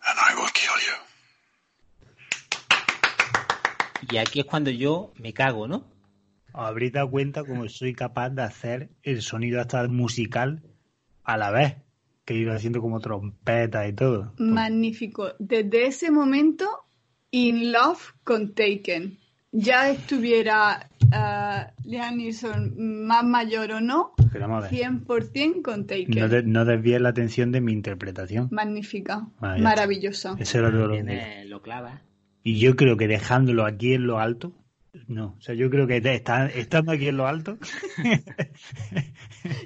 And 0.08 0.18
I 0.20 0.34
will 0.36 0.50
kill 0.54 0.76
you. 0.80 1.11
Y 4.10 4.18
aquí 4.18 4.40
es 4.40 4.46
cuando 4.46 4.72
yo 4.72 5.14
me 5.18 5.34
cago, 5.34 5.68
¿no? 5.68 5.86
Habréis 6.54 6.92
dado 6.94 7.10
cuenta 7.10 7.44
cómo 7.44 7.68
soy 7.70 7.94
capaz 7.94 8.30
de 8.32 8.42
hacer 8.42 8.90
el 9.04 9.22
sonido 9.22 9.62
hasta 9.62 9.88
musical 9.88 10.62
a 11.24 11.38
la 11.38 11.52
vez. 11.52 11.76
Que 12.26 12.36
ido 12.36 12.54
haciendo 12.54 12.82
como 12.82 13.00
trompeta 13.00 13.88
y 13.88 13.94
todo. 13.94 14.34
Magnífico. 14.38 15.30
Desde 15.40 15.88
ese 15.88 16.12
momento, 16.12 16.68
In 17.32 17.72
Love 17.72 18.14
con 18.24 18.54
Taken. 18.54 19.18
Ya 19.54 19.90
estuviera 19.90 20.90
uh, 21.08 21.88
Liam 21.90 22.18
Neeson 22.18 23.06
más 23.06 23.26
mayor 23.26 23.72
o 23.74 23.82
no, 23.82 24.14
Pero 24.32 24.48
vamos 24.48 24.66
a 24.66 24.70
ver. 24.70 24.80
100% 24.80 25.62
con 25.62 25.88
Taken. 25.88 26.08
No, 26.20 26.28
de- 26.30 26.44
no 26.44 26.64
desvíes 26.64 27.02
la 27.02 27.10
atención 27.10 27.52
de 27.52 27.60
mi 27.60 27.74
interpretación. 27.74 28.48
Magnífica. 28.52 29.28
Maravillosa. 29.40 30.36
Eso 30.40 30.60
era 30.60 30.70
todo 30.72 30.88
lo 30.88 30.94
que- 30.94 31.04
Tienes- 31.04 31.48
lo 31.50 31.62
clavas. 31.62 32.02
Y 32.44 32.60
yo 32.60 32.76
creo 32.76 32.98
que 32.98 33.08
dejándolo 33.08 33.66
aquí 33.66 33.94
en 33.94 34.08
lo 34.08 34.20
alto, 34.20 34.54
no. 35.08 35.36
O 35.38 35.42
sea, 35.42 35.56
yo 35.56 35.70
creo 35.70 35.88
que 35.88 35.98
está- 35.98 36.48
estando 36.48 36.92
aquí 36.92 37.08
en 37.08 37.18
lo 37.18 37.28
alto, 37.28 37.58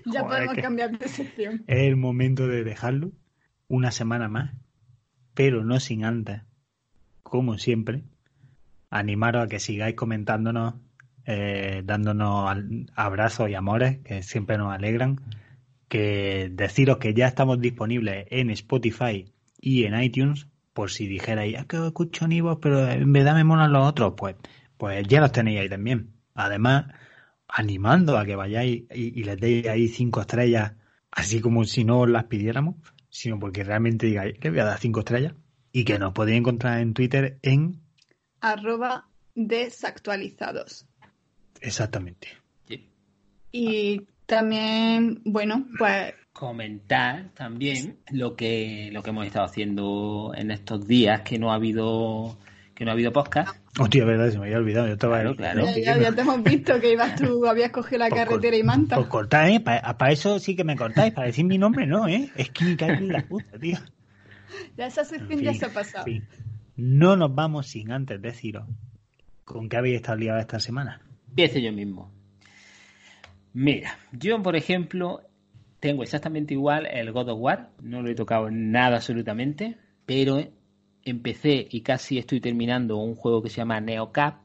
Ya 0.05 0.21
Joder, 0.21 0.45
podemos 0.45 0.55
cambiar 0.57 0.97
de 0.97 1.07
sección. 1.07 1.63
es 1.67 1.79
el 1.79 1.95
momento 1.95 2.47
de 2.47 2.63
dejarlo 2.63 3.11
una 3.67 3.91
semana 3.91 4.27
más, 4.29 4.51
pero 5.33 5.63
no 5.63 5.79
sin 5.79 6.05
antes, 6.05 6.41
como 7.23 7.57
siempre, 7.57 8.03
animaros 8.89 9.45
a 9.45 9.47
que 9.47 9.59
sigáis 9.59 9.95
comentándonos, 9.95 10.75
eh, 11.25 11.81
dándonos 11.85 12.49
al- 12.49 12.89
abrazos 12.95 13.49
y 13.49 13.55
amores, 13.55 13.99
que 13.99 14.23
siempre 14.23 14.57
nos 14.57 14.73
alegran, 14.73 15.19
que 15.89 16.49
deciros 16.53 16.97
que 16.97 17.13
ya 17.13 17.27
estamos 17.27 17.59
disponibles 17.59 18.27
en 18.29 18.49
Spotify 18.51 19.25
y 19.59 19.85
en 19.85 19.99
iTunes, 20.01 20.47
por 20.75 20.91
si 20.91 21.07
dijerais, 21.07 21.55
es 21.57 21.65
que 21.67 21.77
os 21.77 21.87
escucho 21.87 22.25
en 22.25 22.33
iVoox, 22.33 22.59
pero 22.61 22.91
en 22.91 23.13
verdad 23.13 23.33
me 23.33 23.45
molan 23.45 23.71
los 23.71 23.87
otros, 23.87 24.13
pues, 24.17 24.35
pues 24.77 25.07
ya 25.07 25.21
los 25.21 25.31
tenéis 25.31 25.61
ahí 25.61 25.69
también. 25.69 26.11
Además, 26.33 26.87
animando 27.47 28.17
a 28.17 28.25
que 28.25 28.35
vayáis 28.35 28.83
y, 28.93 29.17
y 29.17 29.23
les 29.23 29.39
deis 29.39 29.67
ahí 29.67 29.87
cinco 29.87 30.19
estrellas, 30.19 30.73
así 31.11 31.39
como 31.39 31.63
si 31.63 31.85
no 31.85 32.01
os 32.01 32.09
las 32.09 32.25
pidiéramos, 32.25 32.75
sino 33.09 33.39
porque 33.39 33.63
realmente 33.63 34.07
digáis 34.07 34.37
que 34.37 34.49
voy 34.49 34.59
a 34.59 34.65
dar 34.65 34.77
cinco 34.77 34.99
estrellas 34.99 35.33
y 35.71 35.85
que 35.85 35.97
nos 35.97 36.11
podéis 36.11 36.39
encontrar 36.39 36.81
en 36.81 36.93
Twitter 36.93 37.39
en 37.41 37.79
Arroba 38.41 39.07
desactualizados. 39.33 40.85
exactamente. 41.61 42.27
Sí. 42.67 42.89
Y 43.53 44.01
también, 44.25 45.21
bueno, 45.23 45.65
pues 45.77 46.13
Comentar 46.35 47.29
también 47.33 47.95
lo 48.11 48.35
que, 48.35 48.89
lo 48.91 49.01
que 49.01 49.11
hemos 49.11 49.25
estado 49.25 49.45
haciendo 49.45 50.33
en 50.35 50.51
estos 50.51 50.85
días 50.85 51.21
que 51.21 51.39
no 51.39 51.49
ha 51.49 51.55
habido 51.55 52.37
que 52.73 52.83
no 52.83 52.91
ha 52.91 52.93
habido 52.93 53.13
podcast. 53.13 53.55
Hostia, 53.79 54.03
verdad, 54.03 54.29
se 54.31 54.37
me 54.37 54.47
había 54.47 54.57
olvidado. 54.57 54.85
Yo 54.87 54.93
estaba 54.95 55.15
Claro, 55.21 55.29
ahí- 55.29 55.35
claro. 55.37 55.65
ya, 55.65 55.77
ya- 55.95 55.97
ya 55.97 56.11
te 56.11 56.19
hemos 56.21 56.43
visto 56.43 56.77
que 56.81 56.91
ibas 56.91 57.15
tú, 57.15 57.45
habías 57.47 57.71
cogido 57.71 57.99
la 57.99 58.09
cor- 58.09 58.17
carretera 58.17 58.57
y 58.57 58.63
manta. 58.63 58.97
Pues 58.97 59.07
cortáis, 59.07 59.59
¿eh? 59.59 59.61
Para 59.61 60.11
eso 60.11 60.37
sí 60.39 60.57
que 60.57 60.65
me 60.65 60.75
cortáis, 60.75 61.13
para 61.13 61.27
decir 61.27 61.45
mi 61.45 61.57
nombre 61.57 61.87
no, 61.87 62.05
¿eh? 62.09 62.29
Es 62.35 62.49
que 62.49 62.65
me 62.65 62.75
cago 62.75 62.91
en 62.95 63.13
la 63.13 63.21
puta, 63.25 63.57
tío. 63.57 63.77
Ya 64.75 64.87
esa 64.87 65.01
En 65.03 65.07
sección 65.07 65.39
ya 65.39 65.53
se 65.53 65.67
ha 65.67 65.69
pasado. 65.69 66.05
en 66.07 66.15
fin. 66.15 66.27
No 66.75 67.15
nos 67.15 67.33
vamos 67.33 67.67
sin 67.67 67.93
antes 67.93 68.21
deciros 68.21 68.67
con 69.45 69.69
qué 69.69 69.77
habéis 69.77 69.95
estado 69.95 70.17
liados 70.17 70.41
esta 70.41 70.59
semana. 70.59 70.99
Empiezo 71.29 71.59
yo 71.59 71.71
mismo. 71.71 72.11
Mira, 73.53 73.97
yo 74.11 74.41
por 74.43 74.57
ejemplo 74.57 75.21
tengo 75.85 76.01
exactamente 76.03 76.53
igual 76.55 76.87
el 76.87 77.11
God 77.11 77.29
of 77.29 77.39
War, 77.39 77.69
no 77.81 78.01
lo 78.01 78.09
he 78.09 78.15
tocado 78.15 78.49
nada 78.49 78.95
absolutamente, 78.95 79.77
pero 80.05 80.43
empecé 81.03 81.67
y 81.69 81.81
casi 81.81 82.17
estoy 82.17 82.39
terminando 82.39 82.97
un 82.97 83.15
juego 83.15 83.43
que 83.43 83.49
se 83.49 83.57
llama 83.57 83.79
NeoCap, 83.79 84.41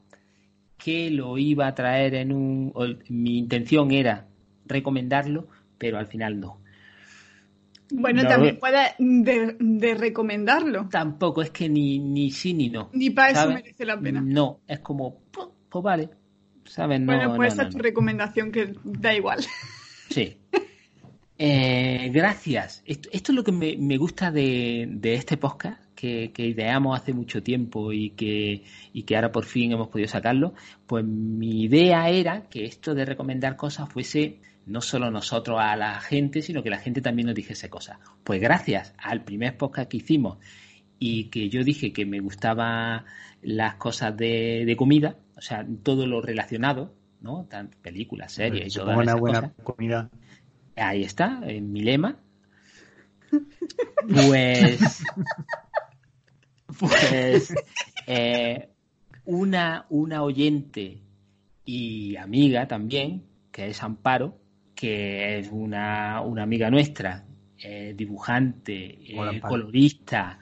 que 0.77 1.09
lo 1.09 1.37
iba 1.39 1.65
a 1.65 1.73
traer 1.73 2.13
en 2.13 2.31
un... 2.31 2.71
o 2.75 2.85
mi 3.09 3.39
intención 3.39 3.91
era 3.91 4.27
recomendarlo, 4.65 5.47
pero 5.79 5.97
al 5.97 6.05
final 6.05 6.39
no. 6.39 6.59
Bueno, 7.91 8.21
No, 8.21 8.29
también 8.29 8.57
puedes 8.59 8.93
de, 8.99 9.55
de 9.59 9.93
recomendarlo. 9.95 10.87
Tampoco 10.89 11.41
es 11.41 11.49
que 11.49 11.67
ni, 11.67 11.99
ni 11.99 12.29
sí 12.29 12.53
ni 12.53 12.69
no. 12.69 12.89
Ni 12.93 13.09
para 13.09 13.31
eso 13.31 13.41
¿sabes? 13.41 13.55
merece 13.55 13.85
la 13.85 13.99
pena. 13.99 14.21
No, 14.23 14.61
es 14.67 14.79
como, 14.79 15.21
pues, 15.31 15.47
pues 15.69 15.83
vale, 15.83 16.09
¿sabes? 16.65 16.99
No, 17.01 17.07
bueno, 17.07 17.35
pues 17.35 17.37
no, 17.39 17.45
esa 17.47 17.63
no, 17.63 17.69
es 17.69 17.73
tu 17.73 17.77
no. 17.79 17.83
recomendación 17.83 18.51
que 18.51 18.73
da 18.83 19.15
igual. 19.15 19.39
Sí. 20.09 20.37
Eh, 21.43 22.11
gracias. 22.13 22.83
Esto, 22.85 23.09
esto 23.11 23.31
es 23.31 23.35
lo 23.35 23.43
que 23.43 23.51
me, 23.51 23.75
me 23.75 23.97
gusta 23.97 24.29
de, 24.29 24.87
de 24.87 25.15
este 25.15 25.37
podcast, 25.37 25.81
que, 25.95 26.31
que 26.31 26.45
ideamos 26.45 26.95
hace 26.99 27.13
mucho 27.13 27.41
tiempo 27.41 27.91
y 27.91 28.11
que, 28.11 28.63
y 28.93 29.01
que 29.03 29.15
ahora 29.15 29.31
por 29.31 29.45
fin 29.45 29.71
hemos 29.71 29.87
podido 29.87 30.07
sacarlo. 30.07 30.53
Pues 30.85 31.03
mi 31.03 31.63
idea 31.63 32.07
era 32.09 32.47
que 32.47 32.65
esto 32.65 32.93
de 32.93 33.05
recomendar 33.05 33.55
cosas 33.55 33.89
fuese 33.89 34.39
no 34.67 34.81
solo 34.81 35.09
nosotros 35.09 35.57
a 35.59 35.75
la 35.75 35.99
gente, 35.99 36.43
sino 36.43 36.61
que 36.61 36.69
la 36.69 36.77
gente 36.77 37.01
también 37.01 37.25
nos 37.25 37.35
dijese 37.35 37.71
cosas. 37.71 37.97
Pues 38.23 38.39
gracias 38.39 38.93
al 38.99 39.23
primer 39.23 39.57
podcast 39.57 39.89
que 39.89 39.97
hicimos 39.97 40.37
y 40.99 41.29
que 41.31 41.49
yo 41.49 41.63
dije 41.63 41.91
que 41.91 42.05
me 42.05 42.19
gustaban 42.19 43.05
las 43.41 43.75
cosas 43.77 44.15
de, 44.15 44.63
de 44.63 44.75
comida, 44.75 45.15
o 45.35 45.41
sea, 45.41 45.65
todo 45.81 46.05
lo 46.05 46.21
relacionado, 46.21 46.93
¿no? 47.19 47.47
Tan, 47.49 47.69
películas, 47.81 48.31
series 48.31 48.75
y 48.75 48.79
todas 48.79 49.01
esas 49.01 49.19
buena 49.19 49.39
cosas. 49.41 49.51
comida. 49.63 50.09
Ahí 50.75 51.03
está, 51.03 51.41
en 51.45 51.71
mi 51.71 51.81
lema. 51.81 52.17
Pues. 54.13 55.03
Pues. 56.79 57.53
eh, 58.07 58.69
una, 59.25 59.85
una 59.89 60.23
oyente 60.23 61.01
y 61.65 62.15
amiga 62.15 62.67
también, 62.67 63.23
que 63.51 63.67
es 63.67 63.83
Amparo, 63.83 64.37
que 64.75 65.37
es 65.39 65.49
una, 65.51 66.21
una 66.21 66.43
amiga 66.43 66.71
nuestra, 66.71 67.25
eh, 67.59 67.93
dibujante, 67.95 69.11
eh, 69.13 69.15
Hola, 69.19 69.39
colorista 69.41 70.39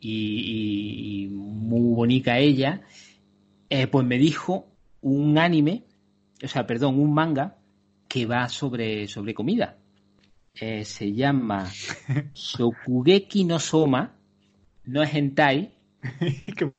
y, 0.00 0.10
y- 0.10 1.24
y 1.24 1.28
muy 1.28 1.94
bonita 1.94 2.38
ella, 2.38 2.80
eh, 3.68 3.86
pues 3.86 4.06
me 4.06 4.16
dijo 4.18 4.68
un 5.02 5.36
anime, 5.38 5.84
o 6.42 6.48
sea, 6.48 6.66
perdón, 6.66 6.98
un 6.98 7.12
manga 7.12 7.58
que 8.12 8.26
va 8.26 8.46
sobre, 8.46 9.08
sobre 9.08 9.32
comida. 9.32 9.78
Eh, 10.54 10.84
se 10.84 11.14
llama 11.14 11.66
Shokugeki 12.34 13.44
no 13.44 13.58
Soma, 13.58 14.14
no 14.84 15.02
es 15.02 15.14
hentai, 15.14 15.72
que 16.58 16.70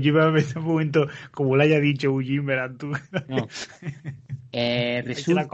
yo 0.00 0.08
iba 0.10 0.26
a 0.26 0.28
un 0.28 0.64
momento, 0.64 1.08
como 1.32 1.56
lo 1.56 1.64
haya 1.64 1.80
dicho 1.80 2.06
Eugene, 2.06 2.42
verás 2.42 2.78
tú. 2.78 2.92
no. 3.28 3.48
Eh, 4.50 5.02
resulta 5.04 5.46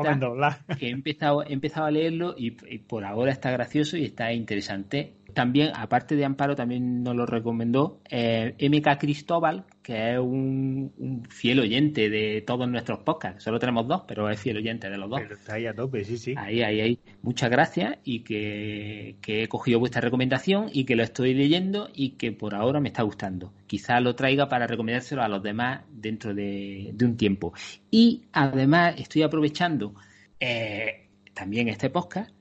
que 0.79 0.87
he 0.87 0.91
empezado, 0.91 1.43
he 1.43 1.53
empezado 1.53 1.87
a 1.87 1.91
leerlo 1.91 2.37
y, 2.39 2.57
y 2.73 2.79
por 2.79 3.05
ahora 3.05 3.33
está 3.33 3.51
gracioso 3.51 3.97
y 3.97 4.05
está 4.05 4.33
interesante. 4.33 5.15
También, 5.35 5.73
aparte 5.75 6.17
de 6.17 6.25
Amparo, 6.25 6.57
también 6.57 7.03
nos 7.03 7.15
lo 7.15 7.27
recomendó 7.27 8.01
eh, 8.09 8.55
MK 8.59 8.99
Cristóbal, 8.99 9.65
que 9.83 10.13
es 10.13 10.19
un, 10.19 11.23
fiel 11.29 11.61
oyente 11.61 12.09
de 12.09 12.43
todos 12.43 12.69
nuestros 12.69 13.01
podcasts. 13.01 13.43
Solo 13.43 13.59
tenemos 13.59 13.87
dos, 13.87 14.03
pero 14.09 14.31
es 14.31 14.41
fiel 14.41 14.57
oyente 14.57 14.89
de 14.89 14.97
los 14.97 15.11
dos. 15.11 15.21
Pero 15.21 15.35
está 15.35 15.55
ahí 15.55 15.67
a 15.67 15.75
tope, 15.75 16.05
sí, 16.05 16.17
sí. 16.17 16.35
Ahí, 16.37 16.63
ahí, 16.63 16.81
ahí. 16.81 16.99
Muchas 17.23 17.51
gracias 17.51 17.99
y 18.05 18.21
que, 18.21 19.17
he 19.27 19.49
cogido 19.49 19.79
vuestra 19.79 20.01
recomendación 20.01 20.71
y 20.73 20.85
que 20.85 20.97
lo 20.97 21.03
estoy 21.03 21.35
leyendo 21.35 21.91
y 21.93 22.11
que 22.11 22.33
por 22.33 22.55
ahora 22.55 22.81
me 22.81 22.89
está 22.89 23.03
gustando. 23.03 23.53
Quizás 23.67 24.03
lo 24.03 24.15
traiga 24.15 24.49
para 24.49 24.67
recomendárselo 24.67 25.23
a 25.23 25.29
los 25.29 25.43
demás 25.43 25.83
dentro 25.91 26.35
de, 26.35 26.95
un 27.03 27.17
tiempo. 27.17 27.53
Y 27.91 28.23
además 28.33 28.95
estoy 28.99 29.23
aprovechando 29.23 29.95
eh, 30.41 31.09
también 31.35 31.69
este 31.69 31.91
podcast 31.91 32.34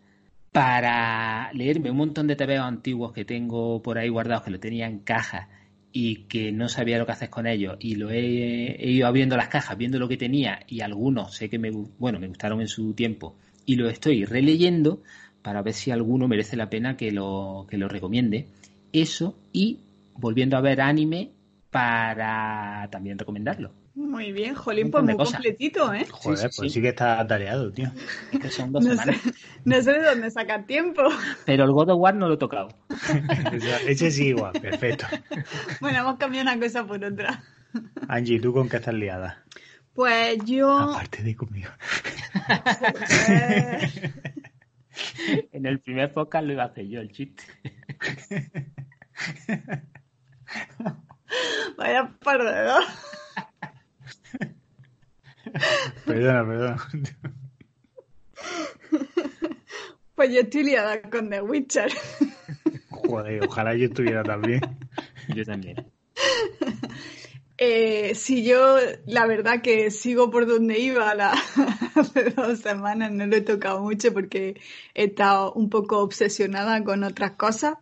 para 0.54 1.52
leerme 1.54 1.90
un 1.90 1.98
montón 1.98 2.28
de 2.28 2.36
TVOs 2.36 2.60
antiguos 2.60 3.12
que 3.12 3.26
tengo 3.26 3.82
por 3.82 3.98
ahí 3.98 4.08
guardados, 4.08 4.44
que 4.44 4.52
lo 4.52 4.60
tenía 4.60 4.86
en 4.88 5.00
caja 5.00 5.50
y 5.92 6.26
que 6.26 6.52
no 6.52 6.70
sabía 6.70 7.00
lo 7.00 7.08
que 7.08 7.12
hacer 7.12 7.32
con 7.32 7.48
ellos 7.48 7.76
y 7.80 7.96
lo 7.96 8.12
he, 8.12 8.78
ido 8.80 9.08
abriendo 9.08 9.36
las 9.36 9.48
cajas, 9.48 9.78
viendo 9.78 9.98
lo 9.98 10.08
que 10.08 10.16
tenía 10.16 10.60
y 10.68 10.82
algunos 10.82 11.36
sé 11.36 11.50
que 11.50 11.58
me, 11.58 11.72
bueno, 11.72 12.20
me 12.20 12.28
gustaron 12.28 12.62
en 12.62 12.68
su 12.68 12.94
tiempo 12.94 13.36
y 13.66 13.78
lo 13.78 13.90
estoy 13.90 14.26
releyendo 14.26 15.02
para 15.42 15.64
ver 15.64 15.74
si 15.74 15.90
alguno 15.90 16.28
merece 16.28 16.56
la 16.56 16.70
pena 16.70 16.96
que 16.98 17.12
lo, 17.12 17.66
que 17.68 17.78
lo 17.78 17.88
recomiende. 17.88 18.48
Eso 18.94 19.36
y 19.52 19.80
volviendo 20.16 20.56
a 20.56 20.62
ver 20.62 20.82
anime 20.82 21.32
para 21.72 22.88
también 22.92 23.18
recomendarlo. 23.18 23.83
Muy 23.96 24.32
bien, 24.32 24.56
Jolín, 24.56 24.90
pues 24.90 25.04
muy 25.04 25.16
completito, 25.16 25.94
¿eh? 25.94 26.08
Joder, 26.10 26.50
pues 26.58 26.74
sí 26.74 26.82
que 26.82 26.90
está 26.90 27.20
atareado, 27.20 27.72
tío. 27.72 27.92
Es 28.32 28.40
que 28.40 28.50
son 28.50 28.72
dos 28.72 28.84
semanas. 28.84 29.22
no 29.66 29.82
sé 29.82 29.94
de 29.94 30.04
dónde 30.04 30.32
sacar 30.32 30.66
tiempo. 30.66 31.04
Pero 31.46 31.64
el 31.64 31.72
God 31.72 31.92
of 31.92 32.00
War 32.00 32.16
no 32.16 32.28
lo 32.28 32.34
he 32.34 32.38
tocado. 32.38 32.70
Ese 33.88 34.10
sí 34.10 34.30
igual, 34.30 34.54
perfecto. 34.54 35.06
Bueno, 35.80 36.00
hemos 36.00 36.18
cambiado 36.18 36.50
una 36.50 36.60
cosa 36.60 36.88
por 36.88 37.04
otra. 37.04 37.44
Angie, 38.08 38.40
¿tú 38.40 38.52
con 38.52 38.68
qué 38.68 38.78
estás 38.78 38.96
liada? 38.96 39.44
Pues 39.94 40.44
yo... 40.46 40.76
Aparte 40.76 41.22
de 41.22 41.36
conmigo. 41.36 41.70
en 45.52 45.66
el 45.68 45.80
primer 45.82 46.12
podcast 46.14 46.48
lo 46.48 46.54
iba 46.54 46.64
a 46.64 46.68
hacer 46.68 46.88
yo, 46.88 47.00
el 47.00 47.12
chiste. 47.12 47.44
Vaya 51.78 52.12
perdedor. 52.24 52.84
Perdona, 56.14 56.46
perdona. 56.46 56.78
Pues 60.16 60.32
yo 60.32 60.42
estoy 60.42 60.64
liada 60.64 61.02
con 61.02 61.30
The 61.30 61.42
Witcher. 61.42 61.92
Joder, 62.92 63.48
ojalá 63.48 63.76
yo 63.76 63.88
estuviera 63.88 64.24
también. 64.24 64.62
Yo 65.36 65.44
también. 65.44 65.92
Eh, 67.66 68.16
si 68.16 68.44
yo, 68.44 68.78
la 69.06 69.28
verdad 69.28 69.62
que 69.62 69.92
sigo 69.92 70.32
por 70.32 70.48
donde 70.48 70.80
iba 70.80 71.14
la, 71.14 71.32
hace 71.96 72.32
dos 72.32 72.60
semanas, 72.60 73.12
no 73.12 73.28
lo 73.28 73.36
he 73.36 73.42
tocado 73.42 73.82
mucho 73.82 74.12
porque 74.12 74.60
he 74.96 75.06
estado 75.06 75.54
un 75.54 75.70
poco 75.70 76.00
obsesionada 76.00 76.84
con 76.84 77.04
otras 77.04 77.34
cosas. 77.34 77.76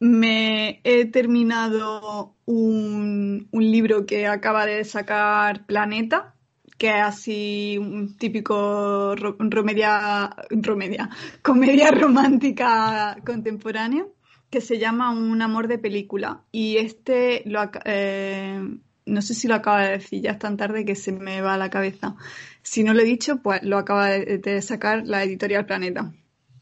Me 0.00 0.80
he 0.84 1.06
terminado 1.06 2.34
un, 2.44 3.48
un 3.52 3.70
libro 3.70 4.06
que 4.06 4.26
acaba 4.26 4.66
de 4.66 4.84
sacar 4.84 5.66
Planeta, 5.66 6.35
que 6.78 6.88
es 6.88 7.02
así 7.02 7.78
un 7.78 8.16
típico 8.16 9.14
romedia, 9.16 10.30
romedia, 10.50 11.10
comedia 11.42 11.90
romántica 11.90 13.16
contemporánea, 13.24 14.06
que 14.50 14.60
se 14.60 14.78
llama 14.78 15.10
Un 15.10 15.40
amor 15.42 15.68
de 15.68 15.78
película. 15.78 16.42
Y 16.52 16.76
este, 16.76 17.42
lo, 17.46 17.60
eh, 17.84 18.60
no 19.06 19.22
sé 19.22 19.34
si 19.34 19.48
lo 19.48 19.54
acaba 19.54 19.82
de 19.82 19.92
decir, 19.92 20.22
ya 20.22 20.32
es 20.32 20.38
tan 20.38 20.56
tarde 20.56 20.84
que 20.84 20.94
se 20.94 21.12
me 21.12 21.40
va 21.40 21.54
a 21.54 21.58
la 21.58 21.70
cabeza. 21.70 22.16
Si 22.62 22.84
no 22.84 22.92
lo 22.92 23.00
he 23.00 23.04
dicho, 23.04 23.38
pues 23.42 23.62
lo 23.62 23.78
acaba 23.78 24.08
de, 24.10 24.62
sacar 24.62 25.06
la 25.06 25.22
editorial 25.22 25.66
Planeta. 25.66 26.12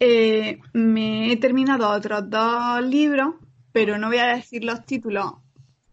Eh, 0.00 0.58
me 0.72 1.32
he 1.32 1.36
terminado 1.36 1.88
otros 1.88 2.28
dos 2.28 2.84
libros, 2.84 3.34
pero 3.72 3.98
no 3.98 4.08
voy 4.08 4.18
a 4.18 4.36
decir 4.36 4.64
los 4.64 4.84
títulos 4.84 5.34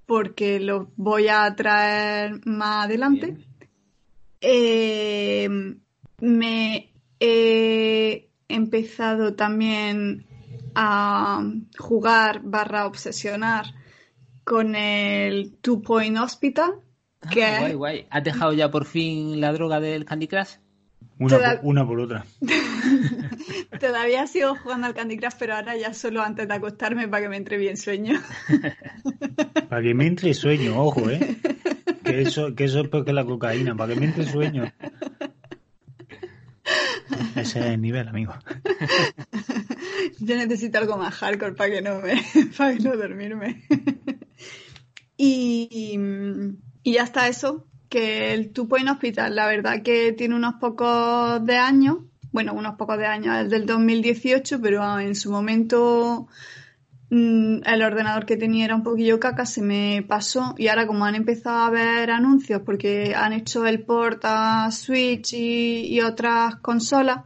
porque 0.06 0.60
los 0.60 0.88
voy 0.98 1.30
a 1.30 1.56
traer 1.56 2.42
más 2.46 2.86
adelante. 2.86 3.38
Eh, 4.42 5.48
me 6.20 6.94
he 7.20 8.30
empezado 8.48 9.36
también 9.36 10.26
a 10.76 11.44
jugar 11.78 12.42
barra 12.44 12.86
obsesionar 12.86 13.66
con 14.44 14.76
el 14.76 15.54
Two 15.62 15.82
Point 15.82 16.18
Hospital. 16.18 16.72
Ah, 17.22 17.30
que... 17.30 17.58
guay, 17.60 17.74
guay. 17.74 18.08
¿Has 18.10 18.24
dejado 18.24 18.54
ya 18.54 18.72
por 18.72 18.86
fin 18.86 19.40
la 19.40 19.54
droga 19.54 19.80
del 19.80 20.06
Candy 20.06 20.28
Crush? 20.28 20.56
Una, 21.20 21.86
por, 21.86 22.00
otra. 22.00 22.26
Todavía 23.80 24.26
sigo 24.26 24.56
jugando 24.56 24.88
al 24.88 24.96
Candy 24.96 25.18
Crush, 25.18 25.36
pero 25.38 25.54
ahora 25.54 25.78
ya 25.78 25.94
solo 25.94 26.24
antes 26.24 26.48
de 26.48 26.54
acostarme 26.56 27.08
para 27.08 27.24
que 27.24 27.30
me 27.30 27.38
entre 27.38 27.58
bien 27.58 27.78
sueño. 27.78 28.20
para 29.70 29.84
que 29.84 29.94
me 29.94 30.08
entre 30.08 30.34
sueño, 30.34 30.82
ojo, 30.82 31.12
¿eh? 31.12 31.38
Que 32.12 32.22
eso, 32.24 32.56
que 32.56 32.66
eso 32.66 32.82
es 32.82 32.90
peor 32.90 33.06
que 33.06 33.14
la 33.14 33.26
cocaína, 33.26 33.76
para 33.76 33.94
que 33.94 34.00
me 34.00 34.08
entre 34.08 34.26
sueño. 34.30 34.72
Ese 37.36 37.60
es 37.60 37.66
el 37.66 37.82
nivel, 37.82 38.08
amigo. 38.08 38.34
Yo 40.20 40.36
necesito 40.36 40.78
algo 40.78 40.98
más 40.98 41.14
hardcore 41.16 41.54
para 41.54 41.72
que 41.72 41.82
no 41.82 42.00
me, 42.00 42.22
para 42.58 42.76
no 42.76 42.98
dormirme. 42.98 43.64
Y, 45.18 45.98
y 46.84 46.94
ya 46.94 47.04
está 47.04 47.28
eso, 47.28 47.68
que 47.90 48.34
el 48.34 48.52
Two 48.52 48.68
Point 48.68 48.90
Hospital, 48.90 49.36
la 49.36 49.48
verdad 49.48 49.84
que 49.84 50.14
tiene 50.14 50.36
unos 50.36 50.56
pocos 50.56 51.46
de 51.46 51.58
años, 51.58 52.00
bueno, 52.32 52.54
unos 52.54 52.76
pocos 52.76 52.98
de 52.98 53.06
años, 53.06 53.38
es 53.44 53.50
del 53.50 53.66
2018, 53.66 54.62
pero 54.62 55.00
en 55.00 55.16
su 55.16 55.32
momento 55.32 56.28
el 57.12 57.84
ordenador 57.84 58.26
que 58.26 58.38
tenía 58.38 58.66
era 58.66 58.76
un 58.76 58.84
poquillo 58.84 59.20
caca, 59.20 59.46
se 59.46 59.62
me 59.62 60.04
pasó 60.08 60.56
y 60.58 60.70
ahora 60.70 60.88
como 60.88 61.04
han 61.04 61.16
empezado 61.16 61.66
a 61.66 61.70
ver 61.70 62.10
anuncios 62.10 62.62
porque 62.66 63.14
han 63.16 63.34
hecho 63.34 63.68
el 63.68 63.84
port 63.84 64.22
a 64.24 64.72
Switch 64.72 65.34
y 65.34 66.00
otras 66.02 66.56
consolas, 66.56 67.20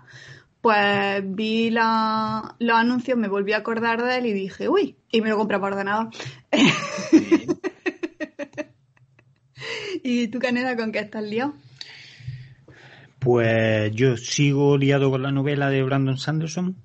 pues 0.66 1.22
vi 1.24 1.70
la, 1.70 2.56
los 2.58 2.76
anuncios, 2.76 3.20
me 3.20 3.28
volví 3.28 3.54
a 3.54 3.58
acordar 3.58 4.04
de 4.04 4.18
él 4.18 4.26
y 4.26 4.34
dije, 4.34 4.68
uy, 4.68 4.96
y 5.12 5.22
me 5.22 5.30
lo 5.30 5.38
compré 5.38 5.60
por 5.60 5.74
ordenador. 5.74 6.10
¿Y 10.04 10.28
tú, 10.30 10.40
Caneda, 10.40 10.76
con 10.76 10.92
qué 10.92 10.98
estás 10.98 11.24
liado? 11.24 11.54
Pues 13.20 13.92
yo 13.94 14.18
sigo 14.18 14.76
liado 14.78 15.12
con 15.12 15.22
la 15.22 15.32
novela 15.32 15.70
de 15.70 15.84
Brandon 15.84 16.18
Sanderson, 16.18 16.76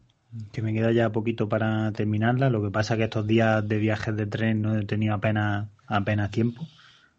que 0.52 0.62
me 0.62 0.72
queda 0.72 0.92
ya 0.92 1.10
poquito 1.10 1.48
para 1.48 1.92
terminarla. 1.92 2.50
Lo 2.50 2.62
que 2.62 2.70
pasa 2.70 2.94
es 2.94 2.98
que 2.98 3.04
estos 3.04 3.26
días 3.26 3.66
de 3.66 3.78
viajes 3.78 4.16
de 4.16 4.26
tren 4.26 4.62
no 4.62 4.76
he 4.76 4.84
tenido 4.84 5.14
apenas, 5.14 5.68
apenas 5.86 6.30
tiempo. 6.30 6.66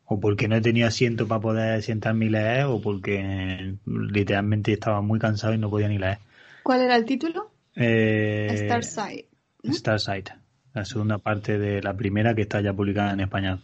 O 0.05 0.19
porque 0.19 0.47
no 0.47 0.55
he 0.55 0.61
tenido 0.61 0.87
asiento 0.87 1.27
para 1.27 1.41
poder 1.41 1.81
sentarme 1.83 2.25
y 2.25 2.29
leer, 2.29 2.65
o 2.65 2.81
porque 2.81 3.75
literalmente 3.85 4.73
estaba 4.73 5.01
muy 5.01 5.19
cansado 5.19 5.53
y 5.53 5.57
no 5.57 5.69
podía 5.69 5.87
ni 5.87 5.97
leer. 5.97 6.17
¿Cuál 6.63 6.81
era 6.81 6.97
el 6.97 7.05
título? 7.05 7.51
Eh, 7.75 8.63
Starsight. 8.65 9.25
Starsight, 9.63 10.29
la 10.73 10.85
segunda 10.85 11.17
parte 11.17 11.57
de 11.57 11.81
la 11.81 11.95
primera 11.95 12.35
que 12.35 12.41
está 12.41 12.59
ya 12.61 12.73
publicada 12.73 13.13
en 13.13 13.21
español, 13.21 13.61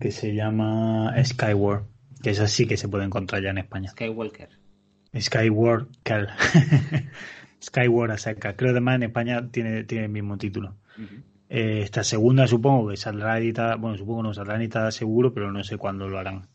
que 0.00 0.10
se 0.10 0.34
llama 0.34 1.14
Skyward, 1.22 1.84
que 2.22 2.30
es 2.30 2.40
así 2.40 2.66
que 2.66 2.76
se 2.76 2.88
puede 2.88 3.04
encontrar 3.04 3.42
ya 3.42 3.50
en 3.50 3.58
España. 3.58 3.90
Skywalker. 3.90 4.48
Skywalker. 5.14 6.28
Skyward 7.66 8.12
a 8.12 8.18
seca. 8.18 8.54
Creo 8.56 8.68
que 8.68 8.78
además 8.78 8.96
en 8.96 9.02
España 9.04 9.48
tiene, 9.50 9.84
tiene 9.84 10.04
el 10.04 10.10
mismo 10.10 10.38
título. 10.38 10.76
Eh, 11.48 11.80
esta 11.82 12.04
segunda 12.04 12.46
supongo 12.46 12.88
que 12.88 12.96
saldrá 12.96 13.38
editada, 13.38 13.76
bueno, 13.76 13.96
supongo 13.96 14.22
que 14.22 14.28
no 14.28 14.34
saldrá 14.34 14.56
editada 14.56 14.90
seguro, 14.90 15.32
pero 15.34 15.52
no 15.52 15.62
sé 15.64 15.76
cuándo 15.76 16.08
lo 16.08 16.18
harán. 16.18 16.48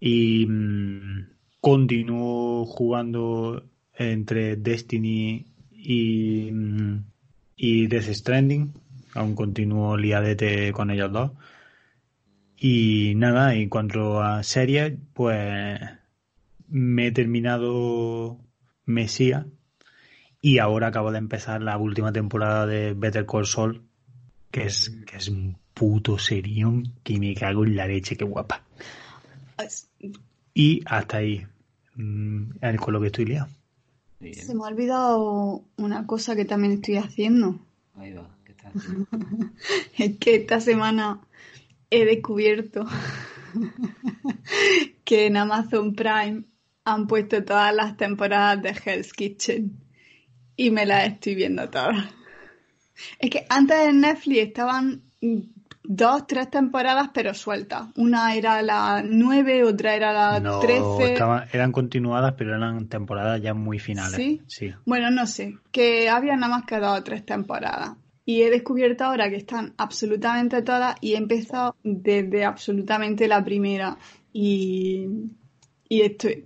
Y 0.00 0.46
mm, 0.46 1.28
continúo 1.60 2.66
jugando 2.66 3.64
entre 3.94 4.56
Destiny 4.56 5.46
y, 5.72 6.52
y 7.56 7.86
Death 7.86 8.12
Stranding. 8.12 8.72
Aún 9.14 9.34
continúo 9.34 9.96
liadete 9.96 10.72
con 10.72 10.90
ellos 10.90 11.10
dos. 11.10 11.32
Y 12.56 13.14
nada, 13.16 13.54
en 13.54 13.68
cuanto 13.68 14.20
a 14.20 14.42
series, 14.42 14.94
pues 15.14 15.80
me 16.68 17.06
he 17.06 17.12
terminado 17.12 18.38
Mesía 18.84 19.46
y 20.40 20.58
ahora 20.58 20.88
acabo 20.88 21.10
de 21.10 21.18
empezar 21.18 21.62
la 21.62 21.76
última 21.78 22.12
temporada 22.12 22.66
de 22.66 22.94
Better 22.94 23.26
Call 23.26 23.46
Saul, 23.46 23.82
que 24.50 24.64
es, 24.64 24.90
que 25.06 25.16
es 25.16 25.28
un 25.28 25.56
puto 25.74 26.18
serión 26.18 26.92
que 27.02 27.18
me 27.18 27.34
cago 27.34 27.64
en 27.64 27.76
la 27.76 27.86
leche, 27.86 28.16
qué 28.16 28.24
guapa. 28.24 28.62
Y 30.54 30.82
hasta 30.86 31.18
ahí, 31.18 31.46
mm, 31.96 32.76
con 32.80 32.94
lo 32.94 33.00
que 33.00 33.06
estoy 33.08 33.26
liado. 33.26 33.48
Se 34.20 34.54
me 34.54 34.64
ha 34.64 34.68
olvidado 34.68 35.64
una 35.76 36.06
cosa 36.06 36.34
que 36.34 36.44
también 36.44 36.74
estoy 36.74 36.96
haciendo. 36.96 37.58
Ahí 37.96 38.12
va, 38.12 38.28
¿qué 38.44 38.52
está. 38.52 38.72
Es 39.98 40.18
que 40.18 40.36
esta 40.36 40.60
semana 40.60 41.20
he 41.90 42.04
descubierto 42.04 42.84
que 45.04 45.26
en 45.26 45.36
Amazon 45.36 45.94
Prime 45.94 46.44
han 46.84 47.06
puesto 47.06 47.44
todas 47.44 47.74
las 47.74 47.96
temporadas 47.96 48.62
de 48.62 48.70
Hell's 48.70 49.12
Kitchen 49.12 49.87
y 50.58 50.70
me 50.70 50.84
las 50.84 51.06
estoy 51.06 51.34
viendo 51.36 51.70
todas. 51.70 52.04
Es 53.18 53.30
que 53.30 53.46
antes 53.48 53.78
en 53.88 54.00
Netflix 54.00 54.38
estaban 54.48 55.02
dos, 55.84 56.26
tres 56.26 56.50
temporadas, 56.50 57.10
pero 57.14 57.32
sueltas. 57.32 57.86
Una 57.96 58.34
era 58.34 58.60
la 58.60 59.02
nueve, 59.02 59.62
otra 59.62 59.94
era 59.94 60.12
la 60.12 60.40
No, 60.40 60.58
trece. 60.58 61.14
estaban- 61.14 61.46
eran 61.52 61.70
continuadas, 61.72 62.34
pero 62.36 62.56
eran 62.56 62.88
temporadas 62.88 63.40
ya 63.40 63.54
muy 63.54 63.78
finales. 63.78 64.16
¿Sí? 64.16 64.42
Sí. 64.48 64.74
Bueno, 64.84 65.10
no 65.12 65.26
sé, 65.26 65.56
que 65.70 66.08
había 66.08 66.34
nada 66.36 66.56
más 66.56 66.66
que 66.66 66.78
dos 66.78 66.98
o 66.98 67.02
tres 67.04 67.24
temporadas. 67.24 67.92
Y 68.24 68.42
he 68.42 68.50
descubierto 68.50 69.04
ahora 69.04 69.30
que 69.30 69.36
están 69.36 69.72
absolutamente 69.78 70.60
todas 70.62 70.96
y 71.00 71.14
he 71.14 71.16
empezado 71.16 71.76
desde 71.84 72.44
absolutamente 72.44 73.26
la 73.28 73.42
primera. 73.44 73.96
Y, 74.32 75.06
y 75.88 76.02
estoy... 76.02 76.44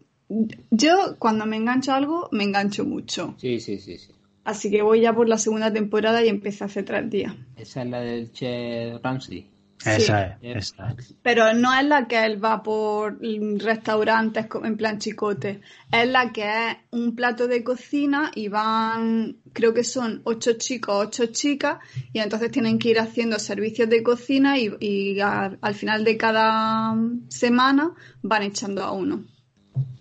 Yo 0.71 1.17
cuando 1.19 1.47
me 1.47 1.57
engancho 1.57 1.93
a 1.93 1.97
algo, 1.97 2.29
me 2.33 2.45
engancho 2.45 2.85
mucho. 2.85 3.35
Sí, 3.39 3.61
sí, 3.61 3.79
sí, 3.79 3.99
sí. 3.99 4.13
Así 4.45 4.71
que 4.71 4.83
voy 4.83 5.01
ya 5.01 5.13
por 5.15 5.29
la 5.29 5.39
segunda 5.39 5.73
temporada 5.73 6.25
y 6.25 6.29
empecé 6.29 6.65
hace 6.65 6.83
tres 6.83 7.09
días. 7.09 7.35
Esa 7.57 7.83
es 7.83 7.89
la 7.91 8.01
del 8.01 8.33
Chef 8.33 9.01
Ramsey. 9.03 9.49
Esa 9.85 10.27
es, 10.27 10.41
Yep. 10.43 10.57
esa 10.57 10.91
es. 10.97 11.15
Pero 11.23 11.55
no 11.55 11.73
es 11.77 11.85
la 11.85 12.07
que 12.07 12.25
él 12.25 12.43
va 12.45 12.63
por 12.63 13.19
restaurantes 13.21 14.47
en 14.65 14.77
plan 14.77 14.99
chicote. 14.99 15.61
Es 15.91 16.09
la 16.09 16.33
que 16.33 16.43
es 16.43 16.77
un 16.93 17.15
plato 17.17 17.49
de 17.49 17.63
cocina 17.65 18.31
y 18.35 18.49
van, 18.49 19.39
creo 19.53 19.75
que 19.75 19.83
son 19.85 20.21
ocho 20.25 20.53
chicos, 20.55 21.07
ocho 21.09 21.27
chicas, 21.27 21.79
y 22.13 22.21
entonces 22.21 22.51
tienen 22.51 22.79
que 22.79 22.91
ir 22.91 23.01
haciendo 23.01 23.39
servicios 23.39 23.89
de 23.89 24.03
cocina 24.03 24.59
y, 24.59 24.73
y 24.81 25.21
a- 25.21 25.57
al 25.61 25.75
final 25.75 26.05
de 26.05 26.17
cada 26.17 26.97
semana 27.29 27.93
van 28.23 28.43
echando 28.45 28.83
a 28.85 28.93
uno. 28.93 29.25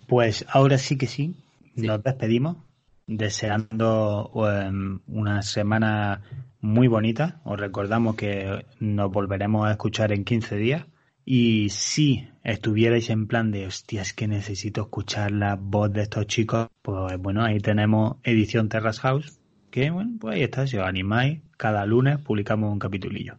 Pues 0.06 0.44
ahora 0.48 0.78
sí 0.78 0.96
que 0.96 1.06
sí, 1.06 1.34
nos 1.74 2.02
despedimos, 2.02 2.56
deseando 3.06 4.30
em, 4.46 5.00
una 5.06 5.42
semana 5.42 6.22
muy 6.60 6.88
bonita. 6.88 7.40
Os 7.44 7.58
recordamos 7.58 8.16
que 8.16 8.66
nos 8.80 9.10
volveremos 9.10 9.66
a 9.66 9.72
escuchar 9.72 10.12
en 10.12 10.24
15 10.24 10.56
días. 10.56 10.86
Y 11.24 11.68
si 11.70 12.28
estuvierais 12.42 13.08
en 13.10 13.26
plan 13.26 13.52
de, 13.52 13.66
hostia, 13.66 14.02
es 14.02 14.12
que 14.12 14.26
necesito 14.26 14.82
escuchar 14.82 15.30
la 15.30 15.56
voz 15.56 15.92
de 15.92 16.02
estos 16.02 16.26
chicos, 16.26 16.68
pues 16.82 17.16
bueno, 17.18 17.44
ahí 17.44 17.60
tenemos 17.60 18.16
edición 18.24 18.68
Terrace 18.68 19.00
House, 19.00 19.38
que 19.70 19.90
bueno, 19.90 20.16
pues 20.20 20.34
ahí 20.34 20.42
está, 20.42 20.66
si 20.66 20.78
os 20.78 20.86
animáis, 20.86 21.40
cada 21.56 21.86
lunes 21.86 22.18
publicamos 22.18 22.72
un 22.72 22.80
capitulillo. 22.80 23.38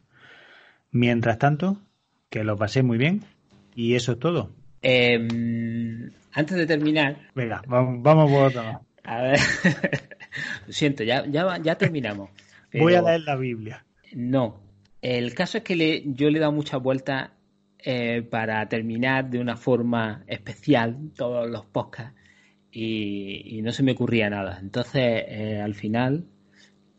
Mientras 0.92 1.38
tanto, 1.40 1.78
que 2.30 2.44
lo 2.44 2.56
paséis 2.56 2.86
muy 2.86 2.98
bien 2.98 3.26
y 3.76 3.96
eso 3.96 4.14
es 4.14 4.20
todo. 4.20 4.50
Em, 4.84 6.12
antes 6.34 6.58
de 6.58 6.66
terminar, 6.68 7.18
Venga, 7.34 7.62
vamos, 7.68 8.30
por 8.30 8.44
otro 8.44 8.82
a 9.06 9.22
ver, 9.22 9.40
lo 10.68 10.74
siento, 10.74 11.04
ya, 11.04 11.26
ya, 11.28 11.58
ya 11.62 11.76
terminamos. 11.76 12.30
Voy 12.74 12.94
a 12.96 13.02
leer 13.02 13.22
la 13.22 13.36
Biblia. 13.36 13.86
No, 14.14 14.62
el 15.02 15.34
caso 15.34 15.58
es 15.58 15.64
que 15.64 15.76
le, 15.76 16.04
yo 16.06 16.30
le 16.30 16.38
he 16.38 16.42
dado 16.42 16.54
muchas 16.54 16.82
vueltas 16.82 17.32
eh, 17.80 18.22
para 18.22 18.68
terminar 18.70 19.30
de 19.30 19.40
una 19.40 19.58
forma 19.58 20.24
especial 20.28 21.12
todos 21.16 21.50
los 21.50 21.66
podcasts 21.66 22.18
y, 22.72 23.58
y 23.58 23.62
no 23.62 23.72
se 23.72 23.84
me 23.84 23.92
ocurría 23.92 24.30
nada. 24.30 24.60
Entonces, 24.62 25.24
eh, 25.28 25.62
al 25.62 25.76
final, 25.76 26.26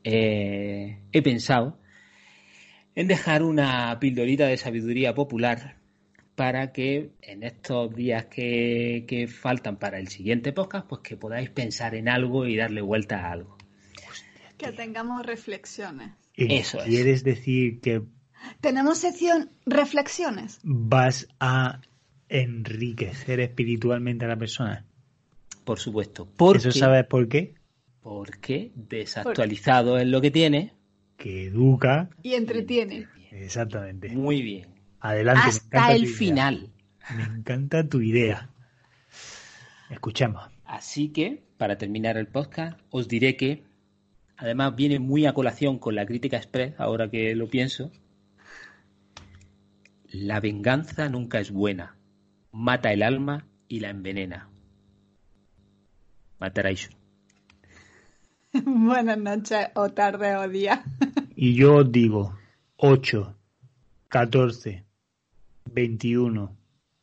eh, 0.04 1.00
he 1.10 1.22
pensado 1.22 1.78
en 2.94 3.08
dejar 3.08 3.42
una 3.42 3.98
pildorita 3.98 4.46
de 4.46 4.56
sabiduría 4.56 5.14
popular 5.14 5.76
para 6.34 6.72
que 6.72 7.12
en 7.22 7.42
estos 7.42 7.94
días 7.94 8.26
que, 8.26 9.04
que 9.06 9.28
faltan 9.28 9.76
para 9.76 9.98
el 9.98 10.08
siguiente 10.08 10.52
podcast, 10.52 10.86
pues 10.88 11.00
que 11.02 11.16
podáis 11.16 11.50
pensar 11.50 11.94
en 11.94 12.08
algo 12.08 12.46
y 12.46 12.56
darle 12.56 12.82
vuelta 12.82 13.26
a 13.26 13.32
algo. 13.32 13.56
Que 14.58 14.72
tengamos 14.72 15.24
reflexiones. 15.24 16.10
¿Y 16.34 16.54
Eso 16.54 16.78
es. 16.78 16.84
¿Quieres 16.84 17.24
decir 17.24 17.80
que 17.80 18.02
Tenemos 18.60 18.98
sección 18.98 19.50
reflexiones. 19.66 20.60
vas 20.62 21.28
a 21.40 21.80
enriquecer 22.28 23.40
espiritualmente 23.40 24.24
a 24.24 24.28
la 24.28 24.36
persona? 24.36 24.84
Por 25.64 25.78
supuesto. 25.78 26.28
Porque, 26.36 26.68
¿Eso 26.68 26.72
sabes 26.72 27.06
por 27.06 27.28
qué? 27.28 27.54
porque 28.04 28.70
desactualizado 28.74 29.98
es 29.98 30.06
lo 30.06 30.20
que 30.20 30.30
tiene. 30.30 30.74
Que 31.16 31.46
educa. 31.46 32.10
Y 32.22 32.34
entretiene. 32.34 33.08
Exactamente. 33.30 34.10
Muy 34.10 34.42
bien. 34.42 34.73
Adelante. 35.04 35.42
Hasta 35.44 35.92
el 35.92 36.06
final. 36.06 36.70
Me 37.14 37.24
encanta 37.24 37.86
tu 37.86 38.00
idea. 38.00 38.48
Escuchemos. 39.90 40.48
Así 40.64 41.10
que, 41.10 41.44
para 41.58 41.76
terminar 41.76 42.16
el 42.16 42.26
podcast, 42.26 42.80
os 42.88 43.06
diré 43.06 43.36
que, 43.36 43.64
además, 44.38 44.74
viene 44.74 45.00
muy 45.00 45.26
a 45.26 45.34
colación 45.34 45.78
con 45.78 45.94
la 45.94 46.06
crítica 46.06 46.38
express, 46.38 46.80
ahora 46.80 47.10
que 47.10 47.34
lo 47.34 47.50
pienso. 47.50 47.92
La 50.06 50.40
venganza 50.40 51.10
nunca 51.10 51.38
es 51.38 51.50
buena. 51.50 51.98
Mata 52.50 52.90
el 52.90 53.02
alma 53.02 53.46
y 53.68 53.80
la 53.80 53.90
envenena. 53.90 54.48
Mataréis. 56.38 56.88
Buenas 58.64 59.18
noches 59.18 59.66
o 59.74 59.90
tarde 59.90 60.34
o 60.36 60.48
día. 60.48 60.82
Y 61.36 61.56
yo 61.56 61.74
os 61.76 61.92
digo 61.92 62.38
8, 62.76 63.36
14, 64.08 64.83
21, 65.74 66.56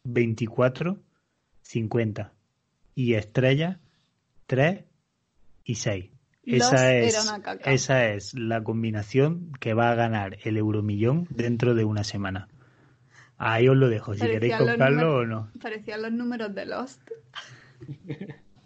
24, 0.03 0.97
50. 1.61 2.33
Y 2.95 3.13
estrella 3.13 3.79
3 4.47 4.85
y 5.63 5.75
6. 5.75 6.11
Los 6.43 6.73
Esa 6.73 6.95
es, 6.95 7.31
esa 7.65 8.07
es 8.07 8.33
la 8.33 8.63
combinación 8.63 9.51
que 9.59 9.73
va 9.73 9.91
a 9.91 9.95
ganar 9.95 10.37
el 10.43 10.57
euromillón 10.57 11.27
dentro 11.29 11.75
de 11.75 11.85
una 11.85 12.03
semana. 12.03 12.47
Ahí 13.37 13.67
os 13.67 13.75
lo 13.75 13.89
dejo, 13.89 14.13
si 14.13 14.21
queréis 14.21 14.53
Parecían 14.53 14.67
comprarlo 14.67 15.17
o 15.17 15.25
no. 15.25 15.51
Parecían 15.61 16.01
los 16.01 16.11
números 16.11 16.53
de 16.55 16.65
Lost. 16.65 17.01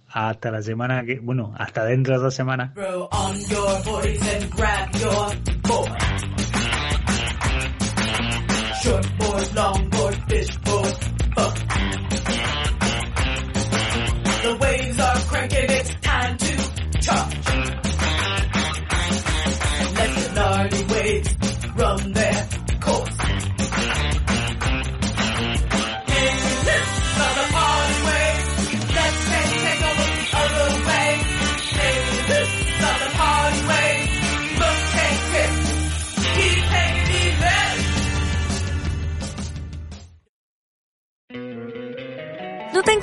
Hasta 0.08 0.52
la 0.52 0.62
semana 0.62 1.04
que, 1.04 1.20
bueno, 1.20 1.54
hasta 1.58 1.84
dentro 1.84 2.18
de 2.18 2.24
dos 2.24 2.34
semanas. 2.34 2.72
fish 10.28 10.58
boy. 10.58 10.92
Fuck. 11.36 11.85